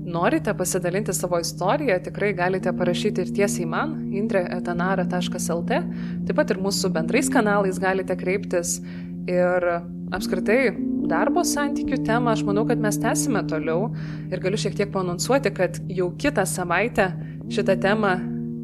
norite 0.07 0.55
pasidalinti 0.57 1.13
savo 1.13 1.41
istoriją, 1.43 1.99
tikrai 2.07 2.31
galite 2.39 2.73
parašyti 2.73 3.25
ir 3.25 3.33
tiesiai 3.37 3.67
man, 3.69 3.97
indre.etanara.lt, 4.17 5.81
taip 6.29 6.39
pat 6.39 6.55
ir 6.55 6.63
mūsų 6.63 6.93
bendrais 6.95 7.29
kanalais 7.33 7.81
galite 7.83 8.17
kreiptis. 8.17 8.79
Ir 9.27 9.67
apskritai 10.15 10.71
darbo 11.11 11.43
santykių 11.45 11.99
temą 12.07 12.33
aš 12.37 12.45
manau, 12.47 12.63
kad 12.69 12.81
mes 12.81 12.97
tęsime 13.03 13.43
toliau. 13.51 13.91
Ir 14.31 14.41
galiu 14.41 14.61
šiek 14.63 14.79
tiek 14.79 14.95
panonsuoti, 14.95 15.51
kad 15.53 15.83
jau 15.91 16.13
kitą 16.17 16.47
savaitę 16.47 17.11
šitą 17.51 17.77
temą 17.83 18.15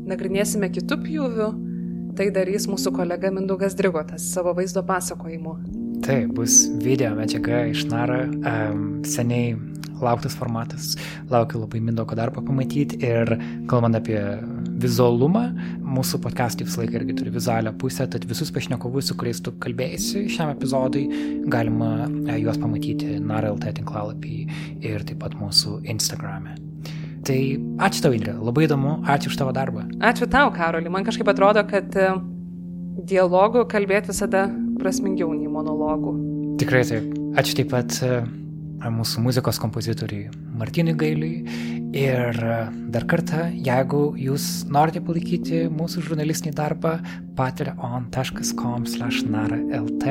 nagrinėsime 0.08 0.70
kitų 0.72 1.00
pjūvių. 1.02 1.50
Tai 2.12 2.26
darys 2.28 2.66
mūsų 2.68 2.92
kolega 2.92 3.30
Mindugas 3.32 3.72
Drigotas 3.78 4.26
savo 4.34 4.52
vaizdo 4.56 4.82
pasakojimu. 4.84 5.54
Taip, 6.04 6.34
bus 6.36 6.66
video 6.82 7.14
medžiaga 7.16 7.62
iš 7.70 7.86
Nara, 7.88 8.26
um, 8.28 8.82
seniai 9.06 9.54
lauktas 10.02 10.34
formatas, 10.36 10.96
laukiu 11.30 11.62
labai 11.62 11.80
Mindoko 11.80 12.16
darbą 12.18 12.42
pamatyti 12.44 12.98
ir 13.06 13.32
kalbant 13.70 13.96
apie 13.96 14.18
vizualumą, 14.82 15.44
mūsų 15.86 16.20
podcastai 16.24 16.66
visą 16.66 16.82
laiką 16.82 16.98
irgi 17.00 17.16
turi 17.20 17.32
vizualią 17.32 17.72
pusę, 17.80 18.08
tad 18.10 18.26
visus 18.28 18.52
pašnekovus, 18.52 19.08
su 19.08 19.16
kuriais 19.16 19.40
tu 19.44 19.54
kalbėjai 19.62 20.26
šiam 20.34 20.52
epizodui, 20.52 21.06
galima 21.52 21.94
e, 22.26 22.40
juos 22.42 22.60
pamatyti 22.60 23.16
Nara 23.22 23.54
LT 23.54 23.78
tinklalapį 23.80 24.36
ir 24.82 25.06
taip 25.08 25.22
pat 25.22 25.38
mūsų 25.38 25.80
Instagram'e. 25.94 26.71
Tai 27.22 27.38
ačiū 27.86 28.02
tau, 28.02 28.10
Indrė, 28.16 28.32
labai 28.42 28.64
įdomu, 28.66 28.96
ačiū 29.06 29.30
už 29.30 29.36
tavo 29.38 29.52
darbą. 29.54 29.84
Ačiū 30.02 30.26
tau, 30.30 30.50
Karoli, 30.54 30.88
man 30.90 31.04
kažkaip 31.06 31.28
atrodo, 31.30 31.62
kad 31.70 31.94
e, 31.94 32.18
dialogų 33.12 33.62
kalbėti 33.70 34.08
visada 34.10 34.48
prasmingiau 34.80 35.30
nei 35.36 35.48
monologų. 35.50 36.12
Tikrai 36.62 36.82
taip. 36.88 37.04
Ačiū 37.38 37.54
taip 37.60 37.68
pat 37.70 37.90
e, 38.02 38.04
mūsų 38.90 39.22
muzikos 39.22 39.58
kompozitoriui 39.62 40.30
Martinui 40.58 40.94
Gailiui. 40.98 41.46
Ir 41.94 42.34
e, 42.34 42.66
dar 42.90 43.04
kartą, 43.06 43.54
jeigu 43.54 44.18
jūs 44.18 44.66
norite 44.72 45.00
palaikyti 45.04 45.68
mūsų 45.70 46.02
žurnalistinį 46.08 46.52
darbą, 46.58 46.98
patreon.com/nara.lt 47.38 50.04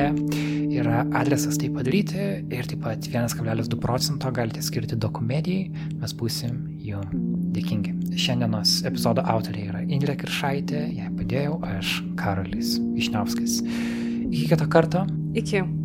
yra 0.80 1.02
adresas 1.18 1.58
tai 1.60 1.68
padaryti 1.72 2.22
ir 2.52 2.68
taip 2.70 2.82
pat 2.84 3.08
1,2 3.08 3.78
procento 3.82 4.30
galite 4.34 4.62
skirti 4.64 4.96
dokumedijai, 4.96 5.84
mes 6.00 6.16
būsim 6.16 6.56
jums 6.82 7.12
dėkingi. 7.52 7.94
Šiandienos 8.16 8.80
epizodo 8.88 9.24
autoriai 9.34 9.68
yra 9.72 9.84
Indrė 9.84 10.16
Kiršaitė, 10.20 10.86
jai 10.96 11.10
padėjau 11.18 11.60
aš 11.74 11.98
Karolis 12.20 12.78
Višniauskas. 12.96 13.60
Iki 14.32 14.48
kito 14.54 14.68
karto. 14.72 15.06
Iki. 15.36 15.81